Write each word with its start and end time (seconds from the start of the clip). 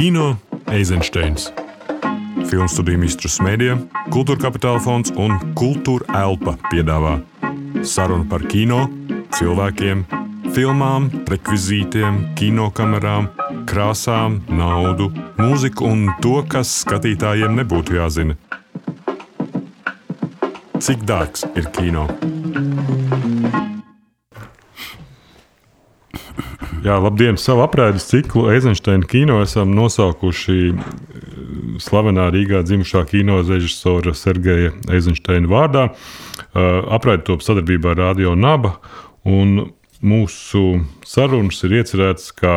Kino 0.00 0.36
Eizensteins. 0.72 1.50
Filmu 2.48 2.68
studiju 2.72 3.02
Mistrus 3.02 3.34
Mēdija, 3.44 3.74
Kultūra 4.08 4.40
Kapitāla 4.46 4.80
fonds 4.80 5.12
un 5.12 5.34
Kultūra 5.52 6.22
Elpa 6.22 6.54
piedāvā 6.70 7.18
sarunu 7.84 8.24
par 8.30 8.46
kino, 8.48 8.86
cilvēkiem, 9.36 10.06
filmām, 10.56 11.10
rekvizītiem, 11.28 12.16
kinokamerām, 12.40 13.28
krāsām, 13.68 14.40
naudu, 14.48 15.10
mūziku 15.36 15.90
un 15.92 16.08
to, 16.24 16.38
kas 16.48 16.72
skatītājiem 16.80 17.60
nebūtu 17.60 18.00
jāzina. 18.00 18.40
Cik 20.80 21.04
dārgs 21.04 21.44
ir 21.52 21.68
kino? 21.76 22.08
Jā, 26.80 26.94
labdien! 26.96 27.36
Savu 27.36 27.60
apraides 27.60 28.06
ciklu 28.08 28.46
Eizensteina 28.54 29.04
kino 29.04 29.42
esam 29.44 29.74
nosaukuši 29.76 30.54
eh, 30.72 30.76
slavenā 31.84 32.30
Rīgā 32.32 32.62
dzimušā 32.64 33.02
kino 33.10 33.42
režisora 33.42 34.14
Sergeja 34.16 34.70
Eizensteina 34.88 35.50
vārdā. 35.50 35.82
Eh, 35.90 36.68
apraide 36.88 37.26
top 37.26 37.44
sadarbībā 37.44 37.92
ar 37.92 38.00
Radio 38.00 38.32
Naba, 38.32 38.78
un 39.28 39.66
mūsu 40.00 40.62
sarunas 41.04 41.60
ir 41.68 41.74
iecerētas 41.82 42.30
kā, 42.38 42.54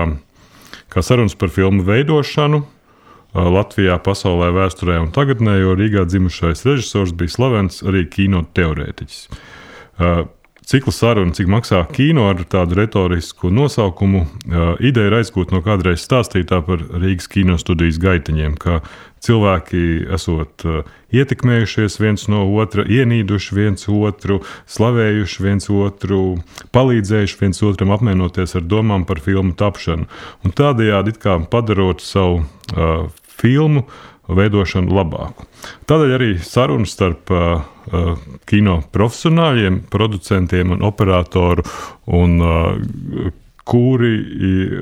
kā 0.88 1.04
sarunas 1.04 1.35
par 1.35 1.52
filmu 1.52 1.84
veidošanu. 1.90 2.62
Eh, 2.63 3.49
Latvijā, 3.58 3.98
pasaulē, 4.08 4.54
vēsturē 4.55 5.02
un 5.04 5.12
tagadnē, 5.12 5.58
jo 5.66 5.76
Rīgā 5.76 6.05
dzimušais 6.08 6.63
režisors 6.70 7.12
bija 7.12 7.35
slavens 7.35 7.84
arī 7.84 8.05
kino 8.08 8.46
teorētiķis 8.55 9.27
cikla 10.73 10.91
saruna, 10.95 11.34
cik 11.38 11.50
maksā 11.54 11.84
kino 11.94 12.26
ar 12.32 12.40
tādu 12.50 12.80
retorisku 12.80 13.52
nosaukumu. 13.54 14.23
Ideja 14.82 15.12
ir 15.12 15.16
aizgūt 15.20 15.54
no 15.54 15.62
kādreiz 15.62 16.02
stāstītā 16.02 16.63
par 16.66 16.82
Rīgas 16.82 17.30
kino 17.30 17.59
studijas 17.62 17.99
gaitiņiem, 18.02 18.55
ka 18.58 18.80
cilvēki 19.23 19.84
esot 20.18 20.66
ietekmējušies 21.13 21.99
viens 22.01 22.26
no 22.32 22.48
otra, 22.57 22.88
ienīduši 22.90 23.57
viens 23.60 23.85
otru, 23.85 24.40
slavējuši 24.74 25.46
viens 25.46 25.70
otru, 25.70 26.24
palīdzējuši 26.74 27.38
viens 27.44 27.62
otram 27.70 27.94
apmienoties 27.94 28.57
ar 28.57 28.66
domām 28.66 29.05
par 29.05 29.21
filmu 29.21 29.54
tapšanu. 29.60 30.10
Un 30.41 30.57
tādējādi 30.57 31.20
padarot 31.54 32.01
savu 32.01 32.41
uh, 32.41 33.12
filmu 33.29 33.85
veidošanu 34.27 34.93
labāku. 34.96 35.48
Tādēļ 35.90 36.16
arī 36.16 36.32
saruna 36.43 36.88
starp 36.88 37.32
uh, 37.34 37.63
uh, 37.91 38.12
kino 38.49 38.79
profesionāļiem, 38.96 39.84
producentiem 39.91 40.76
un 40.77 40.84
operatoru, 40.88 41.66
un, 42.16 42.38
uh, 42.40 43.32
kuri 43.63 44.12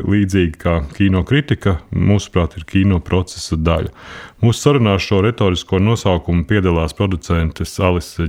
līdzīgi 0.09 0.57
kā 0.61 0.75
kino 0.95 1.21
kritika, 1.27 1.77
mūsuprāt, 1.93 2.57
ir 2.57 2.65
kino 2.69 2.97
procesa 3.05 3.57
daļa. 3.57 3.93
Mūsu 4.41 4.65
sarunā 4.65 4.95
šo 5.01 5.21
retorisko 5.25 5.79
nosaukumu 5.81 6.47
piedalās 6.49 6.97
producentes 6.97 7.77
Alise 7.79 8.25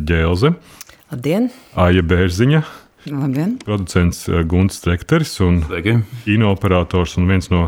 Labdien! 1.12 1.50
Aija 1.76 2.04
Bērziņa. 2.04 2.62
Labdien. 3.10 3.56
Producents 3.64 4.28
uh, 4.30 4.42
Gunts 4.46 4.78
Strekteris 4.78 5.34
un 5.42 5.62
Sveiki. 5.66 5.98
kino 6.24 6.52
operators 6.52 7.16
un 7.18 7.26
viens 7.28 7.50
no 7.50 7.66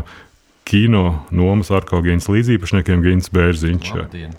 kino 0.65 1.03
nomas 1.35 1.69
arkogēnas 1.73 2.27
līdzīpašniekiem 2.31 3.05
Gins 3.05 3.31
Bērziņš. 3.33 3.93
Labdien. 3.99 4.33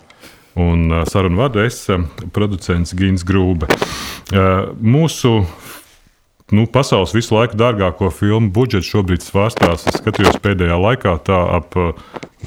Un 0.57 0.89
uh, 0.89 1.03
sarunu 1.07 1.39
vadu 1.39 1.61
es, 1.63 1.79
uh, 1.93 2.03
producents 2.35 2.95
Gins 2.97 3.23
Grūbe. 3.27 3.69
Uh, 4.33 4.73
mūsu 4.81 5.39
nu, 6.51 6.65
pasaules 6.73 7.13
visu 7.15 7.35
laiku 7.37 7.59
dārgāko 7.59 8.09
filmu 8.11 8.51
budžets 8.53 8.89
šobrīd 8.89 9.23
svārstās. 9.23 9.85
Es 9.87 9.99
skatījos 10.01 10.39
pēdējā 10.43 10.79
laikā 10.81 11.15
tā 11.27 11.39
ap 11.59 11.77
uh, 11.79 11.93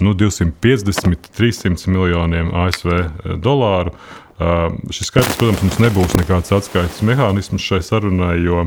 nu, 0.03 0.13
250, 0.19 1.31
300 1.39 1.95
miljoniem 1.95 2.53
ASV 2.67 3.39
dolāru. 3.43 3.95
Šis 4.89 5.11
skaitlis, 5.11 5.37
protams, 5.37 5.61
mums 5.67 5.75
nebūs 5.85 6.15
nekāds 6.17 6.55
atskaites 6.57 7.03
mehānisms 7.05 7.61
šai 7.61 7.83
sarunai, 7.85 8.39
jo 8.41 8.63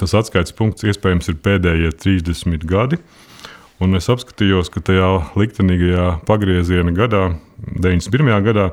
tas 0.00 0.14
atskaites 0.16 0.56
punkts 0.56 0.86
iespējams 0.88 1.28
ir 1.28 1.36
pēdējie 1.44 1.90
30 2.00 2.64
gadi. 2.64 2.96
Uh, 2.96 3.25
Un 3.82 3.92
es 3.98 4.08
apskatījos, 4.08 4.70
ka 4.72 4.80
tajā 4.80 5.08
liktenīgajā 5.36 6.06
pagrieziena 6.28 6.94
gadā, 6.96 7.26
91. 7.76 8.32
gadā, 8.46 8.70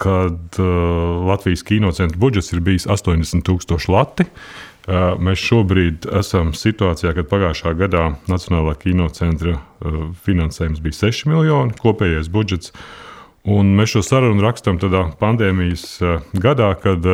kad 0.00 0.60
Latvijas 1.28 1.64
kinocentra 1.68 2.20
budžets 2.20 2.54
ir 2.54 2.62
bijis 2.64 2.88
80,000 2.88 3.92
lati. 3.92 4.24
Mēs 5.20 5.42
šobrīd 5.44 6.08
esam 6.16 6.54
situācijā, 6.56 7.12
kad 7.18 7.28
pagājušā 7.28 7.74
gadā 7.78 8.06
Nacionālā 8.30 8.72
kinocentra 8.80 9.58
finansējums 10.24 10.80
bija 10.80 10.98
6 11.02 11.28
miljoni 11.28 11.76
kopējais 11.76 12.32
budžets. 12.32 12.72
Un 13.44 13.76
mēs 13.76 13.92
šo 13.92 14.04
sarunu 14.04 14.44
rakstām 14.44 14.80
pandēmijas 15.20 16.00
gadā, 16.32 16.72
kad 16.80 17.04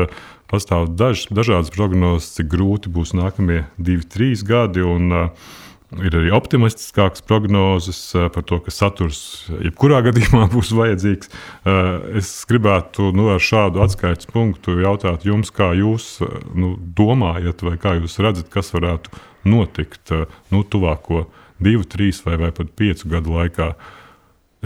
pastāv 0.47 0.89
daž, 0.95 1.27
dažādas 1.35 1.75
prognozes, 1.75 2.33
cik 2.39 2.51
grūti 2.55 2.91
būs 2.95 3.15
nākamie 3.19 3.65
divi, 3.79 4.07
trīs 4.07 4.47
gadi. 4.47 4.83
Un, 4.87 5.11
uh, 5.11 5.55
Ir 5.95 6.17
arī 6.19 6.33
optimistiskākas 6.35 7.23
prognozes 7.23 8.01
eh, 8.19 8.27
par 8.35 8.43
to, 8.49 8.59
ka 8.59 8.73
saturs 8.75 9.21
jebkurā 9.63 10.01
gadījumā 10.09 10.49
būs 10.51 10.73
vajadzīgs. 10.75 11.31
Eh, 11.31 11.91
es 12.19 12.33
gribētu 12.51 13.13
nu, 13.15 13.29
ar 13.31 13.43
šādu 13.43 13.85
atskaites 13.85 14.27
punktu 14.33 14.81
jautāt 14.83 15.29
jums, 15.29 15.55
kā 15.55 15.71
jūs 15.79 16.17
eh, 16.27 16.35
nu, 16.59 16.75
domājat, 16.99 17.63
vai 17.69 17.77
kā 17.79 17.95
jūs 18.01 18.19
redzat, 18.19 18.51
kas 18.51 18.75
varētu 18.75 19.15
notikt 19.47 20.11
nu, 20.51 20.65
tuvāko 20.67 21.29
divu, 21.63 21.87
trīs 21.87 22.19
vai, 22.27 22.35
vai 22.41 22.51
pat 22.51 22.75
piecu 22.75 23.13
gadu 23.15 23.39
laikā. 23.39 23.71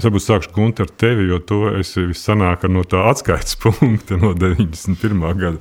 Es 0.01 0.07
varbūt 0.07 0.25
sākšu 0.25 0.55
Gunte, 0.57 0.87
ar 0.87 0.93
tevi, 0.97 1.29
jo 1.29 1.37
tu 1.45 1.65
esi 1.75 2.07
vissanāk 2.09 2.65
no 2.73 2.87
tā 2.89 3.05
atskaites 3.11 3.59
punkta 3.63 4.17
no 4.17 4.33
91. 4.33 5.21
gada. 5.37 5.61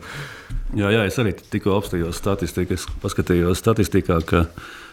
Jā, 0.78 0.88
jā, 0.94 1.04
es 1.10 1.18
arī 1.20 1.34
tikko 1.36 1.76
apstājos 1.76 2.22
statistiku. 2.22 2.78
Es 2.78 2.86
paskatījos 3.04 3.60
statistikā, 3.60 4.22
ka 4.24 4.46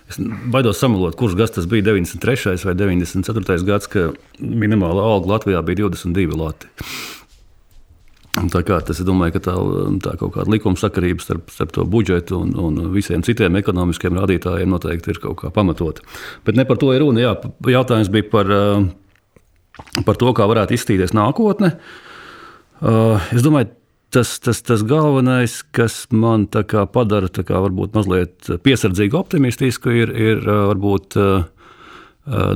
Es 0.06 0.20
baidos 0.22 0.78
samalot, 0.78 1.16
kurš 1.18 1.34
gads 1.38 1.56
tas 1.56 1.66
bija 1.66 1.88
93. 1.88 2.62
vai 2.68 2.74
94. 2.78 3.58
gads, 3.66 3.90
kad 3.90 4.14
minimāla 4.38 5.02
alga 5.02 5.34
Latvijā 5.34 5.62
bija 5.66 5.86
22 5.88 6.38
lati. 6.38 6.70
Tā 8.36 8.60
kā 8.68 8.76
tas 8.84 8.98
ir 9.00 9.06
domāju, 9.08 9.40
tā, 9.40 9.54
tā 10.04 10.12
kaut 10.20 10.34
kāda 10.34 10.52
likuma 10.52 10.76
sakarība 10.76 11.24
starp, 11.24 11.48
starp 11.54 11.72
to 11.72 11.86
budžetu 11.88 12.36
un, 12.44 12.52
un 12.60 12.90
visiem 12.92 13.24
citiem 13.24 13.56
ekonomiskiem 13.62 14.18
rādītājiem 14.18 14.68
noteikti 14.68 15.14
ir 15.14 15.20
kaut 15.22 15.38
kā 15.40 15.50
pamatota. 15.54 16.04
Bet 16.44 16.58
ne 16.58 16.66
par 16.68 16.78
to 16.82 16.92
ir 16.92 17.00
runa. 17.00 17.22
Jā, 17.22 17.32
jautājums 17.72 18.12
bija 18.12 18.28
par, 18.34 18.52
par 20.04 20.20
to, 20.20 20.34
kā 20.36 20.46
varētu 20.52 20.76
izskatīties 20.76 21.16
nākotne. 21.16 21.72
Es 23.32 23.40
domāju, 23.40 23.72
tas, 24.14 24.36
tas, 24.42 24.62
tas 24.62 24.84
galvenais, 24.86 25.58
kas 25.74 26.04
man 26.10 26.46
padara 26.50 27.28
kā, 27.28 27.58
varbūt 27.66 27.96
mazliet 27.96 28.48
piesardzīgu 28.64 29.18
optimistisku, 29.18 29.92
ir, 29.92 30.14
ir 30.14 30.42
varbūt 30.46 31.18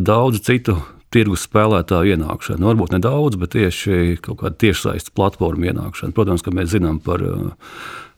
daudz 0.03 0.43
citu 0.47 0.79
tirgus 1.15 1.45
spēlētāju 1.49 2.15
ienākšana. 2.15 2.61
Nu, 2.63 2.71
varbūt 2.71 2.95
ne 2.95 3.01
daudz, 3.03 3.39
bet 3.41 3.55
tieši 3.57 4.19
kaut 4.23 4.41
kāda 4.43 4.59
tiešsaistes 4.63 5.15
platforma 5.15 5.73
ienākšana. 5.73 6.15
Protams, 6.15 6.45
ka 6.47 6.55
mēs 6.55 6.71
zinām 6.75 7.01
par, 7.03 7.25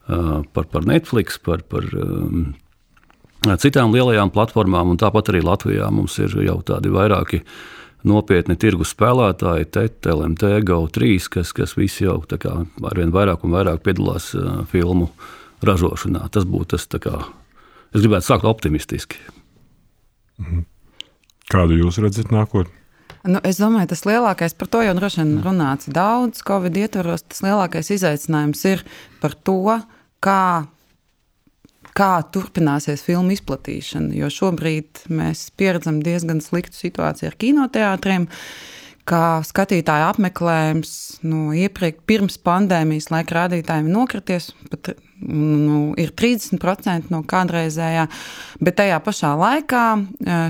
par, 0.07 0.69
par 0.69 0.89
Netflix, 0.89 1.41
par, 1.41 1.65
par 1.73 1.89
citām 3.63 3.95
lielajām 3.97 4.33
platformām, 4.35 4.93
un 4.93 5.01
tāpat 5.01 5.33
arī 5.33 5.41
Latvijā 5.47 5.89
mums 5.95 6.19
ir 6.23 6.37
jau 6.45 6.61
tādi 6.69 6.93
vairāki 6.93 7.43
nopietni 8.09 8.57
tirgus 8.59 8.93
spēlētāji, 8.95 9.69
TET, 9.75 10.09
LMT, 10.11 10.57
GO3, 10.69 11.15
kas, 11.33 11.53
kas 11.57 11.77
visi 11.79 12.07
jau 12.07 12.19
kā, 12.27 12.57
arvien 12.91 13.15
vairāk 13.15 13.47
un 13.47 13.55
vairāk 13.55 13.85
piedalās 13.87 14.33
filmu 14.73 15.11
ražošanā. 15.63 16.27
Tas 16.35 16.47
būtu 16.49 16.77
tas, 16.77 16.87
kā, 17.03 17.25
es 17.95 18.03
gribētu 18.03 18.29
sākt 18.29 18.49
optimistiski. 18.49 19.23
Mhm. 20.43 20.69
Kādu 21.53 21.77
jūs 21.77 21.99
redzat 22.01 22.31
nākotnē? 22.33 22.79
Nu, 23.23 23.39
es 23.47 23.61
domāju, 23.63 23.93
tas 23.93 24.03
lielākais 24.03 24.55
par 24.59 24.69
to 24.73 24.81
jau 24.83 24.95
droši 24.99 25.21
vien 25.21 25.35
runāts 25.45 25.87
daudz. 25.95 26.41
Covid 26.47 26.75
ietvaros 26.81 27.23
tas 27.23 27.43
lielākais 27.45 27.93
izaicinājums 27.95 28.65
ir 28.67 28.83
par 29.23 29.37
to, 29.47 29.77
kā 30.23 30.67
kā 31.97 32.13
turpināsies 32.33 33.05
filmu 33.05 33.35
izplatīšana. 33.37 34.15
Jo 34.17 34.31
šobrīd 34.33 35.07
mēs 35.13 35.51
pieredzam 35.59 36.01
diezgan 36.05 36.43
sliktu 36.45 36.79
situāciju 36.79 37.33
ar 37.33 37.39
kinoteātriem. 37.41 38.29
Kā 39.03 39.43
skatītāja 39.43 40.13
apmeklējums 40.13 40.93
nu, 41.27 41.49
iepriekš, 41.59 42.05
pirms 42.07 42.37
pandēmijas 42.39 43.11
laika 43.11 43.35
rādītājiem 43.41 43.89
nokrities, 43.91 44.53
pat 44.71 44.93
nu, 45.27 45.81
ir 45.99 46.13
30% 46.15 47.11
no 47.11 47.25
kādreizējā. 47.27 48.07
Bet 48.63 48.79
tajā 48.79 49.01
pašā 49.03 49.33
laikā 49.41 49.85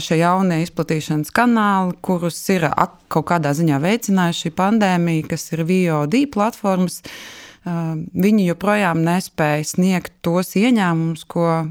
šie 0.04 0.20
jaunie 0.20 0.60
izplatīšanas 0.66 1.32
kanāli, 1.32 1.96
kurus 2.04 2.42
ir 2.52 2.68
kaut 3.08 3.30
kādā 3.32 3.54
ziņā 3.56 3.80
veicinājuši 3.80 4.52
pandēmija, 4.60 5.30
kas 5.32 5.48
ir 5.56 5.64
VOD 5.68 6.26
platformas, 6.36 7.00
viņi 7.62 8.46
joprojām 8.48 9.04
nespēja 9.06 9.62
sniegt 9.70 10.14
tos 10.26 10.56
ieņēmumus, 10.58 11.22
ko 11.30 11.68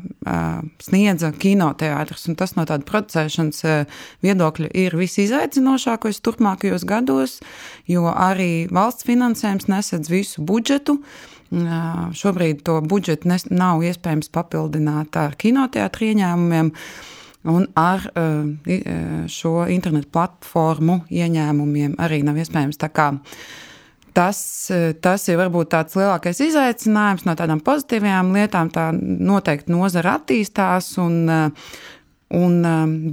sniedza 0.79 1.31
kinoteātris. 1.35 2.29
Tas 2.39 2.55
no 2.55 2.63
tāda 2.69 2.87
producēšanas 2.87 3.89
viedokļa 4.23 4.71
ir 4.71 4.95
visizaicinošākais 4.95 6.21
turpmākajos 6.23 6.87
gados, 6.87 7.39
jo 7.91 8.07
arī 8.07 8.69
valsts 8.71 9.07
finansējums 9.09 9.67
nesedz 9.71 10.11
visu 10.11 10.45
budžetu. 10.47 11.01
Šobrīd 11.51 12.61
to 12.63 12.77
budžetu 12.87 13.27
nav 13.51 13.83
iespējams 13.83 14.31
papildināt 14.31 15.17
ar 15.19 15.35
kinoteātriem 15.35 16.21
ieņēmumiem. 16.21 16.71
Un 17.51 17.65
ar 17.75 18.05
šo 19.27 19.53
internetu 19.73 20.07
platformu 20.13 21.01
ieņēmumiem 21.11 21.97
arī 21.99 22.21
nav 22.23 22.39
iespējams. 22.39 22.79
Tas, 24.11 24.39
tas 24.99 25.27
ir 25.31 25.37
varbūt 25.39 25.69
tāds 25.71 25.95
lielākais 25.95 26.41
izaicinājums 26.43 27.23
no 27.23 27.35
tādām 27.39 27.61
pozitīvām 27.63 28.33
lietām. 28.35 28.71
Tā 28.73 28.89
noteikti 28.95 29.71
nozara 29.71 30.17
attīstās 30.19 30.93
un, 30.99 31.21
un 32.35 32.57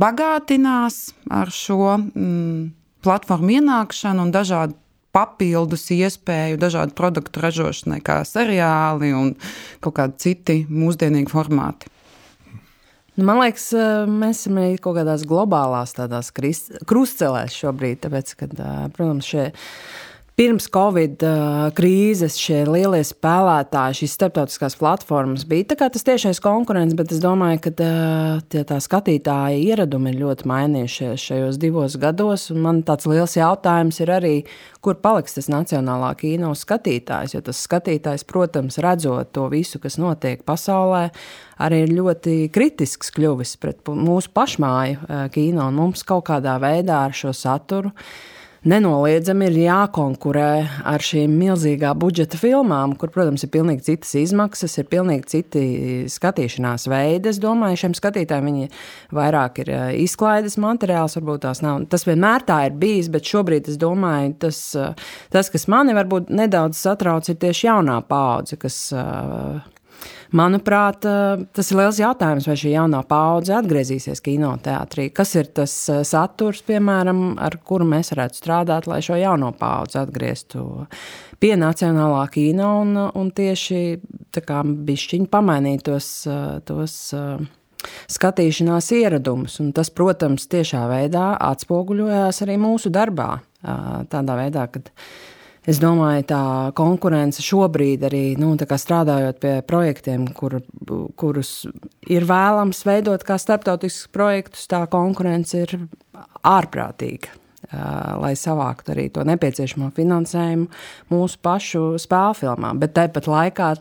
bagātinās 0.01 0.99
ar 1.31 1.55
šo 1.55 1.95
mm, 2.01 2.67
platformu 3.07 3.61
ienākšanu 3.61 4.27
un 4.27 4.35
dažādu 4.35 4.75
papildus 5.15 5.87
iespēju 5.95 6.59
dažādu 6.61 6.95
produktu 6.99 7.43
ražošanai, 7.43 8.01
kā 8.05 8.21
seriāli 8.29 9.13
un 9.17 9.33
kaut 9.85 9.97
kādi 9.99 10.21
citi 10.25 10.59
mūsdienīgi 10.69 11.33
formāti. 11.33 11.91
Nu, 13.19 13.25
man 13.27 13.41
liekas, 13.41 13.73
mēs 14.07 14.45
esam 14.45 14.61
arī 14.63 14.77
kaut 14.79 14.95
kādās 15.01 15.25
globālās 15.27 15.97
krustcelēs 16.87 17.57
šobrīd, 17.57 18.05
tāpēc, 18.05 18.37
ka, 18.39 18.51
protams, 18.95 19.27
šie 19.27 19.49
pirms 20.39 20.69
Covid 20.71 21.23
uh, 21.27 21.65
krīzes 21.75 22.37
šie 22.39 22.61
lielie 22.69 23.01
spēlētāji, 23.03 23.97
šīs 24.03 24.13
starptautiskās 24.15 24.77
platformas 24.79 25.43
bija 25.49 25.75
tas 25.81 26.07
tiešais 26.07 26.39
konkurents, 26.43 26.95
bet 26.99 27.11
es 27.15 27.19
domāju, 27.23 27.59
ka 27.65 27.73
uh, 27.75 28.45
tie, 28.47 28.63
tā 28.69 28.79
skatītāja 28.83 29.59
ieradumi 29.59 30.13
ir 30.13 30.21
ļoti 30.21 30.47
mainījušies 30.47 31.25
šajos 31.31 31.59
divos 31.59 31.99
gados. 31.99 32.47
Man 32.55 32.85
tāds 32.87 33.11
liels 33.11 33.35
jautājums 33.35 33.99
ir 34.05 34.15
arī, 34.15 34.33
kur 34.85 35.01
paliks 35.03 35.35
tas 35.41 35.51
nacionālā 35.51 36.13
kino 36.23 36.55
skatītājs. 36.55 37.35
Jo 37.35 37.43
tas 37.51 37.67
skatītājs, 37.67 38.27
protams, 38.29 38.79
redzot 38.85 39.35
to 39.35 39.51
visu, 39.51 39.83
kas 39.83 39.99
notiek 39.99 40.47
pasaulē, 40.47 41.09
arī 41.67 41.83
ir 41.89 41.97
ļoti 41.99 42.41
kritisks 42.55 43.11
kļuvis 43.19 43.59
pret 43.59 43.83
mūsu 43.91 44.31
pašmāju 44.39 45.03
uh, 45.03 45.29
kino 45.35 45.67
un 45.67 45.83
mums 45.83 46.07
kaut 46.07 46.29
kādā 46.31 46.61
veidā 46.63 47.09
ar 47.09 47.23
šo 47.27 47.35
saturu 47.35 47.97
nenoliedzami 48.69 49.49
ir 49.49 49.57
jākonkurē 49.63 50.51
ar 50.89 51.05
šīm 51.05 51.35
milzīgā 51.41 51.95
budžeta 51.99 52.39
filmām, 52.41 52.95
kur, 52.99 53.11
protams, 53.15 53.45
ir 53.45 53.53
pilnīgi 53.55 53.87
citas 53.91 54.15
izmaksas, 54.21 54.77
ir 54.81 54.89
pilnīgi 54.91 55.29
citi 55.33 55.63
skatīšanās 56.13 56.89
veidi. 56.91 57.33
Es 57.33 57.41
domāju, 57.43 57.81
šiem 57.85 57.97
skatītājiem 57.99 58.51
viņi 58.51 58.69
vairāk 59.17 59.63
ir 59.65 59.73
eh, 59.75 59.87
izklaides 60.05 60.59
materiāls, 60.61 61.17
varbūt 61.19 61.47
tās 61.47 61.63
nav. 61.65 61.87
Tas 61.93 62.07
vienmēr 62.09 62.45
tā 62.49 62.61
ir 62.69 62.77
bijis, 62.81 63.11
bet 63.13 63.29
šobrīd 63.29 63.73
es 63.73 63.81
domāju, 63.81 64.37
tas, 64.47 64.61
eh, 64.79 65.09
tas 65.35 65.53
kas 65.55 65.69
mani 65.73 65.97
varbūt 65.99 66.33
nedaudz 66.35 66.81
satrauc, 66.81 67.29
ir 67.29 67.41
tieši 67.41 67.69
jaunā 67.71 68.01
paudze, 68.09 68.59
kas 68.61 68.81
uh, 68.97 69.59
Manuprāt, 70.37 71.07
eh, 71.09 71.45
tas 71.57 71.71
ir 71.71 71.79
liels 71.79 71.99
jautājums, 72.03 72.47
vai 72.49 72.57
šī 72.61 72.75
jaunā 72.75 73.01
paudze 73.09 73.55
atgriezīsies 73.57 74.21
kinoteātrī. 74.25 75.09
Kas 75.15 75.35
ir 75.41 75.49
tas 75.57 75.73
eh, 75.89 76.03
saturs, 76.05 76.61
piemēram, 76.69 77.39
ar 77.41 77.57
kuru 77.65 77.87
mēs 77.89 78.13
varētu 78.13 78.43
strādāt, 78.43 78.89
lai 78.91 79.01
šo 79.05 79.17
jauno 79.17 79.55
paudzi 79.57 80.01
atgrieztu 80.03 80.65
pie 81.41 81.55
nacionālā 81.57 82.27
kino 82.35 82.75
un, 82.83 82.97
un 83.15 83.31
tieši 83.33 84.01
bišķiņi 84.39 85.31
pamainītos 85.33 86.11
tos 86.67 86.99
skatīšanās 88.11 88.91
ieradumus. 88.99 89.59
Un 89.63 89.73
tas, 89.77 89.91
protams, 89.95 90.49
tiešā 90.51 90.85
veidā 90.91 91.31
atspoguļojās 91.49 92.43
arī 92.45 92.59
mūsu 92.61 92.93
darbā. 92.95 93.39
Tādā 94.11 94.37
veidā, 94.39 94.69
kad 94.71 94.91
Es 95.69 95.77
domāju, 95.83 96.23
tā 96.31 96.43
konkurence 96.79 97.43
šobrīd 97.45 98.07
arī 98.09 98.23
nu, 98.41 98.55
strādājot 98.57 99.41
pie 99.43 99.51
projektiem, 99.69 100.25
kur, 100.33 100.63
kurus 101.21 101.67
ir 102.09 102.25
vēlams 102.29 102.81
veidot 102.89 103.25
kā 103.27 103.37
starptautiskus 103.37 104.09
projektus, 104.15 104.65
tā 104.71 104.87
konkurence 104.89 105.67
ir 105.67 105.75
ārprātīga. 106.41 107.35
Lai 107.69 108.33
savāktu 108.39 108.95
arī 108.95 109.09
to 109.13 109.27
nepieciešamo 109.29 109.91
finansējumu 109.93 110.71
mūsu 111.13 111.41
pašu 111.45 111.83
spēļu 112.01 112.39
filmām. 112.39 112.79
Bet 112.81 112.95
tāpat 112.97 113.29
laikā 113.29 113.75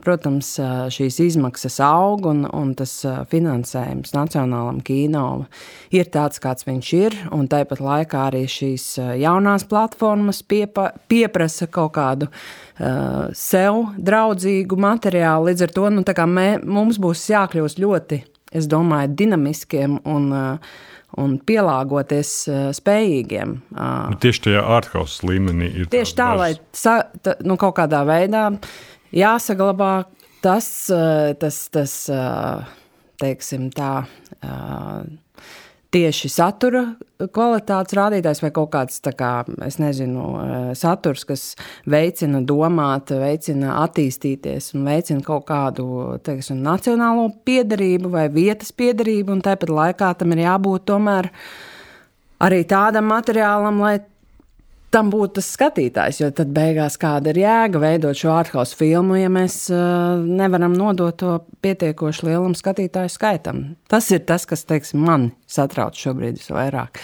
protams, 0.00 0.54
eh, 0.58 0.68
šīs 0.88 1.18
izmaksas 1.26 1.74
aug 1.84 2.24
un, 2.30 2.46
un 2.56 2.70
tas 2.78 2.94
eh, 3.04 3.18
finansējums 3.28 4.14
nacionālam 4.16 4.78
kino 4.84 5.24
ir 5.92 6.08
tāds, 6.14 6.40
kāds 6.40 6.64
viņš 6.64 6.92
ir. 6.96 7.16
Un 7.36 7.50
tāpat 7.52 7.82
laikā 7.84 8.22
arī 8.30 8.46
šīs 8.48 8.86
jaunās 9.20 9.66
platformas 9.68 10.40
piepa, 10.48 10.90
pieprasa 11.08 11.68
kaut 11.72 11.92
kādu 11.98 12.28
uh, 12.28 13.28
sev 13.36 13.82
draudzīgu 14.00 14.78
materiālu. 14.80 15.50
Līdz 15.50 15.66
ar 15.66 15.74
to 15.76 15.90
nu, 15.92 16.04
mē, 16.32 16.48
mums 16.64 17.00
būs 17.02 17.26
jākļūst 17.34 17.82
ļoti, 17.82 18.22
es 18.56 18.70
domāju, 18.70 19.12
dinamiskiem 19.20 20.00
un 20.08 20.32
uh, 20.32 20.72
un 21.20 21.34
pielāgoties 21.44 22.30
uh, 22.48 22.60
spējīgiem. 22.76 23.56
Uh, 23.74 24.14
tieši 24.22 24.46
tajā 24.46 24.62
ārkārtas 24.78 25.20
līmenī 25.26 25.68
ir. 25.82 25.90
Tieši 25.92 26.16
tā, 26.18 26.30
lai 26.38 26.52
sa, 26.76 27.02
ta, 27.24 27.36
nu, 27.44 27.58
kaut 27.60 27.76
kādā 27.80 28.02
veidā 28.08 28.46
jāsaglabā 29.12 29.92
tas, 30.42 30.90
eh, 30.90 31.34
tas, 31.38 31.68
tas 31.70 31.96
eh, 32.10 32.70
teiksim, 33.22 33.70
tā, 33.74 34.04
eh, 34.42 35.46
tieši 35.92 36.30
satura 36.32 36.82
kvalitātes 37.20 37.94
rādītājs 37.94 38.40
vai 38.42 38.50
kaut 38.50 38.70
kāds, 38.72 38.96
kā, 39.14 39.32
es 39.66 39.76
nezinu, 39.78 40.24
saturs, 40.78 41.26
kas 41.28 41.42
veicina 41.84 42.40
domāt, 42.48 43.12
veicina 43.12 43.76
attīstīties 43.84 44.72
un 44.74 44.88
veicina 44.88 45.20
kaut 45.26 45.44
kādu, 45.50 45.84
teiksim, 46.24 46.62
nacionālo 46.64 47.28
piedarību 47.44 48.10
vai 48.10 48.24
vietas 48.32 48.72
piedarību, 48.72 49.36
un 49.36 49.44
tāpat 49.44 49.68
laikā 49.68 50.14
tam 50.18 50.32
ir 50.32 50.46
jābūt 50.46 50.88
tomēr 50.88 51.28
arī 52.42 52.64
tādam 52.66 53.12
materiālam, 53.12 53.84
lai 53.84 53.98
tam 54.92 55.10
būtu 55.12 55.38
tas 55.40 55.50
skatītājs. 55.56 56.20
Jo 56.22 56.30
tad 56.36 56.52
beigās 56.54 56.98
kāda 57.00 57.32
ir 57.32 57.42
jēga 57.42 57.82
veidot 57.82 58.18
šo 58.18 58.32
ārkārtas 58.36 58.76
filmu, 58.78 59.16
ja 59.20 59.30
mēs 59.32 59.64
uh, 59.72 60.22
nevaram 60.22 60.76
nodot 60.76 61.16
to 61.22 61.36
pietiekoši 61.64 62.28
lielam 62.28 62.56
skatītāju 62.58 63.12
skaitam. 63.12 63.64
Tas 63.90 64.10
ir 64.14 64.24
tas, 64.28 64.46
kas 64.48 64.66
teiksim, 64.68 65.04
man 65.08 65.30
satrauc 65.50 65.98
šobrīd 65.98 66.40
visvairāk. 66.40 67.00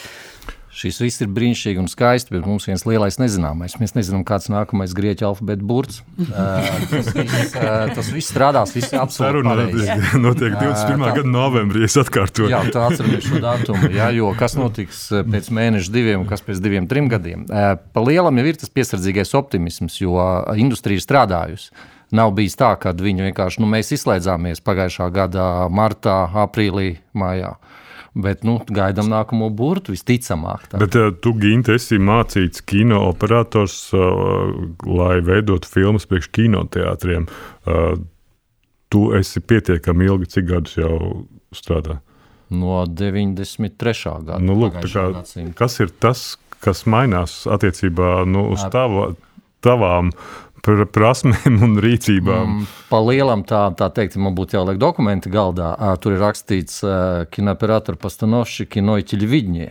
Šis 0.78 1.00
viss 1.02 1.22
ir 1.24 1.30
brīnišķīgi 1.34 1.80
un 1.82 1.88
skaisti, 1.90 2.30
bet 2.36 2.44
mums 2.46 2.68
viens 2.68 2.84
lielais 2.86 3.16
nezināmais. 3.18 3.74
Mēs 3.80 3.96
nezinām, 3.96 4.22
kāds 4.26 4.46
ir 4.46 4.54
nākamais 4.54 4.92
grieķu 4.94 5.26
alfabēta 5.26 5.66
burts. 5.66 6.04
uh, 6.28 6.68
tas, 6.92 7.08
viss, 7.16 7.56
uh, 7.58 7.90
tas 7.96 8.10
viss 8.14 8.30
strādās, 8.30 8.74
viss 8.76 8.94
ir 8.94 9.02
absolūti 9.02 9.42
pareizi. 9.48 9.98
Notiek 10.22 10.54
21. 10.54 11.02
Uh, 11.02 11.10
gada 11.18 11.32
novembrī, 11.34 11.82
es 11.88 11.98
atkārtoju. 11.98 12.52
Jā, 12.54 12.62
tā 12.70 12.86
atceramies 12.92 13.26
šo 13.26 13.42
datumu. 13.42 13.90
Jā, 13.96 14.12
jo 14.14 14.30
kas 14.38 14.54
notiks 14.60 15.02
pēc 15.26 15.50
mēneša 15.58 15.94
diviem 15.94 16.26
kas 16.30 16.44
pēc 16.46 16.62
diviem, 16.62 16.86
trim 16.90 17.10
gadiem? 17.10 17.46
Uh, 17.50 17.74
pa 17.74 18.04
lielam 18.04 18.38
jau 18.38 18.46
ir 18.46 18.58
tas 18.60 18.70
piesardzīgais 18.70 19.34
optimisms, 19.38 19.98
jo 19.98 20.14
industrija 20.54 21.00
ir 21.00 21.04
strādājusi. 21.04 21.72
Nav 22.14 22.32
bijis 22.38 22.56
tā, 22.56 22.70
ka 22.80 22.94
viņi 22.96 23.26
vienkārši, 23.26 23.60
nu, 23.60 23.68
mēs 23.68 23.90
izslēdzāmies 23.98 24.62
pagājušā 24.64 25.10
gada 25.12 25.42
martā, 25.68 26.22
aprīlī, 26.46 26.94
mājā. 27.18 27.56
Bet 28.18 28.42
nu, 28.42 28.56
gaidām 28.74 29.06
nākamo 29.12 29.46
burtu 29.54 29.94
visticamāk. 29.94 30.66
Tā. 30.72 30.80
Bet 30.82 30.96
uh, 30.98 31.12
tu, 31.22 31.32
Ginte, 31.38 31.76
esi 31.78 32.00
mācīts 32.02 32.64
kino 32.66 33.04
operators, 33.06 33.76
uh, 33.94 34.50
lai 34.90 35.20
veidotu 35.22 35.70
filmas 35.70 36.08
priekš 36.10 36.32
kinoteātriem. 36.34 37.28
Uh, 37.62 37.92
tu 38.90 39.08
esi 39.14 39.42
pietiekami 39.44 40.08
ilgi, 40.10 40.32
cik 40.34 40.50
gadus 40.50 40.74
jau 40.80 40.98
strādā? 41.54 42.00
No 42.50 42.82
93. 42.88 43.94
gada. 44.24 44.42
Nu, 44.42 44.56
lūk, 44.56 44.80
kā, 44.82 45.08
kas 45.56 45.78
ir 45.84 45.92
tas, 46.00 46.26
kas 46.64 46.86
mainās 46.88 47.42
attiecībā 47.46 48.22
nu, 48.26 48.48
uz 48.54 48.64
tava, 48.72 49.12
tavām 49.64 50.10
par 50.68 50.84
prasmēm 50.92 51.58
un 51.64 51.78
rīcībām. 51.80 52.52
Mm, 52.52 52.66
pa 52.90 53.00
lielam 53.04 53.44
tā, 53.48 53.62
tā 53.78 53.88
teikt, 53.94 54.18
man 54.20 54.36
būtu 54.36 54.58
jāliek 54.58 54.80
dokumenti 54.80 55.32
galdā. 55.32 55.72
Tur 56.02 56.16
ir 56.16 56.22
rakstīts 56.22 56.82
kinoperatora 57.32 58.00
pastanovši 58.00 58.68
kinoiķiļi 58.74 59.30
vidņie. 59.32 59.68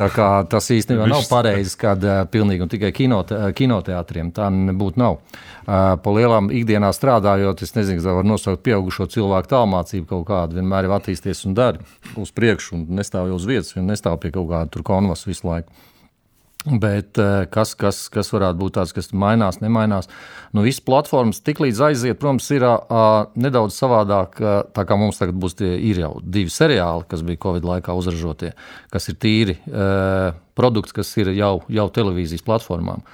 Tā 0.00 0.10
kā 0.14 0.30
tas 0.50 0.70
īstenībā 0.72 1.08
nav 1.10 1.26
pareizi, 1.30 1.76
kad 1.80 2.04
pilnīgi 2.32 2.64
un 2.64 2.72
tikai 2.72 2.92
kinote, 2.96 3.40
kinoteātriem 3.56 4.32
tā 4.36 4.48
nebūtu 4.54 5.02
nav. 5.02 5.20
Pa 5.66 6.14
lielam 6.16 6.48
ikdienā 6.54 6.90
strādājot, 6.96 7.62
es 7.62 7.76
nezinu, 7.76 8.02
vai 8.06 8.16
var 8.20 8.26
nosaukt 8.26 8.64
pieaugušo 8.66 9.06
cilvēku 9.12 9.52
tālmācību 9.52 10.08
kaut 10.08 10.26
kādu, 10.30 10.58
vienmēr 10.58 10.88
ir 10.88 10.96
attīsties 10.96 11.44
un 11.46 11.54
dari 11.58 11.84
uz 12.18 12.32
priekšu 12.34 12.78
un 12.78 12.88
nestāv 12.98 13.28
jau 13.30 13.38
uz 13.38 13.46
vietas, 13.46 13.76
un 13.78 13.86
nestāv 13.92 14.18
pie 14.22 14.32
kaut 14.34 14.48
kāda 14.50 14.72
tur 14.72 14.86
konvas 14.86 15.26
visu 15.28 15.46
laiku. 15.46 15.70
Bet 16.66 17.16
eh, 17.18 17.46
kas, 17.48 17.72
kas, 17.78 18.02
kas 18.12 18.28
varētu 18.34 18.60
būt 18.60 18.74
tāds, 18.76 18.92
kas 18.92 19.10
mainās, 19.16 19.62
nemainās? 19.62 20.10
Nu, 20.52 20.60
visas 20.66 20.82
platformas 20.84 21.40
tiklīdz 21.46 21.80
aiziet, 21.86 22.18
protams, 22.20 22.50
ir 22.52 22.66
uh, 22.66 23.30
nedaudz 23.40 23.78
savādāk. 23.80 24.36
Uh, 24.42 24.60
tā 24.76 24.84
kā 24.84 24.98
mums 25.00 25.20
tagad 25.20 25.38
būs 25.40 25.56
tie 25.56 25.72
jau 25.96 26.18
divi 26.20 26.52
seriāli, 26.52 27.06
kas 27.08 27.24
bija 27.24 27.40
Covid 27.46 27.64
laikā 27.64 27.96
uzražotie, 27.96 28.52
kas 28.92 29.08
ir 29.08 29.16
tīri 29.22 29.56
uh, 29.70 30.36
produkts, 30.58 30.92
kas 30.96 31.14
ir 31.22 31.32
jau, 31.38 31.54
jau 31.72 31.86
televīzijas 31.96 32.44
platformām. 32.44 33.06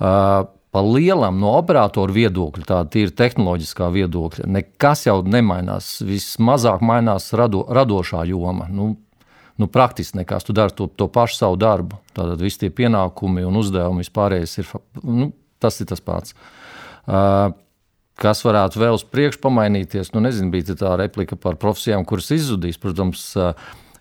Uh, 0.00 0.48
Pa 0.70 0.84
lielam 0.86 1.40
no 1.42 1.56
operatoru 1.58 2.14
viedokļa, 2.14 2.62
tāda 2.68 3.00
ir 3.00 3.10
tehnoloģiskā 3.18 3.88
viedokļa, 3.90 4.46
nekas 4.54 5.02
jau 5.08 5.16
nemainās. 5.26 5.96
Vismazāk 6.06 6.84
mainās 6.86 7.26
rado, 7.34 7.64
radošā 7.74 8.22
joma. 8.30 8.68
Nu, 8.70 8.92
nu, 9.60 9.68
praktiski 9.70 10.20
nekas. 10.20 10.46
Tu 10.46 10.56
dari 10.56 10.74
to, 10.76 10.88
to 10.88 11.08
pašu 11.12 11.36
savu 11.42 11.58
darbu. 11.60 12.00
Tātad 12.16 12.40
visi 12.40 12.64
tie 12.64 12.70
pienākumi 12.74 13.44
un 13.46 13.58
uzdevumi 13.60 14.04
vispārējais 14.04 14.56
ir, 14.62 14.70
nu, 15.04 15.30
tas 15.60 15.80
ir 15.82 15.90
tas 15.90 16.00
pats. 16.04 16.34
Uh, 17.10 17.52
kas 18.20 18.42
varētu 18.44 18.80
vēl 18.80 18.96
uz 18.96 19.04
priekšu 19.04 19.42
pamainīties? 19.44 20.14
Nu, 20.14 20.24
nezinu, 20.24 20.52
bija 20.54 20.76
tā 20.78 20.96
replika 21.00 21.38
par 21.40 21.60
profesijām, 21.60 22.06
kuras 22.08 22.32
izzudīs. 22.36 22.80
Protams, 22.80 23.28
uh, 23.36 23.52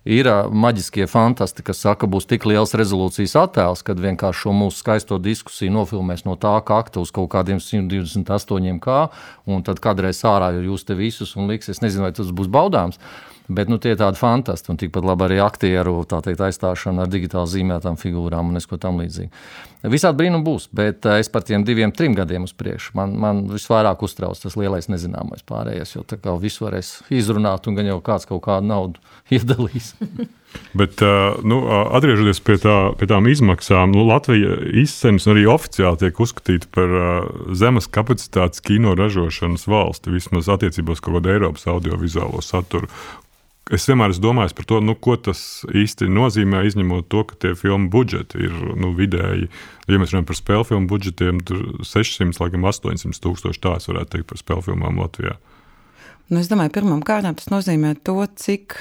ir 0.08 0.30
maģiskie 0.52 1.08
fantastiski, 1.10 1.68
kas 1.70 1.84
saka, 1.84 2.04
ka 2.04 2.12
būs 2.12 2.28
tik 2.30 2.48
liels 2.48 2.74
rezolūcijas 2.78 3.36
attēls, 3.44 3.84
kad 3.86 4.00
vienkārši 4.00 4.46
šo 4.46 4.54
mūsu 4.56 4.82
skaisto 4.82 5.20
diskusiju 5.22 5.74
nofilmēs 5.76 6.26
no 6.28 6.38
tā 6.40 6.54
kakta 6.66 7.04
uz 7.04 7.12
kaut 7.16 7.30
kādiem 7.34 7.60
128 7.64 8.80
k, 8.84 9.00
un 9.50 9.66
tad 9.68 9.82
kādreiz 9.84 10.22
ārā 10.28 10.54
jūs 10.56 10.88
te 10.88 10.96
visus 10.98 11.36
un 11.36 11.52
liks, 11.52 11.70
es 11.70 11.84
nezinu, 11.84 12.08
vai 12.08 12.14
tas 12.16 12.32
būs 12.32 12.52
baudāms. 12.52 13.02
Bet 13.50 13.70
nu, 13.72 13.80
tie 13.82 13.96
ir 13.96 13.98
tādi 13.98 14.20
fantastiski, 14.20 14.70
un 14.70 14.78
tikpat 14.78 15.06
labi 15.10 15.26
arī 15.26 15.40
aktieru 15.42 16.04
teikt, 16.06 16.44
aizstāšana 16.46 17.08
ar 17.08 17.10
digitāli 17.10 17.50
zīmētām 17.50 17.98
figūrām 17.98 18.52
un 18.52 18.60
neko 18.60 18.78
tam 18.78 19.02
līdzīgu. 19.02 19.32
Visādi 19.90 20.20
brīnumi 20.20 20.44
būs, 20.44 20.68
bet 20.76 21.06
eh, 21.08 21.22
es 21.24 21.32
par 21.34 21.46
tiem 21.48 21.64
diviem, 21.66 21.94
trim 21.96 22.14
gadiem 22.14 22.44
uz 22.46 22.52
priekšu. 22.54 22.92
Man, 23.00 23.14
man 23.18 23.46
visvairāk 23.50 24.04
uztrauc 24.06 24.38
tas 24.38 24.58
lielais 24.60 24.90
nezināmais 24.92 25.42
pārējais, 25.50 25.96
jo 25.96 26.04
tā 26.06 26.20
kā 26.22 26.36
visu 26.38 26.66
varēs 26.66 27.00
izrunāt, 27.16 27.66
un 27.66 27.80
gan 27.80 27.88
jau 27.88 28.02
kāds 28.04 28.28
kaut 28.30 28.44
kādu 28.46 28.70
naudu 28.70 29.02
iedalīs. 29.38 29.96
Bet, 30.78 31.02
eh, 31.02 31.40
nu, 31.48 31.62
atgriežoties 31.96 32.44
pie, 32.46 32.60
tā, 32.62 32.76
pie 33.00 33.08
tām 33.10 33.32
izmaksām, 33.32 33.96
nu, 33.96 34.04
Latvija 34.12 34.60
izcenas 34.84 35.26
arī 35.32 35.48
oficiāli 35.50 36.04
tiek 36.04 36.22
uzskatīta 36.22 36.70
par 36.76 36.94
zemes 37.58 37.90
kapacitātes 37.90 38.62
kino 38.62 38.94
ražošanas 39.00 39.66
valsti, 39.72 40.14
vismaz 40.20 40.52
attiecībā 40.54 40.94
uz 40.94 41.02
kaut 41.02 41.18
kādu 41.18 41.34
Eiropas 41.34 41.66
audiovizuālo 41.72 42.44
saturu 42.46 42.92
es 43.74 43.86
vienmēr 43.90 44.14
esmu 44.14 44.26
domājis 44.28 44.56
par 44.58 44.68
to, 44.70 44.80
nu, 44.84 44.96
ko 44.98 45.16
tas 45.30 45.42
īsti 45.68 46.10
nozīmē, 46.12 46.64
izņemot 46.68 47.10
to, 47.12 47.24
ka 47.30 47.38
tie 47.44 47.54
filmu 47.58 47.92
budžeti 47.94 48.42
ir 48.48 48.56
nu, 48.80 48.92
vidēji. 48.98 49.50
Ja 49.90 50.00
mēs 50.02 50.14
runājam 50.14 50.28
par 50.30 50.40
spēļu 50.40 50.68
filmu 50.72 50.92
budžetiem, 50.92 51.42
tad 51.46 51.86
600 51.88 52.42
līdz 52.46 52.60
800 52.74 53.24
tūkstoši 53.26 53.64
tā 53.64 53.76
es 53.80 53.90
varētu 53.92 54.16
teikt 54.16 54.30
par 54.32 54.42
spēļu 54.42 54.68
filmām 54.72 55.02
Latvijā. 55.02 55.38
Nu, 56.30 56.42
es 56.42 56.50
domāju, 56.50 56.74
pirmām 56.76 57.02
kārtām 57.06 57.38
tas 57.38 57.50
nozīmē 57.50 57.96
to, 58.06 58.20
cik, 58.38 58.78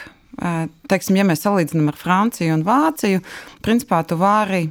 teiksim, 0.91 1.17
ja 1.17 1.25
mēs 1.29 1.47
salīdzinām 1.47 1.89
ar 1.93 1.97
Franciju 1.97 2.59
un 2.59 2.67
Vāciju, 2.67 3.23
principā 3.65 4.03
tu 4.09 4.19
vari 4.21 4.67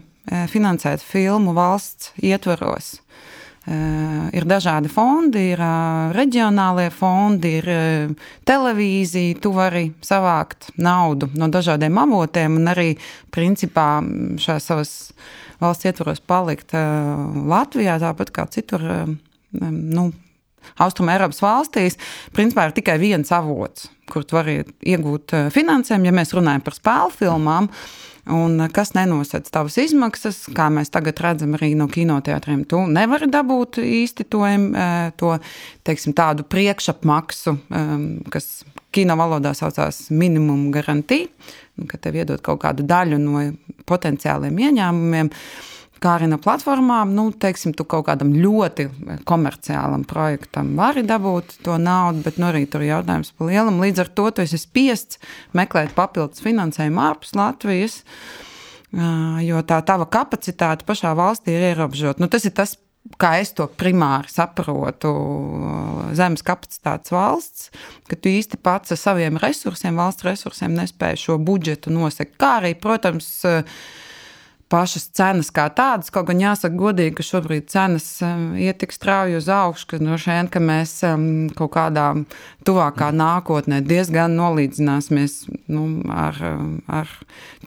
finansēt 0.52 1.02
filmu 1.02 1.56
valsts 1.58 2.12
ietvaros. 2.22 2.98
Uh, 3.68 4.30
ir 4.32 4.46
dažādi 4.48 4.88
fondi, 4.88 5.42
ir 5.52 5.60
uh, 5.60 6.14
reģionālie 6.16 6.86
fondi, 6.96 7.50
ir 7.60 7.66
uh, 7.68 8.30
televīzija. 8.48 9.42
Tu 9.44 9.52
vari 9.52 9.82
savākt 10.08 10.70
naudu 10.80 11.28
no 11.36 11.50
dažādiem 11.52 12.00
avotiem 12.00 12.56
un 12.62 12.72
arī 12.72 12.94
principā 13.36 14.00
šajās 14.40 14.70
savas 14.72 14.94
valsts 15.60 15.90
ietvaros 15.90 16.24
palikt 16.24 16.72
Latvijā, 16.78 17.98
tāpat 18.00 18.32
kā 18.32 18.46
citur. 18.54 18.86
Nu, 19.52 20.12
Austrum 20.84 21.12
Eiropas 21.14 21.42
valstīs 21.44 22.00
principā 22.36 22.68
ir 22.68 22.76
tikai 22.78 22.98
viens 23.02 23.32
avots, 23.36 23.90
kur 24.12 24.26
tu 24.28 24.40
vari 24.40 24.62
iegūt 24.82 25.36
finansējumu. 25.56 26.10
Ja 26.10 26.16
mēs 26.16 26.36
runājam 26.36 26.64
par 26.66 26.78
spēļu 26.78 27.18
filmām, 27.22 27.72
uh, 27.72 28.18
Un 28.28 28.60
eh, 28.62 28.72
kas 28.74 28.92
nenosedz 28.96 29.52
tavas 29.54 29.78
izmaksas, 29.82 30.44
kā 30.56 30.68
mēs 30.74 30.92
tagad 30.94 31.20
redzam 31.24 31.56
arī 31.58 31.72
no 31.80 31.88
kinoteātriem, 31.92 32.66
tu 32.70 32.82
nevari 32.92 33.30
dabūt 33.32 33.80
īsti 33.84 34.28
to, 34.32 34.44
eh, 34.48 35.12
to 35.20 35.38
teiksim, 35.88 36.16
tādu 36.18 36.44
priekšapmaksu, 36.48 37.56
kas 38.34 38.66
kino 38.92 39.16
valodā 39.20 39.54
saucās 39.56 40.08
minimum 40.12 40.72
garantija, 40.72 41.28
ka 41.88 41.98
tev 42.02 42.18
iedod 42.20 42.42
kaut 42.44 42.62
kādu 42.64 42.84
daļu 42.88 43.20
no 43.22 43.44
potenciāliem 43.88 44.58
ieņēmumiem. 44.68 45.32
Kā 45.32 45.77
no 46.04 46.38
platformām, 46.38 47.14
nu, 47.16 47.32
teiksim, 47.32 47.74
tu 47.74 47.86
kaut 47.86 48.06
kādam 48.08 48.34
ļoti 48.34 48.88
komerciālam 49.26 50.04
projektam 50.06 50.76
vari 50.78 51.04
dabūt 51.04 51.60
to 51.64 51.78
naudu, 51.78 52.24
bet 52.24 52.38
nu, 52.38 52.48
arī 52.52 52.66
tur 52.70 52.82
ir 52.82 52.98
jautājums 52.98 53.32
par 53.38 53.48
lielam. 53.48 53.82
Līdz 53.82 54.00
ar 54.04 54.08
to 54.08 54.32
tu 54.32 54.42
esi 54.42 54.58
spiests 54.58 55.20
meklēt 55.54 55.96
papildus 55.96 56.44
finansējumu 56.44 57.02
ārpus 57.02 57.36
Latvijas, 57.36 58.04
jo 59.44 59.62
tā 59.68 59.82
tava 59.86 60.06
kapacitāte 60.06 60.86
pašā 60.86 61.14
valstī 61.18 61.58
ir 61.58 61.72
ierobežota. 61.74 62.22
Nu, 62.22 62.30
tas 62.30 62.46
ir 62.46 62.54
tas, 62.56 62.78
kā 63.16 63.38
es 63.42 63.54
to 63.56 63.68
primāri 63.80 64.30
saprotu, 64.32 65.12
zemes 66.18 66.44
kapacitātes 66.46 67.14
valsts, 67.14 67.70
ka 68.10 68.18
tu 68.20 68.32
īsti 68.32 68.60
pats 68.64 68.94
ar 68.96 69.00
saviem 69.00 69.40
resursiem, 69.42 69.98
valsts 70.00 70.28
resursiem 70.28 70.76
nespēji 70.76 71.24
šo 71.26 71.38
budžetu 71.40 71.94
nosekt. 71.94 72.36
Kā 72.42 72.58
arī, 72.62 72.74
protams, 72.80 73.30
pašas 74.72 75.08
cenas 75.16 75.50
kā 75.54 75.68
tādas. 75.74 76.12
Kaut 76.14 76.28
gan 76.30 76.42
jāsaka, 76.42 76.76
godīgi, 76.78 77.16
ka 77.18 77.26
šobrīd 77.26 77.70
cenas 77.72 78.08
iet 78.60 78.80
tik 78.82 78.96
strauji 78.96 79.38
uz 79.40 79.48
augšu, 79.52 79.88
ka 79.94 80.00
no 80.04 80.18
šiem 80.20 80.50
ka 80.52 80.62
mēs 80.64 81.00
kaut 81.58 81.72
kādā 81.76 82.10
tuvākā 82.68 83.10
nākotnē 83.16 83.80
diezgan 83.88 84.36
nolīdzināsimies 84.40 85.40
nu, 85.72 85.88
ar, 86.12 86.42
ar 86.88 87.16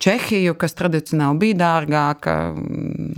Čehiju, 0.01 0.55
kas 0.61 0.77
tradicionāli 0.79 1.43
bija 1.43 1.59
dārgāka. 1.61 2.37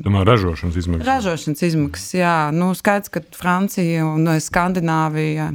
Tomēr 0.02 0.26
ražošanas 0.26 0.78
izmaksas. 0.80 1.06
Ražošanas 1.06 1.66
izmaksas, 1.68 2.14
jā. 2.18 2.36
Nu, 2.54 2.72
skaidrs, 2.78 3.12
ka 3.12 3.22
Francija 3.38 4.06
un 4.08 4.26
Skandināvija 4.42 5.52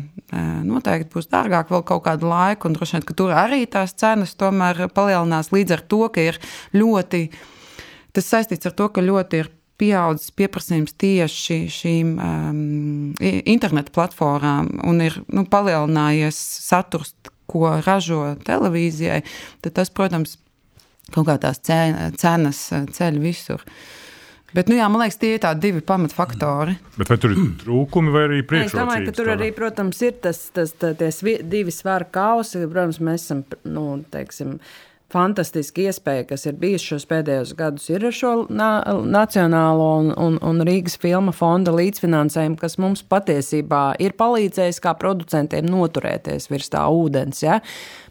noteikti 0.68 1.14
būs 1.14 1.30
dārgāk 1.32 1.72
vēl 1.72 1.84
kaut 1.88 2.04
kādu 2.08 2.28
laiku, 2.32 2.68
un 2.68 2.76
droši 2.76 2.98
vien, 2.98 3.06
ka 3.08 3.16
tur 3.16 3.36
arī 3.36 3.66
tās 3.72 3.96
cenas 3.96 4.36
tomēr 4.40 4.88
palielinās 4.92 5.54
līdz 5.56 5.78
ar 5.78 5.86
to, 5.88 6.02
ka 6.12 6.26
ir 6.32 6.40
ļoti 6.76 7.30
Tas 8.16 8.30
saistīts 8.32 8.70
ar 8.70 8.76
to, 8.78 8.90
ka 8.94 9.04
ļoti 9.04 9.42
ir 9.44 9.52
pieaudzis 9.78 10.34
pieprasījums 10.38 10.96
tieši 10.98 11.60
šīm 11.70 12.16
um, 12.18 12.62
internetu 13.22 13.94
platformām 13.94 14.72
un 14.90 15.04
ir 15.06 15.20
nu, 15.30 15.46
palielinājies 15.50 16.40
saturs, 16.66 17.14
ko 17.48 17.78
ražo 17.86 18.34
televīzijai, 18.44 19.22
tad 19.64 19.78
tas, 19.78 19.92
protams, 19.94 20.36
kaut 21.14 21.30
kā 21.30 21.38
tās 21.46 21.62
cenas 21.64 22.66
uh, 22.74 22.90
ceļ 22.98 23.22
visur. 23.24 23.64
Bet, 24.56 24.70
nu, 24.72 24.78
jā, 24.80 24.88
man 24.90 25.04
liekas, 25.04 25.20
tie 25.20 25.34
ir 25.36 25.42
tādi 25.44 25.68
divi 25.68 25.82
pamatfaktori. 25.86 26.78
Bet 26.96 27.10
vai 27.12 27.18
tur 27.20 27.34
ir 27.36 27.42
trūkumi 27.62 28.14
vai 28.14 28.22
arī 28.30 28.38
priekšrocības? 28.48 28.74
Es 28.74 28.80
domāju, 28.80 29.08
ka 29.10 29.16
tur 29.20 29.32
arī, 29.34 29.50
protams, 29.56 30.00
ir 30.08 30.16
tas, 30.24 30.40
tas, 30.56 30.72
tas, 30.80 30.96
tas 30.98 31.20
divi 31.22 31.74
svaru 31.76 32.08
kausi. 32.16 32.64
Protams, 32.64 33.02
mēs 33.04 33.28
esam, 33.28 33.44
nu, 33.68 33.84
teiksim, 34.14 34.56
fantastiska 35.14 35.86
iespēja, 35.88 36.26
kas 36.32 36.46
ir 36.50 36.58
bijusi 36.60 36.92
šos 36.92 37.06
pēdējos 37.10 37.54
gadus, 37.58 37.88
ir 37.92 38.06
ar 38.10 38.16
šo 38.16 38.34
na 38.52 38.70
Nacionālo 39.08 39.88
un, 40.02 40.12
un, 40.20 40.40
un 40.44 40.64
Rīgas 40.68 40.98
filma 41.02 41.34
fonda 41.36 41.72
līdzfinansējumu, 41.76 42.60
kas 42.60 42.78
mums 42.82 43.06
patiesībā 43.08 43.84
ir 44.04 44.18
palīdzējis 44.20 44.82
kā 44.84 44.96
producentiem 45.00 45.70
noturēties 45.72 46.50
virs 46.52 46.72
tā 46.74 46.84
ūdens. 46.92 47.44
Ja? 47.46 47.62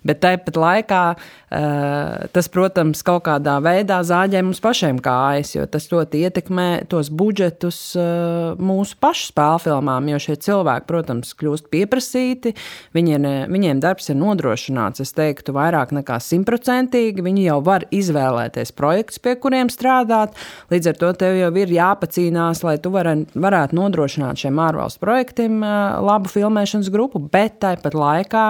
Bet 0.06 0.20
tāpat 0.24 0.58
laikā 0.60 1.02
eh, 1.14 2.26
tas, 2.34 2.48
protams, 2.52 3.02
kaut 3.06 3.24
kādā 3.28 3.56
veidā 3.64 4.00
zāģē 4.06 4.42
mums 4.44 4.60
pašiem 4.64 5.00
kājas, 5.02 5.54
jo 5.56 5.66
tas 5.70 5.88
ļoti 5.92 6.22
ietekmē 6.26 6.68
tos 6.90 7.10
budžetus 7.14 7.80
eh, 7.98 8.56
mūsu 8.58 8.98
pašu 9.02 9.30
spēļu 9.32 9.62
filmām. 9.66 10.10
Jo 10.10 10.20
šie 10.22 10.36
cilvēki, 10.46 10.86
protams, 10.88 11.32
kļūst 11.38 11.70
pieprasīti, 11.72 12.54
viņiem, 12.96 13.28
viņiem 13.52 13.82
darbs 13.82 14.10
ir 14.12 14.18
nodrošināts, 14.20 15.02
es 15.04 15.14
teiktu, 15.16 15.54
vairāk 15.56 15.94
nekā 15.96 16.18
simtprocentīgi. 16.22 17.24
Viņi 17.26 17.48
jau 17.48 17.60
var 17.66 17.86
izvēlēties 17.94 18.74
projektus, 18.76 19.20
pie 19.22 19.36
kuriem 19.40 19.70
strādāt. 19.72 20.36
Līdz 20.72 20.92
ar 20.92 21.00
to 21.00 21.12
tev 21.24 21.38
jau 21.40 21.52
ir 21.60 21.74
jāpacīnās, 21.76 22.62
lai 22.66 22.76
tu 22.82 22.92
var, 22.94 23.12
varētu 23.34 23.78
nodrošināt 23.78 24.44
šiem 24.44 24.60
ārvalstu 24.62 25.02
projektiem 25.04 25.60
eh, 25.62 25.76
labu 26.06 26.32
filmēšanas 26.32 26.90
grupu, 26.92 27.22
bet 27.32 27.60
tāpat 27.64 27.96
laikā 27.96 28.48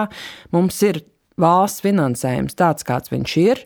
mums 0.55 0.81
ir 0.87 1.03
valsts 1.41 1.83
finansējums 1.85 2.57
tāds, 2.57 2.85
kāds 2.87 3.13
viņš 3.13 3.37
ir. 3.43 3.61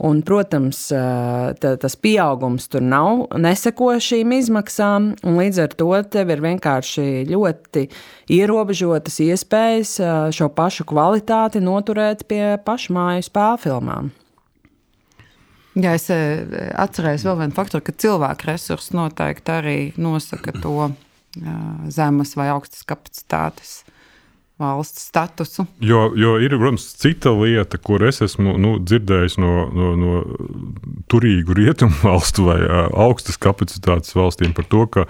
Un, 0.00 0.22
protams, 0.24 0.78
tā, 0.88 1.72
tas 1.82 1.96
pieaugums 2.00 2.70
tur 2.72 2.80
nav, 2.80 3.26
neseko 3.36 3.90
šīm 4.00 4.32
izmaksām, 4.38 5.10
līdz 5.26 5.58
ar 5.66 5.74
to 5.76 5.90
tev 6.08 6.30
ir 6.32 6.40
vienkārši 6.40 7.26
ļoti 7.28 7.82
ierobežotas 8.32 9.18
iespējas 9.26 9.98
šo 10.32 10.48
pašu 10.56 10.86
kvalitāti 10.88 11.60
noturēt 11.60 12.24
pie 12.30 12.56
pašmāju 12.64 13.26
spēļu 13.28 13.60
filmām. 13.66 14.10
Jā, 15.76 15.92
es 15.98 16.08
atcerējos 16.08 17.26
vēl 17.28 17.42
vienu 17.44 17.58
faktoru, 17.58 17.84
ka 17.84 17.98
cilvēku 18.00 18.48
resursi 18.48 18.96
noteikti 18.96 19.52
arī 19.54 19.78
nosaka 20.00 20.56
to 20.62 20.90
zemes 21.92 22.34
vai 22.40 22.48
augstas 22.54 22.88
kapacitātes 22.88 23.82
valsts 24.60 25.08
statusu. 25.08 25.64
Jo, 25.80 26.10
jo 26.16 26.36
ir, 26.42 26.54
protams, 26.60 26.86
cita 27.00 27.32
lieta, 27.34 27.80
kur 27.80 28.04
es 28.06 28.20
esmu 28.24 28.56
nu, 28.60 28.76
dzirdējis 28.84 29.38
no, 29.40 29.54
no, 29.74 29.90
no 29.98 30.22
turīgu 31.10 31.56
rietumu 31.56 31.96
valstu 32.08 32.46
vai 32.50 32.60
augstas 32.90 33.40
kapacitātes 33.40 34.16
valstīm 34.16 34.54
par 34.56 34.68
to, 34.70 34.86
ka, 34.92 35.06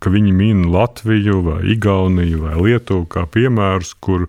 ka 0.00 0.12
viņi 0.12 0.36
min 0.36 0.68
Latviju, 0.72 1.40
vai 1.46 1.60
Igauniju 1.76 2.46
vai 2.46 2.56
Lietuvu 2.58 3.06
kā 3.12 3.26
piemērus, 3.30 3.94
kur, 4.02 4.26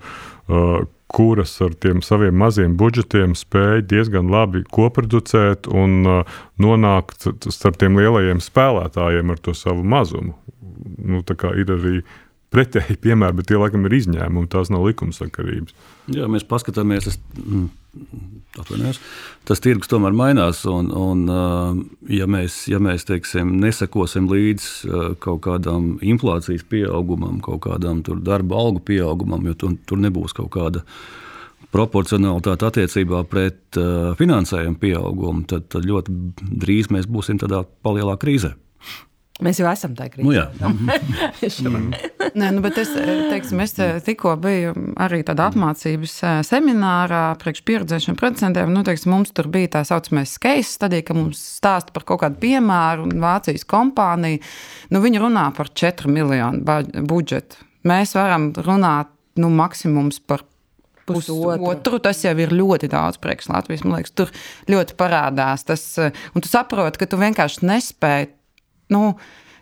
kuras 1.12 1.58
ar 1.62 1.74
tiem 1.84 2.00
saviem 2.06 2.38
maziem 2.40 2.78
budžetiem 2.80 3.36
spēja 3.36 3.84
diezgan 3.84 4.32
labi 4.32 4.64
koproducēt 4.72 5.68
un 5.68 6.24
nonākt 6.62 7.28
starp 7.52 7.80
tiem 7.82 8.00
lielajiem 8.00 8.40
spēlētājiem 8.44 9.34
ar 9.34 9.42
to 9.44 9.56
savu 9.58 9.84
mazumu. 9.84 10.38
Nu, 11.02 11.22
ir 11.22 11.74
arī 11.76 12.02
pretēji 12.52 13.00
piemēri, 13.02 13.38
bet 13.40 13.48
tie 13.50 13.60
laikam 13.60 13.86
ir 13.88 13.96
izņēmumi, 13.96 14.50
tās 14.52 14.72
nav 14.74 14.84
likumsakarības. 14.90 15.76
Jā, 16.12 16.28
mēs 16.32 16.44
paskatāmies, 16.48 17.08
tas, 17.08 17.18
mm, 17.40 17.70
atvainojos, 18.60 19.00
tas 19.48 19.64
tirgus 19.64 19.92
tomēr 19.92 20.16
mainās. 20.18 20.64
Un, 20.70 20.92
un, 20.92 21.24
ja 22.12 22.28
mēs, 22.28 22.66
ja 22.72 22.82
mēs 22.84 23.08
teiksim, 23.08 23.56
nesakosim 23.64 24.28
līdz 24.32 24.68
kaut 25.24 25.44
kādam 25.48 25.94
inflācijas 26.04 26.68
pieaugumam, 26.68 27.40
kaut 27.46 27.64
kādam 27.68 28.04
darba 28.20 28.60
algu 28.60 28.84
pieaugumam, 28.92 29.48
jo 29.48 29.58
tur, 29.64 29.78
tur 29.88 30.04
nebūs 30.04 30.36
kaut 30.36 30.52
kāda 30.58 30.84
proporcionalitāte 31.72 32.68
attiecībā 32.68 33.22
pret 33.32 33.80
finansējumu 34.20 34.76
pieaugumu, 34.82 35.46
tad, 35.48 35.70
tad 35.72 35.88
ļoti 35.88 36.18
drīz 36.60 36.92
mēs 36.92 37.08
būsim 37.08 37.40
tādā 37.40 37.64
palielā 37.86 38.18
krīzē. 38.20 38.58
Mēs 39.42 39.58
jau 39.58 39.66
esam 39.72 39.96
tādā 39.98 40.12
krīzē. 40.14 40.28
Nu, 40.28 40.34
jā, 40.36 40.46
Nē, 42.38 42.52
nu, 42.54 42.62
bet 42.64 42.78
es, 42.82 42.92
teiksim, 42.94 43.62
es 43.64 43.74
tikko 44.06 44.36
biju 44.42 44.74
arī 45.02 45.22
tādā 45.28 45.48
apmācības 45.50 46.14
seminārā, 46.48 47.24
priekš 47.42 47.64
pieredzējušiem 47.68 48.20
producentiem. 48.20 48.70
Nu, 48.74 48.84
teiksim, 48.88 49.16
mums 49.16 49.34
tur 49.36 49.50
bija 49.52 49.74
tā 49.78 49.82
saucamais 49.88 50.36
skate 50.38 50.68
stadija, 50.70 51.08
ka 51.08 51.18
mums 51.18 51.42
stāsta 51.58 51.96
par 51.96 52.06
kaut 52.08 52.22
kādu 52.24 52.38
piemēru, 52.44 53.10
un 53.10 53.24
Vācijas 53.24 53.66
kompānija, 53.70 54.44
nu, 54.94 55.02
viņi 55.04 55.24
runā 55.26 55.48
par 55.58 55.74
4 55.74 56.12
miljonu 56.12 56.78
budžetu. 57.10 57.66
Mēs 57.90 58.14
varam 58.14 58.52
runāt, 58.62 59.10
nu, 59.42 59.50
maksimums 59.58 60.22
par 60.22 60.46
pusotru. 61.10 61.98
Tas 62.04 62.22
jau 62.24 62.34
ir 62.38 62.54
ļoti 62.54 62.90
daudz 62.92 63.18
priekš 63.22 63.50
Latvijas. 63.52 63.86
Man 63.88 63.98
liekas, 63.98 64.14
tur 64.16 64.32
ļoti 64.70 64.98
parādās 65.00 65.66
tas, 65.68 65.88
un 66.36 66.44
tu 66.44 66.52
saproti, 66.52 67.02
ka 67.02 67.10
tu 67.10 67.20
vienkārši 67.22 67.66
nespēji 67.68 68.32
nu, 68.92 69.16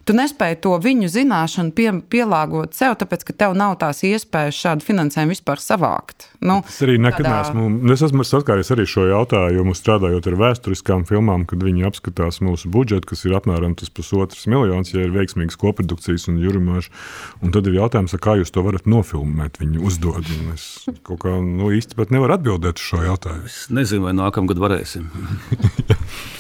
tu 0.10 0.16
nespēji 0.18 0.58
to 0.64 0.74
viņu 0.82 1.08
zināšanu 1.14 1.74
pie, 1.78 1.90
pielāgot 2.10 2.74
sev, 2.74 2.96
tāpēc 2.98 3.28
ka 3.28 3.36
tev 3.44 3.54
nav 3.58 3.76
tās 3.82 4.02
iespējas 4.08 4.58
šādu 4.58 4.86
finansējumu 4.88 5.36
vispār 5.36 5.62
savākt. 5.62 6.26
Nu, 6.42 6.64
es 6.66 6.80
arī 6.86 6.96
nekad 6.98 7.28
tādā... 7.28 7.36
neesmu. 7.54 7.92
Es 7.94 8.02
esmu 8.08 8.26
saskāries 8.26 8.72
arī 8.74 8.88
šo 8.90 9.06
jautājumu, 9.06 9.76
strādājot 9.78 10.32
ar 10.32 10.38
vēsturiskām 10.40 11.06
filmām, 11.10 11.46
kad 11.50 11.62
viņi 11.62 11.86
apskatās 11.92 12.42
mūsu 12.42 12.72
budžetu, 12.74 13.12
kas 13.12 13.22
ir 13.28 13.36
apmēram 13.38 13.76
tas 13.78 13.94
pusotrs 13.94 14.48
miljons, 14.50 14.96
ja 14.96 15.06
ir 15.06 15.14
veiksmīgas 15.14 15.60
koprodukcijas 15.62 16.26
un 16.32 16.42
jurimāši. 16.42 16.90
Un 17.46 17.54
tad 17.54 17.70
ir 17.70 17.78
jautājums, 17.78 18.18
kā 18.24 18.40
jūs 18.40 18.54
to 18.56 18.66
varat 18.66 18.90
nofilmēt. 18.90 19.62
Viņi 19.62 19.84
uzdod. 19.86 20.26
Es 20.56 20.88
kaut 21.06 21.22
kā 21.28 21.36
nu, 21.44 21.70
īsti 21.76 22.00
pat 22.00 22.16
nevaru 22.16 22.40
atbildēt 22.40 22.82
uz 22.82 22.90
šo 22.90 23.04
jautājumu. 23.06 23.46
Es 23.52 23.62
nezinu, 23.70 24.08
vai 24.08 24.16
nākamgad 24.18 24.64
varēsim. 24.64 25.06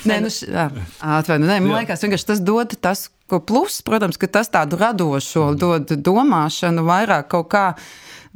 Nē, 0.09 0.21
nu, 0.25 0.33
atvainojiet, 0.33 1.65
man 1.67 1.83
liekas, 1.83 2.25
tas 2.25 2.41
dod 2.41 2.73
tas, 2.81 3.09
ko 3.29 3.39
plus, 3.39 3.79
protams, 3.85 4.17
ka 4.19 4.29
tas 4.39 4.51
tādu 4.51 4.79
radošo 4.79 5.53
dod 5.59 5.93
domāšanu 5.93 6.83
vairāk 6.87 7.29
kaut 7.31 7.49
kā, 7.53 7.65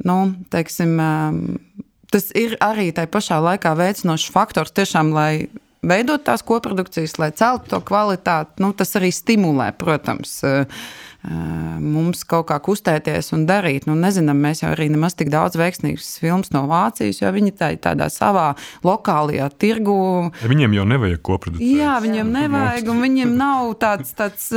nu, 0.06 0.34
teiksim, 0.54 0.96
tas 2.14 2.30
ir 2.38 2.56
arī 2.64 2.90
tai 2.96 3.06
pašā 3.10 3.40
laikā 3.42 3.74
veicinošs 3.78 4.30
faktors 4.34 4.74
tiešām, 4.74 5.12
lai 5.14 5.48
veidot 5.84 6.24
tās 6.24 6.44
koprodukcijas, 6.46 7.18
lai 7.20 7.30
celtu 7.36 7.74
to 7.74 7.80
kvalitāti, 7.84 8.62
nu, 8.64 8.72
tas 8.76 8.94
arī 8.98 9.10
stimulē, 9.14 9.72
protams. 9.78 10.40
Mums 11.24 12.20
kaut 12.28 12.50
kā 12.50 12.58
kustēties 12.60 13.30
un 13.32 13.46
darīt. 13.48 13.86
Nu, 13.88 13.94
nezinām, 13.96 14.42
mēs 14.44 14.60
jau 14.60 14.72
arī 14.74 14.90
nemaz 14.92 15.16
tik 15.16 15.30
daudz 15.32 15.56
veiksmīgas 15.56 16.18
filmas 16.20 16.52
no 16.52 16.66
Vācijas, 16.68 17.22
jo 17.22 17.30
viņi 17.32 17.54
tā, 17.56 17.70
tādā 17.80 18.10
savā 18.12 18.50
lokālajā 18.84 19.46
tirgu. 19.56 19.96
Ja 20.42 20.50
viņiem 20.52 20.76
jau 20.76 20.84
nevajag 20.90 21.22
koproducēt. 21.24 21.64
Jā, 21.64 21.96
viņiem 22.04 22.34
nevajag, 22.34 22.90
un 22.92 23.00
viņiem 23.06 23.32
nav 23.40 23.72
tāds, 23.80 24.12
tāds, 24.18 24.50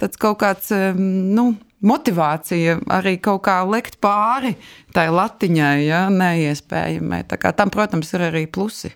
tāds 0.00 0.18
kaut 0.18 0.40
kāds. 0.42 0.74
Nu, 0.98 1.52
motivācija 1.84 2.80
arī 2.96 3.16
kaut 3.22 3.44
kā 3.46 3.60
likt 3.68 4.00
pāri 4.02 4.56
tai 4.96 5.08
latiņai, 5.14 5.78
ja, 5.86 6.04
neiespējamai. 6.10 7.22
Tam, 7.54 7.70
protams, 7.74 8.12
ir 8.16 8.28
arī 8.32 8.46
plusi. 8.50 8.94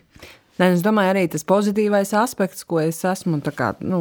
Ne, 0.59 0.73
es 0.75 0.81
domāju, 0.83 1.13
arī 1.13 1.21
tas 1.31 1.45
pozitīvais 1.47 2.09
aspekts, 2.19 2.65
ko 2.67 2.81
es 2.83 2.97
esmu 3.07 3.37
kā, 3.55 3.69
nu, 3.79 3.99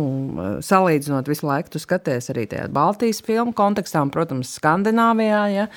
salīdzinot 0.65 1.29
visu 1.31 1.47
laiku, 1.47 1.71
tu 1.71 1.79
skaties 1.79 2.33
arī 2.33 2.49
tajā 2.51 2.65
Baltijas 2.75 3.23
filmu 3.23 3.55
kontekstā, 3.55 4.03
un, 4.03 4.11
protams, 4.11 4.51
Skandināvijā. 4.59 5.43
Ja, 5.55 5.69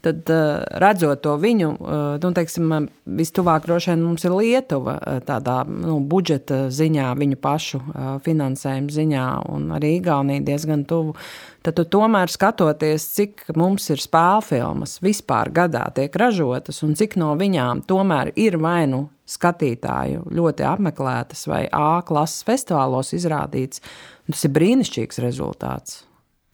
tad 0.00 0.32
redzot 0.80 1.20
to 1.26 1.36
viņu, 1.42 1.74
nu, 2.22 2.32
teiksim, 2.38 2.88
vistuvāk 3.20 3.68
droši 3.68 3.92
vien 3.92 4.06
mums 4.06 4.24
ir 4.24 4.38
Lietuva 4.38 4.96
tādā 5.28 5.60
nu, 5.68 5.98
budžeta 6.00 6.62
ziņā, 6.72 7.12
viņu 7.20 7.40
pašu 7.44 7.82
finansējuma 8.24 8.96
ziņā, 8.96 9.28
un 9.52 9.70
arī 9.76 9.98
Igaunija 9.98 10.46
diezgan 10.48 10.88
tuvu. 10.88 11.18
Tad 11.60 11.76
tu 11.76 11.84
tomēr 11.84 12.32
skatoties, 12.32 13.04
cik 13.12 13.50
mums 13.60 13.92
ir 13.92 14.00
spēļu 14.00 14.44
filmas 14.48 14.96
vispār 15.04 15.52
gadā 15.52 15.84
tiek 15.92 16.14
ražotas, 16.16 16.80
un 16.86 16.96
cik 16.96 17.20
no 17.20 17.34
viņām 17.36 17.84
tomēr 17.84 18.32
ir 18.40 18.56
vai 18.56 18.86
nu 18.88 19.10
skatītāju 19.30 20.26
ļoti 20.34 20.66
apmeklētas 20.66 21.46
vai 21.50 21.64
A 21.72 22.02
klases 22.06 22.44
festivālos 22.46 23.14
izrādīts. 23.16 23.82
Tas 24.30 24.46
ir 24.46 24.54
brīnišķīgs 24.56 25.22
rezultāts. 25.22 26.04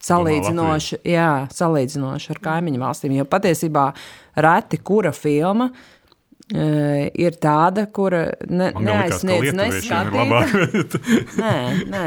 Salīdzinoši, 0.07 0.99
jā, 1.09 1.47
salīdzinoši 1.51 2.33
ar 2.35 2.39
kaimiņu 2.45 2.81
valstīm. 2.83 3.15
Jo 3.17 3.25
patiesībā 3.27 3.89
reti 4.45 4.77
kura 4.85 5.09
filma 5.11 5.71
uh, 5.71 5.96
Uh, 6.47 7.09
ir 7.11 7.35
tāda, 7.43 7.83
kura 7.91 8.21
ne, 8.47 8.69
neaizsniedz 8.71 9.51
neskatītu. 9.51 10.99
nē, 11.43 11.55
nē, 11.91 12.03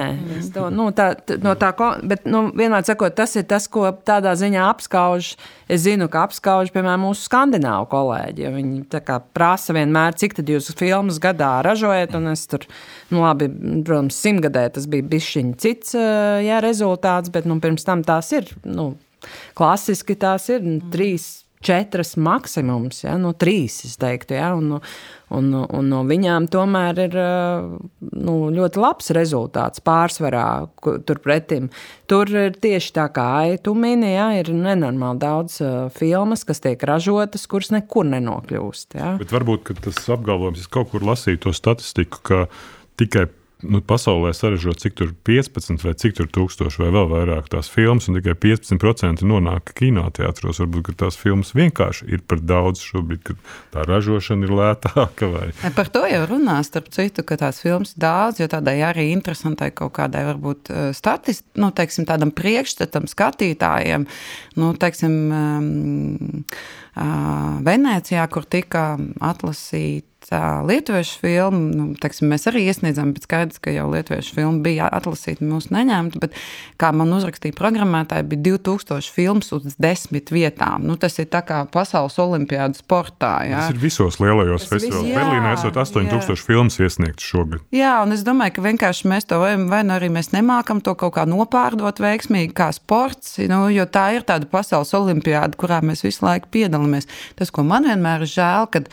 to, 0.54 0.70
nu, 0.72 0.86
tā, 0.96 1.10
no 1.44 1.52
tā, 1.60 1.68
bet 2.08 2.24
nu, 2.24 2.46
vienmēr 2.56 2.86
sakot, 2.88 3.12
tas 3.18 3.36
ir 3.36 3.44
tas, 3.50 3.66
ko 3.68 3.90
tādā 3.92 4.32
ziņā 4.40 4.62
apskauž. 4.70 5.34
Es 5.68 5.84
zinu, 5.84 6.08
ka 6.08 6.22
apskauž, 6.24 6.72
piemēram, 6.72 7.04
mūsu 7.04 7.26
skandināvu 7.28 7.90
kolēģi. 7.92 8.48
Viņi 8.54 9.02
kā, 9.04 9.18
prasa 9.36 9.76
vienmēr, 9.76 10.16
cik 10.16 10.38
tad 10.40 10.48
jūs 10.48 10.72
filmas 10.78 11.20
gadā 11.20 11.58
ražojat, 11.66 12.16
un 12.16 12.32
es 12.32 12.46
tur, 12.48 12.64
nu 13.12 13.20
labi, 13.26 13.50
protams, 13.84 14.22
simtgadē 14.24 14.64
tas 14.72 14.88
bija 14.88 15.04
bišķiņ 15.12 15.52
cits 15.60 15.92
jā, 16.48 16.64
rezultāts, 16.64 17.28
bet 17.28 17.44
nu, 17.44 17.60
pirms 17.60 17.84
tam 17.84 18.08
tās 18.08 18.32
ir, 18.40 18.48
nu, 18.64 18.94
klasiski 19.52 20.16
tās 20.16 20.48
ir 20.48 20.64
mm. 20.64 20.90
trīs 20.96 21.28
četras 21.64 22.14
maksimums, 22.16 23.02
ja, 23.04 23.18
no 23.20 23.34
trīs, 23.36 23.82
es 23.84 23.98
teiktu, 24.00 24.32
ja, 24.38 24.54
un, 24.56 24.78
un, 25.36 25.48
un 25.60 25.90
no 25.92 26.00
viņām 26.08 26.46
tomēr 26.52 27.00
ir 27.04 27.16
nu, 27.20 28.36
ļoti 28.56 28.80
labs 28.80 29.12
rezultāts 29.16 29.82
pārsvarā 29.84 30.46
turpretim. 31.08 31.68
Tur 32.08 32.32
ir 32.32 32.56
tieši 32.56 32.94
tā 32.96 33.06
kā 33.12 33.28
tu 33.60 33.74
mini, 33.76 34.14
ja, 34.14 34.30
ir 34.40 34.48
nenormāli 34.56 35.20
daudz 35.20 35.58
filmas, 35.96 36.46
kas 36.48 36.64
tiek 36.64 36.80
ražotas, 36.88 37.44
kuras 37.50 37.72
nekur 37.76 38.08
nenokļūst. 38.08 38.96
Ja. 38.96 39.12
Bet 39.20 39.34
varbūt 39.34 39.74
tas 39.84 40.00
apgalvojums, 40.16 40.64
es 40.64 40.72
kaut 40.72 40.94
kur 40.94 41.04
lasīju 41.04 41.44
to 41.44 41.54
statistiku, 41.56 42.24
ka 42.24 42.46
tikai 43.00 43.28
nu, 43.62 43.80
pasaulē 43.84 44.32
saražot 44.36 44.80
cik 44.82 44.96
tur 44.98 45.12
15 45.26 45.84
vai 45.84 45.94
cik 45.98 46.16
tur 46.18 46.28
tūkstoši 46.32 46.82
vai 46.82 46.90
vēl 46.94 47.08
vairāk 47.10 47.50
tās 47.52 47.70
filmas, 47.72 48.08
un 48.08 48.18
tikai 48.18 48.34
15% 48.40 49.26
nonāk 49.26 49.72
kinoteātros. 49.78 50.60
Varbūt 50.62 50.92
tās 51.00 51.18
filmas 51.20 51.52
vienkārši 51.56 52.08
ir 52.12 52.24
par 52.26 52.42
daudz 52.44 52.82
šobrīd, 52.84 53.22
kad 53.26 53.40
tā 53.74 53.84
ražošana 53.88 54.48
ir 54.48 54.54
lētāka. 54.60 55.30
Vai... 55.30 55.46
Par 55.76 55.92
to 55.92 56.04
jau 56.08 56.22
runā, 56.30 56.58
starp 56.66 56.90
citu, 56.94 57.24
ka 57.26 57.38
tās 57.40 57.62
filmas 57.62 57.94
daudz, 58.00 58.42
jo 58.42 58.48
tādai 58.50 58.78
arī 58.86 59.10
interesantai 59.14 59.70
kaut 59.76 59.94
kādai 59.98 60.24
varbūt 60.32 60.72
eh, 60.72 60.90
statist, 60.96 61.46
nu, 61.60 61.72
teiksim, 61.76 62.08
tādam 62.08 62.34
priekšstatam 62.34 63.08
skatītājiem, 63.10 64.06
nu, 64.60 64.72
teiksim, 64.80 65.16
um, 65.30 66.44
Venecijā, 66.96 68.26
kur 68.32 68.46
tika 68.50 68.94
atlasīta 69.20 70.10
lietuviešu 70.66 71.18
filmu. 71.20 71.60
Nu, 71.74 71.84
teiksim, 72.00 72.28
mēs 72.30 72.46
arī 72.50 72.66
iesniedzām, 72.68 73.14
bet 73.14 73.24
skaidrs, 73.24 73.60
ka 73.62 73.72
jau 73.72 73.88
lietuviešu 73.90 74.34
filma 74.36 74.62
bija 74.64 74.88
atlasīta, 74.92 75.44
mūsu 75.44 75.72
neņemta. 75.74 76.20
Bet, 76.20 76.36
kā 76.80 76.92
man 76.92 77.12
uzrakstīja 77.16 77.56
programmētāji, 77.56 78.28
bija 78.28 78.58
2000 78.60 79.14
filmas 79.14 79.50
uz 79.56 79.76
desmit 79.80 80.30
vietām. 80.30 80.84
Nu, 80.86 80.96
tas 81.00 81.18
ir 81.18 81.30
tā 81.32 81.42
kā 81.46 81.62
pasaules 81.72 82.18
olimpiāda 82.20 82.76
sportā. 82.78 83.32
Jā. 83.48 83.64
Tas 83.64 83.74
ir 83.74 83.80
visos 83.82 84.20
lielajos 84.20 84.68
festivālos. 84.70 85.08
Berlīnē 85.14 85.54
esot 85.56 85.80
8000 85.80 86.34
jā. 86.34 86.38
filmas 86.44 86.78
iesniegtas 86.80 87.30
šogad. 87.32 87.64
Jā, 87.74 87.96
un 88.04 88.14
es 88.16 88.24
domāju, 88.26 88.58
ka 88.58 88.66
vienkārši 88.68 89.10
mēs 89.10 89.28
to 89.30 89.40
vai, 89.42 89.54
vai 89.70 89.82
nu 89.88 89.96
arī 89.96 90.12
mēs 90.12 90.32
nemākam 90.34 90.82
to 90.84 90.94
kaut 91.00 91.16
kā 91.16 91.26
nopārdot 91.28 92.02
veiksmīgi 92.02 92.54
kā 92.56 92.70
sports, 92.76 93.38
nu, 93.50 93.64
jo 93.72 93.86
tā 93.88 94.10
ir 94.18 94.26
tāda 94.28 94.48
pasaules 94.50 94.92
olimpiāda, 94.96 95.56
kurā 95.60 95.80
mēs 95.84 96.04
visu 96.06 96.26
laiku 96.26 96.50
piedalāmies. 96.52 96.89
Tas, 97.38 97.52
ko 97.54 97.64
man 97.66 97.88
vienmēr 97.88 98.24
ir 98.26 98.32
žēl, 98.32 98.68
kad 98.74 98.88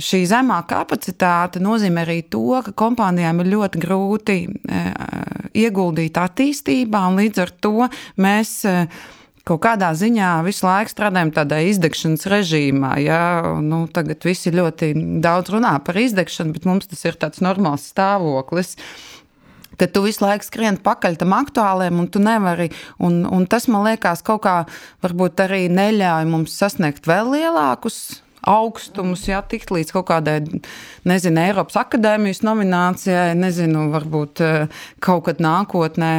šī 0.00 0.22
zemā 0.28 0.62
kapacitāte 0.68 1.60
nozīmē 1.62 2.06
arī 2.06 2.20
to, 2.32 2.46
ka 2.64 2.72
kompānijām 2.84 3.42
ir 3.42 3.50
ļoti 3.52 3.82
grūti 3.82 4.36
e, 4.48 4.84
ieguldīt 5.64 6.16
attīstībā, 6.16 7.02
un 7.10 7.20
līdz 7.20 7.42
ar 7.44 7.52
to 7.60 7.88
mēs 8.22 8.54
e, 8.68 8.76
kaut 9.48 9.62
kādā 9.66 9.90
ziņā 9.98 10.30
visu 10.46 10.66
laiku 10.66 10.94
strādājam 10.94 11.32
tādā 11.34 11.60
izdegšanas 11.68 12.28
režīmā. 12.30 12.94
Ja? 13.04 13.22
Nu, 13.60 13.84
tagad 13.92 14.24
visi 14.26 14.54
ļoti 14.54 14.94
daudz 15.22 15.52
runā 15.52 15.74
par 15.84 15.98
izdegšanu, 16.00 16.56
bet 16.56 16.68
mums 16.68 16.88
tas 16.90 17.04
ir 17.08 17.18
tāds 17.20 17.42
normāls 17.44 17.90
stāvoklis 17.92 18.76
ka 19.82 19.90
tu 19.90 20.04
visu 20.06 20.22
laiku 20.22 20.46
skrieni 20.46 20.82
pakaļ 20.82 21.18
tam 21.18 21.34
aktuāliem, 21.34 21.98
un 21.98 22.10
tu 22.12 22.22
nevari. 22.22 22.70
Un, 23.02 23.24
un 23.26 23.46
tas 23.50 23.66
man 23.72 23.88
liekas, 23.90 24.22
kaut 24.26 24.44
kā 24.46 24.58
varbūt 25.02 25.42
arī 25.42 25.64
neļauj 25.72 26.28
mums 26.30 26.54
sasniegt 26.62 27.10
vēl 27.10 27.34
lielākus 27.34 28.22
augstumus, 28.42 29.22
jā, 29.28 29.38
tikt 29.46 29.70
līdz 29.70 29.92
kaut 29.94 30.08
kādai, 30.10 30.40
nezinu, 31.06 31.40
Eiropas 31.44 31.78
akadēmijas 31.78 32.42
nominācijai, 32.42 33.36
nezinu, 33.38 33.86
varbūt 33.92 34.42
eh, 34.42 34.82
kaut 35.02 35.28
kad 35.28 35.42
nākotnē. 35.42 36.12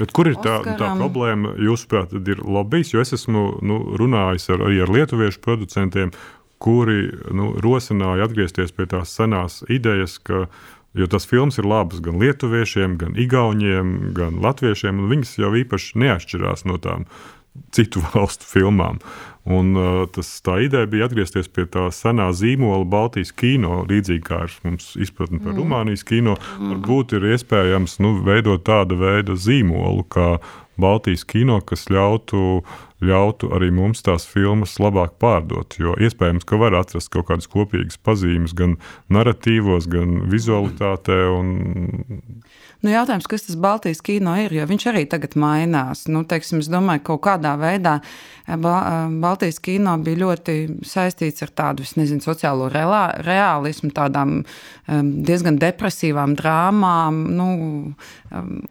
Bet 0.00 0.12
kur 0.16 0.28
ir 0.28 0.36
tā, 0.36 0.58
Oskaram? 0.60 0.76
tā 0.82 0.92
problēma, 1.00 1.54
jūsuprāt, 1.64 2.12
ir 2.20 2.44
lobbyis? 2.44 2.92
Jo 2.92 3.04
es 3.04 3.16
esmu 3.16 3.46
nu, 3.64 3.80
runājis 4.00 4.50
ar, 4.52 4.66
arī 4.68 4.82
ar 4.84 4.92
lietuviešu 4.92 5.40
producentiem, 5.44 6.12
kuri 6.64 7.08
nu, 7.34 7.54
rosināja 7.64 8.28
atgriezties 8.28 8.72
pie 8.76 8.86
tās 8.88 9.16
senās 9.16 9.62
idejas, 9.72 10.18
ka 10.20 10.46
Jo 10.94 11.08
tas 11.10 11.26
filmas 11.26 11.58
ir 11.58 11.66
labas 11.66 12.02
gan 12.04 12.20
lietuviešiem, 12.22 12.98
gan 13.00 13.16
igauniem, 13.18 14.12
gan 14.14 14.38
latviešiem, 14.42 15.02
un 15.02 15.10
viņas 15.10 15.38
jau 15.42 15.50
īpaši 15.58 15.98
neatšķirās 16.04 16.66
no 16.70 16.78
tām 16.78 17.08
citu 17.74 18.02
valstu 18.14 18.46
filmām. 18.46 19.00
Un, 19.44 19.74
uh, 19.76 20.04
tas, 20.08 20.30
tā 20.40 20.56
ideja 20.64 20.88
bija 20.88 21.04
atgriezties 21.04 21.50
pie 21.52 21.66
tā 21.68 21.90
senā 21.92 22.30
zīmola 22.32 22.86
Baltijas 22.88 23.34
kino, 23.36 23.82
līdzīgi 23.90 24.24
kā 24.24 24.44
ir 24.46 24.54
mums 24.64 24.94
izpratne 24.96 25.42
par 25.42 25.52
mm. 25.52 25.58
Rumānijas 25.60 26.06
kino. 26.08 26.38
Mm. 26.56 26.70
Varbūt 26.72 27.18
ir 27.18 27.26
iespējams 27.34 27.98
nu, 28.00 28.14
veidot 28.24 28.64
tādu 28.64 28.96
veidu 29.02 29.36
zīmolu, 29.36 30.06
kā 30.08 30.38
Baltijas 30.80 31.26
kino, 31.28 31.60
kas 31.60 31.84
ļautu, 31.92 32.64
ļautu 33.02 33.50
arī 33.56 33.70
mums 33.74 34.04
tās 34.06 34.26
filmas 34.28 34.76
labāk 34.82 35.16
pārdot. 35.22 35.78
Jo 35.80 35.96
iespējams, 35.98 36.46
ka 36.46 36.60
var 36.60 36.76
atrast 36.78 37.10
kaut 37.14 37.28
kādas 37.30 37.50
kopīgas 37.50 37.98
pazīmes 37.98 38.54
gan 38.56 38.76
narratīvos, 39.12 39.88
gan 39.90 40.22
vizualitātē. 40.32 41.18
Un 41.34 42.42
Nu, 42.84 42.90
jautājums, 42.92 43.24
kas 43.24 43.46
tas 43.46 43.56
Baltijas 43.56 44.02
kino 44.04 44.34
ir, 44.36 44.52
jo 44.52 44.64
viņš 44.68 44.84
arī 44.90 45.06
tagad 45.08 45.38
mainās. 45.40 46.02
Nu, 46.12 46.20
teiksim, 46.28 46.58
es 46.60 46.68
domāju, 46.68 47.00
ka 47.00 47.14
kaut 47.14 47.22
kādā 47.24 47.54
veidā 47.56 47.94
eh, 48.02 48.52
eh, 48.52 48.90
Baltijas 49.22 49.56
kino 49.64 49.94
bija 50.04 50.20
ļoti 50.20 50.56
saistīts 50.84 51.46
ar 51.46 51.54
tādu, 51.56 51.86
nezinu, 51.96 52.20
sociālo 52.20 52.68
realismu, 52.68 53.88
tādām 53.88 54.42
diezgan 54.84 55.56
depresīvām 55.56 56.34
drāmām. 56.36 57.22
Nu, 57.32 57.48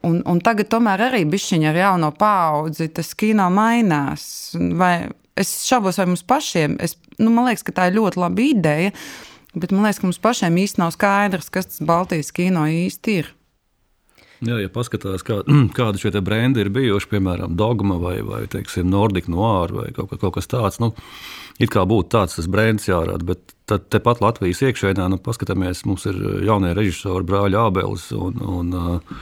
un, 0.06 0.22
un 0.22 0.42
tagad 0.46 0.70
tomēr 0.70 1.08
arī 1.08 1.24
bišķiņa 1.34 1.72
ar 1.72 1.80
jauno 1.82 2.12
paudzi 2.14 2.92
tas 2.94 3.16
kino 3.18 3.50
mainās. 3.50 4.13
Vai 4.80 4.96
es 5.40 5.54
šaubos, 5.68 5.98
vai 6.00 6.08
mums 6.10 6.26
pašiem, 6.28 6.78
es, 6.84 6.98
nu, 7.20 7.32
man 7.34 7.50
liekas, 7.50 7.66
ka 7.66 7.76
tā 7.76 7.90
ir 7.90 7.98
ļoti 7.98 8.22
laba 8.22 8.44
ideja, 8.46 8.92
bet 9.56 9.74
man 9.74 9.88
liekas, 9.88 10.02
ka 10.02 10.10
mums 10.10 10.22
pašiem 10.24 10.60
īsti 10.64 10.82
nav 10.82 10.94
skaidrs, 10.96 11.50
kas 11.54 11.72
tas 11.72 11.86
Baltijas 11.86 12.34
kino 12.36 12.68
īsti 12.70 13.18
ir. 13.22 13.32
Jā, 14.44 14.58
ja 14.60 14.70
paskatās, 14.72 15.24
kā, 15.24 15.40
kādi 15.78 16.02
šie 16.02 16.22
brendi 16.26 16.64
ir 16.64 16.72
bijuši, 16.74 17.10
piemēram, 17.16 17.56
Dogma 17.60 17.98
vai, 18.02 18.18
vai 18.28 18.44
teiksim, 18.52 18.90
Nordic 18.92 19.30
Noir 19.32 19.74
vai 19.76 19.90
kaut, 19.96 20.14
kaut 20.20 20.36
kas 20.38 20.50
tāds, 20.52 20.82
nu, 20.84 20.92
it 21.64 21.72
kā 21.74 21.86
būtu 21.88 22.12
tāds 22.18 22.38
tas 22.38 22.50
brands 22.52 22.90
jārāda, 22.90 23.24
bet 23.34 23.56
tad 23.70 23.88
tepat 23.94 24.22
Latvijas 24.24 24.62
iekšēnē, 24.68 25.08
nu, 25.14 25.22
paskatāmies, 25.24 25.86
mums 25.88 26.06
ir 26.12 26.20
jaunie 26.46 26.74
režisori, 26.76 27.26
brāļi 27.30 27.62
Ābelis 27.62 28.10
un, 28.18 28.42
un 28.44 28.76
uh, 28.76 29.22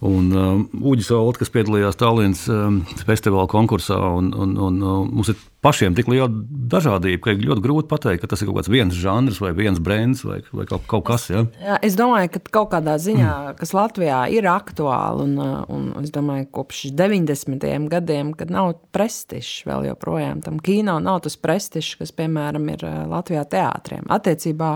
Un 0.00 0.30
uh, 0.32 0.60
Uģis 0.80 1.10
Olt, 1.12 1.36
kas 1.36 1.50
piedalījās 1.52 1.98
Tallinas 2.00 2.46
um, 2.48 2.78
festivāla 3.04 3.44
konkursā, 3.52 3.98
un, 4.16 4.30
un, 4.32 4.54
un 4.56 4.78
uh, 4.80 5.02
mums 5.04 5.28
ir 5.28 5.36
pašiem 5.60 5.92
tik 5.96 6.08
liela 6.08 6.30
dažādība, 6.72 7.20
ka 7.26 7.34
ļoti 7.36 7.64
grūti 7.66 7.90
pateikt, 7.90 8.22
ka 8.22 8.30
tas 8.32 8.40
ir 8.40 8.48
kaut 8.48 8.62
kāds 8.62 8.72
viens 8.72 8.96
žanrs 8.96 9.42
vai 9.44 9.50
viens 9.58 9.76
brands 9.76 10.22
vai, 10.24 10.38
vai 10.56 10.64
kaut, 10.70 10.86
kaut 10.88 11.04
kas. 11.10 11.26
Ja? 11.28 11.42
Jā, 11.60 11.76
es 11.84 11.98
domāju, 12.00 12.32
ka 12.32 12.42
kaut 12.48 12.70
kādā 12.72 12.96
ziņā, 12.96 13.34
kas 13.60 13.74
Latvijā 13.76 14.22
ir 14.32 14.48
aktuāli, 14.48 15.28
un, 15.28 15.36
uh, 15.36 15.60
un 15.68 15.92
es 16.00 16.14
domāju, 16.16 16.48
kopš 16.56 16.86
90. 16.96 17.68
gadiem, 17.92 18.32
kad 18.40 18.56
nav 18.56 18.78
prestižs 18.96 19.66
vēl 19.68 19.90
joprojām 19.90 20.40
tam 20.48 20.64
kino, 20.64 20.96
nav 21.04 21.20
tas 21.28 21.36
prestižs, 21.36 21.98
kas, 22.00 22.16
piemēram, 22.16 22.72
ir 22.72 22.88
uh, 22.88 23.04
Latvijā 23.12 23.44
teātriem 23.52 24.08
attiecībā 24.08 24.72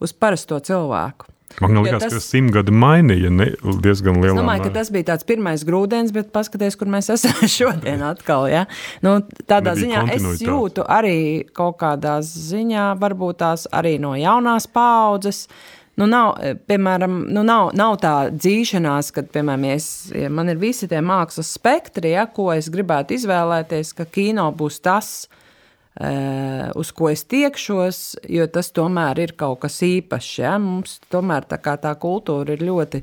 uz 0.00 0.16
parasto 0.16 0.56
cilvēku. 0.64 1.33
Man 1.62 1.76
liekas, 1.84 2.02
tas, 2.02 2.16
ka 2.16 2.22
simtgadi 2.22 2.74
mainīja 2.74 3.30
ne, 3.30 3.46
diezgan 3.84 4.18
lielu. 4.18 4.34
Es 4.34 4.40
domāju, 4.40 4.64
ka 4.66 4.72
tas 4.74 4.90
bija 4.94 5.08
tāds 5.12 5.26
pirmais 5.28 5.62
grūdienis, 5.66 6.10
bet 6.14 6.32
paskatieties, 6.34 6.78
kur 6.80 6.90
mēs 6.90 7.12
esam 7.14 7.44
šodien 7.58 8.02
atkal. 8.06 8.48
Ja? 8.50 8.64
Nu, 9.04 9.20
tādā 9.50 9.76
ziņā 9.78 10.02
es 10.16 10.42
jūtu 10.42 10.86
arī 10.90 11.44
kaut 11.54 11.78
kādā 11.82 12.18
ziņā, 12.26 12.90
varbūt 13.02 13.40
tās 13.44 13.68
arī 13.74 13.96
no 14.02 14.16
jaunās 14.18 14.66
paudzes. 14.70 15.44
Nu, 16.00 16.08
nav, 16.10 16.40
piemēram, 16.66 17.20
nu, 17.30 17.44
nav, 17.46 17.70
nav 17.78 18.00
tā 18.02 18.14
dzīšanās, 18.34 19.12
kad, 19.14 19.30
piemēram, 19.30 19.68
ja 19.68 19.78
es, 19.78 19.88
ja 20.10 20.26
man 20.26 20.50
ir 20.50 20.58
visi 20.58 20.90
tie 20.90 20.98
mākslas 20.98 21.52
spektri, 21.54 22.16
ja, 22.16 22.26
ko 22.26 22.48
es 22.56 22.66
gribētu 22.74 23.14
izvēlēties, 23.14 23.94
ka 23.94 24.08
kino 24.10 24.48
būs 24.58 24.80
tas, 24.82 25.14
kas 25.30 25.43
uz 25.94 26.88
ko 26.90 27.06
es 27.12 27.22
tiekšos, 27.30 27.98
jo 28.26 28.46
tas 28.50 28.72
tomēr 28.74 29.20
ir 29.22 29.36
kaut 29.38 29.60
kas 29.62 29.78
īpašs. 29.86 30.32
Ja? 30.42 30.56
Mums 30.58 30.96
tomēr 31.12 31.46
tā, 31.46 31.60
tā 31.62 31.92
kultūra 32.02 32.56
ir 32.56 32.64
ļoti 32.66 33.02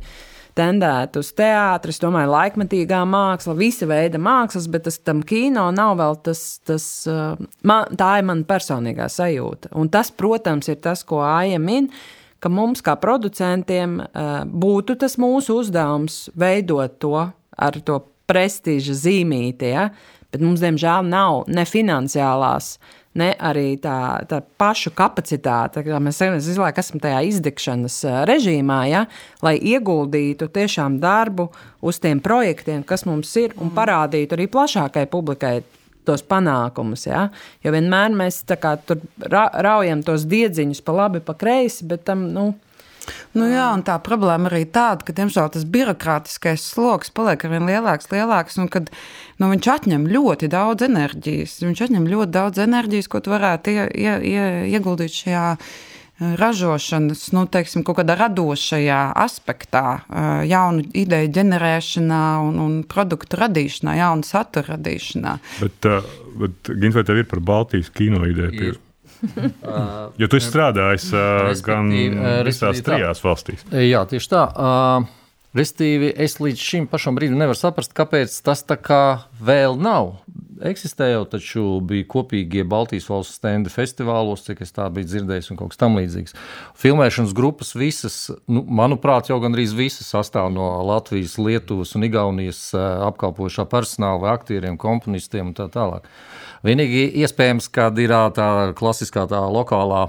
tendēta 0.57 1.21
uz 1.21 1.31
teātri, 1.35 1.93
es 1.93 2.01
domāju, 2.01 2.31
laikmetīgā 2.33 3.01
māksla, 3.07 3.55
visa 3.57 3.87
veida 3.89 4.19
mākslas, 4.21 4.67
bet 4.71 4.85
tas 4.87 4.99
tam 4.99 5.23
kino 5.27 5.67
nav 5.75 5.95
vēl 5.99 6.17
tas, 6.25 6.41
tas 6.67 6.87
eh, 7.09 7.43
man, 7.67 7.91
tā 7.97 8.13
ir 8.19 8.27
mana 8.27 8.47
personīgā 8.47 9.07
sajūta. 9.11 9.71
Un 9.79 9.91
tas, 9.93 10.11
protams, 10.11 10.71
ir 10.71 10.81
tas, 10.83 11.05
ko 11.07 11.21
Aija 11.25 11.59
min, 11.61 11.89
ka 12.41 12.51
mums 12.51 12.83
kā 12.85 12.97
producentiem 12.99 13.99
eh, 14.03 14.31
būtu 14.45 14.97
tas 15.01 15.17
mūsu 15.21 15.61
uzdevums 15.63 16.25
veidot 16.35 16.99
to 17.01 17.15
ar 17.21 17.83
to 17.85 18.01
prestiža 18.31 18.95
zīmīti, 19.05 19.75
ja? 19.75 19.91
Bet 20.31 20.43
mums, 20.43 20.63
diemžēl, 20.63 21.07
nav 21.07 21.43
ne 21.51 21.65
finansiālās, 21.67 22.75
ne 23.19 23.31
arī 23.43 23.75
tā, 23.83 24.21
tā 24.29 24.39
pašu 24.61 24.93
kapacitāte, 24.95 25.83
kā 25.83 25.99
mēs 26.03 26.21
visu 26.37 26.61
laiku 26.61 26.79
esam 26.83 27.01
tajā 27.03 27.19
izdegšanas 27.27 27.97
režīmā, 28.29 28.79
ja, 28.91 29.03
lai 29.43 29.57
ieguldītu 29.59 30.47
tiešām 30.53 31.01
darbu 31.03 31.49
uz 31.83 31.99
tiem 31.99 32.23
projektiem, 32.23 32.85
kas 32.87 33.05
mums 33.09 33.33
ir, 33.41 33.55
un 33.59 33.73
parādītu 33.75 34.37
arī 34.37 34.47
plašākai 34.51 35.05
publikai 35.11 35.59
tos 36.07 36.23
panākumus. 36.25 37.05
Ja? 37.09 37.27
Jo 37.63 37.73
vienmēr 37.75 38.15
mēs 38.15 38.41
kā, 38.61 38.75
raujam 39.29 40.03
tos 40.05 40.25
diedziņus 40.29 40.83
pa 40.85 40.97
labi, 41.03 41.23
pa 41.23 41.37
kreisi, 41.37 41.85
bet 41.87 42.07
tam. 42.09 42.29
Nu, 42.31 42.51
Nu, 43.37 43.47
jā, 43.49 43.67
un 43.75 43.83
tā 43.87 43.95
problēma 44.03 44.49
arī 44.51 44.65
tāda, 44.69 45.05
ka, 45.07 45.15
diemžēl, 45.15 45.51
tas 45.53 45.67
birokrātiskais 45.67 46.63
sloks 46.73 47.13
paliek 47.15 47.45
ar 47.45 47.53
vien 47.53 47.69
lielāks, 47.69 48.09
lielāks, 48.11 48.59
un 48.61 48.67
kad 48.71 48.91
nu, 49.39 49.51
viņš 49.51 49.69
atņem 49.75 50.09
ļoti 50.11 50.51
daudz 50.51 50.85
enerģijas. 50.89 51.61
Viņš 51.65 51.85
atņem 51.87 52.09
ļoti 52.11 52.35
daudz 52.35 52.61
enerģijas, 52.65 53.09
ko 53.11 53.23
tu 53.23 53.33
varētu 53.33 53.73
ie, 53.73 53.87
ie, 54.03 54.13
ie, 54.33 54.43
ieguldīt 54.75 55.15
šajā 55.15 55.45
eh, 55.55 56.35
ražošanas, 56.41 57.23
nu, 57.37 57.47
teiksim, 57.51 57.85
kaut 57.87 58.01
kādā 58.01 58.19
radošajā 58.19 59.01
aspektā, 59.23 59.85
eh, 60.03 60.29
jaunu 60.51 60.85
ideju 60.91 61.33
ģenerēšanā 61.39 62.23
un, 62.45 62.61
un 62.67 62.77
produktu 62.83 63.41
radīšanā, 63.41 63.97
jaunu 64.03 64.27
satura 64.27 64.75
radīšanā. 64.75 65.39
Bet, 65.63 65.89
uh, 65.89 66.15
bet 66.43 66.75
Gins, 66.75 66.97
vai 66.99 67.07
tev 67.07 67.23
ir 67.23 67.29
par 67.31 67.43
Baltijas 67.53 67.93
kino 67.95 68.25
ideju? 68.29 68.73
Ir. 68.73 68.81
Jo 70.21 70.29
tu 70.29 70.39
esi 70.39 70.47
strādājis 70.49 71.09
uh, 71.13 71.51
gan 71.65 71.89
visās 72.47 72.83
trijās 72.85 73.23
valstīs. 73.25 73.65
Jā, 73.71 74.05
tieši 74.09 74.31
tā. 74.31 74.45
Uh, 74.51 75.17
Restīvi, 75.51 76.13
es 76.15 76.37
līdz 76.39 76.61
šim 76.63 76.85
pašam 76.87 77.17
brīdim 77.17 77.35
nevaru 77.35 77.59
saprast, 77.59 77.91
kāpēc 77.91 78.31
tas 78.45 78.61
tā 78.63 78.77
kā 78.79 79.01
vēl 79.43 79.75
nav 79.75 80.13
eksistēja, 80.63 81.25
taču 81.27 81.81
bija 81.83 82.05
kopīgie 82.07 82.63
Baltijas 82.63 83.09
valsts 83.11 83.35
stendi 83.41 83.71
festivālos, 83.73 84.45
cik 84.45 84.61
es 84.63 84.71
tā 84.71 84.85
biju 84.93 85.09
dzirdējis, 85.09 85.49
un 85.51 85.59
kaut 85.59 85.73
kas 85.73 85.81
tamlīdzīgs. 85.81 86.37
Filmēšanas 86.79 87.35
grupas 87.35 87.73
visas, 87.75 88.17
nu, 88.47 88.63
manuprāt, 88.63 89.27
jau 89.27 89.41
gandrīz 89.43 89.75
visas 89.75 90.07
sastāv 90.13 90.47
no 90.55 90.69
Latvijas, 90.87 91.35
Lietuvas 91.41 91.97
un 91.99 92.07
Igaunijas 92.07 92.69
apkalpošā 93.09 93.67
personāla, 93.71 94.21
vai 94.23 94.35
aktieriem, 94.37 94.79
komponistiem 94.79 95.51
un 95.51 95.57
tā 95.57 95.67
tālāk. 95.73 96.07
Vienīgi 96.65 97.07
iespējams, 97.23 97.69
kad 97.73 97.97
ir 98.01 98.13
tā 98.35 98.49
klasiskā, 98.77 99.25
tā 99.29 99.39
lokālā 99.49 100.03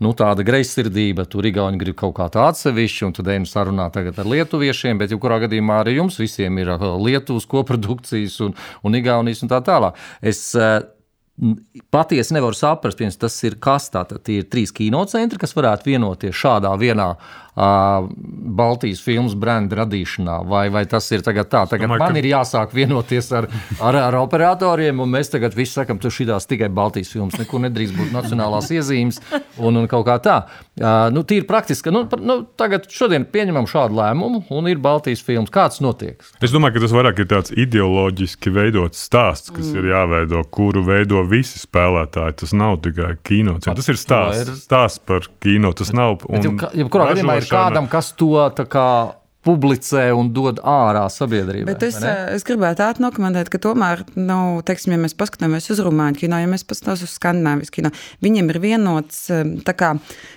nu, 0.00 0.14
tāda 0.16 0.44
greizsirdība, 0.46 1.26
tur 1.28 1.48
Igauni 1.48 1.80
grib 1.80 1.98
kaut 2.00 2.14
kā 2.16 2.30
tādu 2.32 2.54
atsevišķu, 2.54 3.10
un 3.10 3.16
tad 3.18 3.28
ejam 3.34 3.48
sarunāt 3.48 3.96
tagad 3.98 4.20
ar 4.20 4.30
lietuviešiem, 4.32 5.00
bet 5.00 5.12
jebkurā 5.12 5.42
gadījumā 5.44 5.82
arī 5.82 5.98
jums 5.98 6.16
visiem 6.20 6.56
ir 6.62 6.72
Lietuvas 6.78 7.48
koprodukcijas 7.50 8.40
un, 8.46 8.56
un 8.86 8.96
Igaunijas 8.96 9.44
un 9.44 9.52
tā 9.52 9.60
tālāk. 9.66 10.00
Es, 10.24 10.48
Patiesi 11.90 12.34
nevaru 12.36 12.52
saprast, 12.52 12.98
viens 13.00 13.16
tas 13.16 13.32
ir 13.48 13.54
kas. 13.64 13.86
Tātad 13.94 14.20
tie 14.26 14.42
ir 14.42 14.48
trīs 14.52 14.74
kinocentri, 14.76 15.38
kas 15.40 15.54
varētu 15.56 15.88
vienoties 15.88 16.36
šādā 16.36 16.74
vienā 16.76 17.14
Baltijas 17.60 19.02
filmas 19.04 19.34
brenda 19.38 19.82
radīšanā, 19.82 20.40
vai, 20.48 20.64
vai 20.72 20.84
tas 20.88 21.06
ir 21.12 21.24
tagad 21.26 21.50
tā? 21.52 21.64
Tagad 21.70 21.88
Domāju, 21.88 22.04
man 22.04 22.16
ka... 22.16 22.20
ir 22.22 22.28
jāsāk 22.30 22.74
vienoties 22.76 23.30
ar, 23.36 23.48
ar, 23.78 23.98
ar 24.06 24.16
operatoriem, 24.22 25.02
un 25.02 25.12
mēs 25.12 25.32
tagad 25.32 25.54
visi 25.58 25.76
sakam, 25.76 26.00
ka 26.00 26.12
šīs 26.12 26.48
tikai 26.50 26.70
Baltijas 26.72 27.12
filmas, 27.12 27.36
nekur 27.40 27.62
nedrīkst 27.66 27.96
būt 27.98 28.14
nacionālās 28.16 28.70
iezīmes 28.74 29.20
un, 29.58 29.82
un 29.82 29.88
kaut 29.90 30.06
kā 30.08 30.16
tā. 30.24 30.38
Nu, 31.12 31.24
tīri 31.28 31.44
praktiski, 31.48 31.92
nu, 31.92 32.06
nu, 32.24 32.38
tagad 32.56 32.86
šodien 32.92 33.26
pieņemam 33.28 33.68
šādu 33.68 33.98
lēmumu, 33.98 34.44
un 34.56 34.70
ir 34.70 34.80
Baltijas 34.80 35.22
filmas. 35.26 35.52
Kāds 35.52 35.82
notiek? 35.84 36.22
Es 36.40 36.54
domāju, 36.54 36.78
ka 36.78 36.84
tas 36.86 36.94
vairāk 36.96 37.20
ir 37.20 37.28
tāds 37.30 37.52
ideoloģiski 37.52 38.52
veidots 38.54 39.02
stāsts, 39.04 39.52
kas 39.52 39.68
mm. 39.68 39.80
ir 39.80 39.90
jāveido, 39.90 40.42
kuru 40.54 40.84
veido 40.86 41.20
visi 41.28 41.60
spēlētāji. 41.60 42.38
Tas 42.44 42.54
nav 42.56 42.78
tikai 42.86 43.12
kino. 43.26 43.58
Tas 43.60 43.90
ir 43.90 44.00
stāsts, 44.00 44.64
stāsts 44.64 45.02
par 45.04 45.28
kino. 45.42 45.74
Tas 45.76 45.92
nav. 45.96 46.24
Un, 46.30 46.46
ja, 46.46 46.70
ja, 46.80 46.88
kurā 46.92 47.10
gadījumā 47.12 47.40
ir 47.42 47.49
kādam, 47.50 47.90
kas 47.90 48.12
to 48.18 48.34
kā, 48.70 48.90
publicē 49.46 50.10
un 50.12 50.28
dod 50.36 50.60
ārā 50.68 51.06
sabiedrībai. 51.12 51.72
Bet 51.72 51.84
es, 51.86 51.96
es 52.04 52.44
gribētu 52.44 52.84
ātri 52.84 53.04
nokomentēt, 53.06 53.48
ka 53.52 53.60
tomēr, 53.62 54.02
nu, 54.18 54.60
teiksim, 54.66 54.92
ja 54.94 55.00
mēs 55.00 55.16
paskatāmies 55.16 55.70
uz 55.72 55.80
rumāņu 55.84 56.20
kino, 56.20 56.40
ja 56.42 56.50
mēs 56.50 56.66
paskatāmies 56.68 57.06
uz 57.06 57.14
skandināvijas 57.16 57.72
kino, 57.72 57.92
viņiem 58.24 58.52
ir 58.52 58.60
vienots, 58.60 59.22
kā, 59.80 59.94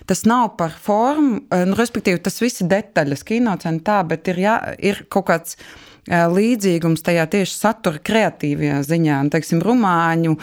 tas 0.08 0.24
nav 0.30 0.54
par 0.60 0.76
formu, 0.86 1.42
nu, 1.52 1.80
respektīvi, 1.80 2.24
tas 2.24 2.40
viss 2.44 2.64
ir 2.64 2.72
detaļas 2.72 3.28
kinocentā, 3.28 4.00
bet 4.08 4.32
ir, 4.32 4.40
jā, 4.46 4.60
ir 4.80 5.04
kaut 5.12 5.28
kāds 5.34 5.60
līdzīgums 6.10 7.04
tajā 7.04 7.24
tieši 7.32 7.54
satura 7.56 8.00
kreatīvajā 8.04 8.82
ziņā. 8.84 9.20
Un, 9.24 9.30
teiksim, 9.32 9.62
rumāņu, 9.64 10.36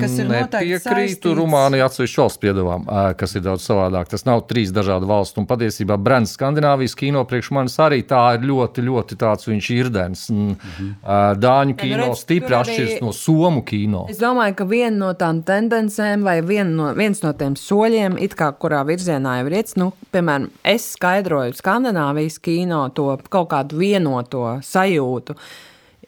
kas 0.00 0.16
ir 0.20 0.28
noteikti. 0.28 0.80
Piekrītu. 0.84 1.32
Rumāniju 1.38 1.86
atsevišķu 1.86 2.22
valsts 2.22 2.42
piedāvām, 2.42 2.84
kas 3.18 3.36
ir 3.38 3.44
daudz 3.46 3.64
savādāk. 3.64 4.10
Tas 4.12 4.26
nav 4.28 4.44
trīs 4.50 4.72
dažādu 4.74 5.08
valstu. 5.08 5.40
Un 5.40 5.48
patiesībā 5.48 5.96
Brents 5.96 6.34
Skandināvijas 6.36 6.96
kino 6.98 7.24
priekš 7.28 7.52
manis 7.56 7.78
arī 7.80 8.02
tā 8.08 8.20
ir 8.36 8.44
ļoti, 8.50 8.84
ļoti 8.84 9.18
tāds 9.20 9.48
viņš 9.48 9.70
irdens. 9.78 10.26
Mm 10.28 10.56
-hmm. 10.56 10.92
Dāņu 11.40 11.76
kino 11.76 11.96
ja, 11.96 12.02
nu 12.02 12.10
redz, 12.12 12.22
stipri 12.26 12.54
atšķiras 12.54 13.00
no 13.00 13.12
somu 13.12 13.62
kino. 13.64 14.06
Es 14.10 14.20
domāju, 14.20 14.54
ka 14.54 14.64
viena 14.64 14.96
no 14.96 15.12
tām 15.14 15.42
tendencēm 15.42 16.22
vai 16.22 16.40
vien 16.42 16.76
no, 16.76 16.92
viens 16.94 17.22
no 17.22 17.32
tiem 17.32 17.56
soļiem, 17.56 18.18
kā, 18.36 18.52
kurā 18.52 18.84
virzienā 18.84 19.38
jau 19.38 19.46
ir 19.46 19.58
iets, 19.58 19.76
nu, 19.76 19.92
piemēram, 20.12 20.50
es 20.64 20.92
skaidroju 20.92 21.52
Skandināvijas 21.52 22.38
kino 22.38 22.88
to 22.88 23.18
kaut 23.28 23.48
kādu 23.48 23.78
vienoto 23.78 24.60
sajūtu 24.62 24.97
sajūtu. 24.98 25.36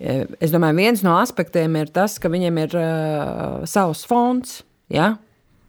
E, 0.00 0.26
es 0.40 0.53
domāju, 0.53 0.79
viens 0.81 1.03
no 1.07 1.16
aspektiem 1.20 1.76
ir 1.81 1.90
tas, 1.94 2.18
ka 2.20 2.31
viņiem 2.33 2.61
ir 2.64 2.76
uh, 2.79 3.66
savs 3.68 4.05
fonds. 4.09 4.61
Ja? 4.90 5.16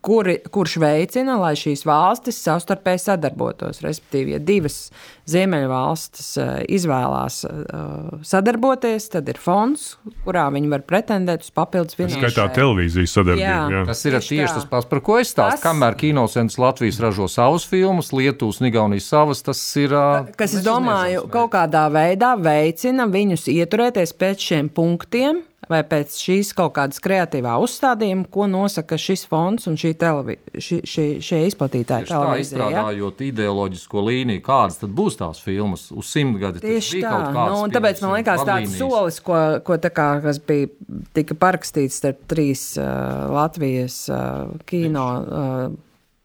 Kuri, 0.02 0.38
kurš 0.52 0.78
veicina, 0.82 1.38
lai 1.42 1.54
šīs 1.58 1.84
valstis 1.86 2.40
savstarpēji 2.42 3.04
sadarbotos. 3.06 3.82
Respektīvi, 3.86 4.36
ja 4.36 4.40
divas 4.42 4.88
Ziemeļvalstis 5.30 6.30
uh, 6.42 6.50
izvēlās 6.74 7.42
uh, 7.46 8.24
sadarboties, 8.26 9.08
tad 9.14 9.30
ir 9.32 9.38
fonds, 9.42 9.94
kurā 10.26 10.48
viņi 10.54 10.72
var 10.72 10.84
pretendēt 10.90 11.46
uz 11.46 11.52
papildus 11.56 11.98
finansējumu. 12.00 12.26
Skaitā 12.26 12.48
televīzijas 12.58 13.14
sadarbību. 13.20 13.46
Jā, 13.46 13.60
jā. 13.76 13.84
Tas 13.92 14.02
ir 14.08 14.18
tieši, 14.18 14.34
tieši 14.34 14.58
tas 14.58 14.68
pats, 14.74 14.90
par 14.90 15.04
ko 15.06 15.20
es 15.22 15.32
stāstu. 15.36 15.62
Tas... 15.62 15.66
Kamēr 15.68 16.00
kinocentrs 16.02 16.58
Latvijas 16.62 17.00
ražo 17.04 17.30
savus 17.32 17.68
filmus, 17.70 18.12
Lietuvas 18.18 18.60
un 18.62 18.72
Igaunijas 18.72 19.12
savas, 19.14 19.46
tas 19.46 19.62
ir. 19.80 19.96
Kas, 20.40 20.58
es 20.58 20.66
domāju, 20.66 21.28
kaut 21.32 21.54
kādā 21.54 21.86
veidā 21.94 22.34
veicina 22.42 23.06
viņus 23.12 23.48
ieturēties 23.54 24.18
pēc 24.18 24.50
šiem 24.50 24.74
punktiem 24.74 25.46
vai 25.70 25.82
pēc 25.86 26.16
šīs 26.18 26.52
kaut 26.58 26.74
kādas 26.78 27.02
kreatīvā 27.04 27.54
uzstādījuma, 27.62 28.26
ko 28.34 28.48
nosaka 28.50 28.98
šis 29.00 29.28
fonds 29.30 29.68
un 29.70 29.78
šī 29.80 29.92
televi, 30.00 30.38
ši, 30.56 30.80
ši, 30.88 31.06
šie 31.24 31.42
izplatītāji. 31.52 32.08
Tieši 32.08 32.16
tā, 32.16 32.38
izstrādājot 32.42 33.22
ja? 33.22 33.28
ideoloģisko 33.30 34.06
līniju, 34.08 34.44
kādas 34.46 34.82
tad 34.82 34.96
būs 34.98 35.20
tās 35.20 35.42
filmas 35.44 35.88
uz 35.94 36.10
simtgadi. 36.10 36.64
Tieši 36.66 37.04
tā, 37.06 37.14
nu, 37.36 37.62
un 37.62 37.76
tāpēc 37.76 38.02
man 38.02 38.18
liekas 38.18 38.46
tāds 38.48 38.74
solis, 38.80 39.22
ko, 39.26 39.38
ko 39.68 39.78
tā 39.82 39.94
kā, 39.94 40.10
kas 40.26 40.42
bija 40.42 40.72
tika 41.18 41.38
parakstīts 41.38 42.02
starp 42.02 42.26
trīs 42.32 42.72
uh, 42.82 43.30
Latvijas 43.34 44.04
uh, 44.10 44.52
kino. 44.70 45.08
Uh, 45.22 45.80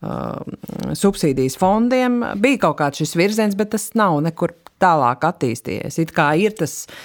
Uh, 0.06 0.92
subsīdijas 0.94 1.54
fondiem 1.56 2.18
bija 2.38 2.60
kaut 2.66 2.76
kāds 2.78 3.00
šis 3.00 3.14
virziens, 3.16 3.54
bet 3.56 3.70
tas 3.72 3.88
nav 3.96 4.18
nekur 4.22 4.52
tālāk 4.78 5.24
attīstījies. 5.24 5.96
It 6.04 6.12
kā 6.14 6.26
ir 6.36 6.52
tas 6.54 6.74
uh, 6.84 6.98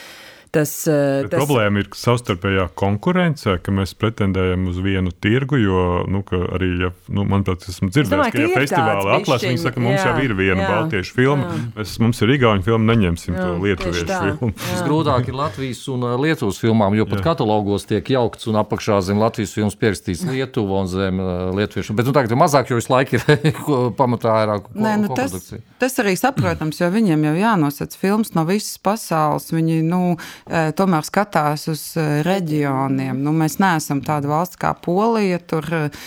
Tas, 0.51 0.71
eh, 0.83 1.23
tas... 1.31 1.39
Problēma 1.39 1.79
ir 1.79 1.87
savstarpējā 1.95 2.65
konkurence, 2.75 3.53
ka 3.63 3.71
mēs 3.71 3.93
pretendējam 3.95 4.65
uz 4.67 4.81
vienu 4.83 5.13
tirgu. 5.23 5.55
Jo, 5.55 5.83
nu, 6.11 6.19
arī, 6.27 6.67
ja, 6.81 6.89
nu, 7.07 7.23
manuprāt, 7.23 7.63
esmu 7.71 7.87
dzirdējis, 7.87 8.11
domāju, 8.11 8.33
ka, 8.35 8.41
ja 8.43 8.57
festivāla 8.59 9.13
atlases, 9.21 9.47
viņi 9.47 9.61
saka, 9.63 9.83
mums 9.83 10.01
jā, 10.01 10.09
jau 10.09 10.25
ir 10.25 10.33
viena 10.35 10.65
jā, 10.65 10.71
baltiešu 10.73 11.15
filma, 11.15 11.45
jā. 11.47 11.61
mēs, 11.77 11.93
mums 12.03 12.19
ir 12.25 12.33
igauņu 12.35 12.65
filma, 12.67 12.87
neņemsim 12.89 13.37
jā, 13.37 13.45
to 13.45 13.53
lietuviešu 13.63 14.09
filmu. 14.09 14.49
Visgrūtāk 14.65 15.31
ir 15.31 15.37
Latvijas 15.39 15.85
un 15.93 16.03
uh, 16.09 16.17
Lietuvas 16.19 16.59
filmām, 16.59 16.99
jo 16.99 17.07
pat 17.07 17.21
jā. 17.21 17.25
katalogos 17.29 17.87
tiek 17.87 18.11
jaukts 18.11 18.51
un 18.51 18.59
apakšā 18.59 18.99
zem 19.07 19.23
Latvijas 19.23 19.55
filmas 19.55 19.79
pierakstīts 19.79 20.25
Lietuva 20.27 20.83
un 20.83 20.91
zem 20.91 21.23
uh, 21.23 21.47
lietuviešu. 21.55 21.95
Bet 21.95 22.11
nu, 22.11 22.15
tagad 22.17 22.35
ir 22.35 22.41
mazāk, 22.43 22.73
jo 22.73 22.81
visu 22.81 22.91
laiku 22.91 23.21
ir 23.21 23.55
pamatā 24.01 24.35
vairāk 24.41 24.67
ko, 24.67 24.75
Nē, 24.83 24.97
nu, 25.05 25.15
tas, 25.15 25.53
tas 25.79 25.97
arī 26.03 26.17
saprotams, 26.19 26.83
jo 26.83 26.91
viņiem 26.91 27.23
jau 27.29 27.35
jānosaka 27.39 28.03
filmas 28.03 28.35
no 28.35 28.43
visas 28.49 28.75
pasaules. 28.83 29.47
Viņi, 29.55 29.79
nu, 29.87 30.01
Eh, 30.40 30.40
tomēr 30.47 31.05
skatās 31.07 31.67
uz 31.71 31.83
eh, 31.99 32.21
reģioniem. 32.27 33.21
Nu, 33.21 33.33
mēs 33.35 33.59
neesam 33.61 34.01
tāda 34.05 34.31
valsts 34.31 34.59
kā 34.61 34.73
Polija. 34.73 35.39
Tur, 35.39 35.67
eh, 35.77 36.01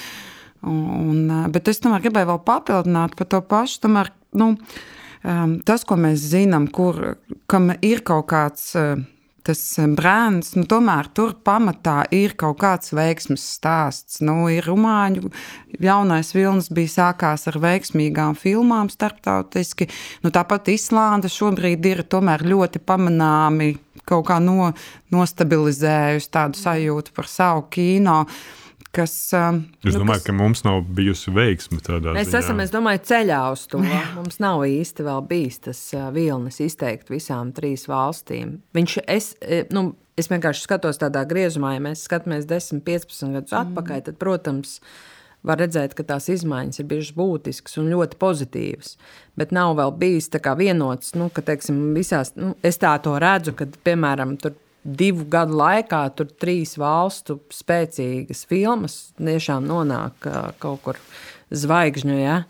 un, 0.66 1.30
bet 1.54 1.70
es 1.70 1.82
tomēr 1.84 2.04
gribēju 2.04 2.32
vēl 2.32 2.44
papildināt 2.46 3.16
par 3.18 3.30
to 3.30 3.42
pašu. 3.44 3.82
Tomēr, 3.86 4.12
nu, 4.40 4.54
tas, 5.64 5.84
ko 5.88 5.96
mēs 5.96 6.24
zinām, 6.34 6.68
kur 6.72 7.16
ir 7.80 8.02
kaut 8.04 8.26
kāds 8.32 8.72
tas 9.44 9.60
brands, 9.92 10.54
nu, 10.56 10.64
tomēr 10.68 11.10
tur 11.12 11.34
pamatā 11.44 11.98
ir 12.16 12.32
kaut 12.40 12.56
kāds 12.62 12.94
veiksmes 12.96 13.44
stāsts. 13.58 14.22
Nu, 14.24 14.46
ir 14.52 14.64
rumāņu 14.64 15.28
jaunais 15.84 16.32
vilnis 16.32 16.70
bija 16.72 16.92
sākās 16.94 17.44
ar 17.50 17.60
veiksmīgām 17.60 18.38
filmām 18.40 18.88
starptautiski. 18.92 19.90
Nu, 20.24 20.32
tāpat 20.34 20.72
Islanda 20.72 21.28
šobrīd 21.28 21.90
ir 21.90 22.04
tomēr 22.08 22.46
ļoti 22.48 22.80
pamanāmi 22.88 23.74
kaut 24.08 24.26
kā 24.28 24.40
no, 24.42 24.72
nostabilizējusi 25.14 26.30
tādu 26.34 26.60
sajūtu 26.60 27.14
par 27.16 27.30
savu 27.30 27.66
kino. 27.74 28.24
Kas, 28.94 29.10
um, 29.34 29.56
es 29.82 29.96
nu, 29.96 30.04
domāju, 30.04 30.20
kas... 30.20 30.26
ka 30.28 30.32
mums 30.38 30.60
nav 30.62 30.84
bijusi 30.94 31.32
veiksme 31.34 31.80
tādā 31.82 32.12
mēs 32.14 32.28
ziņā. 32.28 32.30
Mēs 32.30 32.44
esam, 32.44 32.60
es 32.62 32.70
domāju, 32.70 33.00
ceļā 33.08 33.40
uz 33.50 33.64
to. 33.72 33.80
mums 34.18 34.38
nav 34.42 34.62
īsti 34.68 35.06
vēl 35.08 35.24
bijis 35.32 35.58
tas 35.66 35.80
uh, 35.96 36.04
vilnis 36.14 36.60
izteikt 36.62 37.10
visām 37.10 37.50
trīs 37.56 37.88
valstīm. 37.90 38.60
Viņš, 38.78 38.94
es, 39.10 39.32
e, 39.42 39.64
nu, 39.74 39.88
es 40.14 40.30
vienkārši 40.30 40.62
skatos 40.68 41.02
tādā 41.02 41.24
griezumā, 41.26 41.74
ja 41.74 41.82
mēs 41.88 42.06
skatāmies 42.06 42.46
10, 42.46 42.84
15 42.86 43.34
gadus 43.40 43.56
mm. 43.56 43.64
atpakaļ, 43.64 44.06
tad, 44.06 44.20
protams, 44.22 44.78
uh, 44.78 45.13
var 45.44 45.61
redzēt, 45.61 45.94
ka 45.96 46.07
tās 46.09 46.30
izmaiņas 46.33 46.80
ir 46.80 46.88
bijušas 46.90 47.16
būtiskas 47.18 47.78
un 47.80 47.90
ļoti 47.92 48.18
pozitīvas. 48.20 48.96
Bet 49.38 49.52
nav 49.54 49.76
vēl 49.78 49.94
bijis 50.00 50.30
vienots, 50.59 51.14
nu, 51.18 51.28
ka 51.28 51.44
teiksim, 51.44 51.94
visās, 51.96 52.35
nu, 52.37 52.54
es 52.62 52.80
tā 52.80 52.96
to 53.02 53.16
redzu, 53.20 53.54
kad 53.59 53.76
piemēram 53.85 54.37
divu 54.85 55.24
gadu 55.30 55.57
laikā 55.57 56.02
tur 56.16 56.28
trīs 56.28 56.76
valstu 56.80 57.38
spēcīgas 57.52 58.44
filmas 58.46 58.98
tiešām 59.16 59.64
nonāk 59.68 60.28
kaut 60.61 60.83
kur 60.85 61.00
zvaigžņu. 61.50 62.18
Ja? 62.20 62.44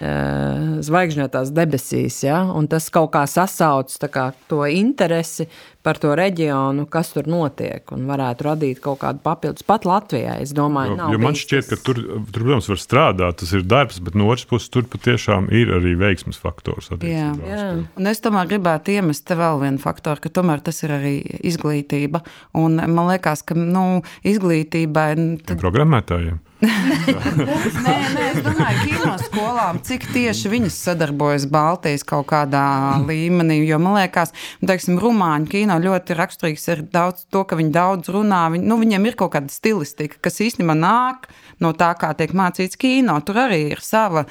Zvaigžņotās 0.00 1.52
debesīs. 1.52 2.22
Ja? 2.24 2.42
Un 2.56 2.68
tas 2.70 2.88
kaut 2.92 3.12
kā 3.16 3.26
sasauc 3.28 3.92
kā, 4.10 4.30
to 4.48 4.64
interesi 4.64 5.48
par 5.84 5.96
to 6.00 6.12
reģionu, 6.16 6.84
kas 6.92 7.12
tur 7.14 7.28
notiek, 7.30 7.86
un 7.94 8.04
varētu 8.08 8.44
radīt 8.44 8.80
kaut 8.84 9.00
kādu 9.00 9.22
papildus 9.24 9.64
pat 9.64 9.86
Latvijā. 9.88 10.36
Es 10.44 10.52
domāju, 10.56 10.96
jo, 10.98 11.06
jo 11.14 11.20
man 11.22 11.38
šķiet, 11.38 11.68
tas... 11.68 11.70
ka 11.70 11.86
tur, 11.86 12.00
tur, 12.28 12.42
protams, 12.42 12.68
var 12.72 12.80
strādāt, 12.80 13.38
tas 13.40 13.54
ir 13.56 13.64
darbs, 13.64 14.00
bet 14.04 14.18
no 14.18 14.28
otras 14.28 14.44
puses 14.50 14.68
tur 14.72 14.84
patiešām 14.92 15.48
ir 15.56 15.72
arī 15.78 15.94
veiksmes 16.00 16.40
faktors. 16.40 16.90
Jā, 17.00 17.30
jā. 17.48 17.64
Un 17.96 18.12
es 18.12 18.20
tomēr 18.24 18.50
gribētu 18.52 18.92
iemest 18.96 19.24
te 19.28 19.38
vēl 19.40 19.62
vienu 19.64 19.80
faktoru, 19.80 20.20
ka 20.20 20.32
tomēr 20.40 20.60
tas 20.64 20.84
ir 20.84 20.96
arī 20.96 21.16
izglītība. 21.48 22.24
Un 22.60 22.76
man 22.76 23.08
liekas, 23.14 23.44
ka 23.48 23.56
nu, 23.56 24.02
izglītībai. 24.28 25.10
Tad... 25.48 25.56
Programmētājiem 25.64 26.40
nē, 27.84 27.94
nē, 28.12 28.24
es 28.26 28.40
domāju, 28.44 28.80
kino 28.84 29.14
skolām, 29.22 29.78
cik 29.86 30.04
tieši 30.12 30.50
viņas 30.52 30.76
sadarbojas 30.88 31.46
Baltijas 31.48 32.04
kaut 32.04 32.28
kādā 32.32 32.64
līmenī. 33.06 33.62
Jo 33.64 33.78
man 33.80 33.96
liekas, 33.96 34.34
nu, 34.60 34.68
teiksim, 34.68 34.98
rumāņu 35.00 35.48
kino 35.54 35.78
ļoti 35.80 36.16
raksturīgs 36.18 36.68
ir 36.74 36.82
daudz 36.92 37.24
to, 37.32 37.46
ka 37.48 37.56
viņi 37.56 37.72
daudz 37.76 38.12
runā. 38.12 38.42
Viņi, 38.52 38.68
nu, 38.68 38.80
viņiem 38.82 39.08
ir 39.08 39.16
kaut 39.20 39.32
kāda 39.36 39.52
stilistika, 39.52 40.20
kas 40.28 40.40
īstenībā 40.44 40.76
nāk 40.76 41.30
no 41.64 41.72
tā, 41.72 41.94
kā 42.00 42.12
tiek 42.18 42.36
mācīts 42.36 42.80
kino. 42.80 43.16
Tur 43.24 43.40
arī 43.46 43.62
ir 43.72 43.80
sava 43.84 44.26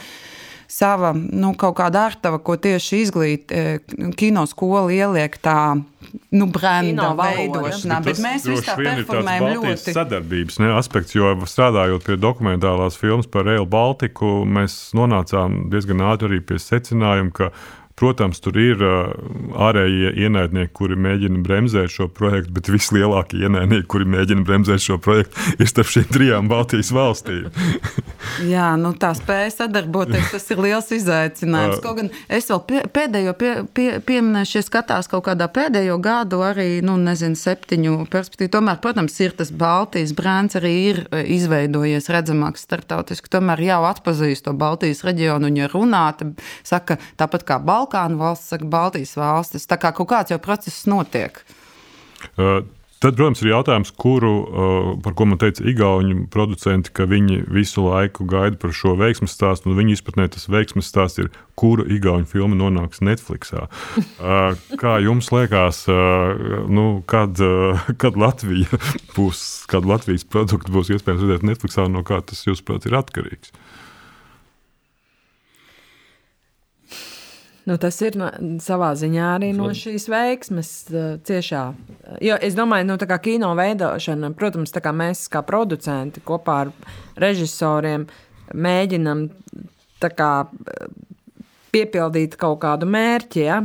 sava 0.70 1.14
nu, 1.16 1.54
kaut 1.58 1.78
kāda 1.80 2.06
ārtava, 2.10 2.40
ko 2.42 2.56
tieši 2.62 3.02
izglīt, 3.04 3.52
e, 3.52 3.80
kino 4.20 4.46
skola 4.50 4.92
ieliek 4.94 5.40
tā 5.42 5.58
nu, 5.76 6.48
brenda 6.54 7.10
veidošanā. 7.18 8.00
Bet, 8.06 8.20
bet 8.20 8.24
mēs 8.24 8.46
visi 8.50 8.68
tā 8.68 8.78
performējam 8.78 9.48
ļoti. 9.58 9.96
Sadarbības 9.96 10.62
ne, 10.62 10.72
aspekts, 10.78 11.16
jo 11.18 11.34
strādājot 11.50 12.06
pie 12.06 12.20
dokumentālās 12.22 13.00
filmas 13.02 13.30
par 13.32 13.50
Rail 13.50 13.66
Baltiku, 13.70 14.44
mēs 14.46 14.92
nonācām 14.98 15.66
diezgan 15.74 16.06
ātri 16.12 16.32
arī 16.32 16.42
pie 16.52 16.62
secinājuma, 16.62 17.34
ka 17.36 17.52
Protams, 18.00 18.40
tur 18.40 18.56
ir 18.56 18.80
uh, 18.80 19.10
ārējie 19.60 20.14
ienaidnieki, 20.24 20.72
kuri 20.78 20.96
mēģina 20.96 21.42
bremzēt 21.44 21.92
šo 21.92 22.06
projektu, 22.16 22.54
bet 22.56 22.70
vislielākie 22.72 23.42
ienaidnieki, 23.44 23.88
kuri 23.92 24.06
mēģina 24.08 24.46
bremzēt 24.48 24.86
šo 24.86 24.96
projektu, 25.04 25.36
ir 25.60 25.68
starp 25.68 25.90
šīm 25.92 26.06
trijām 26.08 26.48
Baltijas 26.48 26.94
valstīm. 26.96 27.50
Jā, 28.54 28.70
nu, 28.80 28.94
tā 28.96 29.10
spēja 29.18 29.50
sadarboties, 29.52 30.30
tas 30.32 30.48
ir 30.54 30.62
liels 30.64 30.88
izaicinājums. 30.96 31.82
Kaut 31.84 31.98
gan 31.98 32.12
es 32.32 32.48
vēl 32.48 32.62
pie, 32.70 32.86
pēdējo 32.96 33.34
pie, 33.42 33.52
pie, 33.76 33.90
pieminēšu, 34.08 34.60
ja 34.62 34.64
skatās 34.70 35.12
kaut 35.12 35.26
kādā 35.28 35.50
pēdējo 35.52 36.00
gadu, 36.04 36.40
arī 36.48 36.70
nu, 36.86 36.96
nezinu, 37.04 37.36
septiņu 37.40 38.08
perspektīvu. 38.14 38.54
Tomēr, 38.56 38.80
protams, 38.80 39.18
ir 39.20 39.36
tas 39.36 39.52
Baltijas 39.52 40.16
brāns 40.16 40.56
arī 40.60 40.74
ir 40.86 41.04
uh, 41.10 41.20
izveidojies 41.36 42.08
redzamāks 42.16 42.64
starptautiski. 42.64 43.32
Tomēr 43.36 43.66
jau 43.68 43.84
atpazīst 43.92 44.48
to 44.48 44.56
Baltijas 44.56 45.04
reģionu 45.04 45.52
un, 45.52 45.60
ja 45.60 45.68
runā, 45.72 46.08
tad 46.16 46.40
saka 46.64 46.96
tāpat 47.20 47.44
kā 47.44 47.60
Baltijas. 47.60 47.89
Balkānu 47.90 48.20
valsts, 48.22 48.52
saka, 48.54 48.66
Baltijas 48.70 49.16
valstis. 49.18 49.66
Tā 49.70 49.80
kā 49.82 49.94
kaut 49.96 50.12
kāds 50.12 50.34
jau 50.34 50.42
process 50.42 50.86
notiek. 50.86 51.42
Uh. 52.38 52.62
Tad, 53.00 53.16
protams, 53.16 53.40
ir 53.40 53.54
jautājums, 53.54 53.94
kuru, 53.96 54.32
par 55.00 55.14
ko 55.16 55.24
man 55.32 55.40
teica 55.40 55.64
Igauni 55.72 56.26
producenti, 56.28 56.92
ka 56.92 57.06
viņi 57.08 57.46
visu 57.48 57.86
laiku 57.86 58.26
gaida 58.28 58.60
par 58.60 58.74
šo 58.76 58.92
veiksmju 59.00 59.32
stāstu. 59.32 59.72
Viņu 59.72 59.96
izpratnē 59.96 60.26
tas 60.28 60.50
veiksmju 60.52 60.84
stāsts 60.84 61.22
ir, 61.24 61.30
kuru 61.56 61.86
Igauni 61.88 62.28
filmu 62.28 62.60
nonāks 62.60 63.00
Netflixā. 63.00 63.70
Kā 64.20 64.98
jums 65.00 65.32
liekas, 65.32 65.86
nu, 66.68 66.86
kad, 67.08 67.40
kad 68.04 68.20
Latvija 68.20 68.82
būs, 69.16 69.46
kad 69.72 69.88
Latvijas 69.88 70.28
produkti 70.28 70.76
būs 70.76 70.92
iespējams 70.98 71.24
redzēt 71.24 71.48
Netflixā, 71.48 71.88
no 71.88 72.04
kā 72.04 72.20
tas, 72.20 72.44
jūsuprāt, 72.52 72.92
ir 72.92 73.00
atkarīgs? 73.00 73.56
Nu, 77.70 77.78
tas 77.78 78.00
ir 78.02 78.16
no, 78.18 78.32
savā 78.64 78.90
ziņā 78.98 79.26
arī 79.36 79.52
no 79.54 79.68
šīs 79.78 80.08
veiksmes 80.10 80.70
ciešā. 81.28 81.64
Jo 82.26 82.38
es 82.42 82.56
domāju, 82.58 82.88
nu, 82.90 82.96
ka 82.98 83.20
kino 83.22 83.52
veidošana, 83.60 84.32
protams, 84.38 84.74
kā 84.74 84.94
mēs 84.96 85.28
kā 85.30 85.44
producenti 85.46 86.24
kopā 86.26 86.56
ar 86.64 86.72
režisoriem 87.22 88.08
mēģinam 88.58 89.28
kā, 90.02 90.32
piepildīt 91.74 92.36
kaut 92.40 92.60
kādu 92.64 92.88
mērķi, 92.90 93.42
ja, 93.46 93.60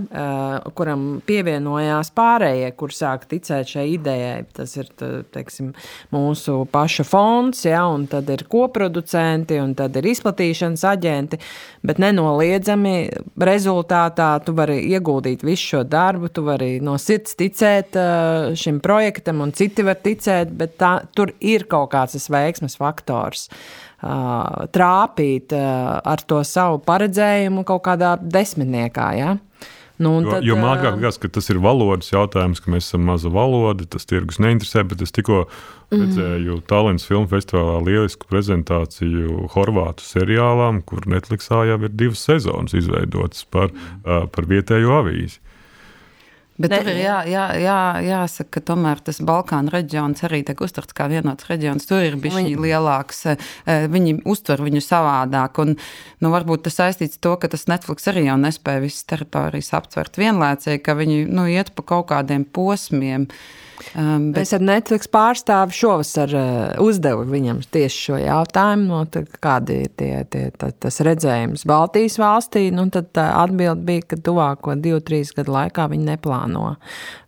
kuram 0.77 1.05
pievienojās 1.27 2.11
pārējie, 2.17 2.71
kur 2.79 2.95
sāk 2.95 3.27
ticēt 3.31 3.71
šai 3.75 3.87
idejai. 3.95 4.45
Tas 4.57 4.75
ir 4.79 4.91
teiksim, 5.35 5.73
mūsu 6.15 6.61
paša 6.73 7.07
fonds, 7.09 7.65
ja, 7.67 7.85
un 7.91 8.07
tad 8.11 8.29
ir 8.33 8.47
koproducenti, 8.51 9.59
un 9.63 9.75
tad 9.79 9.97
ir 10.01 10.11
izplatīšanas 10.13 10.85
aģenti. 10.95 11.41
Bet 11.85 12.01
nenoliedzami 12.03 12.95
rezultātā 13.45 14.31
tu 14.45 14.57
vari 14.57 14.81
ieguldīt 14.93 15.45
visu 15.47 15.75
šo 15.75 15.83
darbu, 15.89 16.31
tu 16.35 16.45
vari 16.47 16.77
no 16.85 16.97
sirds 17.01 17.37
ticēt 17.41 17.97
šim 18.61 18.83
projektam, 18.85 19.43
un 19.45 19.55
citi 19.57 19.87
var 19.87 20.01
ticēt, 20.05 20.53
bet 20.57 20.79
tā, 20.81 20.97
tur 21.17 21.35
ir 21.41 21.69
kaut 21.71 21.93
kāds 21.95 22.31
veiksmes 22.31 22.79
faktors. 22.81 23.49
Uh, 23.49 23.94
trāpīt 24.75 25.55
ar 25.57 26.23
to 26.29 26.43
savu 26.45 26.81
paredzējumu 26.85 27.65
kaut 27.69 27.85
kādā 27.87 28.15
desmitniekā. 28.21 29.09
Ja? 29.19 29.35
Nu, 29.97 30.23
jo, 30.23 30.31
tad, 30.31 30.45
jo 30.45 30.57
man 30.59 30.81
liekas, 30.83 31.21
ka 31.23 31.29
tas 31.31 31.47
ir 31.53 31.61
valodas 31.63 32.09
jautājums, 32.11 32.59
ka 32.63 32.73
mēs 32.75 32.89
esam 32.89 33.05
maza 33.07 33.31
valoda, 33.31 33.87
tas 33.87 34.09
tirgus 34.11 34.41
neinteresē. 34.43 34.83
Bet 34.91 35.05
es 35.07 35.15
tikko 35.15 35.45
mm. 35.45 36.01
redzēju 36.01 36.59
Tallinas 36.71 37.07
filmu 37.07 37.31
festivālā 37.31 37.79
lielisku 37.87 38.27
prezentāciju 38.31 39.47
Horvātu 39.55 40.07
seriālām, 40.07 40.83
kur 40.83 41.07
Netflixā 41.11 41.63
jau 41.71 41.79
ir 41.79 41.95
divas 41.95 42.27
sezonas 42.27 42.75
izveidotas 42.75 43.47
par, 43.47 43.71
mm. 43.71 44.01
uh, 44.03 44.27
par 44.35 44.51
vietējo 44.51 44.99
avīzi. 44.99 45.39
Bet 46.55 46.71
ne, 46.71 46.79
tur 46.79 46.93
ir 46.93 47.01
jā, 47.01 47.17
jā, 47.27 47.45
jā, 47.59 47.79
jāsaka, 48.07 48.53
ka 48.57 48.61
tomēr 48.71 49.01
tas 49.03 49.19
Balkānu 49.27 49.73
reģions 49.75 50.23
arī 50.29 50.45
tiek 50.47 50.61
uztverts 50.63 50.95
kā 50.95 51.09
vienots 51.11 51.49
reģions. 51.49 51.89
Tur 51.89 52.05
ir 52.07 52.15
bijis 52.21 52.37
viņi... 52.39 52.55
lielāks, 52.63 53.25
eh, 53.33 53.89
viņi 53.91 54.21
uztver 54.31 54.63
viņu 54.63 54.85
savādāk. 54.85 55.59
Un, 55.65 55.75
nu, 56.23 56.31
varbūt 56.31 56.69
tas 56.69 56.79
saistīts 56.79 57.19
ar 57.19 57.25
to, 57.27 57.35
ka 57.43 57.51
tas 57.57 57.67
Netflix 57.71 58.07
arī 58.13 58.29
jau 58.29 58.39
nespēja 58.39 58.85
visas 58.87 59.03
teritorijas 59.11 59.75
aptvert 59.81 60.23
vienlaicīgi, 60.23 60.85
ka 60.87 60.95
viņi 61.01 61.25
nu, 61.27 61.49
iet 61.51 61.75
pa 61.75 61.87
kaut 61.95 62.13
kādiem 62.15 62.47
posmiem. 62.47 63.27
Uh, 63.27 63.64
Um, 63.95 64.31
bet... 64.33 64.45
Es 64.45 64.55
ar 64.57 64.65
Netflix 64.65 65.11
pārstāvu 65.11 65.75
šovasar 65.75 66.35
uh, 66.35 66.49
uzdevu 66.83 67.27
viņam 67.31 67.63
tieši 67.75 68.03
šo 68.09 68.19
jautājumu, 68.23 68.89
no, 68.91 69.01
tad, 69.11 69.31
kādi 69.43 69.81
ir 69.85 69.95
tie, 69.99 70.13
tie, 70.31 70.45
tā, 70.59 70.71
tas 70.85 71.01
redzējums 71.05 71.67
Baltijas 71.69 72.19
valstī. 72.23 72.67
Nu, 72.75 72.87
tad 72.95 73.15
atbilde 73.25 73.87
bija, 73.87 74.09
ka 74.15 74.21
tuvāko 74.21 74.77
divu, 74.81 75.03
trīs 75.05 75.35
gadu 75.37 75.55
laikā 75.57 75.89
viņi 75.93 76.13
neplāno 76.13 76.77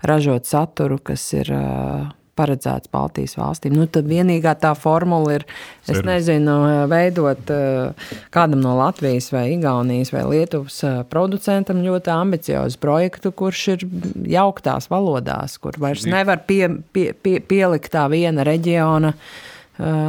ražot 0.06 0.48
saturu, 0.48 1.00
kas 1.12 1.28
ir. 1.36 1.52
Uh, 1.56 2.15
paredzēts 2.36 2.90
Baltijas 2.92 3.36
valstīm. 3.38 3.74
Nu, 3.76 3.86
tad 3.90 4.08
vienīgā 4.10 4.54
tā 4.60 4.72
formula 4.78 5.38
ir, 5.38 5.46
es 5.88 6.02
nezinu, 6.06 6.56
veidot 6.90 7.52
eh, 7.52 8.12
kādam 8.34 8.62
no 8.64 8.76
Latvijas 8.78 9.30
vai 9.34 9.48
Igaunijas 9.54 10.12
vai 10.14 10.26
Lietuvas 10.30 10.78
eh, 10.86 11.00
producentam 11.10 11.82
ļoti 11.84 12.12
ambiciozu 12.14 12.80
projektu, 12.82 13.32
kurš 13.36 13.66
ir 13.74 13.88
jauktās 14.36 14.90
valodās, 14.92 15.58
kur 15.62 15.78
vairs 15.80 16.06
nevar 16.08 16.44
pie, 16.48 16.68
pie, 16.92 17.10
pie, 17.14 17.38
pielikt 17.40 17.92
tā 17.94 18.06
viena 18.12 18.46
reģiona 18.46 19.14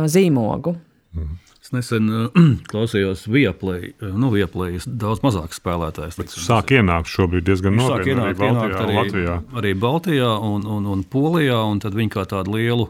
zīmogu. 0.07 0.77
Mhm. 1.17 1.46
Es 1.67 1.73
nesen 1.75 2.07
uh, 2.07 2.37
klausījos 2.71 3.25
Vieplay, 3.27 3.89
uh, 3.99 4.13
nu, 4.15 4.29
Vieplay 4.31 4.77
daudz 4.87 5.19
mazāks 5.25 5.59
spēlētājs. 5.59 6.15
Tas 6.15 6.37
sāk 6.39 6.71
ienākt 6.77 7.11
šobrīd 7.11 7.43
diezgan 7.43 7.75
nopietni 7.75 8.15
arī 8.23 8.37
Baltijā, 8.39 8.79
arī, 8.85 8.95
Latvijā. 8.95 9.35
Arī 9.59 9.73
Baltijā 9.75 10.31
un, 10.47 10.63
un, 10.63 10.87
un 10.95 11.03
Polijā, 11.03 11.59
un 11.67 11.83
tad 11.83 11.97
viņi 11.97 12.13
kā 12.13 12.23
tādu 12.31 12.55
lielu, 12.55 12.87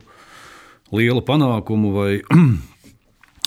lielu 0.93 1.25
panākumu 1.25 1.95
vai 1.97 2.11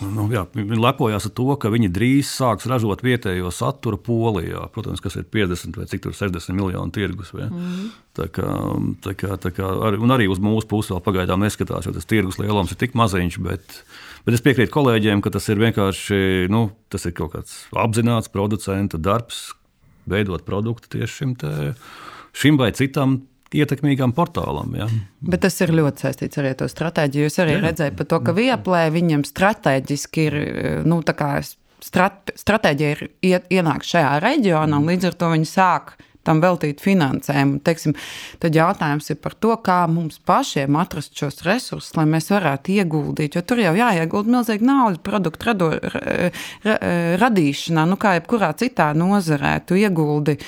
Nu, 0.00 0.24
jā, 0.32 0.46
viņi 0.56 0.80
lepojas 0.80 1.26
ar 1.28 1.32
to, 1.36 1.46
ka 1.60 1.68
viņi 1.72 1.90
drīz 1.92 2.28
sāks 2.32 2.64
ražot 2.70 3.02
vietējo 3.04 3.50
saturu 3.52 3.98
Polijā. 4.00 4.62
Protams, 4.72 5.02
kas 5.04 5.18
ir 5.20 5.26
50 5.28 5.76
vai 5.76 5.84
cik 5.90 6.06
tur 6.06 6.14
60 6.16 6.56
miljonu 6.56 6.94
tirgus. 6.94 7.34
Mm. 7.36 7.90
Tā 8.16 8.30
kā, 8.32 8.48
tā 9.04 9.12
kā, 9.18 9.36
tā 9.42 9.52
kā, 9.52 9.68
arī, 9.90 10.00
un 10.00 10.14
arī 10.14 10.30
uz 10.32 10.40
mūsu 10.40 10.68
pusi 10.70 10.94
vēl 10.94 11.02
pagaidām 11.04 11.44
neskatās, 11.44 11.84
jo 11.84 11.92
tas 11.96 12.08
tirgus 12.08 12.40
lielums 12.40 12.72
ir 12.72 12.80
tik 12.80 12.96
maziņš. 12.96 13.38
Bet, 13.44 13.82
Bet 14.26 14.36
es 14.36 14.44
piekrītu 14.44 14.72
kolēģiem, 14.74 15.22
ka 15.24 15.32
tas 15.32 15.48
ir 15.48 15.60
vienkārši 15.62 16.50
nu, 16.52 16.68
tas 16.92 17.06
ir 17.08 17.16
kaut 17.16 17.34
kāds 17.34 17.56
apzināts 17.72 18.32
producentu 18.32 19.00
darbs, 19.00 19.50
veidot 20.10 20.44
produktu 20.46 20.96
tieši 20.96 21.16
šim, 21.22 21.34
te, 21.40 21.72
šim 22.36 22.60
vai 22.60 22.70
citam 22.76 23.20
ietekmīgam 23.50 24.12
portālam. 24.14 24.74
Ja. 24.78 24.86
Bet 25.26 25.42
tas 25.44 25.56
ir 25.64 25.72
ļoti 25.74 26.06
saistīts 26.06 26.38
arī 26.40 26.52
ar 26.52 26.60
to 26.60 26.68
stratēģiju. 26.70 27.30
Es 27.30 27.40
arī 27.42 27.56
Jā. 27.56 27.62
redzēju 27.66 27.96
par 27.98 28.10
to, 28.12 28.20
ka 28.26 28.34
Vieplē 28.36 28.84
viņam 28.94 29.24
strateģiski 29.26 30.26
ir 30.28 30.38
nu, 30.86 31.00
strat, 31.84 32.34
stratēģija 32.38 32.92
ir 33.26 33.50
ienākt 33.50 33.88
šajā 33.90 34.14
reģionā, 34.22 34.78
un 34.78 34.92
līdz 34.92 35.10
ar 35.10 35.18
to 35.18 35.32
viņi 35.34 35.50
sāk 35.50 35.96
tam 36.26 36.40
veltīt 36.42 36.82
finansējumu. 36.84 37.60
Teiksim, 37.64 37.96
tad 38.42 38.56
jautājums 38.56 39.10
ir 39.12 39.20
par 39.22 39.36
to, 39.40 39.54
kā 39.64 39.82
mums 39.90 40.20
pašiem 40.28 40.78
atrast 40.80 41.16
šos 41.18 41.44
resursus, 41.46 41.94
lai 41.96 42.06
mēs 42.10 42.30
varētu 42.32 42.76
ieguldīt. 42.78 43.38
Jo 43.38 43.44
tur 43.44 43.62
jau 43.62 43.74
jāiegulda 43.78 44.36
milzīgi 44.36 44.66
nauda 44.68 45.00
produktu 45.04 45.50
rado, 45.50 45.70
ra, 45.94 46.32
ra, 46.66 46.80
radīšanā, 47.22 47.86
nu 47.90 48.00
kā 48.00 48.18
jebkurā 48.18 48.52
citā 48.60 48.92
nozarē. 48.96 49.58
Tu 49.66 49.80
ieguldi 49.84 50.38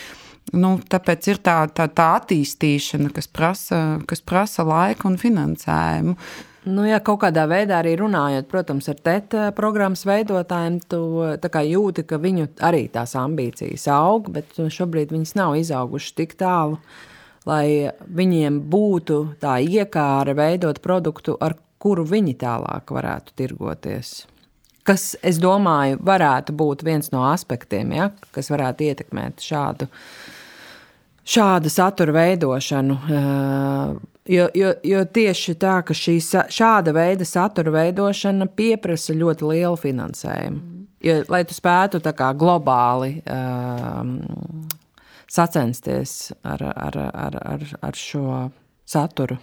Nu, 0.53 0.75
tāpēc 0.91 1.29
ir 1.31 1.39
tā, 1.41 1.55
tā, 1.73 1.87
tā 1.87 2.09
attīstīšana, 2.19 3.13
kas 3.15 3.29
prasa, 3.31 3.79
kas 4.11 4.21
prasa 4.27 4.65
laiku 4.67 5.07
un 5.09 5.15
finansējumu. 5.21 6.17
Nu, 6.63 6.85
ja 6.87 7.01
kaut 7.03 7.25
kādā 7.25 7.43
veidā 7.51 7.81
arī 7.83 7.97
runājot, 7.99 8.47
protams, 8.47 8.87
ar 8.93 8.99
TETA 9.03 9.49
programmas 9.57 10.05
veidotājiem, 10.07 10.77
tu 10.87 11.01
jūti, 11.67 12.05
ka 12.07 12.21
viņu 12.23 12.53
arī 12.63 12.85
tās 12.93 13.17
ambīcijas 13.19 13.89
aug, 13.91 14.31
bet 14.31 14.55
šobrīd 14.71 15.11
viņas 15.11 15.35
nav 15.41 15.57
izaugušas 15.59 16.15
tik 16.21 16.37
tālu, 16.39 16.79
lai 17.51 17.91
viņiem 18.07 18.61
būtu 18.71 19.19
tā 19.43 19.57
iekāra 19.59 20.37
veidot 20.39 20.79
produktu, 20.85 21.35
ar 21.41 21.57
kuru 21.83 22.07
viņi 22.07 22.37
tālāk 22.39 22.95
varētu 22.95 23.35
tirgoties. 23.43 24.15
Kas, 24.87 25.17
es 25.19 25.43
domāju, 25.43 25.99
varētu 25.99 26.55
būt 26.55 26.87
viens 26.87 27.11
no 27.11 27.25
aspektiem, 27.27 27.91
ja, 27.95 28.09
kas 28.31 28.51
varētu 28.55 28.87
ietekmēt 28.87 29.43
šādu, 29.43 29.91
šādu 31.27 31.75
satura 31.75 32.15
veidošanu. 32.21 32.99
Jo, 34.29 34.47
jo, 34.55 34.71
jo 34.87 35.01
tieši 35.11 35.57
tā, 35.59 35.81
ka 35.83 35.95
šī, 35.97 36.21
šāda 36.55 36.93
veida 36.95 37.27
satura 37.27 37.73
veidošana 37.75 38.47
prasa 38.79 39.17
ļoti 39.19 39.49
lielu 39.51 39.79
finansējumu. 39.81 40.61
Jo, 41.03 41.17
lai 41.33 41.43
tu 41.43 41.57
spētu 41.57 41.99
globāli 42.39 43.17
um, 43.27 44.13
sacensties 45.27 46.31
ar, 46.47 46.63
ar, 46.63 46.99
ar, 47.11 47.39
ar, 47.43 47.65
ar 47.83 47.99
šo 47.99 48.45
saturu. 48.87 49.41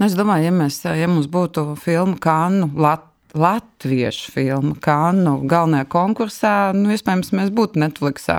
Nu, 0.00 0.08
es 0.08 0.16
domāju, 0.18 0.48
ja, 0.48 0.56
mēs, 0.56 0.80
ja 0.82 1.06
mums 1.06 1.28
būtu 1.30 1.76
filma 1.78 2.18
Kannu 2.18 2.72
Latvijas 2.74 3.15
latviešu 3.36 4.32
filmu 4.34 4.74
Kānu 4.82 5.38
galvenajā 5.48 5.88
konkursā, 5.92 6.54
nu, 6.76 6.90
iespējams, 6.94 7.32
mēs 7.36 7.52
būtu 7.54 7.80
Netflixā 7.82 8.38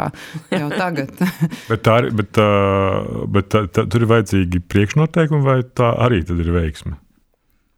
jau 0.53 0.69
tagad. 0.81 1.13
bet 1.69 1.83
tā, 1.85 1.97
bet, 2.11 2.41
bet 3.33 3.51
tā, 3.53 3.65
tā, 3.71 3.85
tur 3.85 4.05
ir 4.05 4.11
vajadzīgi 4.13 4.63
priekšnoteikumi, 4.71 5.43
vai 5.45 5.59
tā 5.77 5.93
arī 6.07 6.23
ir 6.25 6.53
veiksme? 6.55 6.97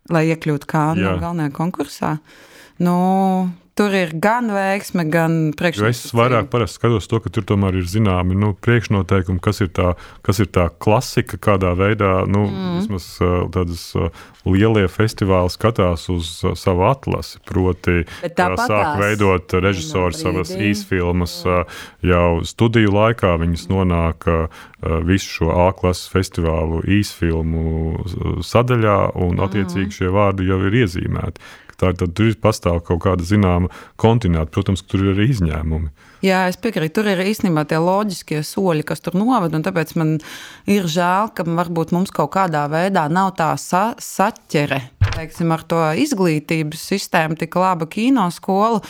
Lai 0.10 0.26
iekļūtu 0.32 0.70
Kānu 0.70 1.18
galvenajā 1.22 1.54
konkursā. 1.54 2.16
Nu, 2.82 2.96
tur 3.80 3.94
ir 3.96 4.12
gan 4.20 4.50
veiksme, 4.52 5.06
gan 5.08 5.38
priekšnoteikumi. 5.56 5.96
Es 5.96 6.16
vairāk 6.16 6.50
skatos 6.68 7.08
to, 7.08 7.22
ka 7.24 7.32
tur 7.32 7.46
tomēr 7.48 7.78
ir 7.80 7.88
zināmi 7.88 8.36
nu, 8.36 8.52
priekšnoteikumi, 8.60 9.40
kas 9.44 9.62
ir, 9.64 9.70
tā, 9.76 9.94
kas 10.26 10.42
ir 10.44 10.50
tā 10.52 10.68
klasika, 10.84 11.40
kādā 11.40 11.72
veidā 11.80 12.26
nu, 12.28 12.44
mm. 12.50 12.74
vismaz 12.82 13.08
tādas 13.56 13.86
lielie 14.50 14.88
festivāli 14.92 15.54
skatās 15.54 16.10
uz 16.12 16.32
savu 16.60 16.84
atlasi. 16.90 17.40
Proti, 17.48 18.04
sāk 18.28 19.00
veidot 19.00 19.56
režisori 19.64 20.18
savas 20.18 20.52
īsfilmas 20.56 21.38
jau 22.04 22.28
studiju 22.48 22.92
laikā, 22.98 23.38
viņas 23.40 23.70
nonāk 23.72 24.28
visu 25.08 25.38
šo 25.38 25.56
A 25.56 25.72
klases 25.78 26.12
festivālu 26.12 26.84
īsfilmu 27.00 28.44
sadaļā, 28.44 29.00
un 29.24 29.40
attiecīgi 29.48 29.88
mm. 29.88 29.98
šie 30.02 30.14
vārdi 30.20 30.52
jau 30.52 30.60
ir 30.68 30.80
iezīmēti. 30.84 31.50
Tā, 31.80 31.94
tad 31.96 32.14
tur 32.18 32.30
pastāv 32.44 32.82
kaut 32.88 33.02
kāda 33.06 33.24
zināma 33.24 33.72
kontinuitāte. 34.00 34.52
Protams, 34.56 34.84
tur 34.84 35.06
ir 35.06 35.14
arī 35.14 35.30
izņēmumi. 35.32 35.92
Jā, 36.26 36.44
es 36.52 36.60
piekrītu. 36.60 37.00
Tur 37.00 37.12
ir 37.14 37.24
īstenībā 37.24 37.64
tie 37.70 37.80
loģiskie 37.80 38.44
soļi, 38.44 38.84
kas 38.88 39.04
tur 39.06 39.16
noved. 39.16 39.56
Tāpēc 39.64 39.96
man 40.00 40.18
ir 40.68 40.90
žēl, 40.92 41.32
ka 41.36 41.48
varbūt 41.48 41.96
mums 41.96 42.12
kaut 42.16 42.34
kādā 42.36 42.68
veidā 42.72 43.08
nav 43.12 43.34
tā 43.40 43.54
sa 43.62 43.94
saķere 44.04 44.84
teiksim, 45.20 45.52
ar 45.54 45.64
to 45.68 45.80
izglītības 46.00 46.84
sistēmu, 46.94 47.38
tik 47.40 47.58
laba 47.60 47.88
kino 47.90 48.28
skola. 48.34 48.82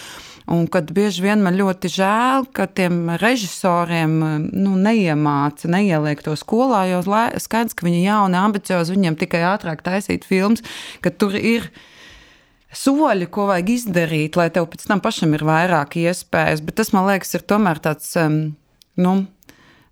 Un 0.50 0.66
kad 0.72 0.90
bieži 0.96 1.22
vien 1.28 1.44
man 1.46 1.58
ļoti 1.60 1.92
žēl, 1.94 2.48
ka 2.58 2.66
tiem 2.74 3.12
režisoriem 3.22 4.16
nu, 4.50 4.74
neiemāca, 4.82 5.70
neieliek 5.70 6.24
to 6.26 6.34
skolā, 6.40 6.88
jo 6.90 7.04
skaidrs, 7.06 7.78
ka 7.78 7.86
viņi 7.86 8.02
jauni, 8.08 8.40
ambiciozi, 8.40 8.96
viņiem 8.96 9.20
tikai 9.22 9.44
ātrāk 9.52 9.86
taisīt 9.86 10.26
filmas, 10.26 10.66
ka 11.06 11.14
tur 11.14 11.38
ir 11.38 11.70
soļi, 12.76 13.30
ko 13.34 13.50
vajag 13.50 13.74
izdarīt, 13.76 14.38
lai 14.40 14.50
tev 14.54 14.70
pēc 14.72 14.86
tam 14.90 15.02
pašam 15.04 15.34
ir 15.38 15.46
vairāk 15.48 16.00
iespējas. 16.04 16.64
Bet 16.66 16.80
tas, 16.82 16.94
man 16.96 17.10
liekas, 17.10 17.36
ir 17.38 17.46
tomēr 17.50 17.82
tāds. 17.84 18.16
Nu, 19.00 19.14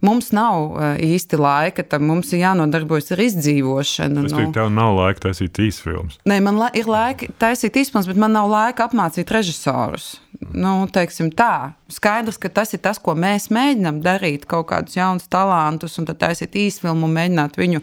Mums 0.05 0.27
nav 0.29 0.75
uh, 0.75 0.83
īsti 1.01 1.39
laika, 1.41 1.81
tam 1.89 2.03
mums 2.05 2.29
ir 2.35 2.43
jānodarbojas 2.43 3.09
ar 3.15 3.21
izdzīvošanu. 3.23 4.27
Es 4.27 4.33
domāju, 4.35 4.51
nu. 4.51 4.53
tev 4.53 4.69
nav 4.69 4.93
laika 4.93 5.23
taisīt 5.25 5.57
īsfilmus. 5.63 6.19
Nē, 6.29 6.37
man 6.45 6.59
la 6.61 6.67
ir 6.77 6.85
laika 6.89 7.31
taisīt 7.41 7.79
īsfilmus, 7.81 8.09
bet 8.11 8.19
man 8.21 8.35
nav 8.37 8.45
laika 8.51 8.85
apmācīt 8.85 9.33
režisorus. 9.33 10.19
Nu, 10.37 10.71
teiksim 10.93 11.31
tā, 11.33 11.73
skaidrs, 11.89 12.37
ka 12.37 12.51
tas 12.53 12.75
ir 12.75 12.81
tas, 12.85 12.99
ko 13.01 13.15
mēs 13.17 13.49
mēģinām 13.53 14.03
darīt, 14.05 14.45
kaut 14.49 14.67
kādus 14.69 14.97
jaunus 14.99 15.25
talantus, 15.33 15.97
un 15.97 16.05
tad 16.09 16.19
taisīt 16.21 16.57
īsfilmu 16.61 17.07
un 17.07 17.15
mēģināt 17.15 17.57
viņu. 17.57 17.81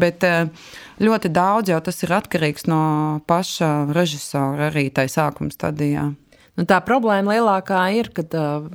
Bet, 0.00 0.24
uh, 0.24 0.48
ļoti 1.00 1.30
daudz 1.32 1.72
jau 1.72 1.80
tas 1.84 2.02
ir 2.04 2.14
atkarīgs 2.16 2.66
no 2.70 2.80
paša 3.28 3.90
režisora 3.96 4.68
arī 4.70 4.88
tajā 4.94 5.14
sākuma 5.18 5.52
stadijā. 5.54 6.10
Nu, 6.58 6.66
tā 6.68 6.80
problēma 6.84 7.38
lielākā 7.38 7.78
ir, 7.96 8.10
ka 8.12 8.24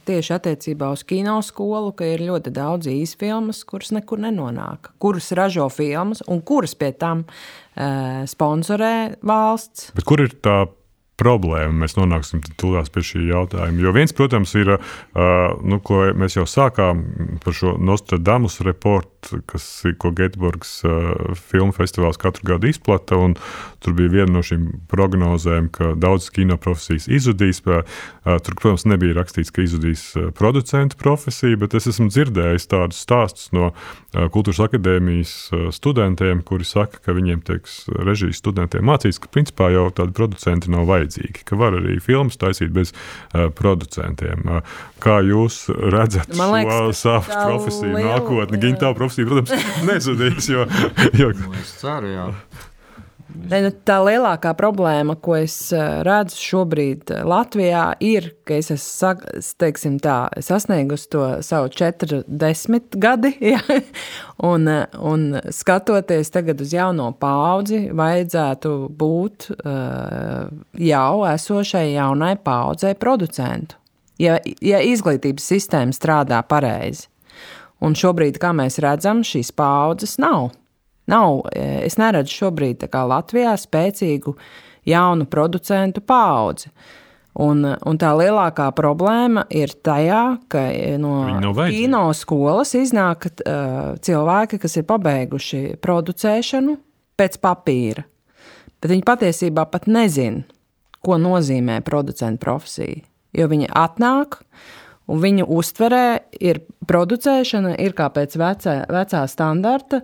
tieši 0.08 0.34
attiecībā 0.38 0.88
uz 0.96 1.04
kino 1.06 1.36
skolu 1.46 1.92
ir 2.08 2.24
ļoti 2.26 2.54
daudz 2.56 2.90
īsfilmas, 2.90 3.62
kuras 3.68 3.92
nekur 3.94 4.24
nenonāk, 4.24 4.94
kuras 4.98 5.30
ražo 5.38 5.68
filmas 5.70 6.24
un 6.26 6.42
kuras 6.42 6.74
pie 6.74 6.94
tam 6.98 7.26
uh, 7.28 8.24
sponsorē 8.26 9.20
valsts. 9.22 9.92
Bet 9.98 10.08
kur 10.08 10.24
ir 10.24 10.34
tā 10.42 10.64
problēma. 11.20 11.86
Mēs 11.86 11.96
nonāksim 11.96 12.42
tūlīt 12.60 12.92
pie 12.92 13.04
šī 13.08 13.26
jautājuma. 13.30 13.82
Jo 13.82 13.94
viens, 13.96 14.12
protams, 14.16 14.52
ir, 14.60 14.76
nu, 15.16 15.80
ko 15.86 16.02
mēs 16.18 16.36
jau 16.36 16.44
sākām 16.50 17.06
par 17.44 17.56
šo 17.56 17.76
Nostradamus 17.80 18.60
reportu, 18.66 19.40
kas 19.50 19.64
ir, 19.88 19.96
ko 20.02 20.12
Getburgas 20.14 20.82
filmu 21.50 21.74
festivāls 21.74 22.20
katru 22.22 22.46
gadu 22.52 22.70
izplata. 22.70 23.18
Tur 23.82 23.96
bija 23.98 24.12
viena 24.20 24.36
no 24.36 24.44
šīm 24.46 24.68
prognozēm, 24.92 25.72
ka 25.74 25.94
daudzas 25.98 26.34
kino 26.36 26.60
profesijas 26.62 27.08
izzudīs. 27.08 27.64
Tur, 27.64 28.58
protams, 28.60 28.86
nebija 28.90 29.16
rakstīts, 29.18 29.54
ka 29.56 29.64
izzudīs 29.64 30.04
producentu 30.38 31.00
profesija, 31.00 31.58
bet 31.64 31.78
es 31.80 31.88
esmu 31.94 32.10
dzirdējis 32.12 32.70
tādus 32.76 33.00
stāstus 33.06 33.54
no 33.56 33.72
Kultūras 34.16 34.62
akadēmijas 34.64 35.32
studentiem, 35.76 36.40
kuri 36.48 36.64
saka, 36.68 37.02
ka 37.04 37.16
viņiem 37.16 37.42
tiek 37.48 37.68
režijas 38.08 38.40
studentiem 38.40 38.86
mācīts, 38.88 39.20
ka 39.20 39.32
principā 39.32 39.72
jau 39.74 39.90
tādi 39.96 40.16
producenti 40.16 40.72
nav 40.72 40.86
vajadzīgi 40.88 41.05
vajadzīgi, 41.06 41.46
ka 41.48 41.58
var 41.60 41.78
arī 41.78 42.00
filmas 42.04 42.38
taisīt 42.42 42.74
bez 42.76 42.94
uh, 42.94 43.48
producentiem. 43.56 44.46
Uh, 44.46 44.78
kā 45.04 45.20
jūs 45.26 45.66
redzat 45.94 46.34
Man 46.38 46.54
liekas, 46.56 46.76
šo 46.76 46.94
savu 47.00 47.42
profesiju 47.46 47.94
liela, 47.94 48.16
nākotni? 48.18 48.62
Gimtā 48.62 48.94
profesija, 48.98 49.30
protams, 49.30 49.68
nezudīs. 49.90 50.50
Jo, 50.52 50.66
jo... 51.14 51.32
Nu, 51.38 51.54
es 51.62 51.76
ceru, 51.82 52.12
jā. 52.14 52.30
Ne, 53.36 53.60
nu, 53.66 53.70
tā 53.86 53.98
lielākā 54.02 54.54
problēma, 54.58 55.16
ko 55.22 55.36
es 55.38 55.56
eh, 55.76 56.00
redzu 56.06 56.38
šobrīd 56.40 57.12
eh, 57.14 57.22
Latvijā, 57.28 57.84
ir, 58.04 58.30
ka 58.48 58.58
es 58.58 58.72
esmu 58.74 60.00
tā, 60.04 60.16
sasniegusi 60.46 61.10
to 61.14 61.26
savu 61.46 61.70
40 61.76 62.98
gadi, 63.02 63.34
ja? 63.54 63.62
un, 64.48 64.68
eh, 64.72 64.98
un 64.98 65.28
skatoties 65.54 66.32
tagad 66.34 66.64
uz 66.64 66.74
jauno 66.76 67.12
paudzi, 67.20 67.86
vajadzētu 67.96 68.76
būt 68.96 69.50
jau 70.86 71.14
esošai 71.30 71.88
jaunai 71.94 72.36
paudzei 72.42 72.96
producentu. 73.00 73.78
Ja, 74.22 74.38
ja 74.64 74.80
izglītības 74.80 75.44
sistēma 75.52 75.96
strādā 75.96 76.40
pareizi, 76.48 77.10
un 77.84 77.98
šobrīd, 78.00 78.40
kā 78.40 78.54
mēs 78.56 78.80
redzam, 78.84 79.26
šīs 79.28 79.52
paudzes 79.56 80.16
nav. 80.24 80.54
Nav, 81.12 81.42
e, 81.54 81.64
es 81.86 82.00
neredzu 82.02 82.34
šobrīd 82.34 82.86
Latvijā 82.90 83.54
spēcīgu 83.60 84.36
jaunu 84.90 85.28
producentu 85.30 86.02
paudzi. 86.02 86.72
Un, 87.36 87.66
un 87.68 87.98
tā 88.00 88.14
lielākā 88.16 88.70
problēma 88.78 89.44
ir 89.52 89.74
tajā, 89.84 90.38
ka 90.48 90.62
e, 90.72 90.96
no 91.02 91.52
kino 91.68 92.06
skolas 92.16 92.72
iznāk 92.80 93.28
uh, 93.28 93.98
cilvēki, 94.00 94.60
kas 94.64 94.78
ir 94.80 94.86
pabeiguši 94.88 95.62
producēšanu 95.84 96.78
pēc 97.20 97.36
papīra. 97.44 98.06
Bet 98.80 98.94
viņi 98.94 99.04
patiesībā 99.04 99.68
pat 99.68 99.90
nezina, 99.92 100.46
ko 101.04 101.20
nozīmē 101.20 101.82
producenta 101.84 102.40
profesija. 102.48 103.04
Jo 103.36 103.50
viņi 103.52 103.68
atnāk, 103.84 104.40
uh, 104.40 104.85
Un 105.06 105.20
viņu 105.22 105.46
uztverē 105.54 106.06
ir 106.42 106.64
producēšana, 106.90 107.76
ir 107.82 107.94
kā 107.98 108.08
pēc 108.14 108.38
vecā, 108.42 108.76
vecā 108.90 109.22
standarta. 109.30 110.02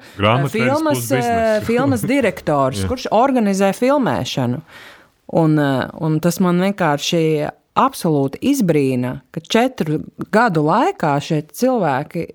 Filmas, 0.54 1.08
eh, 1.18 1.62
filmas 1.66 2.06
direktors, 2.06 2.84
kurš 2.90 3.08
organizē 3.10 3.72
filmēšanu. 3.78 4.62
Un, 5.42 5.58
eh, 5.60 5.88
un 6.02 6.20
tas 6.22 6.38
man 6.44 6.62
vienkārši 6.62 7.50
absolūti 7.82 8.42
izbrīna, 8.52 9.22
ka 9.32 9.42
četru 9.42 10.04
gadu 10.30 10.66
laikā 10.68 11.16
šie 11.24 11.42
cilvēki 11.50 12.28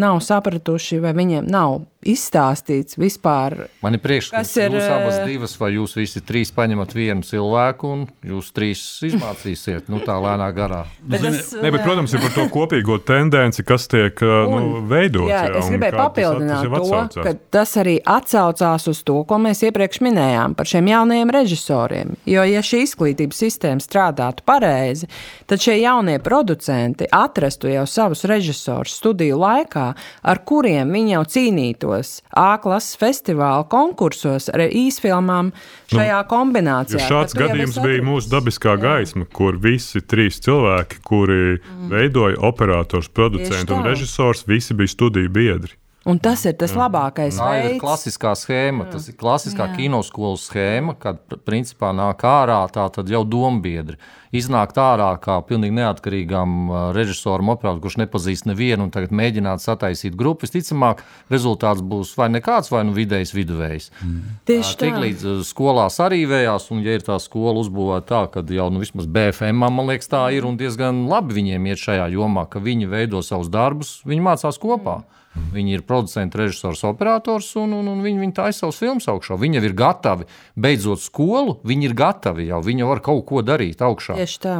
nav 0.00 0.20
sapratuši, 0.22 1.00
vai 1.02 1.14
viņiem 1.16 1.48
nav 1.50 1.80
izstāstīts 2.00 2.96
vispār. 2.96 3.66
Man 3.84 3.96
ir 3.96 4.00
priekšstats, 4.00 4.48
Kas 4.48 4.54
ka 4.56 4.64
ir, 4.64 4.76
jūs 4.78 4.86
abas 4.88 5.16
eh, 5.18 5.26
divas, 5.28 5.54
vai 5.60 5.68
jūs 5.74 5.96
visi 5.98 6.22
trīs 6.24 6.48
paņemat 6.56 6.94
vienu 6.96 7.26
cilvēku 7.26 7.90
un 7.92 8.04
jūs 8.24 8.48
trīs 8.56 8.80
izmācīsiet, 9.04 9.90
nu 9.92 10.00
tā 10.06 10.16
lēnā 10.16 10.48
garā. 10.56 10.84
Bet 11.04 11.26
tas, 11.26 11.52
Ne, 11.60 11.68
bet, 11.68 11.82
protams, 11.84 12.14
ir 12.16 12.22
par 12.24 12.32
to 12.32 12.46
kopīgo 12.52 12.96
tendenci, 13.04 13.64
kas 13.66 13.84
tiek 13.90 14.16
uh, 14.24 14.48
Un, 14.48 14.62
nu, 14.64 14.80
veidots. 14.88 15.28
Jā, 15.28 15.42
jā, 15.50 15.58
es 15.60 15.66
un 15.68 15.76
gribēju 15.76 15.92
tas 15.92 16.00
papildināt 16.00 16.62
tas 16.62 16.88
jau 16.88 17.02
to, 17.12 17.24
ka 17.26 17.34
tas 17.58 17.74
arī 17.82 17.96
atsaucās 18.14 18.88
uz 18.88 19.02
to, 19.04 19.18
ko 19.28 19.40
mēs 19.42 19.60
iepriekš 19.68 20.00
minējām 20.06 20.56
par 20.56 20.70
šiem 20.70 20.88
jaunajiem 20.88 21.34
režisoriem. 21.36 22.14
Jo, 22.30 22.46
ja 22.48 22.64
šī 22.64 22.82
izglītības 22.86 23.42
sistēma 23.44 23.84
strādātu 23.84 24.46
pareizi, 24.48 25.10
tad 25.50 25.60
šie 25.60 25.76
jaunie 25.82 26.16
producenti 26.24 27.08
atrastu 27.12 27.68
jau 27.68 27.84
savus 27.90 28.24
režisorus 28.30 28.96
studiju 29.02 29.36
laikā, 29.42 29.86
ar 30.24 30.42
kuriem 30.48 30.96
viņi 30.96 31.16
jau 31.18 31.24
cīnītos 31.36 31.89
A 32.36 32.58
klases 32.62 32.98
festivāla 33.00 33.66
konkursos 33.70 34.48
ar 34.52 34.64
īsfilmām 34.68 35.52
šajā 35.92 36.20
kombinācijā. 36.30 37.02
Jo 37.02 37.10
šāds 37.10 37.36
gadījums 37.38 37.80
bija 37.82 38.04
mūsu 38.06 38.30
dabiskā 38.32 38.76
gaisma, 38.80 39.26
kur 39.26 39.58
visi 39.60 40.02
trīs 40.02 40.40
cilvēki, 40.44 41.02
kuri 41.06 41.58
veidoja 41.90 42.40
operators, 42.46 43.10
producentu 43.12 43.76
un 43.78 43.86
režisors, 43.90 44.46
visi 44.48 44.76
bija 44.78 44.94
studiju 44.96 45.32
biedri. 45.34 45.76
Un 46.08 46.16
tas 46.16 46.40
ir 46.48 46.54
tas 46.56 46.72
labākais 46.72 47.36
Tā 47.36 47.46
ir 47.58 47.66
veids. 47.66 47.80
klasiskā 47.82 48.30
schēma, 48.32 48.86
tas 48.88 49.04
ir 49.10 49.18
klasiskā 49.20 49.66
kinoskolas 49.76 50.46
schēma, 50.48 50.94
kad 50.96 51.18
pr- 51.28 51.36
principā 51.44 51.90
nāk 51.92 52.24
ārā 52.24 52.62
tā 52.72 52.86
tad 52.88 53.10
jau 53.12 53.20
dombiedri. 53.28 53.98
Iznākt 54.32 54.78
ārā 54.80 55.10
kā 55.20 55.36
pilnīgi 55.44 55.76
neatkarīgam 55.76 56.54
ā, 56.72 56.80
režisoram, 56.96 57.50
operatoram, 57.52 57.82
kurš 57.84 57.98
nepazīst 58.00 58.48
nevienu 58.48 58.86
un 58.86 58.90
tagad 58.94 59.12
mēģināt 59.12 59.60
sataisīt 59.60 60.16
grupu. 60.16 60.46
Visticamāk, 60.48 61.04
rezultāts 61.28 61.84
būs 61.84 62.14
vai 62.16 62.30
nekāds, 62.32 62.72
vai 62.72 62.80
nu 62.88 62.96
vidējs 62.96 63.34
viduvējs. 63.36 63.90
Tieši 64.48 64.72
tā. 64.80 64.86
Tiklīdz 64.86 65.26
uh, 65.28 65.44
skolās 65.44 66.00
arī 66.00 66.22
vējās, 66.30 66.70
un 66.72 66.80
ja 66.80 66.96
ir 66.96 67.04
tā 67.04 67.20
skola 67.20 67.60
uzbūvēta 67.60 68.08
tā, 68.08 68.24
ka 68.32 68.46
jau 68.48 68.70
nu, 68.72 68.80
vismaz 68.80 69.04
BFM, 69.04 69.66
man 69.68 69.84
liekas, 69.92 70.08
tā 70.08 70.24
ir 70.32 70.48
un 70.48 70.56
diezgan 70.56 71.04
labi 71.12 71.36
viņiem 71.42 71.68
iet 71.74 71.84
šajā 71.84 72.08
jomā, 72.16 72.48
ka 72.48 72.62
viņi 72.64 72.88
veido 72.88 73.20
savus 73.20 73.52
darbus, 73.52 73.98
viņi 74.08 74.30
mācās 74.30 74.56
kopā. 74.56 75.02
Viņi 75.30 75.76
ir 75.78 75.84
producents, 75.86 76.34
režisors, 76.34 76.82
operators, 76.88 77.52
un, 77.60 77.76
un, 77.78 77.86
un 77.92 78.02
viņi, 78.02 78.18
viņi 78.24 78.34
taisa 78.34 78.64
savus 78.64 78.80
filmus 78.82 79.06
augšā. 79.10 79.38
Viņi 79.38 79.60
jau 79.60 79.68
ir 79.68 79.76
gatavi. 79.78 80.26
Beidzot 80.58 81.02
skolu, 81.04 81.60
viņi 81.66 81.86
ir 81.86 81.94
gatavi 81.98 82.48
jau. 82.50 82.58
Viņi 82.66 82.82
jau 82.82 82.90
var 82.90 83.02
kaut 83.06 83.22
ko 83.28 83.44
darīt 83.46 83.84
augšā. 83.86 84.18
Tieši 84.18 84.42
tā. 84.42 84.56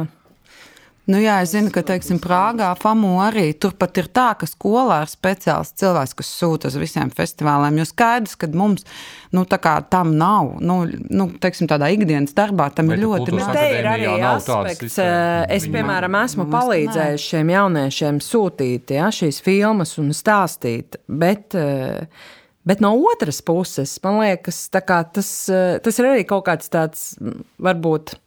Nu, 1.09 1.17
jā, 1.17 1.39
es 1.41 1.55
zinu, 1.55 1.71
ka, 1.73 1.81
teiksim, 1.85 2.19
Prāgā, 2.21 2.67
FAMU 2.77 3.15
arī 3.23 3.47
turpat 3.57 3.97
ir 3.97 4.07
tā, 4.13 4.27
ka 4.37 4.45
skolā 4.45 4.99
ir 5.01 5.09
speciāls 5.09 5.71
cilvēks, 5.81 6.13
kas 6.19 6.29
sūta 6.37 6.69
uz 6.69 6.77
visiem 6.77 7.09
festivāliem. 7.15 7.79
Jo 7.81 7.87
skaidrs, 7.89 8.35
ka 8.37 8.49
mums 8.53 8.85
nu, 9.33 9.41
tā 9.49 9.57
kā 9.63 9.73
tam 9.89 10.13
nav. 10.19 10.53
Nu, 10.61 10.83
nu, 10.85 11.27
teiksim, 11.41 11.69
tādā 11.71 11.89
ikdienas 11.95 12.35
darbā 12.37 12.69
tam 12.75 12.91
Bet 12.93 12.99
ir 12.99 13.05
ļoti 13.07 13.33
maz. 13.33 13.49
Te 13.57 13.65
ir 13.79 13.89
arī 13.89 14.11
aspekts, 14.29 14.99
eh, 15.01 15.47
es, 15.57 15.65
piemēram, 15.73 16.19
esmu 16.21 16.45
Mums 16.45 16.53
palīdzējis 16.53 17.27
šiem 17.33 17.53
jauniešiem 17.55 18.21
sūtīt 18.21 18.93
ja, 18.99 19.09
šīs 19.09 19.41
filmas 19.41 19.97
un 20.01 20.13
stāstīt, 20.13 21.01
bet, 21.09 21.57
eh, 21.57 22.05
bet 22.61 22.85
no 22.85 22.93
otras 23.09 23.41
puses, 23.41 23.97
man 24.05 24.21
liekas, 24.21 24.67
tas, 24.69 25.49
eh, 25.49 25.79
tas 25.81 25.99
ir 25.99 26.13
arī 26.13 26.27
kaut 26.29 26.45
kāds 26.45 26.69
tāds, 26.69 27.15
varbūt, 27.57 28.19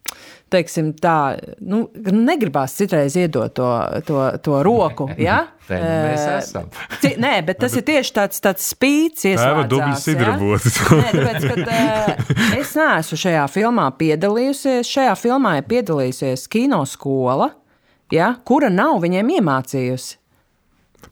teiksim 0.54 0.92
tā, 1.02 1.16
nu, 1.60 1.84
negribās 2.14 2.76
citreiz 2.78 3.16
iedot 3.20 3.52
to, 3.58 3.66
to, 4.06 4.22
to 4.46 4.62
roku, 4.66 5.08
ja? 5.20 5.40
Te 5.68 5.78
nu 5.80 5.88
mēs 5.88 6.24
Eh, 6.28 6.38
esam. 6.38 6.66
ci- 7.00 7.14
Nē, 7.20 7.34
bet 7.46 7.58
tas 7.62 7.74
ir 7.76 7.82
tieši 7.86 8.12
tāds, 8.18 8.40
tāds 8.44 8.66
spīts, 8.74 9.24
Tēva 9.24 9.64
dubļu 9.68 9.94
ieslēdzās, 9.94 10.00
ja? 10.00 10.04
sidrabotas. 10.04 10.80
Nē, 10.92 11.12
tāpēc, 11.14 11.46
ka 11.48 11.54
uh, 11.64 12.58
es 12.60 12.74
neesmu 12.76 13.18
šajā 13.24 13.44
filmā 13.54 13.86
piedalījusies. 14.00 14.90
Šajā 14.94 15.14
filmā 15.20 15.54
ir 15.60 15.68
piedalījusies 15.70 16.44
kinoskola, 16.52 17.50
ja, 18.12 18.34
kura 18.44 18.68
nav 18.70 19.00
viņiem 19.04 19.32
iemācījusi. 19.38 20.18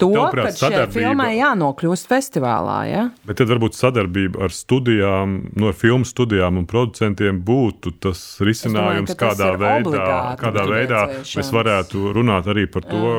To, 0.00 0.10
ka 0.32 0.48
šai 0.56 0.86
filmai 0.92 1.34
jānokļūst 1.38 2.08
festivālā. 2.10 2.78
Ja? 2.88 3.04
Bet 3.28 3.40
tad 3.40 3.50
varbūt 3.52 3.76
sadarbība 3.78 4.46
ar 4.46 4.54
studijām, 4.54 5.36
no 5.58 5.72
filmu 5.76 6.08
studijām 6.08 6.62
un 6.62 6.66
producentiem 6.70 7.42
būtu 7.44 7.96
tas 8.02 8.22
risinājums, 8.44 9.12
ka 9.12 9.32
tas 9.32 9.42
kādā 9.42 9.52
veidā, 9.60 10.08
kādā 10.40 10.66
veidā 10.70 11.04
mēs 11.22 11.54
varētu 11.54 12.12
runāt 12.16 12.50
arī 12.52 12.68
par 12.70 12.88
to. 12.88 13.14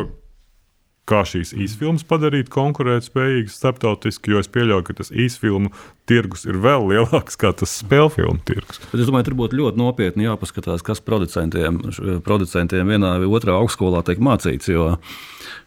Kā 1.04 1.26
šīs 1.28 1.50
īsfilmas 1.60 2.06
padarīt 2.08 2.48
konkurētspējīgas 2.54 3.58
starptautiski, 3.60 4.32
jo 4.32 4.40
es 4.40 4.48
pieļauju, 4.48 4.86
ka 4.88 4.94
tas 5.02 5.12
īsfilmu 5.12 5.74
tirgus 6.08 6.46
ir 6.48 6.62
vēl 6.64 6.88
lielāks 6.94 7.36
nekā 7.36 7.52
tas 7.60 7.74
spēļu 7.82 8.14
filmu 8.14 8.40
tirgus. 8.48 8.80
Bet 8.88 9.02
es 9.04 9.10
domāju, 9.10 9.28
tur 9.28 9.36
būtu 9.42 9.60
ļoti 9.60 9.82
nopietni 9.82 10.30
jāpaskatās, 10.30 10.86
kas 10.88 11.04
producentiem, 11.04 11.82
producentiem 12.24 12.96
vienā 12.96 13.18
vai 13.20 13.28
otrā 13.28 13.58
augstskolā 13.60 14.00
tiek 14.08 14.24
mācīts. 14.24 14.72
Jo, 14.72 14.94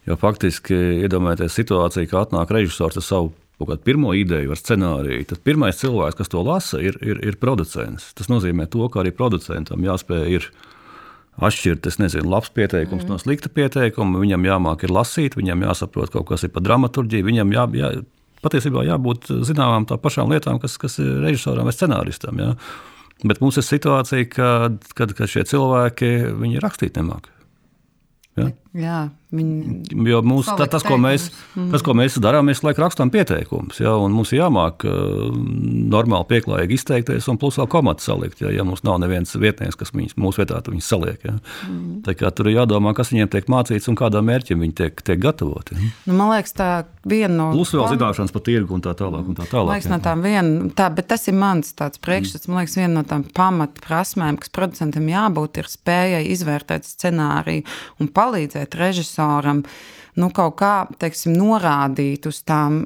jo 0.08 0.16
faktiski 0.20 0.78
iedomājieties 1.04 1.60
situāciju, 1.60 2.08
ka 2.08 2.24
atnāk 2.24 2.56
režisors 2.56 2.96
ar 2.96 3.04
savu 3.04 3.34
kaut 3.56 3.70
kādu 3.70 3.84
pirmo 3.88 4.12
ideju, 4.16 4.52
ar 4.52 4.60
scenāriju. 4.60 5.26
Tad 5.30 5.44
pirmais 5.44 5.78
cilvēks, 5.80 6.16
kas 6.18 6.32
to 6.32 6.42
lasa, 6.44 6.80
ir, 6.84 6.98
ir, 7.04 7.20
ir 7.24 7.38
producents. 7.40 8.10
Tas 8.16 8.28
nozīmē, 8.32 8.68
to, 8.72 8.84
ka 8.92 9.00
arī 9.02 9.12
producentam 9.16 9.84
jāspēj 9.84 10.38
ir 10.38 10.48
atšķirt, 11.36 11.86
es 11.90 11.98
nezinu, 12.00 12.28
labs 12.32 12.50
pieteikums 12.56 13.04
mm. 13.04 13.12
no 13.12 13.20
slikta 13.20 13.50
pieteikuma. 13.52 14.20
Viņam 14.22 14.46
jāmāk 14.48 14.86
ir 14.86 14.94
lasīt, 14.96 15.36
viņam 15.38 15.66
jāsaprot 15.68 16.12
kaut 16.14 16.28
kas 16.30 16.46
par 16.52 16.64
dramaturģiju, 16.64 17.28
viņam 17.28 17.54
jā, 17.54 17.66
jā, 17.80 17.92
patiesībā 18.44 18.84
jābūt 18.86 19.30
zināmām 19.46 19.88
tā 19.88 19.98
pašām 20.00 20.32
lietām, 20.32 20.60
kas, 20.62 20.78
kas 20.80 20.98
ir 21.02 21.20
režisoram 21.24 21.68
vai 21.68 21.74
scenāristam. 21.76 22.40
Jā. 22.42 22.52
Bet 23.24 23.40
mums 23.40 23.56
ir 23.60 23.64
situācija, 23.64 24.28
kad, 24.32 24.82
kad, 24.96 25.14
kad 25.16 25.32
šie 25.32 25.46
cilvēki 25.48 26.12
viņi 26.36 26.62
rakstīt 26.64 26.98
nemāk. 27.00 27.30
Ja? 28.36 28.50
Jā, 28.76 29.06
viņi 29.34 30.04
Jo 30.06 30.20
mums, 30.26 30.46
tā, 30.46 30.66
tas, 30.70 30.84
ko 30.86 30.96
mēs, 31.00 31.28
teikumus. 31.30 31.70
tas, 31.72 31.82
ko 31.84 31.94
mēs 31.98 32.16
darām, 32.22 32.46
mēs 32.50 32.62
laikam 32.64 32.86
rakstām 32.86 33.10
pieteikumus. 33.14 33.80
Ja? 33.82 33.96
un 33.98 34.14
Mums 34.16 34.32
ir 34.32 34.42
jāmāk 34.42 34.86
uh, 34.88 35.30
normāli, 35.92 36.28
pieklājīgi 36.30 36.78
izteikties, 36.78 37.26
un 37.32 37.38
plus 37.40 37.58
vēl 37.60 37.68
komatu 37.72 38.04
salikt. 38.04 38.42
Ja, 38.44 38.52
ja 38.54 38.64
mums 38.66 38.84
nav 38.86 39.00
nevienas 39.02 39.34
vietnieks, 39.40 39.78
kas 39.78 39.92
viņus, 39.94 40.16
mūsu 40.20 40.42
vietā 40.42 40.60
viņus 40.66 40.90
saliek. 40.92 41.24
Ja? 41.26 41.36
Mm. 41.66 42.00
Tā 42.06 42.16
kā 42.18 42.30
tur 42.34 42.50
ir 42.50 42.58
jādomā, 42.60 42.94
kas 42.96 43.12
viņiem 43.14 43.30
tiek 43.32 43.50
mācīts 43.52 43.90
un 43.90 43.98
kādam 43.98 44.28
mērķim 44.30 44.62
viņi 44.62 44.76
tiek, 44.82 45.02
tiek 45.06 45.20
gatavoti. 45.22 45.76
Ja? 45.76 45.90
Nu, 46.06 46.16
man 46.18 46.34
liekas, 46.34 46.54
tā 46.56 46.70
viena 47.06 47.34
no. 47.34 47.48
Plus 47.56 47.74
vēl 47.76 47.90
zināšanas 47.94 48.34
par 48.34 48.46
tirgu 48.46 48.76
un 48.78 48.84
tā 48.84 48.94
tālāk. 48.98 49.26
Un 49.26 49.38
tā 49.38 49.48
tālāk 49.50 49.76
liekas, 49.76 49.90
ja. 49.90 49.94
no 49.96 50.00
tām 50.04 50.24
viena, 50.26 50.70
tā, 50.76 50.90
bet 50.94 51.10
tas 51.12 51.26
ir 51.30 51.38
mans 51.38 51.74
priekšstats. 51.76 52.50
Man 52.50 52.62
liekas, 52.62 52.78
viena 52.78 53.00
no 53.00 53.06
tām 53.08 53.26
pamatprasmēm, 53.36 54.40
kas 54.42 54.52
producentam 54.54 55.08
jābūt, 55.10 55.60
ir 55.62 55.70
spējai 55.70 56.24
izvērtēt 56.34 56.88
scenāriju 56.88 57.66
un 58.02 58.10
palīdzēt 58.16 58.65
režisoram. 58.74 59.62
Nu, 60.16 60.30
kaut 60.32 60.54
kā, 60.56 60.86
teiksim, 60.96 61.34
norādīt 61.36 62.24
uz 62.24 62.38
tām, 62.48 62.78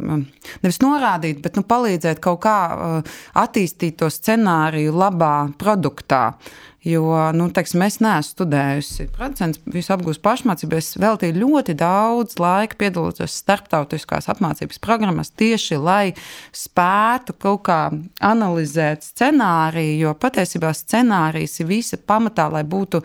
nevis 0.64 0.81
norādīt, 0.83 1.39
bet 1.45 1.55
nu, 1.55 1.62
palīdzēt 1.62 2.18
kaut 2.18 2.41
kā 2.43 2.57
uh, 2.74 3.20
attīstīt 3.39 4.01
to 4.03 4.09
scenāriju 4.11 4.97
labā 4.99 5.53
produktā. 5.61 6.33
Jo, 6.81 7.05
nu, 7.37 7.51
teiksim, 7.53 7.83
es 7.85 7.99
neesmu 8.01 8.33
studējusi 8.33 9.11
producents, 9.12 9.61
visu 9.68 9.93
apgūstu 9.93 10.24
pašmācību. 10.24 10.78
Es 10.81 10.95
veltīju 10.97 11.37
ļoti 11.37 11.74
daudz 11.76 12.39
laika 12.41 12.78
piedaloties 12.81 13.35
starptautiskās 13.43 14.31
apmācības 14.33 14.81
programmās 14.81 15.28
tieši 15.37 15.76
lai 15.76 16.14
spētu 16.57 17.37
kaut 17.37 17.66
kā 17.68 17.81
analizēt 18.24 19.05
scenāriju, 19.05 20.07
jo 20.07 20.14
patiesībā 20.24 20.72
scenārijs 20.72 21.61
ir 21.61 21.68
visa 21.68 22.01
pamatā, 22.01 22.49
lai 22.49 22.64
būtu 22.64 23.03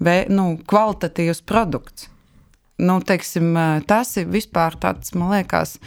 nu, 0.00 0.56
kvalitatīvs 0.68 1.42
produkts. 1.46 2.10
Nu, 2.76 2.98
teiksim, 3.00 3.54
tas 3.88 4.10
ir 4.20 4.28
vispār 4.28 4.76
tāds, 4.76 5.14
man 5.16 5.32
liekas, 5.32 5.78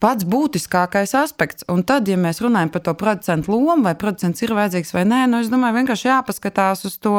pats 0.00 0.24
būtiskākais 0.24 1.12
aspekts. 1.18 1.66
Un 1.68 1.84
tad, 1.84 2.08
ja 2.08 2.16
mēs 2.20 2.40
runājam 2.44 2.72
par 2.72 2.84
to 2.86 2.94
producentu 2.96 3.52
lomu, 3.52 3.84
vai 3.84 3.94
producents 3.96 4.40
ir 4.44 4.54
vajadzīgs 4.56 4.94
vai 4.96 5.04
nē, 5.08 5.24
nu, 5.28 5.42
es 5.44 5.52
domāju, 5.52 5.82
vienkārši 5.82 6.08
jāpaskatās 6.08 6.86
uz 6.88 6.96
to. 6.96 7.18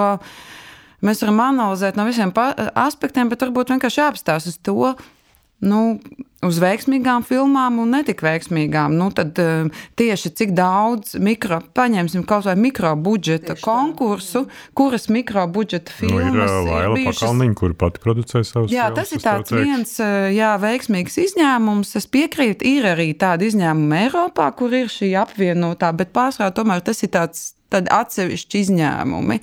Mēs 1.06 1.22
varam 1.22 1.44
analizēt 1.44 2.00
no 2.00 2.08
visiem 2.08 2.32
aspektiem, 2.34 3.30
bet 3.30 3.44
varbūt 3.46 3.76
vienkārši 3.76 4.02
jāapstāsta 4.02 4.50
uz 4.50 4.58
to, 4.66 4.96
nu, 5.64 5.82
uz 6.46 6.58
veiksmīgām 6.62 7.24
filmām 7.26 7.80
un 7.82 7.94
netik 7.96 8.22
veiksmīgām. 8.26 8.96
Nu, 9.00 9.08
tad 9.16 9.38
eh, 9.42 9.68
tieši 10.00 10.32
cik 10.38 10.54
daudz 10.58 11.16
mikro, 11.22 11.60
paņemsim 11.78 12.26
kaut 12.28 12.48
vai 12.48 12.56
mikro 12.60 12.94
budžeta 13.00 13.56
konkursu, 13.62 14.46
kuras 14.78 15.08
mikro 15.14 15.46
budžeta 15.52 15.94
Nu, 16.06 16.20
ir 16.20 16.30
filmas 16.30 16.52
uh, 16.52 16.60
Laila 16.68 17.00
Pakalniņa, 17.08 17.58
kur 17.60 17.76
pati 17.80 18.04
producē 18.04 18.44
savus 18.46 18.74
Jā, 18.74 18.90
filmas, 18.90 19.00
tas 19.00 19.16
ir 19.16 19.24
tāds 19.26 19.52
teikšu. 19.52 19.62
viens 19.64 19.96
eh, 20.04 20.18
jā, 20.38 20.52
veiksmīgs 20.62 21.20
izņēmums. 21.26 21.96
Es 22.00 22.10
piekrītu, 22.12 22.68
ir 22.76 22.90
arī 22.94 23.12
tādi 23.20 23.50
izņēmumi 23.52 24.02
Eiropā, 24.06 24.50
kur 24.58 24.76
ir 24.76 24.92
šī 24.92 25.14
apvienotā, 25.24 25.92
bet 25.98 26.14
pārsvarā 26.16 26.54
tomēr 26.56 26.86
tas 26.86 27.02
ir 27.06 27.14
tāds 27.16 27.48
atsevišķi 27.76 28.62
izņēmumi. 28.68 29.42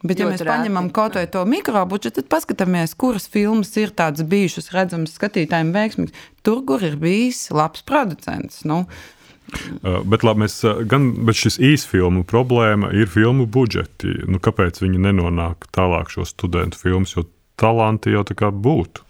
Bet, 0.00 0.16
ja 0.16 0.30
mēs 0.30 0.40
paņemam 0.46 0.88
kaut 0.96 1.18
vai 1.18 1.26
to 1.28 1.42
mikrobudžetu, 1.44 2.22
tad 2.22 2.30
paskatāmies, 2.32 2.94
kuras 2.96 3.26
filmas 3.28 3.74
ir 3.76 3.92
tādas 3.92 4.24
bijušas 4.24 4.70
redzamas 4.72 5.12
skatītājiem 5.18 5.74
veiksmīgas. 5.76 6.28
Tur, 6.46 6.62
kur 6.68 6.84
ir 6.86 6.96
bijis 7.00 7.42
labs 7.52 7.84
producents. 7.84 8.62
Nu, 8.64 8.86
bet, 9.82 10.24
labi, 10.24 10.46
mēs, 10.46 10.56
gan, 10.88 11.10
bet 11.28 11.36
šis 11.42 11.60
īsfilmu 11.60 12.24
problēma 12.28 12.94
ir 12.96 13.12
filmu 13.12 13.44
budžeti. 13.44 14.22
Nu, 14.30 14.40
kāpēc 14.40 14.80
viņi 14.80 15.04
nenonāk 15.10 15.68
tālāk 15.76 16.12
šo 16.14 16.24
studentu 16.28 16.80
filmas, 16.80 17.12
jo 17.18 17.26
talanti 17.60 18.16
jau 18.16 18.24
tā 18.24 18.38
kā 18.38 18.48
būtu? 18.48 19.04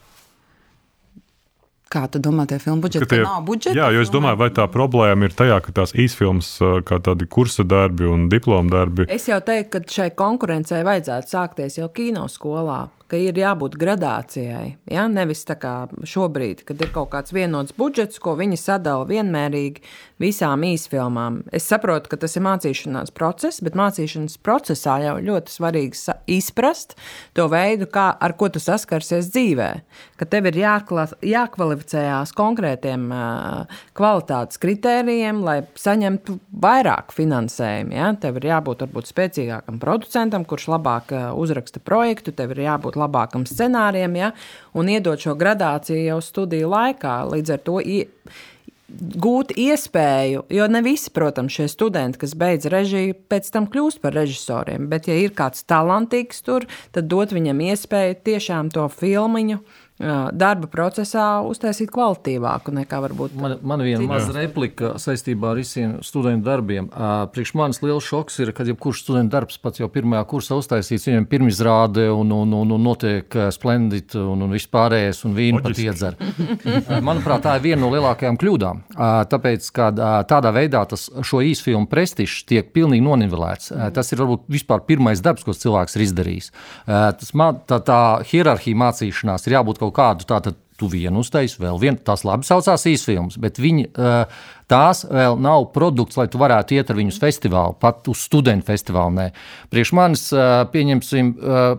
Kā 1.91 2.05
tu 2.11 2.21
domā, 2.23 2.47
tie 2.47 2.59
filmu 2.63 2.85
budžeti? 2.87 3.09
Tie- 3.11 3.25
nav 3.27 3.43
budžeta. 3.49 3.75
Jā, 3.77 3.91
jo 3.95 4.05
es 4.07 4.13
domāju, 4.15 4.39
vai 4.39 4.51
tā 4.55 4.67
problēma 4.71 5.27
ir 5.29 5.35
tajā, 5.35 5.59
ka 5.67 5.73
tās 5.73 5.93
īsfilmas, 5.93 6.49
uh, 6.63 6.79
kā 6.87 7.01
tādi 7.03 7.27
kursa 7.27 7.67
darbi 7.67 8.07
un 8.07 8.29
diploma 8.29 8.71
darbi, 8.71 9.07
Es 9.11 9.27
jau 9.29 9.41
teiktu, 9.41 9.71
ka 9.71 9.81
šai 9.99 10.11
konkurencei 10.15 10.85
vajadzētu 10.87 11.27
sākties 11.35 11.79
jau 11.81 11.89
kino 11.89 12.27
skolā. 12.31 12.89
Ka 13.11 13.19
ir 13.19 13.35
jābūt 13.35 13.75
gradācijai. 13.75 14.77
Ja? 14.87 15.09
Nevis 15.11 15.43
tā 15.49 15.57
kā 15.59 15.75
šobrīd, 16.07 16.63
kad 16.69 16.79
ir 16.79 16.93
kaut 16.95 17.11
kāds 17.11 17.35
vienots 17.35 17.75
budžets, 17.75 18.21
ko 18.23 18.37
viņi 18.39 18.59
sadala 18.61 19.09
vienmērīgi 19.09 19.83
visām 20.23 20.63
īsfilmām. 20.69 21.41
Es 21.51 21.67
saprotu, 21.67 22.11
ka 22.13 22.21
tas 22.21 22.37
ir 22.39 22.45
mācīšanās 22.47 23.11
process, 23.17 23.59
bet 23.65 23.75
mācīšanas 23.79 24.37
procesā 24.45 25.01
jau 25.03 25.17
ļoti 25.27 25.55
svarīgi 25.57 26.15
izprast 26.37 26.95
to 27.35 27.49
veidu, 27.51 27.89
kā, 27.91 28.13
ar 28.15 28.37
ko 28.39 28.51
tu 28.53 28.63
saskarsies 28.63 29.33
dzīvē. 29.33 29.71
Ka 30.21 30.29
tev 30.31 30.51
ir 30.53 30.61
jākla, 30.61 31.09
jākvalificējās 31.25 32.35
konkrētiem 32.37 33.09
kvalitātes 33.97 34.61
kritērijiem, 34.63 35.43
lai 35.47 35.59
saņemtu 35.81 36.37
vairāk 36.63 37.17
finansējumu. 37.17 37.97
Ja? 37.97 38.13
Tev 38.21 38.39
ir 38.39 38.51
jābūt 38.53 38.87
varbūt 38.87 39.11
spēcīgākam 39.11 39.81
producentam, 39.83 40.47
kurš 40.47 40.69
labāk 40.77 41.17
uzraksta 41.35 41.83
projektu, 41.83 42.37
tev 42.37 42.55
ir 42.55 42.67
jābūt 42.69 43.00
labākam 43.01 43.47
scenārijam 43.49 44.17
ja? 44.19 44.31
un 44.77 44.93
iedot 44.93 45.21
šo 45.21 45.37
gradāciju 45.41 46.05
jau 46.05 46.21
studiju 46.25 46.71
laikā. 46.71 47.17
Līdz 47.33 47.57
ar 47.57 47.67
to 47.67 47.81
gūt 48.91 49.53
iespēju, 49.59 50.45
jo 50.51 50.67
ne 50.71 50.81
visi, 50.83 51.11
protams, 51.15 51.55
šie 51.55 51.69
studenti, 51.71 52.19
kas 52.23 52.35
beidz 52.39 52.67
režiju, 52.73 53.17
pēc 53.31 53.51
tam 53.55 53.69
kļūst 53.71 54.01
par 54.03 54.17
režisoriem. 54.19 54.89
Bet, 54.91 55.07
ja 55.11 55.17
ir 55.21 55.35
kāds 55.37 55.63
talantīgs 55.69 56.43
tur, 56.47 56.67
tad 56.95 57.11
dot 57.11 57.35
viņam 57.35 57.63
iespēju 57.71 58.19
tiešām 58.27 58.73
to 58.75 58.89
filmu 58.93 59.61
darba 60.01 60.69
procesā 60.71 61.27
uztaisīt 61.45 61.91
kvalitīvāku 61.93 62.73
nekā 62.73 63.01
varbūt. 63.05 63.35
Man, 63.37 63.57
man 63.61 63.83
viena 63.85 64.07
maza 64.09 64.33
replika 64.33 64.95
saistībā 65.01 65.53
ar 65.53 65.61
visiem 65.61 65.99
studentu 66.07 66.49
darbiem. 66.49 66.89
Priekš 67.35 67.53
manis 67.59 67.83
liels 67.85 68.07
šoks 68.09 68.41
ir, 68.41 68.53
kad 68.57 68.69
jebkurš 68.71 69.03
studentu 69.05 69.35
darbs 69.37 69.61
pats 69.61 69.83
jau 69.83 69.91
pirmajā 69.93 70.23
kursā 70.31 70.57
uztaisīts, 70.61 71.05
viņam 71.11 71.27
pirmizrāde 71.31 72.07
un, 72.15 72.33
un, 72.33 72.55
un, 72.63 72.73
un 72.77 72.87
notiek 72.87 73.37
splendid 73.53 74.17
un, 74.19 74.47
un 74.47 74.57
vispārējais 74.57 75.21
un 75.29 75.37
vīnu 75.37 75.61
pat 75.65 75.83
iedzer. 75.85 76.17
Manuprāt, 77.05 77.45
tā 77.45 77.59
ir 77.59 77.67
viena 77.69 77.83
no 77.85 77.93
lielākajām 77.93 78.41
kļūdām. 78.41 78.83
Tāpēc, 79.31 79.69
ka 79.77 79.91
tādā 80.31 80.55
veidā 80.57 80.87
tas 80.89 81.09
šo 81.27 81.43
īsfilmu 81.45 81.91
prestižs 81.91 82.47
tiek 82.49 82.73
pilnīgi 82.73 83.05
nonivelēts. 83.05 83.75
Tas 83.97 84.15
ir 84.15 84.25
varbūt 84.25 84.49
vispār 84.51 84.85
pirmais 84.89 85.21
darbs, 85.25 85.45
ko 85.45 85.53
cilvēks 85.57 85.99
ir 85.99 86.07
izdarījis. 86.09 86.51
Tas, 86.87 87.33
tā, 87.69 87.81
tā 87.85 88.01
hierarhija 88.33 88.81
mācīšanās 88.81 89.45
ir 89.47 89.59
jābūt 89.59 89.83
kaut 89.83 89.90
kādu 89.95 90.27
tādu 90.29 90.55
tu 90.81 90.89
vienu 90.91 91.21
uztaisīji, 91.25 91.61
vēl 91.61 91.81
vienu. 91.81 92.01
Tās 92.05 92.25
labi 92.27 92.49
saucās 92.49 92.87
īsfilms, 92.89 93.37
bet 93.43 93.61
viņi, 93.61 93.91
eh, 93.91 94.41
tās 94.71 95.05
vēl 95.05 95.39
nav 95.41 95.69
produkts, 95.75 96.17
lai 96.17 96.29
tu 96.33 96.41
varētu 96.41 96.79
iet 96.79 96.91
ar 96.91 96.97
viņus 96.97 97.19
uz 97.19 97.25
festivālu, 97.27 97.77
pat 97.79 98.09
uz 98.09 98.25
studentu 98.25 98.71
festivālu. 98.71 99.13
Nē. 99.19 99.31
Priekš 99.71 99.93
manis, 99.93 100.33
eh, 100.33 100.65
pieņemsim, 100.73 101.35
eh, 101.37 101.77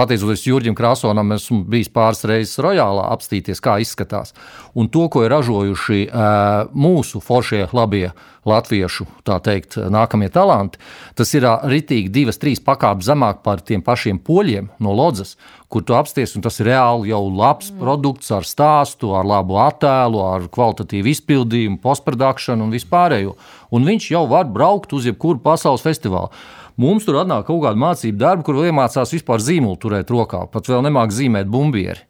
Pateicoties 0.00 0.46
Jurģim 0.46 0.72
Krasonam, 0.72 1.34
esmu 1.34 1.58
bijis 1.68 1.90
pāris 1.92 2.22
reizes 2.24 2.56
rojālā 2.64 3.02
apstīties, 3.12 3.60
kā 3.60 3.74
izskatās. 3.82 4.32
Un 4.72 4.88
to, 4.88 5.02
ko 5.12 5.26
ir 5.26 5.32
ražojuši 5.34 6.06
uh, 6.06 6.70
mūsu 6.72 7.20
foršie, 7.20 7.66
labie 7.76 8.06
latviešu, 8.48 9.04
tā 9.28 9.36
teikt, 9.44 9.76
nākamie 9.92 10.30
talanti, 10.32 10.80
tas 11.18 11.28
ir 11.36 11.44
ritīgi 11.68 12.08
divas, 12.14 12.40
trīs 12.40 12.62
pakāpes 12.64 13.10
zemāk 13.10 13.42
par 13.44 13.60
tiem 13.60 13.82
pašiem 13.84 14.22
poļiem 14.24 14.70
no 14.80 14.94
Lodzes, 14.96 15.34
kur 15.68 15.84
tu 15.84 15.92
apsties, 15.98 16.32
un 16.38 16.46
tas 16.46 16.56
ir 16.62 16.70
reāli 16.70 17.12
jau 17.12 17.20
labs 17.28 17.68
mm. 17.68 17.82
produkts 17.82 18.32
ar 18.32 18.48
stāstu, 18.48 19.12
ar 19.18 19.28
labu 19.28 19.60
attēlu, 19.60 20.22
ar 20.24 20.48
kvalitatīvu 20.48 21.12
izpildījumu, 21.12 21.76
postprodukciju 21.84 22.56
un 22.56 22.72
vispārējo. 22.72 23.36
Un 23.76 23.84
viņš 23.84 24.08
jau 24.16 24.24
var 24.32 24.48
braukt 24.48 24.96
uz 24.96 25.04
jebkuru 25.12 25.44
pasaules 25.44 25.84
festivālu. 25.84 26.32
Mums 26.78 27.06
tur 27.08 27.20
atnāk 27.22 27.46
kaut 27.48 27.64
kāda 27.64 27.80
mācība 27.80 28.20
darba, 28.20 28.44
kur 28.46 28.60
iemācās 28.62 29.14
vispār 29.16 29.42
zīmolu 29.42 29.78
turēt 29.80 30.10
rokā, 30.12 30.44
pat 30.52 30.70
vēl 30.70 30.84
nemāk 30.86 31.14
zīmēt 31.14 31.50
bumbieri. 31.50 32.04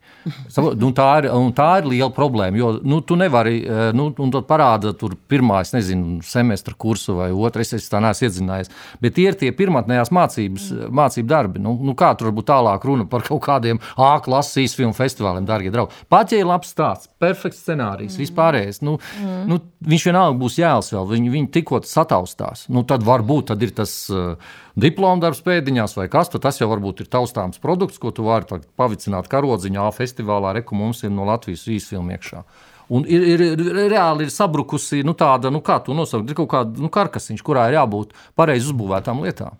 Saprot, 0.51 0.77
Nu, 0.81 0.91
tā, 0.95 1.07
ir, 1.21 1.27
un 1.33 1.51
tā 1.55 1.67
ir 1.81 1.87
liela 1.89 2.11
problēma. 2.13 2.57
Jo 2.57 2.71
nu, 2.87 3.01
tu 3.05 3.17
nevari, 3.19 3.61
eh, 3.61 3.81
nu, 3.97 4.09
un 4.23 4.33
tad 4.33 4.47
parāda 4.49 4.93
tur 4.97 5.15
pirmā, 5.29 5.61
es 5.65 5.73
nezinu, 5.75 6.19
semestra 6.25 6.75
kursu 6.77 7.17
vai 7.19 7.29
otrais, 7.31 7.73
es 7.77 7.89
tā 7.91 8.01
neesmu 8.03 8.27
iedzinājies. 8.27 8.71
Bet 9.03 9.15
tie 9.17 9.27
ir 9.29 9.37
tie 9.39 9.51
pirmotnējās 9.55 10.13
mācības, 10.13 10.69
mācību 10.89 11.29
darbi. 11.29 11.61
Nu, 11.63 11.75
nu, 11.81 11.95
kā 11.97 12.13
tur 12.17 12.29
var 12.29 12.37
būt 12.39 12.49
tālāk 12.51 12.87
runa 12.87 13.07
par 13.09 13.25
kaut 13.27 13.43
kādiem 13.45 13.81
A 13.97 14.13
klases 14.23 14.75
filmu 14.77 14.95
festivāliem, 14.97 15.45
darbie 15.45 15.71
draugi. 15.73 15.93
Pat 16.09 16.31
ja 16.33 16.41
ir 16.41 16.49
labs 16.49 16.71
stāsts, 16.73 17.09
perfekts 17.21 17.61
scenārijs, 17.65 18.15
mm. 18.15 18.21
vispārējais, 18.23 18.81
nu, 18.85 18.97
mm. 19.21 19.45
nu, 19.49 19.59
viņš 19.87 20.07
vienalga 20.09 20.39
būs 20.41 20.57
jēls 20.61 20.91
vēl, 20.95 21.07
viņi, 21.15 21.31
viņi 21.35 21.51
tikko 21.57 21.81
sataustās. 21.87 22.67
Nu, 22.71 22.85
tad 22.87 23.05
varbūt 23.07 23.51
tad 23.53 23.63
ir 23.65 23.73
tas. 23.77 23.95
Uh, 24.11 24.35
Diploma 24.79 25.19
darbs 25.19 25.41
pēdiņās, 25.43 25.97
vai 25.97 26.07
kas 26.11 26.31
tas 26.31 26.59
jau 26.61 26.69
varbūt 26.71 27.03
ir 27.03 27.09
taustāms 27.11 27.59
produkts, 27.59 27.99
ko 27.99 28.13
tu 28.15 28.23
vari 28.23 28.61
pavicināt 28.79 29.27
karodziņā, 29.31 29.87
festivālā, 29.95 30.53
reku 30.59 30.77
mums 30.79 31.03
ir 31.03 31.11
no 31.11 31.27
Latvijas 31.27 31.67
īsfilmu 31.67 32.15
iekšā. 32.15 32.43
Un 32.91 33.05
ir, 33.07 33.23
ir, 33.23 33.43
ir 33.51 33.81
reāli 33.91 34.27
ir 34.27 34.31
sabrukusi 34.31 35.03
nu, 35.07 35.15
tāda, 35.15 35.51
nu, 35.51 35.61
kā 35.63 35.77
to 35.83 35.95
nosaukt, 35.95 36.27
ir 36.31 36.35
kaut 36.39 36.49
kāda 36.51 36.83
nu, 36.83 36.91
karkasiņš, 36.91 37.43
kurā 37.47 37.69
ir 37.69 37.77
jābūt 37.79 38.15
pareizi 38.35 38.71
uzbūvētām 38.71 39.23
lietām. 39.23 39.59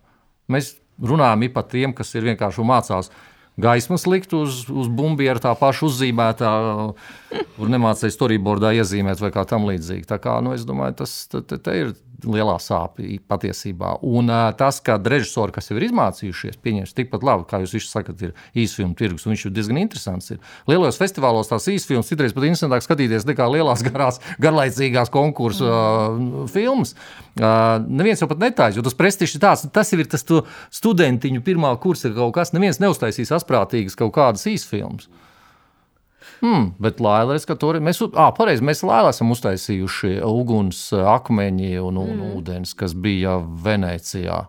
Mēs 0.52 0.74
runājam 1.00 1.48
par 1.54 1.68
tiem, 1.72 1.96
kas 1.96 2.12
ir 2.16 2.28
vienkārši 2.28 2.66
mācās 2.68 3.12
gaismas 3.62 4.08
likt 4.08 4.34
uz, 4.36 4.64
uz 4.68 4.90
bumbieru, 4.92 5.42
tā 5.44 5.52
paša 5.60 5.88
uzzīmētā, 5.90 6.52
kur 7.56 7.72
nemācīja 7.72 8.16
storyboardā 8.16 8.74
iezīmēt 8.80 9.24
vai 9.24 9.32
kā 9.36 9.44
tam 9.48 9.68
līdzīgi. 9.70 10.08
Tā 10.10 10.20
kā, 10.24 10.38
nu, 10.44 10.56
es 10.56 10.64
domāju, 10.68 11.02
tas 11.04 11.16
te, 11.32 11.44
te 11.56 11.78
ir 11.78 11.94
lielā 12.28 12.58
sāpē 12.62 13.08
patiesībā. 13.30 13.96
Un 14.08 14.32
tas, 14.58 14.80
ka 14.84 14.98
režisori, 15.00 15.54
kas 15.56 15.70
jau 15.70 15.78
ir 15.78 15.88
izmācījušies, 15.88 16.60
pieņems 16.62 16.96
tikpat 16.98 17.26
labi, 17.26 17.48
kā 17.50 17.62
jūs 17.64 17.90
sakat, 17.90 18.22
ir 18.28 18.36
īsfilmu 18.58 18.98
tirgus, 18.98 19.26
un 19.26 19.34
viņš 19.34 19.46
ir 19.48 19.56
diezgan 19.56 19.82
interesants. 19.82 20.32
Ir. 20.36 20.42
Lielos 20.70 21.00
festivālos 21.02 21.52
tās 21.52 21.68
īsfilmas 21.72 22.12
citreiz 22.12 22.36
pat 22.36 22.48
interesantāk 22.48 22.86
skatīties 22.86 23.28
nekā 23.30 23.48
lielās, 23.54 23.86
garās, 23.88 24.22
garlaicīgās 24.44 25.14
konkursu 25.14 25.68
uh, 25.68 26.46
filmas. 26.52 26.96
Uh, 27.40 27.80
neviens 27.88 28.22
jau 28.22 28.30
pat 28.32 28.42
netājas, 28.44 28.78
jo 28.78 28.86
tas 28.86 28.98
prestižs 28.98 29.38
ir 29.38 29.46
tāds, 29.46 29.66
tas 29.74 29.94
jau 29.94 30.02
ir 30.02 30.10
tas 30.12 30.26
studentiņu 30.82 31.44
pirmā 31.46 31.74
kursa 31.82 32.14
kaut 32.16 32.36
kas. 32.38 32.54
Neviens 32.56 32.82
neuztaisīs 32.84 33.34
asprātīgas 33.36 33.98
kaut 34.00 34.16
kādas 34.18 34.48
īsfilmas. 34.52 35.10
Hmm, 36.42 36.72
bet 36.82 37.00
Latvijas 37.00 37.46
Banka 37.46 37.84
mēs, 37.86 38.00
ah, 38.18 38.32
pareizi, 38.34 38.66
mēs 38.66 38.82
Latvijā 38.82 39.14
esam 39.14 39.34
uztaisījuši 39.36 40.16
uguns, 40.26 40.88
akmeņi 40.98 41.76
un, 41.84 42.00
un 42.02 42.16
mm. 42.16 42.32
ūdens, 42.40 42.74
kas 42.78 42.96
bija 42.98 43.38
Venecijā. 43.38 44.48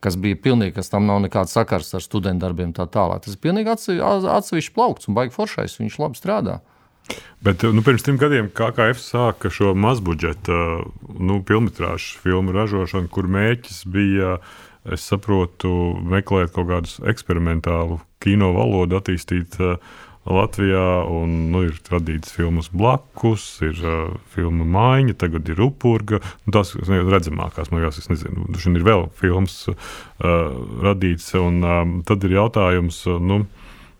Kas 0.00 0.16
bija 0.20 0.38
pilnīgi, 0.40 0.74
kas 0.76 0.88
tam 0.92 1.04
nav 1.08 1.20
nekāds 1.24 1.52
sakars 1.56 1.92
ar 1.96 2.04
studentu 2.04 2.46
darbiem, 2.46 2.72
tā 2.76 2.86
tālāk. 2.88 3.24
Tas 3.24 3.36
ir 3.36 3.42
pilnīgi 3.42 3.72
atsevišķs 3.72 4.72
plaukts 4.76 5.10
un 5.10 5.16
baigi 5.16 5.34
foršais. 5.34 5.76
Viņš 5.80 5.98
labi 6.00 6.20
strādā. 6.20 6.60
Bet 7.44 7.62
nu, 7.68 7.84
pirms 7.86 8.04
trim 8.04 8.16
gadiem 8.20 8.48
KKF 8.56 9.00
sāka 9.00 9.50
šo 9.52 9.74
mazbudžeta 9.78 10.56
nu, 11.20 11.38
filmu 11.46 11.72
filmu 12.22 12.54
ražošanu, 12.56 13.10
kur 13.12 13.28
mērķis 13.30 13.84
bija, 13.92 14.38
es 14.88 15.04
saprotu, 15.06 15.70
meklēt 16.00 16.54
kaut 16.56 16.70
kādu 16.72 17.08
eksperimentālu 17.12 18.00
kino 18.22 18.52
valodu, 18.56 18.98
attīstīt 18.98 19.58
uh, 19.60 19.76
Latvijā, 20.26 20.86
un 21.12 21.34
nu, 21.52 21.62
ir 21.68 21.76
radīts 21.90 22.34
filmas 22.34 22.68
blakus, 22.74 23.44
ir 23.64 23.78
uh, 23.84 24.16
filma 24.34 24.66
maiņa, 24.76 25.14
tagad 25.22 25.48
ir 25.52 25.62
upurga. 25.68 26.20
Nu, 26.44 26.54
tās 26.56 26.74
ir 26.74 27.06
redzamākās, 27.06 27.70
man 27.70 27.84
liekas, 27.84 28.10
nezinu, 28.10 28.48
tur 28.54 28.74
ir 28.74 28.86
vēl 28.86 29.06
filmas 29.20 29.60
uh, 29.70 29.78
radīts, 30.82 31.30
un 31.38 31.62
um, 31.62 31.94
tad 32.06 32.26
ir 32.26 32.38
jautājums. 32.40 33.04
Uh, 33.06 33.22
nu, 33.22 33.44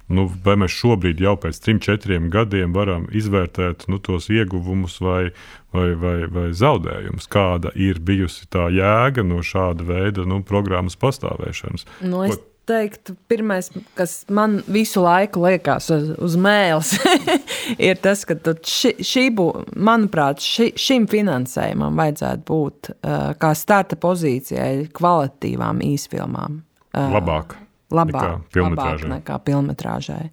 Nu, 0.07 0.29
vai 0.45 0.55
mēs 0.55 0.71
šobrīd, 0.71 1.19
jau 1.19 1.33
pēc 1.43 1.57
trim, 1.59 1.81
četriem 1.83 2.29
gadiem, 2.31 2.71
varam 2.77 3.09
izvērtēt 3.11 3.89
nu, 3.91 3.99
tos 3.99 4.29
ieguvumus 4.31 5.01
vai, 5.03 5.33
vai, 5.75 5.89
vai, 5.99 6.15
vai 6.31 6.45
zaudējumus? 6.55 7.27
Kāda 7.27 7.73
ir 7.75 7.99
bijusi 7.99 8.47
tā 8.47 8.69
jēga 8.71 9.27
no 9.27 9.43
šāda 9.43 9.83
veida 9.89 10.23
nu, 10.23 10.45
programmas 10.47 10.95
pastāvēšanas? 11.03 11.89
Nu, 12.07 12.23
es... 12.23 12.39
Ko 12.39 12.56
teiktu, 12.67 13.15
pirmais, 13.31 13.71
kas 13.99 14.19
man 14.33 14.59
visu 14.71 15.03
laiku 15.05 15.45
liekas 15.45 15.91
uz, 15.95 16.09
uz 16.23 16.37
mēles, 16.41 16.95
ir 17.89 18.01
tas, 18.03 18.25
ka 18.29 18.37
ši, 18.57 18.97
šī 19.07 19.27
būtu, 19.37 19.77
manuprāt, 19.89 20.43
ši, 20.43 20.73
šim 20.81 21.07
finansējumam 21.11 21.99
vajadzētu 22.01 22.45
būt 22.51 22.91
uh, 22.95 23.31
kā 23.41 23.53
starta 23.59 23.99
pozīcijai 24.01 24.89
kvalitīvām 24.97 25.85
īsfilmām. 25.87 26.61
Uh, 26.97 27.09
Labāk. 27.15 27.57
labāk 27.95 28.51
Nekā 28.51 28.67
labāk 28.67 29.09
nekā 29.15 29.41
filmetrāžai. 29.47 30.29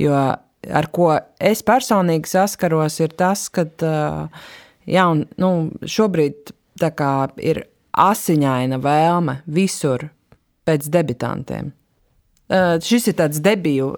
Jo 0.00 0.16
ar 0.72 0.88
ko 0.94 1.12
es 1.40 1.62
personīgi 1.66 2.30
saskaros, 2.30 2.98
ir 3.04 3.14
tas, 3.18 3.46
ka 3.52 3.66
jā, 4.86 5.06
un, 5.06 5.24
nu, 5.40 5.52
šobrīd 5.82 6.52
ir 7.44 7.62
asiņaina 7.96 8.78
vēlme 8.82 9.40
visur 9.46 10.08
pēc 10.66 10.90
debitantiem. 10.92 11.72
Šis 12.46 13.08
ir 13.10 13.16
tāds 13.18 13.40
debiju, 13.42 13.88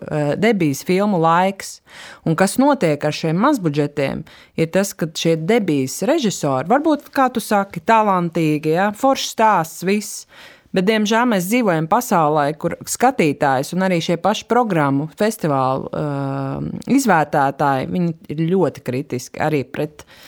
debijas 0.41 0.81
filmu 0.89 1.19
laiks. 1.21 1.79
Un 2.25 2.37
kas 2.39 2.57
notiek 2.61 3.03
ar 3.05 3.13
šiem 3.13 3.37
mazbudžetiem, 3.45 4.23
ir 4.57 4.71
tas, 4.73 4.95
ka 4.97 5.11
šie 5.13 5.37
debijas 5.37 6.01
režisori, 6.09 6.69
varbūt, 6.71 7.11
kā 7.13 7.29
tu 7.33 7.45
saki, 7.45 7.85
talantīgi, 7.85 8.73
ja, 8.79 8.89
foršs 8.97 9.35
stāsts, 9.37 9.85
viss. 9.85 10.25
Bet, 10.73 10.85
diemžēl, 10.85 11.25
mēs 11.29 11.47
dzīvojam 11.49 11.87
pasaulē, 11.89 12.51
kur 12.61 12.75
skatītājs 12.89 13.73
un 13.73 13.87
arī 13.87 14.03
šie 14.05 14.19
paši 14.21 14.45
programmu 14.49 15.07
festivālu 15.17 15.89
uh, 15.89 16.67
izvērtētāji 16.93 17.89
ir 18.33 18.43
ļoti 18.51 18.85
kritiski 18.85 19.41
arī 19.45 19.63
pret 19.65 20.05
uh, 20.05 20.19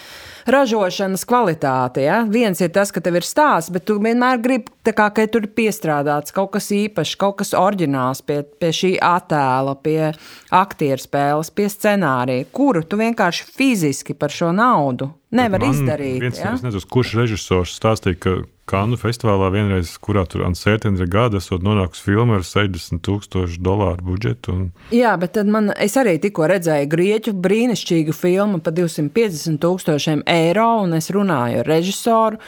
ražošanas 0.46 1.26
kvalitāte. 1.28 2.04
Ja? 2.06 2.22
Viens 2.28 2.60
ir 2.60 2.72
tas, 2.74 2.92
ka 2.92 3.02
tev 3.04 3.20
ir 3.20 3.26
stāsts, 3.26 3.72
bet 3.74 3.86
tu 3.88 3.98
vienmēr 4.00 4.40
gribi, 4.42 4.72
kā, 4.86 5.10
ka 5.12 5.26
tur 5.30 5.46
ir 5.46 5.54
piestrādāts 5.56 6.34
kaut 6.36 6.54
kas 6.56 6.70
īpašs, 6.74 7.16
kaut 7.20 7.40
kas 7.42 7.54
oriģināls 7.58 8.24
pie, 8.26 8.40
pie 8.60 8.72
šī 8.74 8.92
attēla, 9.04 9.76
pie 9.84 10.12
aktieru 10.50 11.02
spēles, 11.04 11.52
pie 11.54 11.70
scenārija, 11.72 12.48
kuru 12.52 12.84
tu 12.84 13.00
vienkārši 13.00 13.48
fiziski 13.54 14.16
par 14.16 14.32
šo 14.34 14.54
naudu 14.56 15.12
nevari 15.34 15.70
izdarīt. 15.70 16.20
Viens, 16.22 16.40
ja? 16.40 16.54
Es 16.54 16.64
nezinu, 16.64 16.86
kurš 16.90 17.14
režisors 17.20 17.76
stāstīja, 17.78 18.18
ka 18.20 18.34
Kanu 18.70 18.94
festivālā 19.00 19.48
vienreiz, 19.50 19.96
kurā 19.98 20.22
tur 20.30 20.44
Ansētena 20.46 21.06
gada 21.10 21.40
esot 21.42 21.64
nonākusi 21.66 22.04
filma 22.06 22.38
ar 22.38 22.44
60 22.46 23.02
tūkstošu 23.02 23.58
dolāru 23.66 24.12
budžetu. 24.12 24.54
Un... 24.54 24.68
Jā, 24.94 25.16
bet 25.18 25.34
tad 25.34 25.50
man, 25.50 25.72
es 25.74 25.96
arī 25.98 26.16
tikko 26.22 26.46
redzēju 26.52 26.90
grieķu 26.92 27.34
brīnišķīgu 27.34 28.14
filmu 28.14 28.62
par 28.62 28.76
250 28.78 29.58
tūkstošiem 29.64 30.22
eiro, 30.30 30.70
un 30.84 30.94
es 31.00 31.10
runāju 31.14 31.64
ar 31.64 31.70
režisoru, 31.72 32.38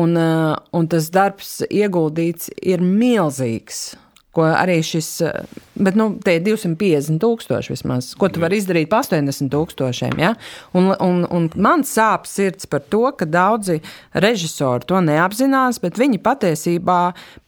un, 0.00 0.16
eh, 0.16 0.56
un 0.72 0.88
tas 0.88 1.12
darbs 1.12 1.58
ieguldīts 1.68 2.48
ir 2.64 2.84
milzīgs 2.84 3.90
ko 4.38 4.46
arī 4.46 4.78
šis, 4.86 5.10
eh, 5.26 5.42
bet 5.74 5.98
nu, 5.98 6.12
tie 6.22 6.36
ir 6.38 6.44
250 6.46 7.18
tūkstoši 7.22 7.74
vismaz, 7.74 8.12
ko 8.18 8.30
tu 8.30 8.40
vari 8.44 8.60
izdarīt 8.62 8.88
par 8.92 9.02
80 9.02 9.50
tūkstošiem. 9.50 10.14
Ja? 10.22 10.32
Un, 10.78 10.92
un, 11.02 11.24
un 11.34 11.50
man 11.58 11.82
sāp 11.88 12.30
sirds 12.30 12.70
par 12.70 12.86
to, 12.86 13.08
ka 13.18 13.26
daudzi 13.26 13.80
režisori 14.14 14.86
to 14.86 15.02
neapzinās, 15.02 15.82
bet 15.82 15.98
viņi 15.98 16.22
patiesībā 16.22 17.00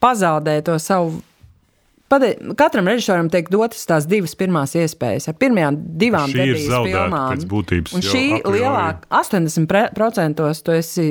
pazaudē 0.02 0.60
to 0.66 0.78
savu. 0.82 1.20
Pade, 2.10 2.32
katram 2.58 2.88
režisoram 2.90 3.28
tiek 3.30 3.46
dotas 3.54 3.84
tās 3.86 4.02
divas 4.10 4.32
pirmās 4.34 4.72
iespējas. 4.74 5.28
Ar 5.30 5.36
pirmajām 5.38 5.76
divām 6.00 6.32
debijas 6.34 6.64
filmām. 6.66 7.36
pēc 7.36 7.44
būtības, 7.46 7.94
Un 7.94 8.02
šī 8.02 8.24
a 8.34 8.40
priori- 8.42 8.64
lielāk, 8.64 9.04
80% 9.14 10.64
tu 10.66 10.72
esi 10.74 11.06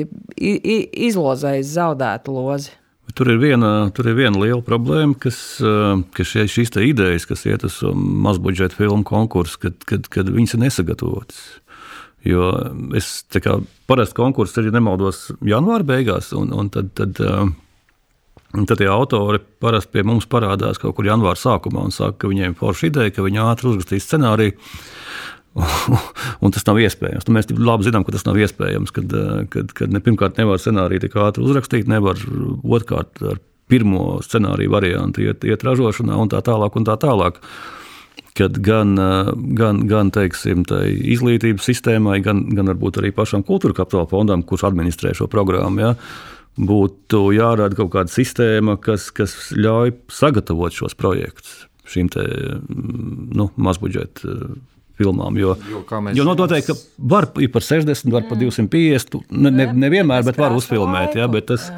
izlozējis 1.08 1.72
zaudētu 1.78 2.36
lozi. 2.36 2.76
Tur 3.16 3.30
ir 3.32 3.40
viena, 3.40 3.90
tur 3.94 4.10
ir 4.10 4.16
viena 4.18 4.38
liela 4.38 4.60
problēma, 4.64 5.16
kas, 5.18 5.38
eh, 5.64 6.02
ka 6.14 6.26
šie, 6.26 6.44
šīs 6.50 6.72
idejas, 6.84 7.26
kas 7.26 7.46
iet 7.48 7.64
uz 7.64 7.80
mazbudžeta 7.94 8.76
filmu 8.76 9.04
konkursu, 9.04 9.58
kad, 9.58 9.78
kad, 9.88 10.08
kad 10.08 10.28
viņas 10.28 10.54
ir 10.54 10.64
nesagatavotas. 10.66 11.40
Jo 12.24 12.50
es 12.98 13.24
kā 13.32 13.56
parasti 13.88 14.18
konkurss 14.18 14.58
ir, 14.60 14.68
ja 14.68 14.76
nemaldos, 14.76 15.30
janvāra 15.40 15.86
beigās, 15.88 16.34
un, 16.36 16.52
un 16.52 16.68
tad, 16.68 16.92
tad, 16.94 17.16
eh, 17.24 17.48
un 18.52 18.68
tad 18.68 18.82
tie 18.82 18.90
autori 18.92 19.40
parasti 19.40 19.96
pie 19.96 20.04
mums 20.04 20.28
parādās 20.28 20.78
kaut 20.78 20.98
kur 20.98 21.08
janvāra 21.08 21.40
sākumā 21.40 21.86
un 21.88 21.96
saka, 21.96 22.18
ka 22.20 22.32
viņiem 22.32 22.52
ir 22.52 22.60
forša 22.60 22.90
ideja, 22.92 23.14
ka 23.16 23.24
viņi 23.24 23.44
ātri 23.46 23.72
uzrakstīs 23.72 24.06
scenāriju. 24.06 24.58
un 26.44 26.54
tas 26.54 26.64
nav 26.68 26.78
iespējams. 26.80 27.26
Nu, 27.26 27.34
mēs 27.34 27.50
labi 27.50 27.88
zinām, 27.88 28.04
ka 28.06 28.14
tas 28.14 28.26
nav 28.26 28.38
iespējams. 28.40 28.94
Kad, 28.94 29.14
eh, 29.16 29.42
kad, 29.50 29.74
kad 29.76 29.92
ne, 29.94 30.02
pirmkārt, 30.04 30.38
nevar 30.38 30.62
scenāriju 30.62 31.06
tik 31.06 31.18
ātri 31.20 31.44
uzrakstīt, 31.46 31.90
nevar 31.90 32.20
otrkārt 32.62 33.22
ar 33.26 33.42
pirmo 33.70 34.20
scenāriju 34.26 34.72
variantu 34.72 35.24
iet, 35.26 35.46
iet 35.46 35.66
ražošanā 35.66 36.16
un 36.18 36.30
tā 36.30 36.42
tālāk. 36.46 36.78
Un 36.78 36.86
tā 36.86 36.96
tālāk. 37.00 37.42
Kad 38.38 38.60
gan, 38.62 38.94
eh, 38.98 39.30
gan, 39.58 39.84
gan 39.90 40.12
teiksim, 40.14 40.62
izglītības 41.16 41.66
sistēmai, 41.66 42.20
gan, 42.24 42.44
gan 42.54 42.70
varbūt 42.70 43.02
arī 43.02 43.14
pašam 43.14 43.42
kultūra 43.46 43.74
kapitāla 43.82 44.08
fondam, 44.10 44.44
kurš 44.46 44.68
administrē 44.70 45.16
šo 45.18 45.26
programmu, 45.30 45.82
ja, 45.82 45.94
būtu 46.60 47.30
jārada 47.34 47.74
kaut 47.78 47.90
kāda 47.94 48.12
sistēma, 48.12 48.78
kas, 48.80 49.08
kas 49.14 49.34
ļauj 49.56 49.96
sagatavot 50.12 50.74
šos 50.74 50.94
projektus 50.98 51.66
šīm 51.90 52.10
mm, 52.14 53.30
nu, 53.34 53.48
mazbudžeta 53.58 54.36
filmām. 55.00 55.40
Jo, 55.40 55.56
Jo, 55.70 55.84
kā 55.88 56.02
mēs 56.04 56.18
jo 56.18 56.26
zinām, 56.26 56.38
noteikti, 56.40 56.74
ka 56.74 57.08
var 57.14 57.30
par 57.32 57.66
60, 57.66 58.12
var 58.12 58.28
par 58.28 58.40
250. 58.40 59.24
Ne, 59.30 59.50
ne, 59.54 59.70
nevienmēr, 59.86 60.26
bet 60.28 60.38
var 60.40 60.54
uzfilmēt. 60.56 61.16
Ja, 61.18 61.28
bet 61.30 61.48
tas, 61.50 61.68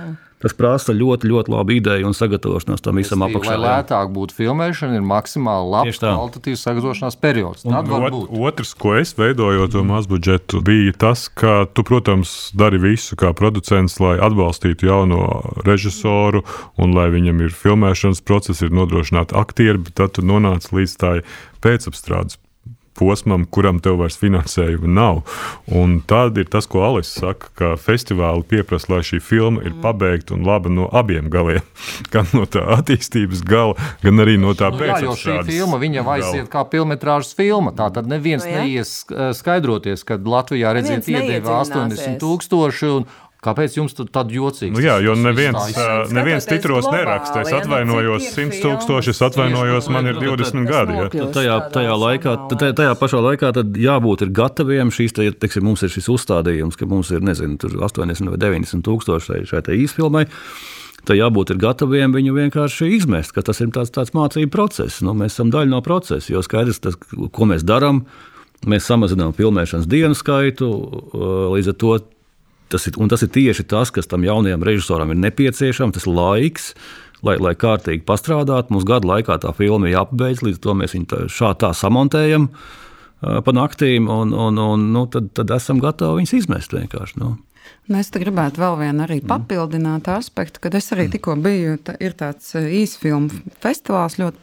tas 0.42 0.54
prasa 0.58 0.94
ļoti, 0.96 1.28
ļoti 1.30 1.52
labu 1.52 1.76
ideju 1.76 2.08
un 2.08 2.16
sagatavošanos 2.16 2.82
tam 2.82 2.98
visam 3.00 3.22
apakšā. 3.26 3.54
Lai 3.54 3.76
lētāk 3.78 4.10
būtu 4.14 4.36
filmēšana, 4.40 4.98
ir 4.98 5.06
maksimāli 5.06 5.70
labs 5.76 6.00
kvalitatīvs 6.02 6.64
sagatavošanās 6.66 7.18
periods. 7.22 7.66
Var 7.68 7.92
Ot, 8.08 8.18
otrs, 8.50 8.74
ko 8.78 8.96
es 8.98 9.14
veidoju 9.18 9.68
to 9.72 9.84
mazbudžetu, 9.86 10.62
bija 10.66 10.96
tas, 11.06 11.28
ka 11.30 11.62
tu, 11.70 11.84
protams, 11.86 12.34
dari 12.58 12.80
visu 12.82 13.18
kā 13.20 13.30
producents, 13.38 13.98
lai 14.02 14.16
atbalstītu 14.22 14.90
jauno 14.90 15.22
režisoru 15.66 16.42
un 16.80 16.96
lai 16.96 17.08
viņam 17.14 17.44
ir 17.46 17.54
filmēšanas 17.54 18.24
process, 18.26 18.64
ir 18.64 18.74
nodrošināti 18.74 19.38
aktieri, 19.38 19.78
bet 19.86 20.00
tad 20.00 20.16
tu 20.18 20.26
nonāc 20.26 20.72
līdz 20.74 20.98
tai 20.98 21.16
pēcapstrādes 21.62 22.41
posmam, 23.02 23.44
kuram 23.50 23.80
tev 23.82 23.98
vairs 23.98 24.16
finansējuma 24.20 24.88
nav. 24.94 25.22
Un 25.66 25.98
tad 26.06 26.38
ir 26.38 26.46
tas, 26.52 26.68
ko 26.70 26.84
Alis 26.86 27.10
saka, 27.18 27.50
ka 27.58 27.72
festivāli 27.80 28.46
pieprasa, 28.46 28.92
lai 28.94 29.02
šī 29.06 29.18
filma 29.22 29.64
ir 29.66 29.74
pabeigta 29.82 30.36
un 30.36 30.46
laba 30.46 30.70
no 30.70 30.86
abiem 30.94 31.30
galiem. 31.32 31.66
Gan 32.14 32.30
no 32.36 32.46
tā 32.46 32.62
attīstības 32.78 33.42
gala, 33.48 33.74
gan 34.02 34.22
arī 34.22 34.38
no 34.40 34.54
tā 34.58 34.70
Nu, 34.72 34.78
jā, 34.86 35.00
jo 35.04 35.16
šī 35.18 35.36
filma 35.48 35.80
viņa 35.82 36.02
gala. 36.02 36.14
aiziet 36.18 36.48
kā 36.52 36.62
filmas 36.70 37.34
filma. 37.36 37.72
Tā 37.76 37.90
tad 37.94 38.08
neviens 38.10 38.46
Nu, 38.46 38.50
jā. 38.52 38.62
neies 38.62 38.94
eh, 39.10 39.32
skaidroties, 39.36 40.04
kad 40.08 40.24
Latvijā 40.24 40.72
Neviens 40.76 41.08
iedeva 41.08 41.62
neiedziļināsies. 41.62 42.16
80 42.16 42.20
tūkstoši. 42.22 42.90
un 42.96 43.06
Kāpēc 43.42 43.74
jums 43.74 43.96
tad 43.98 44.12
tāds 44.14 44.30
jocīgs? 44.36 44.70
Nu 44.70 44.78
jā, 44.78 45.00
jo 45.02 45.16
neviens, 45.18 45.74
neviens 46.14 46.44
titros 46.46 46.86
neraksta. 46.86 47.40
Es 47.42 47.48
nu, 47.50 47.56
atvainojos 47.58 48.28
cik 48.28 48.38
ir 48.38 48.52
100 48.54 48.60
tūkstoši, 48.62 49.10
es 49.10 49.22
atvainojos, 49.26 49.88
man 49.90 50.06
ir 50.06 50.14
Nu, 50.14 50.20
tad- 50.20 50.44
20 50.44 50.68
tas 50.68 50.70
gadi. 50.70 50.94
Ja. 50.94 51.08
Tad 51.10 51.32
tajā, 51.34 51.56
tajā, 51.74 51.96
laikā, 52.04 52.36
tajā- 52.54 52.94
pašā 53.00 53.18
laikā 53.26 53.50
tad 53.56 53.74
jābūt 53.74 54.22
ir 54.22 54.30
gataviem. 54.30 54.94
Šīs, 54.94 55.16
te, 55.16 55.26
teiksim, 55.34 55.66
mums 55.66 55.82
ir 55.82 55.90
šis 55.90 56.06
uzstādījums, 56.14 56.78
ka 56.78 56.86
mums 56.86 57.10
ir 57.10 57.18
nezinu, 57.18 57.58
tur 57.58 57.74
80 57.82 58.30
vai 58.30 58.38
90 58.38 58.86
tūkstoši 58.86 59.42
šai, 59.50 59.62
īsfilmai. 59.74 60.28
Tad 61.02 61.16
jābūt 61.18 61.50
ir 61.50 61.58
gataviem 61.58 62.14
viņu 62.14 62.38
vienkārši 62.38 62.94
izmest, 62.94 63.34
ka 63.34 63.42
tas 63.42 63.58
ir 63.60 63.74
tāds, 63.74 63.90
tāds 63.90 64.14
mācību 64.14 64.50
process. 64.54 65.02
Nu, 65.02 65.14
mēs 65.18 65.34
esam 65.34 65.50
daļa 65.50 65.66
no 65.68 65.80
procesa, 65.82 66.30
jo 66.30 66.38
skaidrs, 66.46 66.78
tas, 66.78 66.94
ko 66.94 67.42
mēs 67.50 67.66
darām. 67.66 68.04
Mēs 68.62 68.86
samazinām 68.86 69.34
filmēšanas 69.34 69.88
dienu 69.90 70.14
skaitu, 70.14 70.70
līdz 71.58 71.72
ar 71.74 71.74
to 71.74 71.98
tas 72.72 72.88
ir, 72.88 72.98
tas 73.12 73.24
ir 73.24 73.32
tieši 73.34 73.66
tas, 73.70 73.92
kas 73.94 74.10
tam 74.10 74.26
jaunajam 74.26 74.64
režisoram 74.66 75.12
ir 75.12 75.20
nepieciešams, 75.22 75.96
tas 75.98 76.08
laiks, 76.08 76.72
lai, 77.26 77.36
lai 77.42 77.54
kārtīgi 77.58 78.04
pastrādātu. 78.08 78.74
Mums 78.74 78.88
gada 78.88 79.08
laikā 79.08 79.38
tā 79.42 79.52
filma 79.56 79.88
ir 79.88 79.98
jāpabeidz, 79.98 80.44
līdz 80.46 80.62
to 80.64 80.76
mēs 80.78 80.96
viņu 80.96 81.10
tā, 81.12 81.24
šā 81.32 81.54
tā 81.60 81.72
samontējam 81.76 82.50
pa 83.22 83.54
naktīm, 83.54 84.08
un, 84.10 84.32
un, 84.34 84.58
un 84.58 84.88
nu, 84.90 85.06
tad, 85.06 85.28
tad 85.36 85.52
esam 85.54 85.78
gatavi 85.82 86.22
viņus 86.22 86.36
izmest 86.40 86.74
vienkārši. 86.74 87.20
Nu. 87.22 87.36
Nu, 87.90 87.98
es 87.98 88.12
gribētu 88.14 88.60
vēl 88.62 88.76
vienu 88.78 89.02
arī 89.02 89.16
papildināt 89.26 90.06
aspektu, 90.12 90.60
kad 90.62 90.76
es 90.78 90.86
arī 90.94 91.08
tikko 91.10 91.34
biju. 91.42 91.74
Tā, 91.82 91.96
ir 91.98 92.14
tāds 92.14 92.52
īsfilmu 92.54 93.42
festivāls, 93.62 94.20
ļoti 94.20 94.38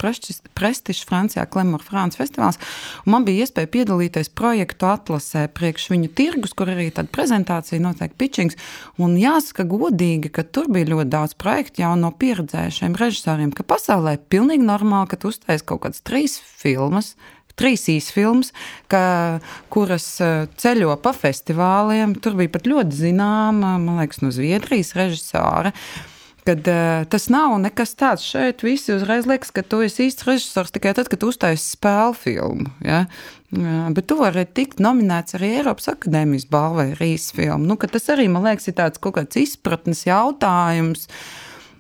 prestižs, 0.60 1.06
Francijā, 1.08 1.46
Klimata 1.48 1.88
Frančijas 1.88 2.20
festivāls. 2.20 2.60
un 3.06 3.16
Man 3.16 3.26
bija 3.26 3.46
iespēja 3.46 3.72
piedalīties 3.72 4.30
projektu 4.36 4.90
atlasē 4.92 5.48
priekš 5.56 5.88
viņu 5.94 6.12
tirgus, 6.20 6.54
kur 6.54 6.70
arī 6.74 6.90
tāda 6.92 7.08
prezentācija 7.16 7.80
notiek 7.80 8.14
pitchings. 8.20 8.60
Un 9.00 9.16
jāsaka 9.16 9.64
godīgi, 9.64 10.30
ka 10.36 10.44
tur 10.44 10.68
bija 10.68 10.92
ļoti 10.92 11.10
daudz 11.16 11.40
projektu 11.40 11.86
jau 11.86 11.96
no 11.96 12.12
pieredzējušiem 12.12 13.00
režisoriem, 13.00 13.56
ka 13.56 13.64
pasaulē 13.64 14.18
ir 14.18 14.28
pilnīgi 14.28 14.68
normāli, 14.68 15.10
ka 15.10 15.18
tu 15.18 15.32
uztais 15.32 15.64
kaut 15.64 15.88
kādas 15.88 16.04
trīs 16.04 16.42
filmas 16.60 17.16
trīs 17.60 17.88
īsfilmas, 17.92 18.54
kuras 19.74 20.08
eh, 20.24 20.46
ceļo 20.60 20.96
pa 21.04 21.14
festivāliem. 21.16 22.16
Tur 22.24 22.40
bija 22.40 22.56
pat 22.56 22.70
ļoti 22.70 23.04
zināma, 23.04 23.76
man 23.82 24.00
liekas, 24.02 24.24
no 24.24 24.32
Zviedrijas 24.36 24.96
režisora. 24.98 25.74
Kad, 26.48 26.66
uh, 26.72 27.04
tas 27.06 27.28
nav 27.30 27.52
nekas 27.62 27.92
tāds. 28.00 28.24
Šeit 28.26 28.64
visi 28.66 28.94
uzreiz 28.96 29.28
liekas, 29.30 29.52
ka 29.54 29.62
tu 29.62 29.84
esi 29.86 30.08
īsts 30.08 30.26
režisors 30.26 30.72
tikai 30.74 30.96
tad, 30.98 31.10
kad 31.12 31.22
uztaisīji 31.28 31.76
spēļu 31.76 32.16
filmu. 32.18 32.72
Ja? 32.82 33.04
Uh, 33.54 33.92
bet 33.94 34.08
tu 34.10 34.18
vari 34.18 34.48
tikt 34.48 34.82
nominēts 34.82 35.38
arī 35.38 35.52
Eiropas 35.60 35.92
Akadēmijas 35.92 36.48
balvai 36.50 36.88
ar 36.96 37.04
īsu 37.06 37.38
filmu. 37.38 37.70
Nu, 37.70 37.78
tas 37.84 38.10
arī, 38.16 38.26
man 38.32 38.48
liekas, 38.48 38.70
ir 38.72 38.80
tāds 38.80 39.04
kaut 39.04 39.20
kāds 39.20 39.38
izpratnes 39.44 40.08
jautājums. 40.08 41.06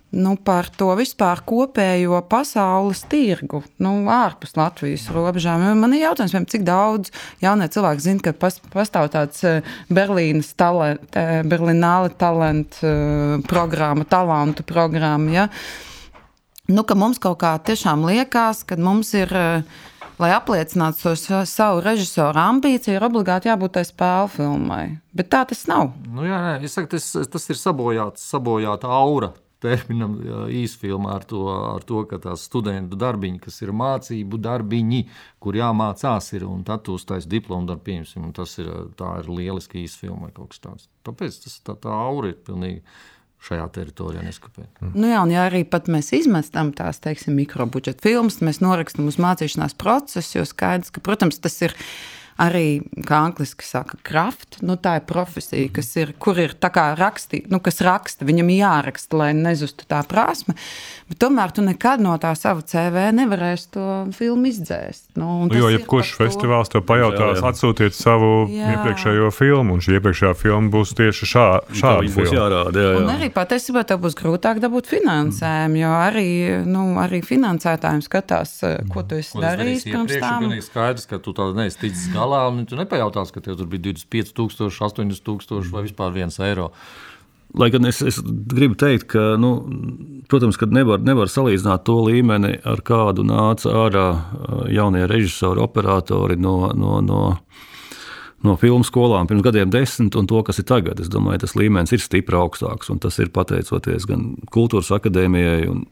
Nu, 0.10 0.34
par 0.41 0.70
to 0.74 0.89
vispār 0.97 1.41
kopējo 1.45 2.20
pasaules 2.30 3.03
tirgu, 3.10 3.62
nu, 3.84 3.93
ārpus 4.10 4.55
Latvijas 4.57 5.05
robežām. 5.14 5.64
Man 5.78 5.93
ir 5.93 6.07
jautājums, 6.07 6.49
cik 6.49 6.66
daudz 6.68 7.14
jaunie 7.43 7.70
cilvēki 7.70 8.05
zina, 8.05 8.24
ka 8.26 8.34
pas, 8.34 8.57
pastāv 8.74 9.12
tāds 9.14 9.43
eh, 9.45 9.62
Berlīnas 9.93 10.51
talent, 10.57 11.05
eh, 11.14 11.43
Berlīnāla 11.45 12.14
talantu 12.18 12.89
eh, 12.89 13.36
programma, 13.49 14.07
talantu 14.10 14.66
programma. 14.66 15.36
Ja? 15.36 15.47
Nu, 16.70 16.84
ka 16.86 16.97
mums 16.97 17.22
kaut 17.22 17.39
kā 17.43 17.53
tiešām 17.62 18.07
liekas, 18.10 18.66
ka 18.66 18.80
mums 18.80 19.14
ir. 19.18 19.34
Lai 20.20 20.34
apliecinātu 20.36 21.14
to 21.16 21.38
savu 21.47 21.80
režisoru 21.80 22.36
ambīciju, 22.41 22.97
ir 22.97 23.05
obligāti 23.07 23.47
jābūt 23.47 23.78
tai 23.78 23.86
spēļu 23.88 24.32
filmai. 24.34 24.82
Bet 25.16 25.30
tā 25.32 25.45
tas 25.47 25.62
nav. 25.72 25.93
Nu, 26.12 26.26
jā, 26.28 26.41
nē, 26.43 26.68
saku, 26.68 26.89
tas, 26.91 27.05
tas 27.32 27.47
ir 27.47 27.55
sabojāts, 27.55 28.26
sabojāta 28.28 28.91
aura 28.91 29.30
terminam 29.64 30.16
īsfilmā 30.53 31.14
ar 31.18 31.28
to, 31.28 31.43
ar 31.74 31.84
to, 31.88 32.03
ka 32.10 32.20
tās 32.24 32.45
studentu 32.47 32.97
darbiņi, 32.99 33.41
kas 33.43 33.60
ir 33.64 33.74
mācību 33.76 34.39
darbiņi, 34.41 35.03
kur 35.43 35.60
jāmācās, 35.60 36.32
ir, 36.38 36.47
un 36.47 36.64
tad 36.68 36.86
tu 36.88 36.95
uztais 36.99 37.28
diplomu 37.30 37.70
darbu, 37.70 37.86
pieņemsim, 37.89 38.26
un 38.30 38.36
tas 38.36 38.55
ir, 38.62 38.72
tā 38.99 39.18
ir 39.22 39.32
lieliski 39.32 39.84
īsfilma 39.84 40.28
vai 40.28 40.34
kaut 40.36 40.53
kas 40.53 40.64
tāds. 40.66 40.91
Tāpēc 41.07 41.39
tas, 41.45 41.57
tā, 41.66 41.76
tā 41.80 41.93
aura 41.93 42.32
ir 42.32 42.38
pilnīgi 42.45 42.84
šajā 43.39 43.66
teritorijā 43.76 44.24
neskapē. 44.26 44.66
Nu 44.91 45.12
jā, 45.12 45.22
ja 45.32 45.45
arī 45.47 45.64
mēs 45.88 46.12
izmetam 46.18 46.74
tās, 46.76 46.99
teiksim, 47.03 47.38
mikrobudžeta 47.39 48.03
filmas, 48.03 48.41
mēs 48.43 48.60
norakstam 48.64 49.07
uz 49.07 49.20
mācīšanās 49.22 49.78
procesu, 49.80 50.39
jo 50.39 50.47
skaidrs, 50.47 50.91
ka, 50.91 51.03
protams, 51.03 51.39
tas 51.39 51.55
ir 51.64 51.76
arī, 52.39 52.81
kā 53.07 53.19
angliski 53.27 53.65
saka, 53.67 53.99
kraft, 54.05 54.59
nu, 54.65 54.77
tā 54.79 54.97
ir 54.99 55.05
profesija, 55.09 55.71
kas 55.75 55.91
ir, 55.99 56.13
kur 56.21 56.39
ir 56.39 56.55
tā 56.59 56.71
kā 56.73 56.89
rakstīt, 56.99 57.49
nu, 57.51 57.59
kas 57.63 57.81
raksta, 57.85 58.27
viņam 58.27 58.51
jāraksta, 58.53 59.19
lai 59.19 59.29
nezustu 59.37 59.87
tā 59.89 60.01
prasme, 60.07 60.55
bet 61.10 61.20
tomēr 61.22 61.53
tu 61.55 61.64
nekad 61.66 62.01
no 62.03 62.14
tā 62.22 62.32
sava 62.38 62.62
CV 62.66 63.10
nevarēsi 63.18 63.70
to 63.74 63.86
filmu 64.16 64.49
izdzēst. 64.51 65.10
Nu, 65.20 65.47
nu, 65.49 65.57
jo, 65.57 65.72
jebkurš 65.74 66.14
festivāls 66.20 66.72
to 66.72 66.82
pajautās, 66.86 67.41
atsūtiet 67.49 67.97
savu 67.97 68.47
jā. 68.53 68.76
iepriekšējo 68.76 69.32
filmu, 69.36 69.78
un 69.78 69.84
šī 69.84 69.97
iepriekšējā 69.97 70.34
filma 70.38 70.72
būs 70.74 70.93
tieši 70.99 71.30
šā, 71.34 71.47
šāda. 71.82 72.14
Būs 72.14 72.34
jārāda, 72.36 72.74
jā, 72.86 72.93
jā. 72.93 73.01
Un 73.01 73.12
arī 73.16 73.32
patiesībā 73.34 73.84
tev 73.89 74.03
būs 74.05 74.18
grūtāk 74.20 74.62
dabūt 74.64 74.89
finansējumu, 74.93 75.82
jo 75.82 75.91
arī, 75.97 76.30
nu, 76.70 76.86
arī 77.01 77.24
finansētājiem 77.26 78.05
skatās, 78.05 78.55
ko 78.93 79.05
tu 79.10 79.20
esi 79.20 79.41
darījis 79.41 79.88
pirms 79.89 80.16
tam. 80.22 80.49
Ir 80.53 80.66
skaidrs, 80.66 81.10
ka 81.10 81.22
tu 81.24 81.34
tādu 81.38 81.57
neesi 81.57 81.82
ticis 81.88 82.10
galā 82.14 82.45
un 82.51 82.66
tu 82.70 82.78
nepajautās, 82.80 83.34
ka 83.34 83.43
tev 83.43 83.60
tur 83.60 83.70
bija 83.72 83.89
25,000, 83.89 84.70
80,000 84.89 85.74
vai 85.74 85.86
vispār 85.88 86.14
1 86.16 86.41
eiro. 86.49 86.70
Lai 87.57 87.71
gan 87.73 87.87
es, 87.89 88.03
es 88.05 88.19
gribu 88.21 88.75
teikt, 88.77 89.07
ka, 89.09 89.33
nu, 89.41 89.55
protams, 90.29 90.57
ka 90.59 90.67
nevar, 90.69 91.01
nevar 91.01 91.31
salīdzināt 91.31 91.81
to 91.87 91.95
līmeni, 92.05 92.59
ar 92.67 92.83
kādu 92.85 93.25
nāca 93.25 93.73
ārā 93.87 94.05
jaunie 94.69 95.07
režisori, 95.09 95.63
operatori 95.63 96.37
no, 96.37 96.69
no, 96.77 96.99
no, 97.01 97.21
no 98.45 98.55
filmu 98.61 98.85
skolām 98.85 99.29
pirms 99.29 99.47
gadiem 99.47 99.73
desmit, 99.73 100.17
un 100.19 100.29
to, 100.29 100.43
kas 100.45 100.61
ir 100.61 100.67
tagad. 100.69 101.01
Es 101.01 101.09
domāju, 101.09 101.41
tas 101.45 101.57
līmenis 101.57 101.95
ir 101.97 102.05
stipri 102.05 102.37
augstāks, 102.37 102.93
un 102.93 103.01
tas 103.01 103.17
ir 103.17 103.33
pateicoties 103.33 104.05
gan 104.09 104.29
kultūras 104.53 104.93
akadēmijai 104.99 105.65
un 105.71 105.87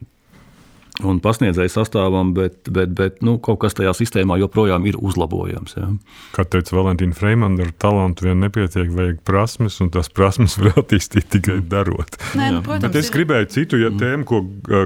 un 1.06 1.20
pasniedzēju 1.22 1.70
sastāvam, 1.70 2.32
bet, 2.36 2.68
bet, 2.74 2.90
bet 2.96 3.20
nu, 3.24 3.36
kaut 3.42 3.60
kas 3.62 3.76
tajā 3.78 3.92
sistēmā 3.96 4.38
joprojām 4.42 4.86
ir 4.90 4.98
uzlabojams. 4.98 5.76
Ja. 5.78 5.90
Kā 6.34 6.44
teica 6.48 6.74
Valentīna 6.78 7.16
Freimana, 7.16 7.66
ar 7.66 7.72
talantu 7.80 8.26
vien 8.26 8.42
nepietiek, 8.42 8.90
vajag 8.94 9.20
prasmes, 9.28 9.78
un 9.84 9.92
tās 9.94 10.10
prasmes 10.10 10.58
var 10.60 10.80
attīstīt 10.82 11.30
tikai 11.36 11.60
darot. 11.70 12.18
Nē, 12.38 12.50
nu, 12.56 12.62
protams, 12.66 12.86
bet 12.88 12.98
es 13.02 13.12
gribēju 13.14 13.50
citu 13.54 13.82
ja, 13.82 13.92
tēmu, 13.94 14.26
ko, 14.28 14.42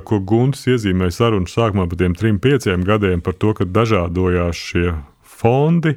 ko 0.09 0.21
Gunts 0.29 0.67
iezīmēja 0.71 1.17
sarunas 1.17 1.57
sākumā 1.57 1.89
par 1.89 2.03
tiem 2.03 2.17
trim, 2.19 2.41
pieciem 2.43 2.85
gadiem, 2.89 3.25
par 3.25 3.39
to, 3.39 3.55
ka 3.57 3.69
dažādojās 3.69 4.67
šie 4.73 4.93
fondi. 5.43 5.97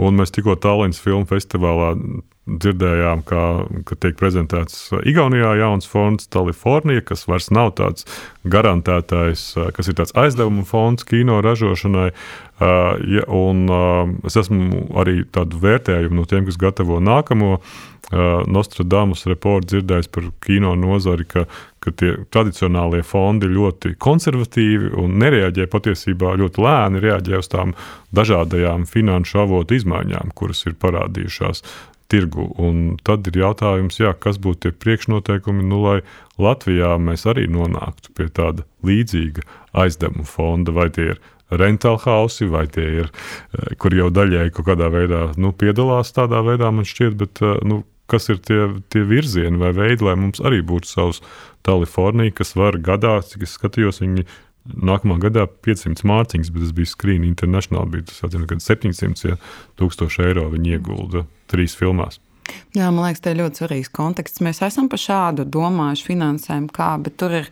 Un 0.00 0.16
mēs 0.16 0.32
tikko 0.32 0.56
Tallinas 0.56 1.02
filmu 1.04 1.28
festivālā 1.28 1.92
dzirdējām, 2.46 3.22
ka, 3.26 3.42
ka 3.86 3.96
tiek 4.02 4.16
prezentēts 4.18 4.88
Igaunijā 5.06 5.52
jauns 5.60 5.86
fonds, 5.86 6.26
Kalifornija, 6.32 7.04
kas 7.06 7.28
vairs 7.30 7.52
nav 7.54 7.74
tāds 7.78 8.06
garantētais, 8.42 9.44
kas 9.76 9.90
ir 9.90 9.98
tāds 10.00 10.14
aizdevuma 10.18 10.66
fonds 10.66 11.06
kino 11.06 11.38
ražošanai. 11.44 12.10
Ja, 12.62 13.22
un 13.26 13.64
es 14.26 14.36
esmu 14.38 14.84
arī 14.98 15.22
tādu 15.34 15.62
vērtējumu 15.62 16.20
no 16.20 16.26
tiem, 16.30 16.44
kas 16.46 16.58
gatavo 16.60 17.00
nākamo 17.02 17.56
Nostradamus 18.12 19.24
reportu 19.30 19.70
dzirdējis 19.72 20.10
par 20.12 20.26
kino 20.44 20.74
nozari, 20.76 21.24
ka, 21.24 21.46
ka 21.80 21.92
tie 21.96 22.10
tradicionālie 22.34 23.00
fondi 23.06 23.48
ļoti 23.48 23.94
konservatīvi 24.02 24.92
un 25.00 25.16
nereaģē 25.22 25.64
patiesībā 25.72 26.34
ļoti 26.42 26.66
lēni 26.66 27.00
reaģē 27.02 27.40
uz 27.40 27.48
tām 27.54 27.72
dažādajām 28.12 28.84
finanšu 28.90 29.40
avotu 29.46 29.78
izmaiņām, 29.78 30.34
kuras 30.36 30.60
ir 30.68 30.76
parādījušās 30.82 31.64
tirgu. 32.12 32.46
Un 32.60 32.96
tad 33.06 33.26
ir 33.30 33.40
jautājums, 33.42 33.98
jā, 34.00 34.12
kas 34.12 34.38
būtu 34.42 34.66
tie 34.66 34.72
priekšnoteikumi, 34.84 35.64
nu, 35.66 35.82
lai 35.86 35.98
Latvijā 36.42 36.94
mēs 37.00 37.26
arī 37.30 37.48
nonāktu 37.50 38.12
pie 38.16 38.28
tāda 38.32 38.66
līdzīga 38.86 39.46
aizdevuma 39.82 40.28
fonda, 40.28 40.74
vai 40.76 40.90
tie 40.92 41.14
ir 41.14 41.22
rental 41.52 41.98
hausi, 42.04 42.48
vai 42.48 42.66
tie 42.66 42.84
ir, 43.02 43.10
eh, 43.56 43.74
kur 43.76 43.94
jau 43.94 44.10
daļēji 44.10 44.52
kaut 44.56 44.68
kādā 44.72 44.88
veidā 44.92 45.22
nu, 45.36 45.52
piedalās 45.52 46.12
tādā 46.12 46.42
veidā, 46.44 46.72
man 46.72 46.88
šķiet, 46.88 47.16
bet 47.16 47.42
eh, 47.42 47.58
nu, 47.64 47.82
kas 48.08 48.28
ir 48.28 48.40
tie, 48.44 48.60
tie 48.92 49.04
virzieni 49.08 49.60
vai 49.60 49.72
veidi, 49.72 50.04
lai 50.04 50.16
mums 50.16 50.40
arī 50.40 50.60
būtu 50.64 50.88
savs 50.88 51.22
Kalifornija, 51.62 52.34
kas 52.34 52.56
var 52.58 52.76
gadā, 52.82 53.20
cik 53.22 53.46
es 53.46 53.54
skatījos, 53.56 54.02
viņi 54.02 54.26
Nākamā 54.62 55.16
gadā 55.22 55.48
500 55.66 56.04
mārciņas, 56.06 56.50
bet 56.54 56.62
tas 56.62 56.74
bija 56.76 56.90
Screen 56.92 57.24
International. 57.26 57.88
Bija 57.90 58.06
tas 58.10 58.22
atcīm, 58.22 58.92
700 58.94 59.32
ja, 59.32 59.38
eiro 60.28 60.46
viņi 60.52 60.76
iegulda 60.76 61.26
trīs 61.50 61.74
filmās. 61.78 62.20
Jā, 62.76 62.88
man 62.90 63.06
liekas, 63.06 63.22
tas 63.22 63.34
ir 63.34 63.42
ļoti 63.42 63.62
svarīgs 63.62 63.92
konteksts. 63.94 64.42
Mēs 64.44 64.62
esam 64.64 64.88
par 64.90 65.00
šādu 65.00 65.46
domājuši 65.48 66.08
finansējumu, 66.08 66.70
kā, 66.74 66.94
bet 67.02 67.18
tur 67.20 67.34
ir 67.42 67.50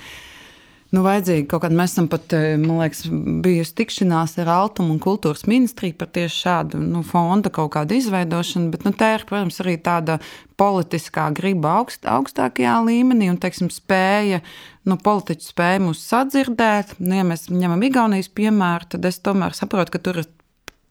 nu, 0.94 1.02
vajadzīgi 1.04 1.46
kaut 1.50 1.64
kāda. 1.64 1.76
Mēs 1.78 1.94
esam 1.94 2.08
pat, 2.10 2.32
eh, 2.34 2.56
man 2.60 2.80
liekas, 2.80 3.04
bijusi 3.44 3.76
tikšanās 3.80 4.38
ar 4.42 4.52
Altumu 4.56 4.96
un 4.96 5.02
kultūras 5.02 5.46
ministriju 5.50 5.98
par 5.98 6.10
tieši 6.14 6.42
šādu 6.46 6.80
nu, 6.82 7.02
fonda 7.06 7.50
kaut 7.50 7.72
kādu 7.76 7.98
izveidošanu, 7.98 8.70
bet 8.70 8.84
nu, 8.84 8.92
tā 8.92 9.14
ir, 9.18 9.26
protams, 9.28 9.60
arī 9.62 9.76
tāda 9.78 10.18
politiskā 10.60 11.30
griba 11.34 11.78
augst, 11.80 12.04
augstākajā 12.04 12.80
līmenī 12.86 13.30
un, 13.30 13.38
teiksim, 13.40 13.70
spēja, 13.72 14.42
nu, 14.88 14.96
politiķi 15.00 15.50
spēja 15.50 15.82
mūs 15.84 16.02
sadzirdēt. 16.08 16.96
Nu, 17.02 17.16
ja 17.18 17.26
mēs 17.26 17.48
ņemam 17.52 17.82
Igaunijas 17.88 18.30
piemēru, 18.32 18.92
tad 18.94 19.08
es 19.10 19.20
tomēr 19.24 19.56
saprotu, 19.56 19.96
ka 19.96 20.02
tur 20.02 20.22
ir 20.24 20.30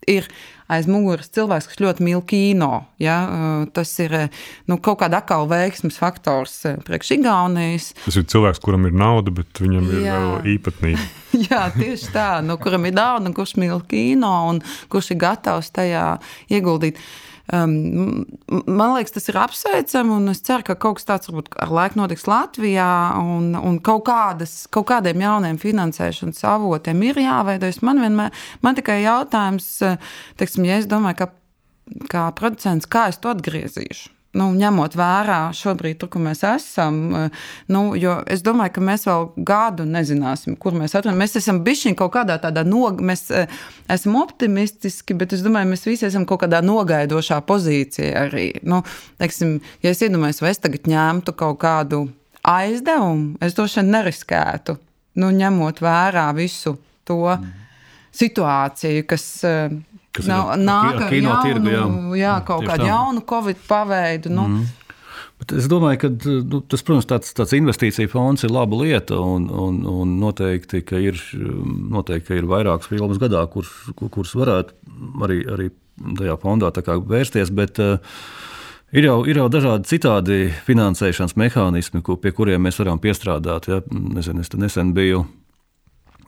ir 0.10 0.28
aiz 0.70 0.88
muguras 0.90 1.32
cilvēks, 1.34 1.68
kas 1.70 1.80
ļoti 1.82 2.06
mīl 2.06 2.22
kino. 2.30 2.84
Ja? 3.02 3.18
Tas 3.76 3.92
ir 4.02 4.16
nu, 4.70 4.78
kaut 4.78 5.02
kāda 5.02 5.22
akāla 5.22 5.50
veiksmes 5.50 6.00
faktors 6.02 6.56
priekš 6.88 7.16
Igaunijas. 7.18 7.92
Tas 8.06 8.20
ir 8.20 8.28
cilvēks, 8.30 8.62
kuram 8.64 8.88
ir 8.90 8.96
nauda, 8.98 9.34
bet 9.42 9.62
viņam 9.62 9.90
ir 9.94 10.04
Jā. 10.06 10.20
vēl 10.26 10.52
īpatnība. 10.56 11.08
Jā, 11.50 11.64
tieši 11.76 12.14
tā. 12.16 12.30
Nu, 12.46 12.60
kuram 12.62 12.88
ir 12.90 12.96
nauda, 12.98 13.34
kurš 13.36 13.58
mīl 13.62 13.82
kino 13.90 14.34
un 14.52 14.62
kurš 14.92 15.14
ir 15.16 15.24
gatavs 15.26 15.74
tajā 15.76 16.06
ieguldīt. 16.54 17.00
Uh, 17.00 17.29
Um, 17.50 18.26
man 18.48 18.94
liekas, 18.94 19.16
tas 19.16 19.30
ir 19.32 19.40
apsveicami, 19.42 20.20
es 20.30 20.44
ceru, 20.46 20.66
ka 20.68 20.76
kaut 20.78 21.00
kas 21.00 21.08
tāds 21.08 21.32
varbūt 21.32 21.50
ar 21.64 21.74
laiku 21.74 21.98
notiks 21.98 22.28
Latvijā, 22.30 22.90
un, 23.18 23.56
un 23.58 23.80
kaut, 23.82 24.04
kādas, 24.12 24.54
kaut 24.70 24.90
kādiem 24.92 25.24
jauniem 25.26 25.58
finansēšanas 25.62 26.46
avotiem 26.46 27.02
ir 27.08 27.24
jāveidojas. 27.24 27.82
Man 27.86 28.04
vienmēr 28.06 28.46
man 28.62 28.78
tikai 28.78 29.02
jautājums, 29.02 29.72
teiksim, 30.38 30.70
ja 30.70 30.78
es 30.78 30.88
domāju, 30.92 31.24
ka 31.24 32.08
kā 32.12 32.30
producents, 32.38 32.86
kā 32.86 33.08
es 33.10 33.18
to 33.18 33.34
atgriezīšu 33.34 34.19
nu, 34.38 34.50
ņemot 34.54 34.94
vērā 34.98 35.40
šobrīd, 35.58 35.98
tur, 36.02 36.12
kur 36.14 36.22
mēs 36.22 36.44
esam. 36.46 36.98
Eh, 37.18 37.46
nu, 37.74 37.82
es 38.30 38.44
domāju, 38.46 38.76
ka 38.76 38.84
mēs 38.86 39.08
vēl 39.10 39.30
gadu 39.48 39.88
nezināsim, 39.90 40.58
kur 40.60 40.76
mēs 40.78 40.94
atrodamies. 40.94 41.24
Mēs 41.24 41.40
esam 41.42 41.64
bijuši 41.66 41.96
kaut 41.98 42.14
kādā 42.14 42.38
tādā 42.42 42.64
nogaidā, 42.68 43.08
mēs 43.10 43.26
eh, 43.34 43.50
esam 43.90 44.20
optimistiski, 44.22 45.18
bet 45.18 45.34
es 45.38 45.46
domāju, 45.46 45.72
mēs 45.74 45.88
visi 45.88 46.08
esam 46.10 46.28
kaut 46.30 46.44
kādā 46.44 46.62
nogaidošā 46.66 47.42
pozīcijā 47.50 48.28
arī. 48.28 48.50
Nu, 48.62 48.84
teiksim, 49.22 49.58
ja 49.86 49.96
es 49.96 50.04
iedomājos, 50.06 50.44
vai 50.46 50.54
es 50.54 50.62
tagad 50.62 50.90
ņemtu 50.90 51.34
kaut 51.40 51.62
kādu 51.64 52.06
aizdevumu, 52.46 53.40
es 53.44 53.58
to 53.58 53.66
šeit 53.70 53.90
neriskētu, 53.90 54.78
nu, 55.20 55.34
ņemot 55.42 55.82
vērā 55.84 56.30
visu 56.38 56.78
to. 57.08 57.26
Mm. 57.34 57.58
Situāciju, 58.20 59.04
kas 59.06 59.24
uh, 59.46 59.70
kas 60.20 60.30
nav, 60.30 60.52
ir 60.56 60.66
nāk 60.68 61.00
ar 61.00 61.14
kino 61.14 61.38
tirgu. 61.46 61.72
Jā, 61.72 61.86
jā 62.20 62.36
kaut 62.48 62.68
kādu 62.68 62.90
jaunu 62.90 63.24
Covid 63.30 63.64
paveidu. 63.70 64.34
Nu. 64.36 64.48
Mm. 64.52 64.68
Bet 65.40 65.54
es 65.56 65.70
domāju, 65.72 66.02
ka 66.02 66.10
nu, 66.52 66.60
tas, 66.68 66.84
protams, 66.84 67.08
tāds, 67.08 67.32
tāds 67.36 67.56
investīcija 67.56 68.12
fonds 68.12 68.44
ir 68.44 68.52
laba 68.52 68.82
lieta. 68.82 69.16
Un, 69.24 69.48
un, 69.48 69.80
un 69.88 70.18
noteikti, 70.20 70.84
ka 70.88 71.00
ir, 71.00 71.20
noteikti, 71.96 72.28
ka 72.28 72.40
ir 72.42 72.50
vairākas 72.50 72.92
filmas 72.92 73.22
gadā, 73.22 73.46
kuras 73.52 73.72
kur, 73.96 74.28
varētu 74.42 74.76
arī, 75.24 75.40
arī 75.56 75.72
tajā 76.20 76.36
fondā 76.44 76.74
vērsties. 77.08 77.56
Bet, 77.56 77.82
Ir 78.90 79.06
jau, 79.06 79.20
ir 79.30 79.38
jau 79.38 79.44
dažādi 79.54 79.86
citādi 79.86 80.38
finansēšanas 80.66 81.36
mehānismi, 81.38 82.00
ko, 82.02 82.16
pie 82.18 82.32
kuriem 82.34 82.64
mēs 82.66 82.80
varam 82.82 82.98
piestrādāt. 82.98 83.68
Ja? 83.70 83.84
Nezinu, 83.94 84.42
es 84.42 84.50
nesen 84.58 84.96
biju 84.98 85.28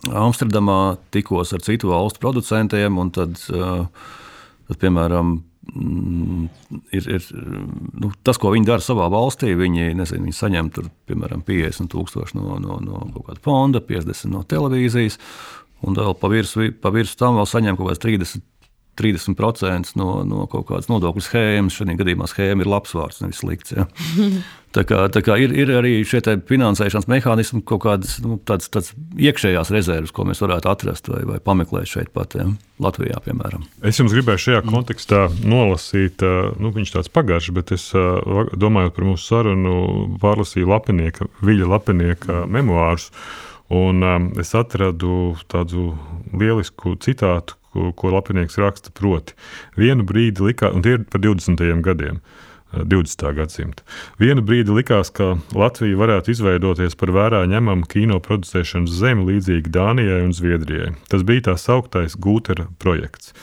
Amsterdamā, 0.09 0.97
tikos 1.13 1.53
ar 1.53 1.61
citu 1.61 1.91
valstu 1.91 2.21
producentiem, 2.23 2.97
un 2.97 3.11
tad, 3.13 3.37
tad 3.45 4.79
piemēram, 4.81 5.35
mm, 5.75 6.47
ir, 6.97 7.09
ir 7.17 7.27
nu, 8.01 8.09
tas, 8.25 8.39
ko 8.41 8.53
viņi 8.55 8.69
dara 8.71 8.81
savā 8.81 9.05
valstī. 9.13 9.53
Viņi, 9.57 9.91
nezinu, 9.99 10.25
viņi 10.25 10.37
saņem 10.39 10.71
tur, 10.73 10.89
piemēram 11.09 11.45
50 11.45 11.91
tūkstoši 11.93 12.39
no, 12.39 12.57
no, 12.63 12.79
no 12.81 13.03
kaut 13.13 13.27
kāda 13.29 13.45
fonda, 13.45 13.83
50 13.85 14.33
no 14.33 14.41
televīzijas, 14.41 15.19
un 15.85 15.97
vēl 15.97 16.17
pa 16.17 16.31
virsmu 16.33 16.71
virs 16.97 17.13
tam 17.19 17.37
vēl 17.37 17.49
saņem 17.49 17.77
kaut 17.77 17.93
kāds 17.93 18.05
30 18.07 18.47
30% 18.99 19.95
no, 19.99 20.21
no 20.27 20.47
kaut 20.51 20.67
kādas 20.71 20.89
nodokļu 20.91 21.23
schēmas. 21.25 21.77
Šajā 21.77 21.97
gadījumā 21.99 22.27
schēma 22.29 22.65
ir 22.65 22.71
labs 22.71 22.95
vārds, 22.97 23.21
nevis 23.23 23.41
slikts. 23.43 23.75
Ja. 23.77 23.87
Tā 24.71 24.85
kā, 24.87 25.01
tā 25.11 25.19
kā 25.19 25.35
ir, 25.35 25.51
ir 25.51 25.67
arī 25.75 25.97
šie 26.07 26.21
finansēšanas 26.47 27.09
mehānismi, 27.11 27.59
kaut 27.67 27.81
kādas 27.83 28.13
nu, 28.23 28.37
tāds, 28.47 28.69
tāds 28.71 28.93
iekšējās 29.19 29.71
rezerves, 29.75 30.13
ko 30.15 30.23
mēs 30.29 30.39
varētu 30.39 30.69
atrast 30.71 31.09
vai, 31.11 31.25
vai 31.27 31.39
pameklēt 31.43 31.91
šeit, 31.91 32.13
pat 32.15 32.37
ja, 32.39 32.45
Latvijā, 32.79 33.19
piemēram. 33.25 33.65
Es 33.83 33.99
jums 33.99 34.15
gribēju 34.15 34.43
šajā 34.45 34.63
kontekstā 34.69 35.25
nolasīt, 35.43 36.23
nu, 36.63 36.71
viņš 36.71 36.95
tāds 36.95 37.11
pagaršs, 37.11 37.51
bet 37.57 37.75
es 37.75 37.89
domājot 37.91 38.95
par 38.95 39.09
mūsu 39.09 39.27
sarunu, 39.33 39.75
pārlasīju 40.23 40.71
Lapinieka, 40.71 41.27
Viļa 41.43 41.67
Lapinieka 41.75 42.45
memoārus. 42.47 43.11
Un 43.71 44.03
um, 44.03 44.31
es 44.39 44.51
atradu 44.55 45.33
tādu 45.51 45.93
lielisku 46.35 46.97
citātu, 46.99 47.55
ko, 47.73 47.91
ko 47.95 48.13
Lapinieks 48.15 48.59
raksta. 48.61 48.93
Proti, 48.95 49.35
vienu 49.79 50.05
brīdi 50.07 50.43
likās, 50.51 50.75
un 50.75 50.85
tie 50.85 50.97
ir 50.99 51.05
par 51.09 51.23
20. 51.23 51.81
gadiem. 51.85 52.21
20. 52.71 53.25
Eh, 53.27 53.33
gadsimta. 53.35 53.83
Vienu 54.19 54.43
brīdi 54.47 54.71
likās, 54.71 55.11
ka 55.11 55.33
Latvija 55.55 55.97
varētu 55.99 56.31
izveidoties 56.31 56.95
par 56.95 57.11
vērā 57.11 57.41
ņemamu 57.51 57.87
kino 57.91 58.21
producēšanas 58.23 58.93
zemi 59.01 59.27
līdzīgi 59.27 59.73
Dānijai 59.75 60.21
un 60.23 60.31
Zviedrijai. 60.35 60.93
Tas 61.11 61.25
bija 61.27 61.49
tā 61.49 61.57
sauktais 61.59 62.15
Gūtera 62.15 62.69
projekts. 62.79 63.35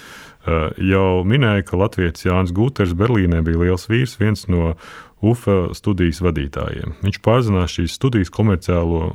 Eh, 0.48 0.70
jau 0.94 1.24
minēja, 1.28 1.66
ka 1.68 1.76
Latvijas 1.76 2.24
Jānis 2.24 2.54
Gūters 2.56 2.94
Berlīnē 2.96 3.42
bija 3.44 3.66
liels 3.66 3.88
vīrs, 3.90 4.16
viens 4.20 4.46
no 4.48 4.76
UFA 5.24 5.74
studijas 5.74 6.20
vadītājiem. 6.22 6.94
Viņš 7.02 7.20
pārzinās 7.24 7.74
šīs 7.74 7.96
studijas 7.98 8.30
komerciālo 8.34 9.12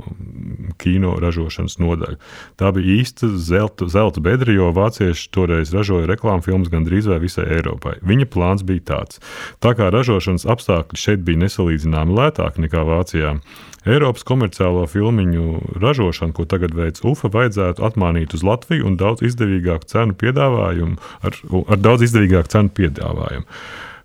kino 0.82 1.16
ražošanas 1.24 1.78
nodaļu. 1.80 2.20
Tā 2.60 2.72
bija 2.76 3.00
īsta 3.00 3.30
zelta, 3.40 3.88
zelta 3.92 4.24
bedra, 4.24 4.52
jo 4.56 4.72
vācieši 4.76 5.30
toreiz 5.34 5.74
ražoja 5.76 6.10
reklāmu 6.12 6.44
filmas 6.46 6.72
gandrīz 6.74 7.08
vai 7.08 7.22
visai 7.24 7.48
Eiropai. 7.58 8.00
Viņa 8.04 8.30
plāns 8.34 8.66
bija 8.68 8.88
tāds. 8.94 9.22
Tā 9.64 9.76
kā 9.80 9.92
ražošanas 9.94 10.48
apstākļi 10.50 11.00
šeit 11.00 11.24
bija 11.28 11.46
nesalīdzināmi 11.46 12.18
lētāki 12.20 12.66
nekā 12.68 12.84
Vācijā, 12.88 13.38
Eiropas 13.84 14.24
komerciālo 14.24 14.86
filmu 14.88 15.60
ražošanu, 15.76 16.32
ko 16.34 16.46
tagad 16.48 16.72
veids 16.76 17.04
UFA, 17.04 17.28
vajadzētu 17.32 17.84
atmānīt 17.84 18.36
uz 18.36 18.44
Latviju 18.48 18.88
un 18.88 18.96
daudz 19.00 19.26
izdevīgāku 19.28 19.90
cenu 19.92 20.16
piedāvājumu, 20.20 20.96
ar, 21.28 21.40
ar 21.68 21.82
daudz 21.84 22.08
izdevīgāku 22.08 22.54
cenu 22.56 22.72
piedāvājumu. 22.80 23.44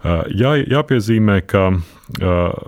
Jā, 0.06 0.52
jāpiezīmē, 0.62 1.40
ka 1.50 1.62
uh, 1.74 2.58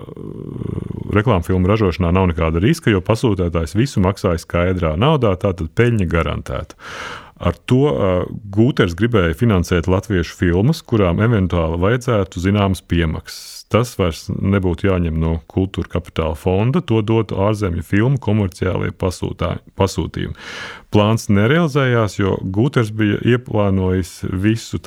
reklāmas 1.15 1.47
filmu 1.47 1.69
ražošanā 1.71 2.11
nav 2.11 2.27
nekāda 2.33 2.59
riska, 2.59 2.91
jo 2.91 2.99
pasūtētājs 3.07 3.77
visu 3.79 4.03
maksāja 4.03 4.41
skaidrā 4.41 4.97
naudā, 4.99 5.31
tātad 5.39 5.71
peļņa 5.77 6.09
garantēta. 6.11 6.75
Ar 7.41 7.55
to 7.65 7.81
uh, 7.87 8.11
Gūters 8.53 8.97
gribēja 8.99 9.37
finansēt 9.39 9.87
latviešu 9.89 10.35
filmas, 10.43 10.83
kurām 10.83 11.23
eventuāli 11.23 11.79
vajadzētu 11.81 12.43
zināmas 12.43 12.83
piemaksas 12.83 13.60
tas 13.71 13.93
vairs 13.99 14.25
nebūtu 14.29 14.89
jāņem 14.89 15.17
no 15.21 15.37
kultūra 15.51 15.89
kapitāla 15.95 16.35
fonda, 16.39 16.81
to 16.83 17.01
dotu 17.05 17.39
ārzemju 17.41 17.83
filmu 17.87 18.19
komerciālie 18.21 18.91
pasūtījumi. 18.91 20.35
Plāns 20.91 21.29
nerealizējās, 21.31 22.17
jo 22.19 22.33
Guters 22.43 22.89
bija 22.91 23.21
ieplānojis 23.33 24.25
visu 24.27 24.79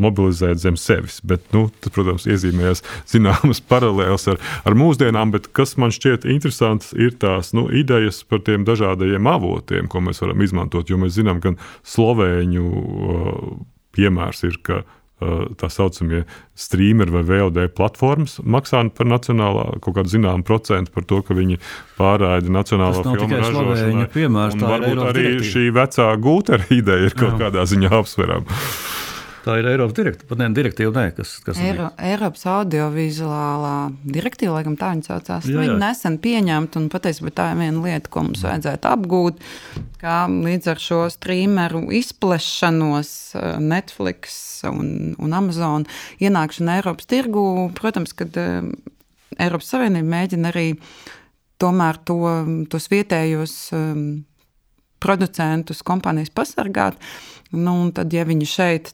mobilizēt 0.00 0.62
zem 0.62 0.78
sevis. 0.80 1.18
Bet, 1.20 1.44
nu, 1.52 1.66
tas, 1.80 1.92
protams, 1.92 2.24
iezīmējās 2.24 2.80
zināmas 3.12 3.60
paralēlas 3.70 4.24
ar, 4.32 4.40
ar 4.64 4.78
mūsdienām, 4.78 5.34
bet 5.36 5.50
kas 5.56 5.76
man 5.76 5.92
šķiet 5.92 6.24
interesants, 6.24 6.94
ir 6.96 7.12
tās 7.20 7.52
nu, 7.56 7.68
idejas 7.68 8.22
par 8.24 8.40
tiem 8.46 8.64
dažādajiem 8.64 9.28
avotiem, 9.28 9.90
ko 9.90 10.00
mēs 10.06 10.24
varam 10.24 10.40
izmantot. 10.40 10.88
Jo 10.88 10.96
mēs 11.00 11.18
zinām, 11.18 11.42
ka 11.44 11.52
Slovēņu 11.92 12.64
uh, 12.64 13.44
piemērs 13.96 14.44
ir, 14.48 14.56
ka 14.64 14.82
tā 15.60 15.68
saucamie 15.72 16.22
streameri 16.56 17.12
vai 17.12 17.22
VOD 17.28 17.66
platformas 17.76 18.38
maksā 18.40 18.82
par 18.96 19.08
nacionālā 19.10 19.66
kaut 19.84 19.98
kādu 19.98 20.14
zināmu 20.14 20.46
procentu 20.46 20.94
par 20.94 21.04
to, 21.08 21.20
ka 21.26 21.36
viņi 21.36 21.60
pārraida 21.98 22.52
nacionālo 22.52 23.04
filmu 23.04 23.42
ražošanu. 23.42 24.06
Varbūt 24.64 25.04
arī 25.10 25.26
direktīva. 25.26 25.50
šī 25.52 25.66
vecā 25.76 26.08
gūtera 26.24 26.70
ideja 26.72 27.10
ir 27.10 27.16
kaut 27.18 27.36
Jā. 27.36 27.38
kādā 27.44 27.66
ziņā 27.68 27.92
apsverama. 28.00 28.60
Tā 29.40 29.54
ir 29.56 29.68
Eiropas 29.70 29.94
direktīva, 29.96 30.28
pat 30.28 30.40
ne 30.42 30.48
direktīva, 30.56 30.90
ne, 30.96 31.12
kas, 31.16 31.32
kas 31.44 31.60
Eiro, 31.64 31.86
Eiropas 32.10 32.42
audiovizuālā 32.50 33.74
direktīva, 34.04 34.58
laikam 34.58 34.76
tā 34.80 34.90
viņa 34.92 35.06
saucās. 35.06 35.48
Jā, 35.48 35.54
jā. 35.54 35.62
Viņa 35.64 35.76
nesen 35.80 36.18
pieņemta, 36.20 36.82
un 36.82 36.90
patiesībā 36.92 37.32
tā 37.36 37.46
ir 37.54 37.60
viena 37.62 37.84
lieta, 37.86 38.12
ko 38.12 38.26
mums 38.26 38.44
vajadzētu 38.44 38.90
apgūt, 38.90 39.40
kā 40.02 40.18
līdz 40.28 40.70
ar 40.74 40.84
šo 40.84 41.00
streameru 41.14 41.86
izplešanos 42.00 43.14
eh, 43.40 43.56
Netflix 43.64 44.36
un, 44.68 45.14
un 45.16 45.38
Amazon 45.40 45.88
ienākšanu 46.20 46.76
Eiropas 46.76 47.08
tirgu, 47.08 47.44
protams, 47.80 48.12
kad 48.16 48.36
eh, 48.36 48.60
Eiropas 49.40 49.72
Savienība 49.72 50.18
mēģina 50.18 50.52
arī 50.52 50.68
tomēr 51.60 52.00
to, 52.08 52.20
tos 52.72 52.88
vietējos 52.92 53.56
um, 53.76 54.06
producentus, 55.00 55.84
kompānijas 55.86 56.32
pasargāt. 56.32 56.96
Nu, 57.52 57.74
tad, 57.94 58.12
ja 58.14 58.24
viņi 58.28 58.48
šeit 58.48 58.92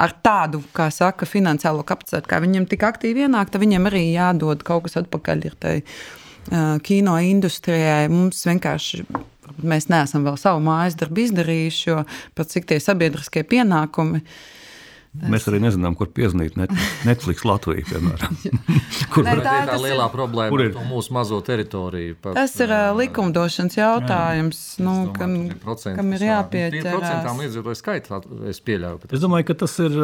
ar 0.00 0.14
tādu, 0.24 0.62
kā 0.76 0.88
saka, 0.94 1.26
finansiālo 1.28 1.84
kapacitāti, 1.86 2.30
kā 2.30 2.40
viņiem 2.42 2.68
tik 2.70 2.86
aktīvi 2.86 3.26
ienāk, 3.26 3.50
tad 3.52 3.64
viņiem 3.64 3.90
arī 3.90 4.04
jādod 4.12 4.62
kaut 4.66 4.86
kas 4.86 5.00
atpakaļ 5.02 5.44
tai 5.62 5.76
uh, 5.82 6.78
kino 6.86 7.18
industrijai. 7.18 8.06
Mums 8.12 8.44
vienkārši. 8.48 9.06
Mēs 9.68 9.90
neesam 9.92 10.24
vēl 10.24 10.38
savu 10.40 10.62
mājas 10.64 10.94
darbu 10.96 11.26
izdarījuši, 11.26 11.82
jo 11.90 11.98
pat 12.38 12.48
cik 12.54 12.70
tie 12.70 12.78
sabiedriskie 12.80 13.42
pienākumi 13.44 14.22
uh, 14.22 14.36
Tas... 15.12 15.28
Mēs 15.28 15.44
arī 15.50 15.58
nezinām, 15.60 15.92
kur 15.92 16.08
piezīmēt 16.08 16.54
Netflix 17.04 17.42
Latviju. 17.44 17.84
kur 19.12 19.26
ne, 19.26 19.34
tā, 19.44 19.56
ir 19.60 19.68
tā 19.68 19.74
lielā 19.76 20.06
ir, 20.06 20.12
problēma 20.14 20.48
kur 20.54 20.62
ir 20.64 20.78
mūsu 20.88 21.12
mazo 21.12 21.40
teritoriju? 21.44 22.14
Pat, 22.24 22.38
tas 22.38 22.54
ir 22.64 22.72
uh, 22.72 22.86
likumdošanas 22.96 23.76
jautājums, 23.76 24.62
jā, 24.78 24.86
nu, 24.86 24.94
kam, 25.12 25.34
kam 25.84 26.14
ir 26.16 26.24
jāpieķerās. 26.30 26.96
Procentām 26.96 27.42
iedzīvotāju 27.44 27.80
skaitā 27.82 28.22
es 28.48 28.62
pieļauju. 28.64 29.10
Es 29.12 29.20
domāju, 29.20 29.50
ka 29.50 29.58
tas 29.66 29.76
ir, 29.84 30.00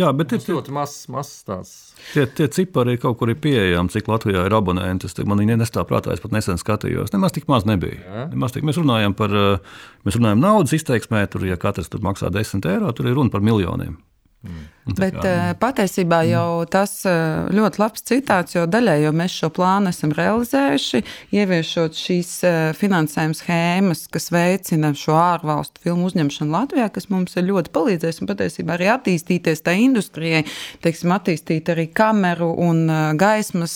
jā, 0.00 0.14
bet 0.22 0.32
ir 0.38 0.48
ļoti 0.48 0.76
mazs, 0.78 1.04
mazs 1.12 1.36
tāds. 1.44 1.76
Tie, 2.14 2.24
tie 2.40 2.48
cipari 2.56 2.96
kaut 3.02 3.20
kur 3.20 3.34
ir 3.34 3.36
pieejami, 3.44 3.92
cik 3.92 4.08
Latvijā 4.08 4.48
ir 4.48 4.56
abonenti. 4.56 5.12
Man 5.28 5.44
viņi 5.44 5.60
nestāv 5.60 5.84
prātā, 5.92 6.16
es 6.16 6.24
pat 6.24 6.32
nesen 6.32 6.56
skatījos. 6.60 7.12
Nemaz 7.12 7.36
tik 7.36 7.44
maz 7.52 7.68
nebija. 7.68 8.26
Nemaz 8.32 8.56
tik. 8.56 8.64
Mēs 8.64 8.80
runājam 8.80 9.12
par 9.20 9.36
mēs 9.36 10.16
runājam 10.16 10.40
naudas 10.40 10.72
izteiksmē, 10.80 11.26
tur, 11.28 11.44
ja 11.44 11.60
katrs 11.60 11.92
tur 11.92 12.00
maksā 12.08 12.32
10 12.32 12.64
eiro, 12.72 12.96
tur 12.96 13.12
ir 13.12 13.20
runa 13.20 13.32
par 13.32 13.44
miljoniem. 13.44 14.00
Mm. 14.46 14.64
Bet 14.86 15.16
kā, 15.18 15.22
uh, 15.26 15.52
patiesībā 15.58 16.20
mm. 16.22 16.28
jau 16.30 16.66
tas 16.70 16.92
uh, 17.10 17.48
ļoti 17.50 17.80
labs 17.82 18.04
citāts, 18.06 18.54
jo 18.54 18.68
daļai 18.70 19.00
jau 19.02 19.10
mēs 19.18 19.34
šo 19.34 19.48
plānu 19.56 19.90
esam 19.90 20.12
realizējuši, 20.14 21.00
ieviešot 21.34 21.98
šīs 21.98 22.30
uh, 22.46 22.58
finansējuma 22.78 23.34
schēmas, 23.34 24.04
kas 24.14 24.30
veicina 24.30 24.92
šo 24.94 25.16
ārvalstu 25.18 25.82
filmu 25.82 26.06
uzņemšanu 26.06 26.54
Latvijā, 26.54 26.86
kas 26.94 27.10
mums 27.10 27.34
ir 27.34 27.48
ļoti 27.48 27.72
palīdzējis 27.74 28.22
un 28.22 28.30
patiesībā 28.30 28.76
arī 28.76 28.90
attīstīties 28.94 29.66
tā 29.66 29.74
industrijai, 29.82 30.44
teiksim, 30.86 31.16
attīstīt 31.16 31.72
arī 31.74 31.88
kameru 31.90 32.52
un 32.62 32.86
gaismas 33.18 33.74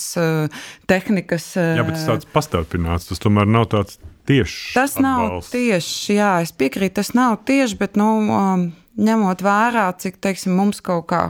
tehnikas. 0.91 1.53
Jā, 1.59 1.83
bet 1.83 1.99
tas 1.99 2.07
tāds 2.13 2.31
pastāvināts, 2.31 3.11
tas 3.11 3.23
tomēr 3.23 3.51
nav 3.51 3.67
tāds 3.75 3.99
tieši. 4.31 4.75
Tas 4.75 4.95
atbalsts. 4.97 5.03
nav 5.03 5.51
tieši, 5.51 6.17
jā, 6.19 6.31
es 6.45 6.55
piekrītu, 6.55 7.01
tas 7.01 7.13
nav 7.19 7.41
tieši, 7.49 7.79
bet, 7.81 7.99
nu, 7.99 8.11
um, 8.31 8.69
ņemot 8.99 9.45
vērā, 9.45 9.91
cik 10.01 10.19
teiksim, 10.23 10.57
mums 10.59 10.83
kaut 10.85 11.07
kā 11.13 11.29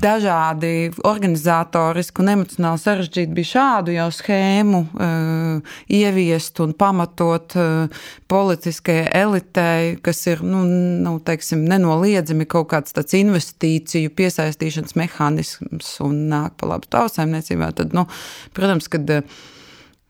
dažādi 0.00 0.92
organizatoriski 1.04 2.22
un 2.22 2.30
emocionāli 2.32 2.80
sarežģīti 2.80 3.34
bija 3.34 3.50
šādu 3.50 3.96
jau 3.96 4.06
schēmu 4.14 4.80
uh, 4.86 5.74
ieviest 5.92 6.60
un 6.62 6.72
pamatot 6.78 7.56
uh, 7.58 8.06
politiskajai 8.30 9.10
elitei, 9.20 9.96
kas 10.02 10.22
ir 10.30 10.44
nu, 10.46 10.62
nu, 11.02 11.16
teiksim, 11.26 11.66
nenoliedzami 11.68 12.46
kaut 12.50 12.70
kāds 12.72 12.94
tāds 12.96 13.18
investīciju 13.18 14.14
piesaistīšanas 14.16 14.96
mehānisms 14.98 15.92
un 16.06 16.26
nāk 16.30 16.56
pa 16.60 16.70
labu 16.70 16.88
tautsēmniecībā. 16.94 17.72
Tad, 17.76 17.96
nu, 17.96 18.06
protams, 18.56 18.90
kad 18.92 19.16
uh, 19.18 19.38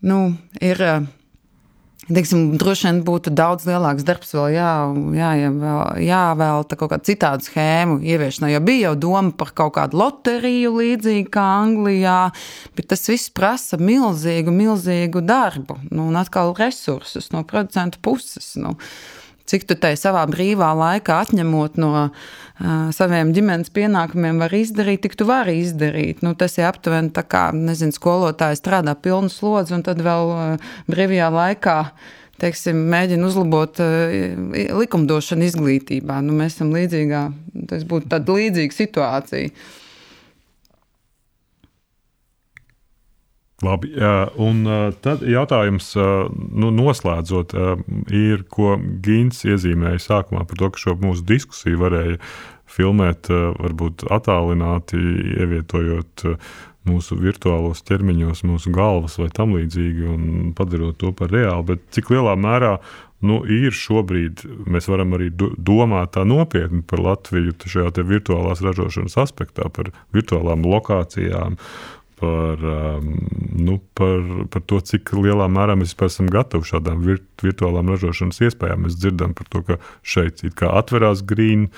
nu, 0.05 0.27
ir. 0.61 0.83
Uh, 0.85 1.15
Teiksim, 2.07 2.53
droši 2.55 2.87
vien 2.87 2.99
būtu 3.03 3.33
daudz 3.35 3.65
lielāks 3.67 4.05
darbs, 4.07 4.31
vēl 4.37 4.53
jā, 4.55 4.71
jā, 5.19 5.31
jāvēlta 6.07 6.79
kaut 6.79 6.93
kāda 6.93 7.03
citāda 7.09 7.43
schēmu 7.43 7.99
ieviešanai. 7.99 8.53
Jo 8.53 8.61
bija 8.63 8.85
jau 8.85 8.95
doma 9.09 9.35
par 9.35 9.51
kaut 9.59 9.75
kādu 9.75 9.99
loteriju, 9.99 10.71
līdzīgi 10.79 11.27
kā 11.35 11.43
Anglijā, 11.65 12.21
bet 12.79 12.93
tas 12.93 13.03
viss 13.11 13.33
prasa 13.35 13.81
milzīgu, 13.83 14.55
milzīgu 14.55 15.25
darbu 15.27 15.81
nu, 15.91 16.07
un 16.07 16.23
atkal 16.23 16.55
resursus 16.55 17.33
no 17.35 17.43
producentu 17.49 17.99
puses. 18.07 18.55
Nu 18.55 18.77
cik 19.47 19.67
tu 19.67 19.77
tai 19.79 19.95
savā 19.99 20.25
brīvā 20.31 20.73
laikā 20.79 21.21
atņemot 21.27 21.79
no 21.79 21.91
uh, 22.07 22.25
saviem 22.97 23.33
ģimenes 23.37 23.73
pienākumiem, 23.75 24.39
var 24.41 24.55
izdarīt, 24.57 25.03
tik 25.05 25.17
tu 25.19 25.27
vari 25.29 25.59
izdarīt. 25.61 26.23
Nu, 26.25 26.35
tas 26.39 26.57
ir 26.59 26.69
aptuveni 26.71 27.13
tā 27.15 27.25
kā, 27.29 27.49
nezinu, 27.53 27.93
skolotāji 27.93 28.61
strādā 28.61 28.97
pilnu 28.97 29.33
slodzi 29.33 29.77
un 29.77 29.85
tad 29.87 30.01
vēl 30.05 30.33
brīvajā 30.89 31.33
laikā. 31.35 31.81
Teiksim, 32.41 32.83
mēģina 32.93 33.25
uzlabot 33.25 33.81
likumdošanu 34.77 35.47
izglītībā. 35.47 36.21
Nu, 36.25 36.37
mēs 36.37 36.59
esam 36.59 36.75
līdzīgā, 36.77 37.23
tas 37.71 37.85
būtu 37.89 38.11
tāda 38.13 38.37
līdzīga 38.37 38.77
situācija. 38.77 39.53
Labi, 43.65 43.89
un 44.37 44.67
tad 45.01 45.23
jautājums, 45.25 45.95
nu, 45.97 46.69
noslēdzot, 46.77 47.55
ir, 48.13 48.43
ko 48.53 48.75
Gins 49.05 49.47
iezīmēja 49.49 50.03
sākumā 50.05 50.43
par 50.45 50.61
to, 50.61 50.69
ka 50.75 50.83
šo 50.83 50.97
mūsu 51.01 51.25
diskusiju 51.25 51.81
varēja 51.81 52.19
filmēt, 52.69 53.31
varbūt 53.33 54.05
attālināti, 54.13 55.01
ievietojot 55.41 56.27
mūsu 56.87 57.17
virtuālos 57.19 57.81
ķermeņos, 57.89 58.45
mūsu 58.47 58.71
galvas 58.77 59.17
vai 59.23 59.31
tam 59.35 59.57
līdzīgi, 59.57 60.05
un 60.05 60.53
padarot 60.57 61.01
to 61.01 61.17
par 61.17 61.33
reālu. 61.33 61.65
Bet 61.73 61.89
cik 61.97 62.13
lielā 62.13 62.37
mērā 62.39 62.77
nu, 63.27 63.41
ir 63.49 63.75
šobrīd, 63.75 64.45
mēs 64.69 64.89
varam 64.93 65.17
arī 65.17 65.31
domāt 65.33 66.13
tā 66.17 66.27
nopietni 66.29 66.85
par 66.87 67.03
Latviju 67.03 67.57
šajā 67.65 68.05
virtuālās 68.05 68.63
ražošanas 68.65 69.17
aspektā, 69.25 69.71
par 69.73 69.91
virtuālām 70.15 70.67
lokācijām 70.69 71.57
par, 72.21 72.65
um, 72.65 73.13
nu, 73.53 73.79
par, 73.95 74.23
par 74.53 74.63
to, 74.65 74.81
cik 74.81 75.13
lielā 75.17 75.47
mērā 75.53 75.77
mēs 75.77 75.93
vispār 75.93 76.09
esam 76.09 76.31
gatavi 76.33 76.65
šādām 76.65 77.03
virt, 77.05 77.27
virtuālām 77.45 77.93
ražošanas 77.93 78.41
iespējām. 78.49 78.87
Mēs 78.87 78.97
dzirdam 78.97 79.37
par 79.37 79.51
to, 79.53 79.63
ka 79.67 79.77
šeit 80.01 80.41
atverās 80.65 81.21
green, 81.29 81.69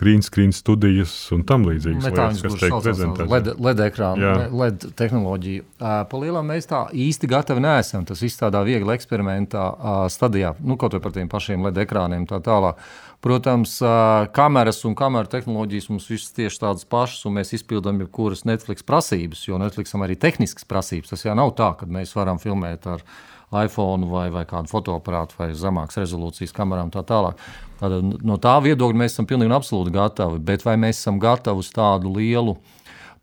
green 0.00 0.22
screen 0.22 0.54
studijas 0.54 1.12
un 1.34 1.42
tam 1.48 1.66
līdzīgas 1.66 2.06
lietas, 2.06 2.42
kas 2.46 2.56
tiek 2.62 2.76
prezentētas. 2.86 3.32
LED, 3.34 3.52
LED 3.66 3.84
ekrāna, 3.88 4.32
LED 4.62 4.88
tehnoloģija. 5.00 5.66
Pa 5.82 6.22
lielam 6.22 6.50
mēs 6.54 6.70
tā 6.70 6.86
īsti 6.94 7.30
gatavi 7.34 7.66
neesam. 7.66 8.06
Tas 8.08 8.22
viss 8.22 8.40
tādā 8.40 8.62
viegli 8.66 8.94
eksperimentā 8.94 9.66
stadijā, 10.12 10.54
nu, 10.62 10.78
kaut 10.80 10.94
vai 10.96 11.02
par 11.02 11.18
tiem 11.18 11.30
pašiem 11.30 11.66
LED 11.66 11.82
ekrāniem 11.88 12.30
tā 12.30 12.38
tālāk. 12.46 12.78
Protams, 13.20 13.74
kameras 14.32 14.78
un 14.88 14.94
kameru 14.96 15.28
tehnoloģijas 15.28 15.90
mums 15.92 16.06
visas 16.08 16.32
tieši 16.32 16.62
tādas 16.62 16.86
pašas, 16.88 17.26
un 17.28 17.34
mēs 17.36 17.52
izpildām 17.58 17.98
jebkuras 18.00 18.46
Netflix 18.48 18.86
prasības, 18.86 19.42
jo 19.44 19.58
Netflixam 19.60 20.00
arī 20.06 20.16
tehniskas 20.16 20.64
prasības. 20.64 21.12
Tas 21.12 21.26
jau 21.26 21.34
nav 21.36 21.52
tā, 21.58 21.74
ka 21.76 21.88
mēs 21.90 22.14
varam 22.16 22.40
filmēt 22.40 22.88
ar 22.88 23.04
iPhone 23.60 24.08
vai, 24.08 24.30
vai 24.32 24.46
kādu 24.48 24.70
fotoaparātu 24.70 25.36
vai 25.36 25.50
zemākas 25.58 26.00
rezolūcijas 26.00 26.54
kamerām 26.56 26.92
tā 26.94 27.02
tālāk. 27.04 27.40
Tātad, 27.82 28.14
no 28.24 28.38
tā 28.40 28.54
viedokļa 28.64 29.02
mēs 29.02 29.16
esam 29.16 29.28
pilnīgi 29.28 29.52
absolūti 29.52 29.92
gatavi, 29.98 30.40
bet 30.40 30.64
vai 30.64 30.78
mēs 30.80 31.02
esam 31.02 31.18
gatavi 31.20 31.60
uz 31.60 31.68
tādu 31.76 32.14
lielu 32.14 32.56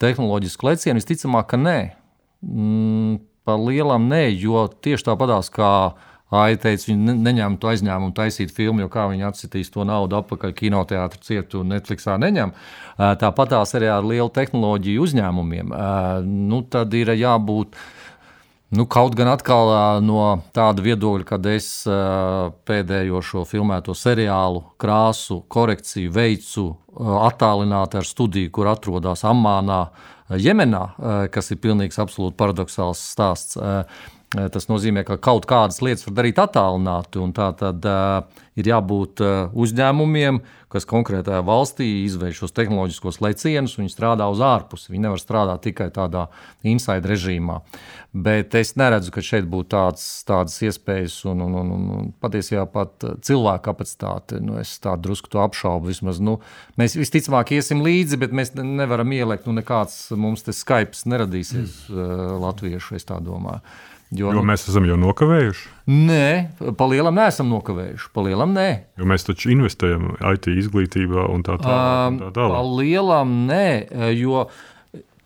tehnoloģisku 0.04 0.68
lecienu? 0.68 1.02
Visticamāk, 1.02 1.50
ka 1.54 1.62
nē. 1.62 1.80
Mm, 2.46 3.18
par 3.48 3.64
lielam 3.64 4.10
nē, 4.12 4.28
jo 4.36 4.68
tieši 4.68 5.08
tāpatās 5.08 5.50
kā 5.54 5.72
Aija 6.28 6.58
teica, 6.60 6.90
viņi 6.90 7.14
neņemtu 7.24 7.70
aizņēmumu 7.72 8.12
taisīt 8.18 8.52
filmu, 8.52 8.82
jo 8.84 8.90
kā 8.92 9.06
viņi 9.08 9.24
atsitīs 9.30 9.70
to 9.72 9.86
naudu 9.88 10.18
atpakaļ 10.18 10.52
kinoteātrī, 10.58 11.22
cietu 11.24 11.62
un 11.62 11.70
Netflixā 11.72 12.18
neņem. 12.20 12.52
Tāpat 12.98 13.54
tās 13.54 13.72
arī 13.80 13.88
ar 13.94 14.04
lielu 14.04 14.28
tehnoloģiju 14.36 15.06
uzņēmumiem. 15.06 15.72
Nu, 16.50 16.60
tad 16.68 16.92
ir 17.00 17.14
jābūt. 17.16 17.80
Nu, 18.76 18.84
kaut 18.92 19.16
gan 19.16 19.30
atkal 19.32 20.02
no 20.04 20.42
tāda 20.52 20.84
viedokļa, 20.84 21.28
kad 21.30 21.48
es 21.48 21.70
pēdējo 22.68 23.22
šo 23.24 23.46
filmēto 23.48 23.96
seriālu 23.96 24.66
krāsu 24.76 25.40
korekciju 25.48 26.12
veicu 26.12 26.66
attālināti 27.00 28.02
ar 28.02 28.10
studiju, 28.10 28.52
kur 28.52 28.68
atrodas 28.74 29.24
Amānā, 29.24 29.86
Jemenā, 30.28 30.84
kas 31.32 31.54
ir 31.56 31.64
pilnīgs, 31.64 32.02
absolūti 32.04 32.36
paradoxāls 32.36 33.00
stāsts 33.14 33.56
tas 34.36 34.68
nozīmē, 34.68 35.06
ka 35.08 35.16
kaut 35.24 35.46
kādas 35.48 35.80
lietas 35.80 36.04
var 36.08 36.18
darīt 36.20 36.40
attālināti. 36.42 37.24
Tā 37.38 37.48
tad 37.56 37.86
uh, 37.88 38.42
ir 38.60 38.68
jābūt 38.68 39.24
uh, 39.24 39.54
uzņēmumiem, 39.56 40.42
kas 40.68 40.88
konkrētajā 40.90 41.40
valstī 41.48 41.88
izveido 42.04 42.36
šos 42.42 42.52
tehnoloģiskos 42.58 43.22
lecienus, 43.24 43.78
viņi 43.80 43.94
strādā 43.94 44.28
uz 44.28 44.44
ārpusi. 44.44 44.92
Viņi 44.92 45.06
nevar 45.06 45.24
strādāt 45.24 45.64
tikai 45.70 45.88
tādā 45.96 46.26
inside 46.68 47.08
režīmā. 47.08 47.62
Bet 48.12 48.56
es 48.60 48.74
neredzu, 48.76 49.14
ka 49.16 49.24
šeit 49.24 49.48
būtu 49.48 49.72
tāds, 49.78 50.04
tādas 50.28 50.60
iespējas, 50.66 51.22
un, 51.32 51.48
un, 51.48 51.56
un, 51.62 51.74
un 51.96 52.14
patiesībā 52.20 52.68
pat 52.74 53.08
cilvēka 53.24 53.70
kapacitāte. 53.70 54.42
Nu, 54.44 54.58
es 54.60 54.76
tādu 54.84 55.08
drusku 55.08 55.32
to 55.32 55.44
apšaubu. 55.46 55.94
Vismaz, 55.94 56.20
nu, 56.20 56.42
mēs 56.82 57.00
visticamāk 57.00 57.56
iesim 57.56 57.86
līdzi, 57.86 58.20
bet 58.20 58.36
mēs 58.36 58.58
nevaram 58.60 59.16
ielikt, 59.16 59.48
nu, 59.48 59.56
nekāds 59.62 60.10
mums 60.20 60.44
te 60.44 60.56
Skype 60.56 61.00
neradīsies 61.08 61.86
mm. 61.88 61.96
uh, 61.96 62.34
latviešu, 62.44 63.00
es 63.00 63.08
tā 63.08 63.22
domāju. 63.24 63.64
Jo, 64.16 64.32
jo 64.32 64.42
mēs 64.48 64.64
esam 64.72 64.86
jau 64.88 64.96
nokavējuši? 65.02 65.66
Nē, 65.92 66.28
palielam 66.80 67.18
neesam 67.18 67.50
nokavējuši. 67.52 68.08
Palielam 68.16 68.54
nē. 68.56 68.68
Jo 69.00 69.08
mēs 69.10 69.28
taču 69.28 69.52
investējam 69.52 70.14
IT 70.32 70.48
izglītībā 70.54 71.26
un 71.34 71.44
tā 71.44 71.58
tālāk. 71.60 72.22
Tā 72.22 72.30
tālāk. 72.38 72.56
Palielam 72.56 73.34
nē, 73.50 73.68
jo 74.16 74.46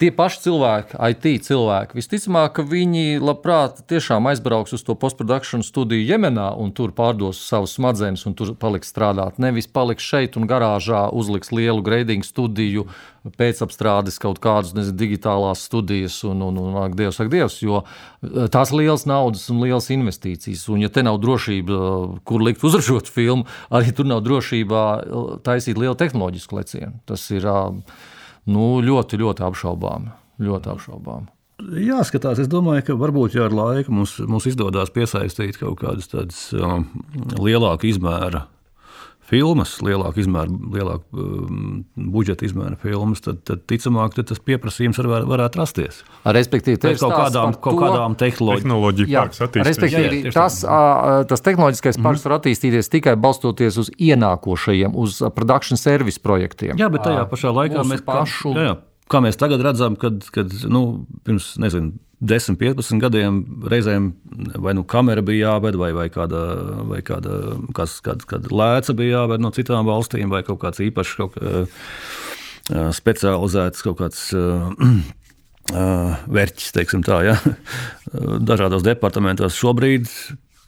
tie 0.02 0.10
paši 0.16 0.40
cilvēki, 0.48 0.98
IT 1.14 1.46
cilvēki, 1.46 1.98
visticamāk, 2.00 2.56
ka 2.58 2.66
viņi 2.66 3.22
labprāt 3.22 3.84
tiešām 3.92 4.26
aizbrauks 4.32 4.74
uz 4.74 4.84
to 4.86 4.96
postprodukciju 4.98 5.62
studiju 5.66 6.08
Jemenā 6.08 6.50
un 6.58 6.72
tur 6.76 6.94
pārdos 6.98 7.44
savus 7.46 7.76
smadzenes 7.78 8.26
un 8.26 8.36
tur 8.38 8.56
paliks 8.60 8.90
strādāt. 8.92 9.38
Nevis 9.42 9.70
paliks 9.70 10.06
šeit 10.06 10.38
un 10.40 10.48
garāžā, 10.50 11.06
uzliks 11.14 11.54
lielu 11.54 11.84
grading 11.86 12.26
studiju, 12.26 12.88
pēcapstrādes 13.38 14.18
kaut 14.22 14.40
kādas 14.42 14.74
nezinu, 14.74 14.98
digitālās 14.98 15.62
studijas 15.68 16.16
un, 16.26 16.42
un, 16.42 16.58
un 16.58 16.80
ak, 16.82 16.96
Dievs, 16.98 17.20
ak, 17.22 17.30
Dievs, 17.30 17.60
jo 17.62 17.84
eh, 17.84 18.48
tās 18.52 18.74
liels 18.74 19.06
naudas 19.10 19.46
un 19.54 19.62
liels 19.62 19.92
investīcijas. 19.94 20.66
Un, 20.74 20.82
ja 20.82 20.90
te 20.90 21.06
nav 21.06 21.20
drošība, 21.22 21.78
kur 22.26 22.42
likt 22.42 22.66
uzražot 22.66 23.12
filmu, 23.12 23.46
arī 23.70 23.94
tur 23.94 24.10
nav 24.10 24.24
drošībā 24.26 24.82
eh, 24.98 25.30
taisīt 25.46 25.78
lielu 25.78 25.94
tehnoloģisku 26.00 26.58
lecienu. 26.58 26.98
Tas 27.06 27.28
ir 27.36 27.46
uh, 27.46 27.78
nu, 28.50 28.80
ļoti, 28.86 29.20
ļoti 29.22 29.46
apšaubām. 29.46 30.10
Ļoti 30.42 30.74
apšaubām. 30.74 31.30
Jāskatās, 31.62 32.40
es 32.42 32.50
domāju, 32.50 32.88
ka 32.88 32.96
varbūt 32.98 33.36
jau 33.38 33.46
ar 33.46 33.54
laiku 33.54 33.94
mums, 33.94 34.16
mums 34.26 34.48
izdodas 34.50 34.90
piesaistīt 34.94 35.60
kaut 35.62 35.78
kādas 35.84 36.10
tādas 36.10 36.40
um, 36.58 36.88
lielāka 37.38 37.86
izmēra 37.86 38.48
filmas, 39.32 39.78
lielāka 39.86 40.20
izmēra, 40.22 40.52
lielāka 40.76 41.24
um, 41.24 41.82
budžeta 42.12 42.46
izmēra 42.48 42.76
filmas, 42.82 43.24
tad, 43.24 43.40
tad 43.48 43.64
ticamāk 43.70 44.16
tad 44.18 44.28
tas 44.32 44.42
pieprasījums 44.44 45.00
var, 45.02 45.26
varētu 45.30 45.62
rasties. 45.62 46.02
Respektīvi, 46.26 46.80
Pēc 46.82 47.00
kaut 47.04 47.16
kādām, 47.16 47.56
kaut 47.56 47.78
to, 47.78 47.82
kādām 47.86 48.18
parks 49.08 49.42
attīstīties. 49.46 49.70
Respektīvi, 49.70 50.22
jā, 50.22 50.30
jā, 50.30 50.36
tas, 50.36 50.62
uh, 50.68 51.24
tas 51.30 51.46
tehnoloģiskais 51.48 51.98
parks 51.98 52.06
mm 52.06 52.28
-hmm. 52.28 52.30
var 52.30 52.38
attīstīties 52.40 52.92
tikai 52.92 53.16
balstoties 53.16 53.78
uz 53.78 53.92
ienākošajiem, 53.98 54.96
uz 54.96 55.22
produkcijas 55.36 55.88
servisu 55.88 56.20
projektiem. 56.24 56.78
Jā, 56.78 56.92
bet 56.92 57.08
tajā 57.08 57.26
pašā 57.32 57.56
laikā 57.56 57.88
mēs 57.88 58.06
pašu. 58.06 58.56
Jā, 58.56 58.70
jā, 58.70 58.78
kā 59.10 59.24
mēs 59.24 59.40
tagad 59.40 59.62
redzam, 59.62 59.96
kad, 59.96 60.24
kad 60.32 60.52
nu, 60.68 61.06
pirms 61.24 61.56
nezinu 61.58 61.94
10, 62.22 62.58
15 62.62 63.02
gadiem 63.02 63.40
reizēm 63.72 64.12
vai 64.62 64.76
nu 64.78 64.84
kamera 64.86 65.24
bija 65.26 65.56
jāved, 65.56 65.78
vai, 65.82 65.90
vai, 65.98 66.08
kāda, 66.14 66.42
vai 66.90 67.00
kāda, 67.06 67.40
kāds, 67.78 67.98
kāda, 68.06 68.28
kāda 68.30 68.52
lēca 68.54 68.96
bija 68.98 69.22
jāved 69.24 69.42
no 69.42 69.50
citām 69.56 69.90
valstīm, 69.90 70.30
vai 70.34 70.44
kaut 70.46 70.62
kāds 70.62 70.84
īpašs, 70.86 71.16
kaut 71.18 71.38
kā, 71.38 71.66
specializēts 72.94 73.88
kaut 73.88 74.00
kāds. 74.04 74.30
Uh, 74.38 75.02
vērķis, 75.72 76.72
teiksim 76.76 77.04
tā, 77.06 77.20
ja? 77.24 77.36
dažādos 78.50 78.84
departamentos. 78.84 79.56
Šobrīd 79.56 80.10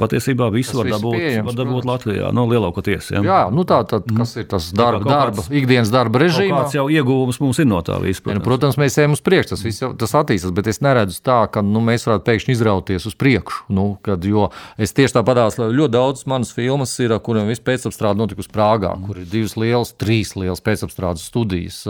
Patiesībā 0.03 0.49
visu 0.53 0.77
var 0.79 0.89
dabūt, 0.91 1.17
pieejams, 1.17 1.47
var 1.47 1.57
dabūt 1.59 1.87
Latvijā, 1.87 2.31
no 2.35 2.43
nu, 2.43 2.51
lielākoties. 2.51 3.09
Ja. 3.15 3.23
Jā, 3.23 3.39
nu 3.53 3.63
tā 3.67 3.79
tad, 3.87 4.07
kas 4.17 4.35
ir 4.39 4.47
tas 4.51 4.69
darba, 4.75 5.05
darba 5.07 5.45
ikdienas 5.47 5.91
darba 5.93 6.21
režīms? 6.25 6.53
Kāds 6.53 6.77
jau 6.77 6.85
ieguvums 6.91 7.39
mums 7.43 7.61
ir 7.63 7.69
no 7.69 7.79
tā? 7.85 7.97
Protams, 8.03 8.21
ja, 8.27 8.37
nu, 8.37 8.43
protams 8.43 8.79
mēs 8.81 8.97
ejam 8.99 9.15
uz 9.15 9.23
priekšu, 9.23 9.53
tas 9.53 9.63
viss 9.63 9.85
tas 10.01 10.15
attīstās, 10.19 10.53
bet 10.55 10.67
es 10.71 10.81
neredzu 10.83 11.21
tā, 11.23 11.39
ka 11.53 11.63
nu, 11.65 11.81
mēs 11.85 12.07
varētu 12.07 12.27
pēkšņi 12.27 12.55
izrauties 12.57 13.07
uz 13.09 13.15
priekšu. 13.19 13.67
Nu, 13.73 13.85
kad, 14.05 14.25
jo 14.27 14.49
es 14.81 14.95
tieši 14.97 15.17
tāpatās 15.19 15.59
ļoti 15.61 15.93
daudz 15.93 16.25
manas 16.29 16.53
filmas 16.55 16.95
ir, 17.03 17.15
kuriem 17.23 17.47
viss 17.51 17.63
pēcapstrāde 17.63 18.19
notikusi 18.19 18.51
Prāgā, 18.53 18.93
kur 19.07 19.21
ir 19.21 19.29
divas 19.29 19.55
lielas, 19.59 19.93
trīs 19.99 20.35
lielas 20.39 20.63
pēcapstrādes 20.65 21.25
studijas. 21.29 21.83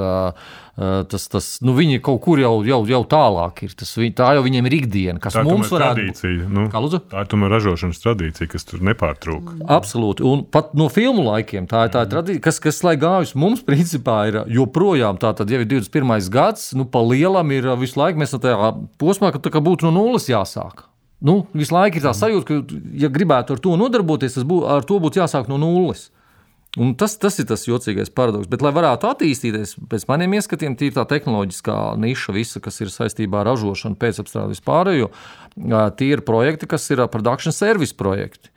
Tas, 0.74 1.28
tas, 1.30 1.48
nu, 1.62 1.76
viņi 1.78 2.00
kaut 2.02 2.18
kur 2.26 2.40
jau, 2.42 2.56
jau, 2.66 2.80
jau 2.90 3.02
tālāk 3.06 3.60
ir. 3.68 3.74
Tas, 3.78 3.92
tā 4.18 4.30
jau 4.34 4.42
viņiem 4.42 4.70
ir 4.70 4.76
ikdiena, 4.80 5.20
kas 5.22 5.36
tā 5.38 5.44
mums 5.46 5.70
varētu 5.70 6.06
būt. 6.08 6.22
Nu, 6.50 6.64
tā 7.12 7.22
ir 7.22 7.30
tomēr 7.30 7.54
ražošanas 7.54 8.02
tradīcija, 8.02 8.50
kas 8.50 8.66
tur 8.66 8.82
nepārtrūk. 8.90 9.52
Absolūti. 9.70 10.26
Un 10.26 10.42
pat 10.50 10.74
no 10.78 10.88
filmu 10.94 11.28
laikiem 11.28 11.68
tā 11.70 11.86
ir 11.86 11.94
tā 11.94 12.02
tradīcija, 12.10 12.42
kas, 12.48 12.58
kas 12.64 12.82
lai 12.88 12.96
gājusi 12.98 13.38
mums, 13.38 13.62
principā, 13.68 14.18
ir 14.32 14.40
joprojām 14.56 15.22
tā, 15.22 15.36
tad 15.38 15.54
jau 15.54 15.62
ir 15.62 15.70
21. 15.70 16.16
gads, 16.34 16.72
nu, 16.74 16.88
pa 16.90 17.06
lielam 17.06 17.54
ir 17.54 17.70
visu 17.78 18.02
laiku 18.02 18.24
mēs 18.24 18.34
tajā 18.34 18.74
posmā, 19.02 19.30
ka 19.36 19.44
tā 19.46 19.54
kā 19.54 19.62
būtu 19.62 19.86
no 19.86 19.94
nulles 20.00 20.26
jāsāk. 20.32 20.88
Nu, 21.24 21.44
visu 21.54 21.78
laiku 21.78 22.02
ir 22.02 22.08
tā 22.08 22.18
sajūta, 22.18 22.50
ka, 22.50 22.82
ja 22.98 23.14
gribētu 23.14 23.54
ar 23.54 23.62
to 23.62 23.78
nodarboties, 23.78 24.40
tas 24.40 24.50
būtu, 24.50 24.66
ar 24.74 24.90
to 24.90 24.98
būtu 25.06 25.22
jāsāk 25.22 25.54
no 25.54 25.62
nulles. 25.62 26.10
Un 26.82 26.96
tas, 26.98 27.14
tas 27.22 27.36
ir 27.38 27.46
tas 27.46 27.68
jocīgais 27.68 28.10
paradoks. 28.10 28.50
Bet, 28.50 28.64
lai 28.66 28.72
varētu 28.74 29.06
attīstīties, 29.06 29.76
pēc 29.92 30.08
maniem 30.10 30.34
ieskatiem, 30.40 30.74
tīri 30.78 30.96
tā 30.96 31.04
tehnoloģiskā 31.12 31.76
niša, 32.02 32.34
visa, 32.34 32.62
kas 32.64 32.82
ir 32.82 32.90
saistībā 32.90 33.44
ar 33.44 33.52
ražošanu, 33.52 34.00
pēcapstrādi 34.02 34.56
vispārējo, 34.56 35.12
tie 36.00 36.10
ir 36.10 36.24
projekti, 36.26 36.70
kas 36.72 36.90
ir 36.90 37.04
production 37.14 37.54
service 37.54 37.94
projekti. 37.94 38.53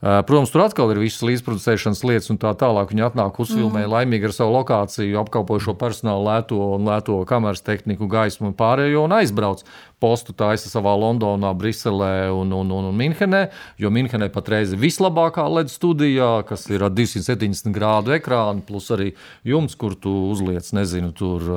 Protams, 0.00 0.50
tur 0.52 0.64
atkal 0.64 0.90
ir 0.92 1.00
visas 1.00 1.22
līdzproducēšanas 1.24 2.02
lietas, 2.04 2.30
un 2.32 2.38
tā 2.40 2.50
tālāk. 2.60 2.90
Viņi 2.92 3.06
atnāk, 3.06 3.38
uzfilmē 3.40 3.84
mm. 3.84 3.92
laimīgi 3.92 4.28
ar 4.28 4.34
savu 4.36 4.52
lokāciju, 4.58 5.16
apkalpoju 5.22 5.62
šo 5.68 5.74
personālu, 5.80 6.26
lēto 6.28 6.58
un 6.74 6.88
lēto 6.88 7.16
kameras 7.28 7.64
tehniku, 7.64 8.08
gaismu 8.10 8.50
un 8.50 8.56
pārējo, 8.58 9.06
un 9.06 9.16
aizbrauc. 9.16 9.62
Postu 10.02 10.34
taisa 10.36 10.68
savā 10.68 10.92
Londonā, 11.00 11.54
Briselē 11.56 12.28
un, 12.34 12.52
un, 12.52 12.72
un, 12.74 12.90
un 12.90 12.98
Minhenē, 12.98 13.46
jo 13.80 13.92
Minhenē 13.94 14.28
patreiz 14.34 14.74
ir 14.74 14.82
vislabākā 14.82 15.46
LED 15.48 15.72
studijā, 15.72 16.32
kas 16.48 16.66
ir 16.68 16.84
ar 16.84 16.92
270 16.92 17.72
grādu 17.72 18.12
ekrānu, 18.18 18.66
plus 18.66 18.90
arī 18.92 19.14
jums, 19.48 19.78
kur 19.80 19.96
tu 19.96 20.12
uzliec, 20.34 20.68
nezinu, 20.76 21.14
tur 21.16 21.48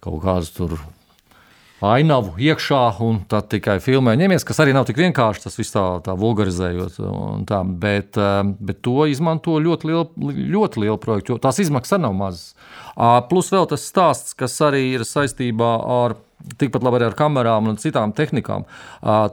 kaut 0.00 0.22
kādas 0.24 0.54
tur 0.56 0.78
ainavu 1.84 2.34
iekšā 2.40 2.80
un 3.04 3.22
tad 3.30 3.48
tikai 3.52 3.78
filmē 3.82 4.14
ņemies, 4.20 4.44
kas 4.46 4.60
arī 4.62 4.74
nav 4.76 4.86
tik 4.88 5.00
vienkārši, 5.00 5.44
tas 5.46 5.58
viss 5.58 5.74
tā, 5.74 5.84
tā 6.04 6.16
vulgarizējot. 6.18 6.98
Tā, 7.48 7.60
bet, 7.82 8.18
eh, 8.20 8.40
bet 8.60 8.82
to 8.86 9.06
izmanto 9.10 9.56
ļoti 9.60 9.90
liela, 9.90 10.06
ļoti 10.56 10.84
liela 10.84 10.98
projekta, 11.00 11.34
jo 11.34 11.40
tās 11.42 11.60
izmaksas 11.62 12.02
nav 12.02 12.16
mazas. 12.16 12.54
Plus 13.30 13.48
vēl 13.52 13.68
tas 13.70 13.86
stāsts, 13.86 14.34
kas 14.36 14.58
arī 14.60 14.90
ir 14.98 15.06
saistībā 15.08 15.70
ar 15.80 16.16
tikpat 16.60 16.84
labi 16.84 17.00
arī 17.00 17.08
ar 17.10 17.16
kamerām 17.18 17.68
un 17.70 17.78
citām 17.80 18.12
tehnikām. 18.16 18.66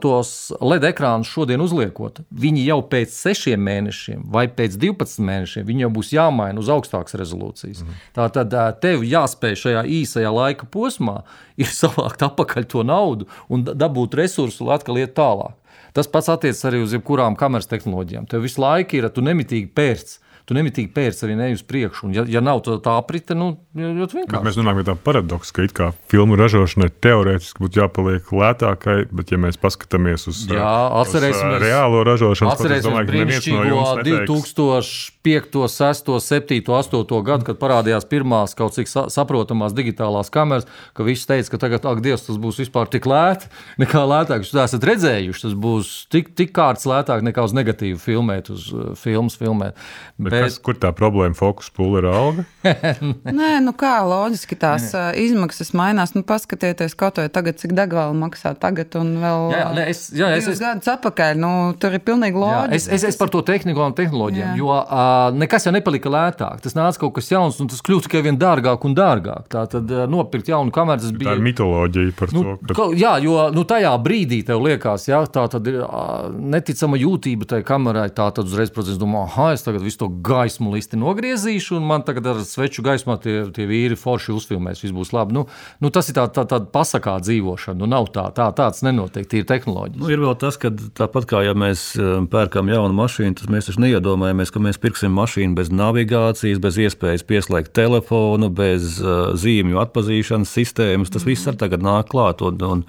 Tos 0.02 0.32
LED 0.60 0.88
ekrānus 0.90 1.30
šodien 1.32 1.62
uzliekot, 1.64 2.22
viņi 2.30 2.66
jau 2.66 2.80
pēc 2.90 3.14
sešiem 3.14 3.62
mēnešiem 3.68 4.26
vai 4.32 4.46
pēc 4.52 4.78
12 4.80 5.24
mēnešiem 5.28 5.72
jau 5.84 5.92
būs 5.94 6.12
jāmaina 6.14 6.60
uz 6.60 6.70
augstākas 6.72 7.16
rezolūcijas. 7.20 7.84
Mm. 7.84 8.02
Tā 8.16 8.28
tad 8.34 8.56
tev 8.82 9.04
jāspēj 9.06 9.56
šajā 9.64 9.84
īsajā 10.00 10.32
laika 10.34 10.68
posmā 10.70 11.22
ir 11.62 11.70
savākt 11.72 12.22
atpakaļ 12.26 12.68
to 12.68 12.84
naudu 12.86 13.28
un 13.48 13.64
dabūt 13.68 14.18
resursu, 14.18 14.68
lai 14.68 14.78
atkal 14.78 15.00
iet 15.00 15.16
tālāk. 15.18 15.56
Tas 15.96 16.10
pats 16.10 16.28
attiecas 16.30 16.60
arī 16.68 16.82
uz 16.84 16.92
jebkurām 16.94 17.34
kameras 17.38 17.66
tehnoloģijām. 17.70 18.28
Tev 18.30 18.44
visu 18.44 18.60
laiku 18.62 18.98
ir, 18.98 19.08
tu 19.10 19.24
nemitīgi 19.24 19.70
pērci 19.74 20.20
tu 20.48 20.56
nemitīgi 20.56 20.88
pērci 20.96 21.26
arī 21.26 21.34
ne 21.36 21.50
uz 21.52 21.62
priekšu. 21.68 22.06
Un, 22.08 22.14
ja, 22.16 22.24
ja 22.28 22.40
nav 22.44 22.62
tā, 22.64 22.78
tā 22.80 22.94
aprite, 22.96 23.36
nu, 23.36 23.50
ļoti 23.76 24.16
vienkārši. 24.16 24.32
Bet 24.32 24.46
mēs 24.46 24.56
runājam 24.56 24.78
par 24.78 24.86
tādu 24.88 25.02
paradoksu, 25.04 25.54
ka 25.54 25.66
it 25.66 25.74
kā 25.76 25.88
filmu 26.08 26.38
ražošanai 26.40 26.88
teorētiski 27.04 27.60
būtu 27.64 27.82
jāpaliek 27.82 28.30
lētākai, 28.32 28.96
bet 29.12 29.34
ja 29.34 29.40
mēs 29.42 29.60
paskatāmies 29.60 30.24
uz, 30.30 30.46
Jā, 30.48 30.70
uz 30.96 31.12
reālo 31.60 32.00
ražošanu, 32.08 32.54
tad 32.56 32.76
es 32.78 32.86
domāju, 32.86 33.10
ka 33.10 33.18
neviens 33.18 33.48
no 33.52 33.66
jums 33.68 34.08
2005, 34.08 35.58
6, 35.74 36.12
7, 36.24 36.62
8 36.78 37.20
gadu, 37.28 37.48
kad 37.50 37.60
parādījās 37.60 38.08
pirmās 38.08 38.56
kaut 38.56 38.78
cik 38.78 38.88
saprotamās 38.88 39.76
digitālās 39.76 40.32
kameras, 40.32 40.64
ka 40.96 41.04
visi 41.04 41.28
teica, 41.28 41.52
ka 41.52 41.62
tagad, 41.66 41.84
ak, 41.92 42.00
Dievs, 42.04 42.24
tas 42.24 42.40
būs 42.40 42.62
vispār 42.62 42.88
tik 42.88 43.04
lēti, 43.10 43.52
nekā 43.84 44.06
lētāk. 44.08 44.48
Jūs 44.48 44.56
esat 44.64 44.88
redzējuši, 44.94 45.44
tas 45.44 45.58
būs 45.58 45.92
tik, 46.12 46.32
tik 46.38 46.56
kārts 46.56 46.88
lētāk 46.88 47.26
nekā 47.26 47.44
uz 47.44 47.52
negatīvu 47.56 48.00
filmēt, 48.00 48.48
uz 48.54 48.70
uh, 48.72 48.90
filmas 48.96 49.36
filmēt. 49.36 49.76
Bet, 50.16 50.37
Bet, 50.37 50.37
kas, 50.44 50.58
kur 50.62 50.76
tā 50.80 50.92
problēma 50.96 51.36
fokus 51.38 51.70
pūle 51.74 52.02
ir 52.02 52.08
auga? 52.10 52.44
Nē, 53.38 53.50
nu 53.64 53.72
kā 53.78 53.94
loģiski 54.06 54.58
tās 54.60 54.90
uh, 54.94 55.10
izmaksas 55.18 55.72
mainās. 55.76 56.14
Nu, 56.16 56.24
paskatieties, 56.26 56.96
kaut 56.98 57.20
vai 57.20 57.28
tagad, 57.32 57.58
cik 57.60 57.74
degviela 57.76 58.14
maksā 58.16 58.54
tagad 58.58 58.96
un 59.00 59.14
vēl 59.22 59.44
jā, 59.54 59.62
jā, 59.62 59.86
es, 59.90 60.02
jā, 60.16 60.30
es, 60.36 60.48
es, 60.52 60.62
gadus 60.62 60.90
atpakaļ. 60.94 61.38
Nu, 61.40 61.52
tur 61.80 61.96
ir 61.96 62.02
pilnīgi 62.04 62.40
loģiski. 62.40 62.78
Es, 62.78 62.88
es, 62.98 63.06
es 63.12 63.20
par 63.20 63.32
to 63.32 63.42
tehniku 63.46 63.84
un 63.84 63.96
tehnoloģijām, 63.98 64.54
jā. 64.54 64.58
jo 64.60 64.72
uh, 64.74 65.28
nekas 65.38 65.68
jau 65.68 65.74
nepalika 65.74 66.12
lētāk. 66.12 66.62
Tas 66.64 66.76
nāca 66.78 67.04
kaut 67.04 67.16
kas 67.18 67.30
jauns, 67.32 67.60
un 67.62 67.70
tas 67.70 67.82
kļūst 67.84 68.08
tikai 68.08 68.24
vien 68.26 68.38
dārgāk 68.40 68.86
un 68.88 68.96
dārgāk. 68.98 69.48
Tā 69.52 69.64
tad 69.70 69.92
uh, 69.94 70.04
nopirkt 70.10 70.50
jaunu 70.52 70.74
kameru, 70.74 71.02
tas 71.04 71.14
bija. 71.14 71.32
Tā 71.32 71.38
ir 71.38 71.44
mitoloģija 71.46 72.16
par 72.18 72.34
nu, 72.36 72.44
to. 72.58 72.76
Ka... 72.76 72.88
Jā, 72.98 73.16
jo 73.24 73.48
nu, 73.54 73.64
tajā 73.68 73.94
brīdī 74.02 74.40
tev 74.46 74.62
liekas, 74.64 75.08
jā, 75.10 75.22
tā 75.32 75.46
tad 75.52 75.68
ir 75.70 75.80
uh, 75.84 76.28
neticama 76.28 76.98
jūtība 77.00 77.48
tai 77.48 77.62
kamerai. 77.66 78.08
Tā 78.14 78.28
tad 78.34 78.48
uzreiz, 78.48 78.72
protams, 78.74 79.00
domā, 79.00 79.26
ah, 79.28 79.52
es 79.54 79.64
tagad 79.66 79.84
visu 79.84 80.02
to 80.02 80.10
gaismu 80.28 80.72
listi 80.74 80.98
nogriezīšu, 81.00 81.78
un 81.78 81.86
man 81.88 82.04
tagad 82.06 82.28
ar 82.32 82.40
sveču 82.46 82.84
gaismā 82.86 83.18
tie, 83.22 83.40
tie 83.54 83.66
vīri 83.68 83.98
forši 83.98 84.34
uzfilmēs, 84.36 84.82
viss 84.84 84.94
būs 84.94 85.12
labi. 85.16 85.36
Nu, 85.36 85.44
nu, 85.82 85.90
tas 85.94 86.10
ir 86.10 86.18
tā, 86.18 86.26
tā, 86.34 86.44
tāda 86.48 86.68
pasakā 86.72 87.16
dzīvošana. 87.24 87.78
Nu, 87.80 87.88
nav 87.90 88.10
tā, 88.14 88.28
tā, 88.36 88.48
tāds 88.56 88.84
nenotiek, 88.86 89.26
tie 89.28 89.42
ir 89.42 89.48
tehnoloģijas. 89.48 90.00
Nu, 90.02 90.10
ir 90.12 90.22
vēl 90.22 90.36
tas, 90.40 90.58
ka 90.60 90.72
tāpat 90.72 91.28
kā 91.30 91.42
ja 91.46 91.54
mēs 91.58 91.90
um, 92.00 92.28
pērkam 92.30 92.70
jaunu 92.72 92.96
mašīnu, 92.98 93.38
tad 93.40 93.52
mēs 93.54 93.70
taču 93.70 93.84
neiedomājamies, 93.84 94.52
ka 94.54 94.62
mēs 94.64 94.80
pirksim 94.82 95.14
mašīnu 95.18 95.58
bez 95.58 95.72
navigācijas, 95.74 96.62
bez 96.64 96.80
iespējas 96.88 97.26
pieslēgt 97.28 97.74
telefonu, 97.78 98.52
bez 98.52 98.98
uh, 99.02 99.32
zīmju 99.38 99.80
atpazīšanas 99.84 100.52
sistēmas. 100.60 101.14
Tas 101.14 101.26
viss 101.28 101.48
arī 101.48 101.64
tagad 101.64 101.84
nāk 101.86 102.12
klāt. 102.12 102.44
Un, 102.44 102.60
un, 102.68 102.84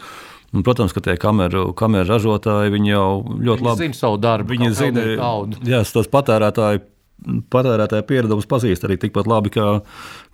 Un, 0.50 0.64
protams, 0.66 0.94
ka 0.96 1.02
tie 1.06 1.14
kameru, 1.22 1.68
kameru 1.78 2.10
ražotāji 2.10 2.80
jau 2.90 3.22
ļoti 3.22 3.62
viņi 3.62 3.68
labi 3.68 3.84
zina 3.84 3.98
savu 4.00 4.18
darbu. 4.18 4.50
Viņi 4.56 4.70
zina, 4.74 5.04
jā, 5.62 5.84
tos 5.94 6.10
patērētāji 6.10 6.82
patērētāja 7.52 8.06
pieredums 8.08 8.48
pazīst 8.50 8.86
arī 8.88 9.00
tikpat 9.02 9.28
labi 9.30 9.52
kā, 9.54 9.68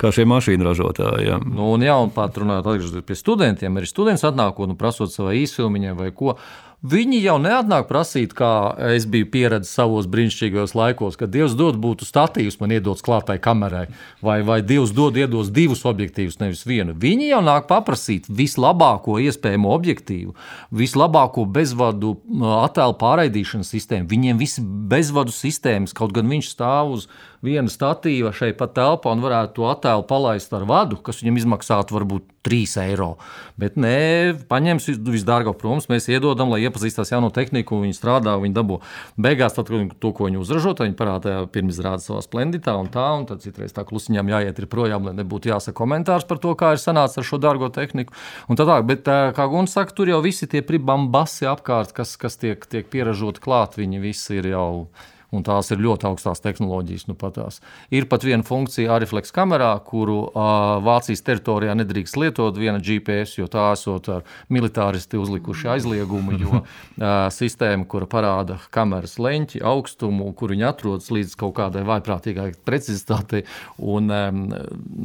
kā 0.01 0.11
šie 0.15 0.27
mašīnu 0.29 0.67
ražotāji. 0.67 1.27
Ja. 1.29 1.39
Nu, 1.41 1.71
un, 1.75 1.85
jā, 1.85 1.95
un 2.01 2.13
pat 2.15 2.37
runājot 2.41 3.01
pie 3.05 3.17
studentiem, 3.17 3.77
arī 3.77 3.89
students 3.89 4.25
atnākot 4.27 4.69
un 4.69 4.79
prasot 4.79 5.13
savai 5.13 5.39
īsfilmiņai 5.43 5.95
vai 5.97 6.11
ko. 6.15 6.37
Viņi 6.85 7.17
jau 7.23 7.35
neatnāk 7.41 7.87
prasīt, 7.89 8.33
kā 8.37 8.75
es 8.91 9.07
biju 9.09 9.25
pieredzējis 9.33 9.77
savos 9.79 10.09
brīnišķīgajos 10.11 10.75
laikos, 10.77 11.15
kad 11.17 11.31
Dievs 11.33 11.55
dod 11.57 11.79
būtu 11.81 12.05
statīvs 12.05 12.59
man 12.59 12.75
iedots 12.75 13.01
klātai 13.05 13.37
kamerai, 13.41 13.87
vai, 14.21 14.37
vai 14.45 14.59
Dievs 14.61 14.93
dod 14.93 15.17
iedos 15.17 15.49
divus 15.55 15.81
objektīvus, 15.87 16.37
nevis 16.43 16.65
vienu. 16.67 16.93
Viņi 17.01 17.31
jau 17.31 17.41
nāk 17.45 17.65
paprasīt 17.71 18.29
vislabāko 18.29 19.17
iespējamo 19.23 19.71
objektīvu, 19.73 20.35
vislabāko 20.75 21.47
bezvadu 21.49 22.17
attēlu 22.61 22.99
pārraidīšanas 23.01 23.71
sistēmu. 23.73 24.11
Viņiem 24.11 24.41
viss 24.43 24.61
bezvadu 24.61 25.33
sistēmas, 25.33 25.95
kaut 25.95 26.13
gan 26.13 26.29
viņš 26.29 26.51
stāv 26.53 26.99
uz 26.99 27.09
viena 27.45 27.71
statīva 27.71 28.33
šeit 28.35 28.57
pat 28.59 28.75
telpā 28.77 29.13
un 29.13 29.23
varētu 29.23 29.57
to 29.59 29.67
attēlu 29.69 30.05
palaist 30.09 30.53
ar 30.55 30.65
vadu, 30.69 30.99
kas 31.01 31.21
viņam 31.21 31.41
izmaksātu 31.41 31.97
varbūt 31.97 32.27
3 32.45 32.77
eiro. 32.85 33.15
Bet 33.59 33.77
nē, 33.79 34.35
paņems 34.49 34.89
visdārgāko 35.01 35.57
protams, 35.61 35.89
mēs 35.91 36.09
iedodam, 36.11 36.51
lai 36.53 36.61
iepazīstās 36.75 37.11
jauno 37.13 37.31
tehniku, 37.33 37.79
viņi 37.83 37.95
strādā, 37.95 38.35
viņi 38.41 38.55
dabū. 38.55 38.79
Beigās, 39.17 39.55
tad, 39.55 39.71
to, 39.99 40.11
ko 40.11 40.27
viņi 40.27 40.41
uzražo, 40.41 40.75
viņi 40.77 40.97
parāda 40.99 41.45
pirms 41.51 41.79
rāda 41.79 42.03
savā 42.03 42.21
splendidā 42.25 42.75
un 42.79 42.89
tā, 42.91 43.07
un 43.15 43.25
tad 43.29 43.43
citreiz 43.45 43.73
tā 43.75 43.85
klusiņām 43.87 44.29
jāiet 44.33 44.61
projām, 44.69 45.07
lai 45.07 45.15
nebūtu 45.15 45.51
jāsaka 45.51 45.77
komentārs 45.77 46.27
par 46.27 46.39
to, 46.41 46.53
kā 46.57 46.73
ir 46.75 46.81
sanācis 46.81 47.21
ar 47.21 47.27
šo 47.27 47.39
dārgo 47.39 47.69
tehniku. 47.73 48.15
Un 48.49 48.59
tā 48.59 48.67
tā, 48.67 48.79
bet, 48.85 49.05
kā 49.05 49.49
Guns 49.51 49.75
saka, 49.75 49.93
tur 49.95 50.09
jau 50.09 50.21
visi 50.25 50.47
tie 50.49 50.63
pribambasi 50.65 51.47
apkārt, 51.49 51.93
kas, 51.95 52.15
kas 52.19 52.39
tiek, 52.41 52.65
tiek 52.69 52.87
pieražoti 52.91 53.43
klāt, 53.43 53.77
viņi 53.79 54.01
visi 54.03 54.39
ir 54.39 54.51
jau 54.55 54.87
un 55.35 55.45
tās 55.45 55.71
ir 55.73 55.81
ļoti 55.83 56.07
augstās 56.09 56.41
tehnoloģijas. 56.43 57.07
Nu, 57.09 57.15
patās. 57.19 57.61
ir 57.93 58.07
pat 58.09 58.23
viena 58.25 58.45
funkcija 58.45 58.93
Ariflex 58.95 59.33
kamerā, 59.35 59.73
kuru 59.85 60.17
uh, 60.27 60.79
Vācijas 60.85 61.23
teritorijā 61.25 61.75
nedrīkst 61.77 62.17
lietot 62.19 62.57
viena 62.57 62.79
GPS, 62.79 63.37
jo 63.39 63.49
tā 63.51 63.67
esot 63.75 64.09
ar 64.13 64.25
militāristi 64.49 65.19
uzlikuši 65.19 65.69
aizliegumu, 65.75 66.37
jo 66.39 66.53
uh, 66.61 67.27
sistēma, 67.33 67.87
kura 67.89 68.09
parāda 68.09 68.59
kameras 68.73 69.17
leņķi, 69.21 69.63
augstumu, 69.65 70.31
kur 70.37 70.53
viņi 70.55 70.67
atrodas 70.69 71.11
līdz 71.13 71.35
kaut 71.39 71.55
kādai 71.59 71.85
vaiprātīgai 71.87 72.51
precizitātei, 72.67 73.45
un 73.77 74.11
um, 74.13 74.43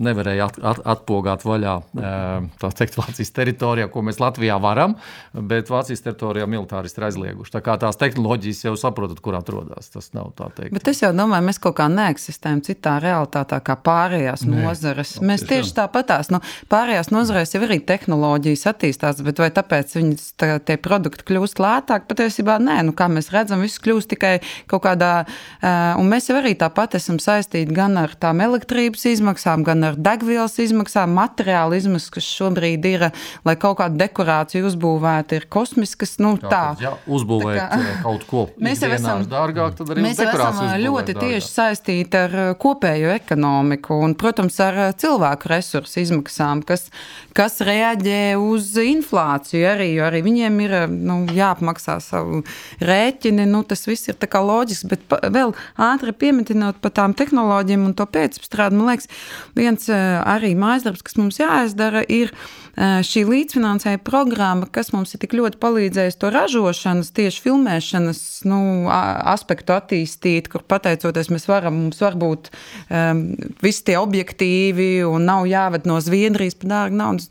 nevarēja 0.07 0.51
at, 0.51 0.61
at, 0.73 0.82
atpogāt 0.97 1.44
vaļā 1.47 1.77
um, 1.81 2.51
teikt, 2.61 2.98
Vācijas 3.01 3.32
teritorijā, 3.36 3.89
ko 3.93 4.05
mēs 4.07 4.20
Latvijā 4.23 4.59
varam, 4.62 4.97
bet 5.32 5.70
Vācijas 5.73 6.05
teritorijā 6.05 6.48
militāristi 6.51 7.01
ir 7.01 7.09
aizlieguši. 7.09 7.55
Tā 7.57 7.62
kā 7.65 7.77
tās 7.81 7.98
tehnoloģijas 8.01 8.65
jau 8.69 8.77
saprotat, 8.78 9.23
kur 9.24 9.39
atrodas. 9.39 9.90
Tas 9.94 10.12
nav 10.16 10.19
tā 10.36 10.48
teikt. 10.56 10.74
Bet 10.76 10.90
es 10.92 11.02
jau 11.02 11.10
domāju, 11.16 11.47
mēs 11.48 11.60
kaut 11.62 11.76
kā 11.78 11.86
neeksistējam 11.92 12.62
citā 12.66 12.97
realitātē, 13.02 13.60
kā 13.64 13.76
pārējās 13.80 14.44
Nē, 14.47 14.64
nozares. 14.64 15.16
Mēs 15.24 15.44
tieši 15.48 15.74
tāpatās, 15.78 16.30
nu, 16.34 16.42
pārējās 16.72 17.12
nozarēs 17.14 17.55
jau 17.56 17.62
arī 17.66 17.80
tehnoloģijas 17.88 18.66
attīstās, 18.70 19.22
bet 19.26 19.42
vai 19.42 19.51
tāpēc 19.55 19.94
viņas 19.97 20.26
tā, 20.40 20.51
tie 20.64 20.76
produkti 20.80 21.26
kļūst 21.30 21.62
lētāk? 21.62 22.06
Patiesībā 22.10 22.59
nē, 22.62 22.80
nu, 22.88 22.94
kā 22.97 23.09
mēs 23.12 23.32
redzam, 23.34 23.64
viss 23.64 23.82
kļūst 23.82 24.12
tikai 24.14 24.34
kaut 24.70 24.84
kādā, 24.86 25.12
un 25.62 26.10
mēs 26.10 26.30
jau 26.30 26.38
arī 26.40 26.55
tāpat 26.59 26.98
esam 27.01 27.20
saistīti 27.22 27.74
gan 27.76 27.98
ar 28.01 28.14
tām 28.20 28.42
elektrības 28.44 29.06
izmaksām, 29.12 29.64
gan 29.66 29.90
ar 29.90 29.98
degvielas 30.01 30.59
izmaksām, 30.62 31.14
materiālu 31.16 31.78
izmaksas, 31.78 32.12
kas 32.16 32.30
šobrīd 32.38 32.86
ir, 32.90 33.09
lai 33.47 33.56
kaut 33.60 33.80
kādu 33.80 34.01
dekorāciju 34.01 34.68
uzbūvētu, 34.70 35.40
ir 35.40 35.48
kosmiskas, 35.52 36.16
nu, 36.22 36.34
tā. 36.40 36.51
tā. 36.51 36.62
Jā, 36.84 36.94
uzbūvēt 37.10 37.60
tā 37.60 37.80
kā, 37.80 37.94
kaut 38.05 38.26
ko. 38.30 38.44
Mēs 38.64 38.82
jau 38.84 38.90
esam 38.94 39.24
dārgāk, 39.30 39.76
tad 39.78 39.92
arī 39.94 39.99
mēs 40.05 40.20
esam 40.24 40.60
ļoti 40.82 41.14
dārgāk. 41.14 41.35
tieši 41.35 41.51
saistīti 41.51 42.20
ar 42.20 42.36
kopējo 42.60 43.12
ekonomiku 43.14 44.01
un, 44.05 44.16
protams, 44.18 44.59
ar 44.64 44.81
cilvēku 45.01 45.51
resursu 45.52 46.01
izmaksām, 46.05 46.64
kas, 46.66 46.89
kas 47.40 47.60
reaģē 47.64 48.36
uz 48.36 48.74
inflāciju 48.82 49.64
arī, 49.70 49.88
jo 49.96 50.04
arī 50.04 50.20
viņiem 50.26 50.58
ir 50.66 50.74
nu, 50.92 51.22
jāapmaksā 51.32 51.96
savu 52.04 52.42
rēķini. 52.84 53.46
Nu, 53.48 53.62
tas 53.64 53.86
viss 53.88 54.10
ir 54.12 54.18
loģiski, 54.20 54.90
bet 54.92 55.06
pa, 55.08 55.22
vēl 55.32 55.54
ātri 55.80 56.12
pieminot 56.12 56.80
par 56.84 56.92
tām 56.98 57.16
tehnoloģijām 57.16 57.86
un 57.88 57.96
to 57.96 58.04
pēcapstrādi, 58.04 58.76
man 58.76 58.92
liekas, 58.92 59.08
viens 59.56 59.88
arī 59.90 60.52
mājas 60.58 60.84
darbs, 60.88 61.04
kas 61.06 61.16
mums 61.20 61.40
jāizdara, 61.40 62.04
ir 62.08 62.34
šī 62.78 63.24
līdzfinansējuma 63.28 64.02
programma, 64.06 64.68
kas 64.72 64.92
mums 64.94 65.12
ir 65.14 65.20
tik 65.22 65.34
ļoti 65.36 65.58
palīdzējusi 65.60 66.18
to 66.20 66.30
ražošanas, 66.32 67.10
tieši 67.16 67.42
filmēšanas 67.44 68.20
nu, 68.48 68.60
aspektu 68.88 69.74
attīstīt, 69.74 70.48
kur 70.52 70.64
pateicoties 70.68 71.32
mēs 71.32 71.48
varam, 71.50 71.76
mums 71.84 72.00
var 72.00 72.16
būt 72.20 72.50
um, 72.52 73.24
visi 73.64 73.84
tie 73.90 73.98
objektīvi 74.00 74.90
un 75.08 75.26
nav 75.28 75.48
jāved 75.50 75.88
no 75.90 75.98
Zviedrijas 76.04 76.56
par 76.60 76.72
dārgu 76.74 77.00
naudu. 77.00 77.30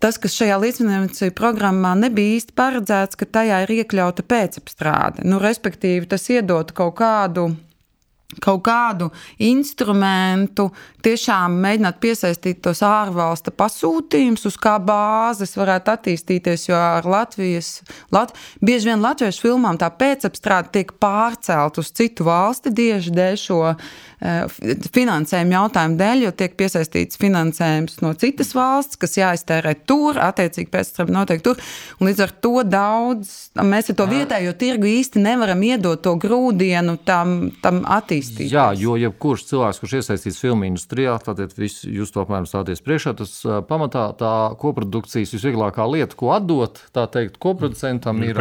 Tas, 0.00 0.16
kas 0.16 0.32
šajā 0.32 0.56
līdzfinansējuma 0.62 1.36
programmā 1.36 1.92
nebija 1.98 2.38
īsti 2.38 2.54
paredzēts, 2.56 3.18
ka 3.20 3.28
tajā 3.28 3.58
ir 3.66 3.74
iekļauta 3.82 4.24
pēcapstrāde. 4.24 5.26
Nu, 5.28 5.40
respektīvi, 5.42 6.08
tas 6.08 6.24
iedod 6.32 6.72
kaut 6.76 6.96
kādu 7.02 7.50
kaut 8.38 8.62
kādu 8.66 9.10
instrumentu, 9.42 10.68
tiešām 11.02 11.56
mēģināt 11.64 11.98
piesaistīt 12.02 12.60
tos 12.64 12.82
ārvalstu 12.86 13.52
pasūtījumus, 13.56 14.46
uz 14.46 14.58
kā 14.60 14.76
bāzes 14.82 15.56
varētu 15.58 15.94
attīstīties. 15.94 16.68
Jo 16.68 16.78
ar 16.78 17.08
Latvijas, 17.08 17.80
Lat, 18.14 18.34
bieži 18.62 18.92
vien 18.92 19.02
latviešu 19.02 19.48
filmām 19.48 19.80
tā 19.80 19.90
pēcapstrāde 19.90 20.70
tiek 20.76 20.94
pārcelt 21.02 21.80
uz 21.80 21.90
citu 21.96 22.28
valsti 22.28 22.74
tieši 22.76 23.16
dēļ 23.16 23.40
šo 23.40 23.60
Eh, 24.20 24.44
finansējuma 24.92 25.54
jautājumu 25.54 25.96
dēļ, 25.96 26.22
jo 26.26 26.30
tiek 26.36 26.52
piesaistīts 26.60 27.16
finansējums 27.16 28.02
no 28.04 28.10
citas 28.20 28.50
valsts, 28.52 28.98
kas 29.00 29.16
jāiztērē 29.16 29.72
tur, 29.88 30.18
attiecīgi 30.20 30.68
pēc 30.68 30.90
tam 30.98 31.12
noteikti 31.14 31.46
tur. 31.46 31.62
Un 31.96 32.10
līdz 32.10 32.20
ar 32.26 32.34
to 32.44 32.52
daudz 32.68 33.30
mēs 33.64 33.88
ar 33.88 33.96
to 33.96 34.06
vietējo 34.10 34.52
tirgu 34.60 34.90
īsti 34.90 35.22
nevaram 35.24 35.64
iedot 35.64 36.02
to 36.04 36.12
grūdienu 36.20 36.98
tam, 37.08 37.48
tam 37.64 37.80
attīstīt. 38.20 38.52
Jā, 38.52 38.70
jo 38.76 38.96
jebkurš 39.00 39.44
cilvēks, 39.48 39.80
kurš 39.82 39.94
iesaistīts 40.00 40.40
filmu 40.40 40.66
industrijā, 40.68 41.16
tad 41.24 41.40
viss 41.56 41.84
jūs 41.84 42.12
to 42.14 42.22
apmēram 42.22 42.46
stāties 42.48 42.82
priekšā, 42.84 43.14
tas 43.18 43.32
pamatā 43.68 44.06
tā 44.20 44.32
koprodukcijas 44.60 45.34
visvieglākā 45.36 45.86
lieta, 45.90 46.16
ko 46.18 46.32
atdot, 46.36 46.82
tā 46.94 47.06
teikt, 47.10 47.38
koproducentam 47.42 48.22
ir 48.26 48.40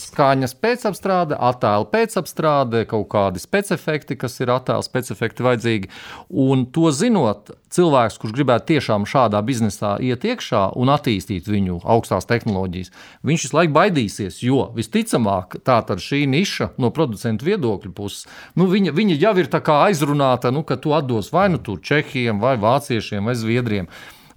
skaņas 0.00 0.56
pēcapstrāde, 0.60 1.38
attēlu 1.50 1.88
pēcapstrāde, 1.92 2.84
kaut 2.90 3.08
kādi 3.12 3.42
specifekti, 3.42 4.18
kas 4.20 4.40
ir 4.40 4.52
attēls 4.54 4.90
pēc 4.92 5.12
efekti 5.14 5.46
vajadzīgi. 5.46 5.92
Un 6.30 6.66
to 6.72 6.90
zinot, 6.94 7.52
cilvēks, 7.74 8.18
kurš 8.20 8.34
gribētu 8.34 8.68
tiešām 8.72 9.06
šādā 9.08 9.40
biznesā 9.46 9.94
iet 10.02 10.24
iekšā 10.26 10.62
un 10.78 10.92
attīstīt 10.92 11.48
viņu 11.50 11.80
augstās 11.84 12.28
tehnoloģijas, 12.30 12.92
viņš 13.26 13.46
visu 13.46 13.56
laiku 13.56 13.74
baidīsies, 13.76 14.40
jo 14.44 14.68
visticamāk 14.76 15.60
tā 15.66 15.80
tad 15.86 16.02
šī 16.02 16.24
niša 16.30 16.72
no 16.82 16.92
producentu 16.94 17.46
viedokļa 17.48 17.92
puses, 17.96 18.26
nu, 18.58 18.68
viņa, 18.70 18.94
viņa 18.96 19.18
jau 19.22 19.34
ir 19.38 19.50
aizrunāta, 19.80 20.50
nu, 20.54 20.64
ka 20.66 20.76
tu 20.76 20.94
atdos 20.96 21.32
vai 21.32 21.48
nu 21.52 21.58
tur 21.58 21.80
Čehiem, 21.80 22.40
vai 22.42 22.56
Vāciešiem, 22.60 23.24
vai 23.24 23.36
Zviedriem. 23.38 23.88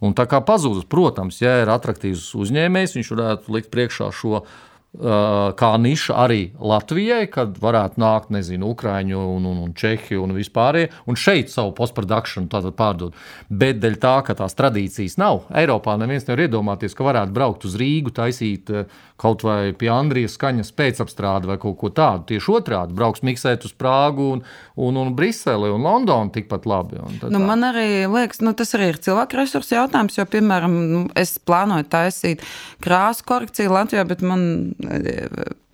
Un 0.04 0.12
tā 0.12 0.26
kā 0.28 0.42
pazudus, 0.44 0.84
protams, 0.90 1.40
ja 1.40 1.62
ir 1.62 1.72
attraktīvs 1.72 2.34
uzņēmējs, 2.36 2.98
viņš 2.98 3.12
varētu 3.14 3.54
likt 3.56 3.72
priekšā 3.72 4.10
šo 4.12 4.44
kā 4.94 5.72
niša 5.82 6.14
arī 6.22 6.41
Latvijai, 6.61 7.26
kad 7.34 7.56
varētu 7.57 7.98
nākt, 7.98 8.30
nezinu, 8.34 8.70
Ukrāņu 8.76 9.18
un, 9.18 9.48
un, 9.49 9.61
un 9.65 9.72
Čehiju 9.74 10.22
un 10.22 10.36
vispārējie, 10.38 10.91
un 11.10 11.18
šeit 11.18 11.49
savu 11.49 11.74
postprodukciju 11.74 12.45
pārdot. 12.78 13.18
Bet 13.49 13.82
dēļ 13.82 13.98
tā, 13.98 14.14
ka 14.28 14.38
tās 14.38 14.53
tradīcijas 14.53 15.18
nav, 15.18 15.48
Eiropā 15.49 15.98
neviens 15.98 16.28
nevar 16.28 16.45
iedomāties, 16.45 16.94
ka 16.94 17.07
varētu 17.10 17.34
braukt 17.34 17.65
uz 17.65 17.78
Rīgu, 17.80 18.14
taisīt 18.14 18.70
kaut 19.24 19.44
vai 19.45 19.74
pie 19.78 19.90
Andrijas 19.94 20.36
skaņas 20.38 20.74
pēcapstrādi 20.78 21.49
vai 21.49 21.57
kaut 21.61 21.78
ko 21.82 21.90
tādu. 21.94 22.28
Tieši 22.34 22.53
otrādi 22.53 22.98
brauks 22.98 23.24
miksēt 23.26 23.65
uz 23.65 23.74
Prāgu 23.78 24.30
un, 24.36 24.44
un, 24.76 24.99
un 24.99 25.14
Briseli 25.18 25.72
un 25.74 25.86
Londonu 25.86 26.34
tikpat 26.34 26.68
labi. 26.70 27.02
Nu, 27.32 27.41
man 27.41 27.65
arī 27.70 28.06
liekas, 28.11 28.44
nu, 28.44 28.53
tas 28.57 28.74
arī 28.78 28.91
ir 28.91 29.02
cilvēku 29.06 29.40
resursu 29.40 29.78
jautājums, 29.78 30.18
jo, 30.20 30.28
piemēram, 30.30 30.78
nu, 30.91 31.03
es 31.20 31.38
plānoju 31.41 31.88
taisīt 31.94 32.44
krāsu 32.84 33.26
korekciju 33.30 33.74
Latvijā, 33.74 34.03
bet 34.10 34.26
man 34.26 34.44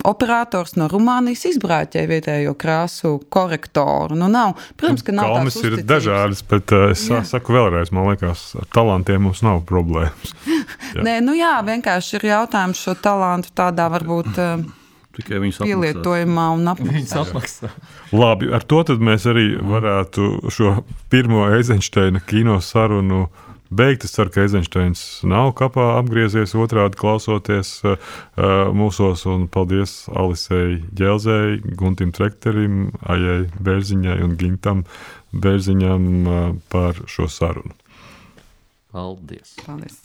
operators 0.07 0.75
no 0.79 0.87
Rumānijas 0.91 1.43
izbrāķēja 1.49 2.09
vietējo 2.09 2.55
krāsu 2.59 3.15
korektoru. 3.31 4.17
Nu, 4.19 4.29
nav. 4.31 4.55
Protams, 4.79 5.03
ka 5.05 5.15
nav 5.15 5.33
tādas 5.35 5.59
ir 5.63 5.77
dažādas, 5.87 6.43
bet 6.47 6.73
uh, 6.75 6.89
es 6.93 7.05
jā. 7.09 7.21
saku 7.27 7.55
vēlreiz, 7.57 7.91
man 7.95 8.09
liekas, 8.11 8.49
ar 8.59 8.67
talantiem 8.75 9.27
mums 9.27 9.43
nav 9.45 9.63
problēmas. 9.69 10.35
Nē, 11.07 11.19
nu 11.25 11.35
jā, 11.37 11.57
vienkārši 11.67 12.19
ir 12.19 12.29
jautājums 12.31 12.83
šo 12.85 12.95
talantu 12.99 13.51
tādā 13.57 13.89
varbūt. 13.91 14.31
Uh, 14.37 14.67
Tikai 15.19 15.41
viņas 15.41 15.57
pielietojumā 15.65 16.45
un 16.55 16.69
apmaksā. 16.71 17.73
Labi, 18.15 18.47
ar 18.55 18.63
to 18.63 18.85
mēs 19.03 19.25
arī 19.27 19.49
varētu 19.57 20.53
šo 20.53 20.77
pirmo 21.11 21.43
Eizensteina 21.57 22.21
kino 22.23 22.61
sarunu 22.63 23.25
uh, 23.25 23.48
beigt. 23.69 24.03
Es 24.03 24.13
ceru, 24.15 24.31
ka 24.33 24.43
Eizensteins 24.43 25.03
nav 25.27 25.53
kapā 25.59 25.85
apgriezies 25.99 26.55
otrādi 26.57 26.99
klausoties 26.99 27.73
uh, 27.85 27.97
mūsos. 28.75 29.25
Un 29.29 29.47
paldies 29.51 30.03
Alisei 30.13 30.79
Dželzei, 30.93 31.59
Guntim 31.79 32.13
Trekterim, 32.15 32.89
Ajai 33.03 33.43
Bērziņai 33.59 34.19
un 34.25 34.37
Gintam 34.39 34.85
Bērziņam 35.33 36.09
uh, 36.25 36.41
par 36.73 37.03
šo 37.09 37.29
sarunu. 37.31 37.75
Paldies! 38.89 39.53
paldies. 39.65 40.01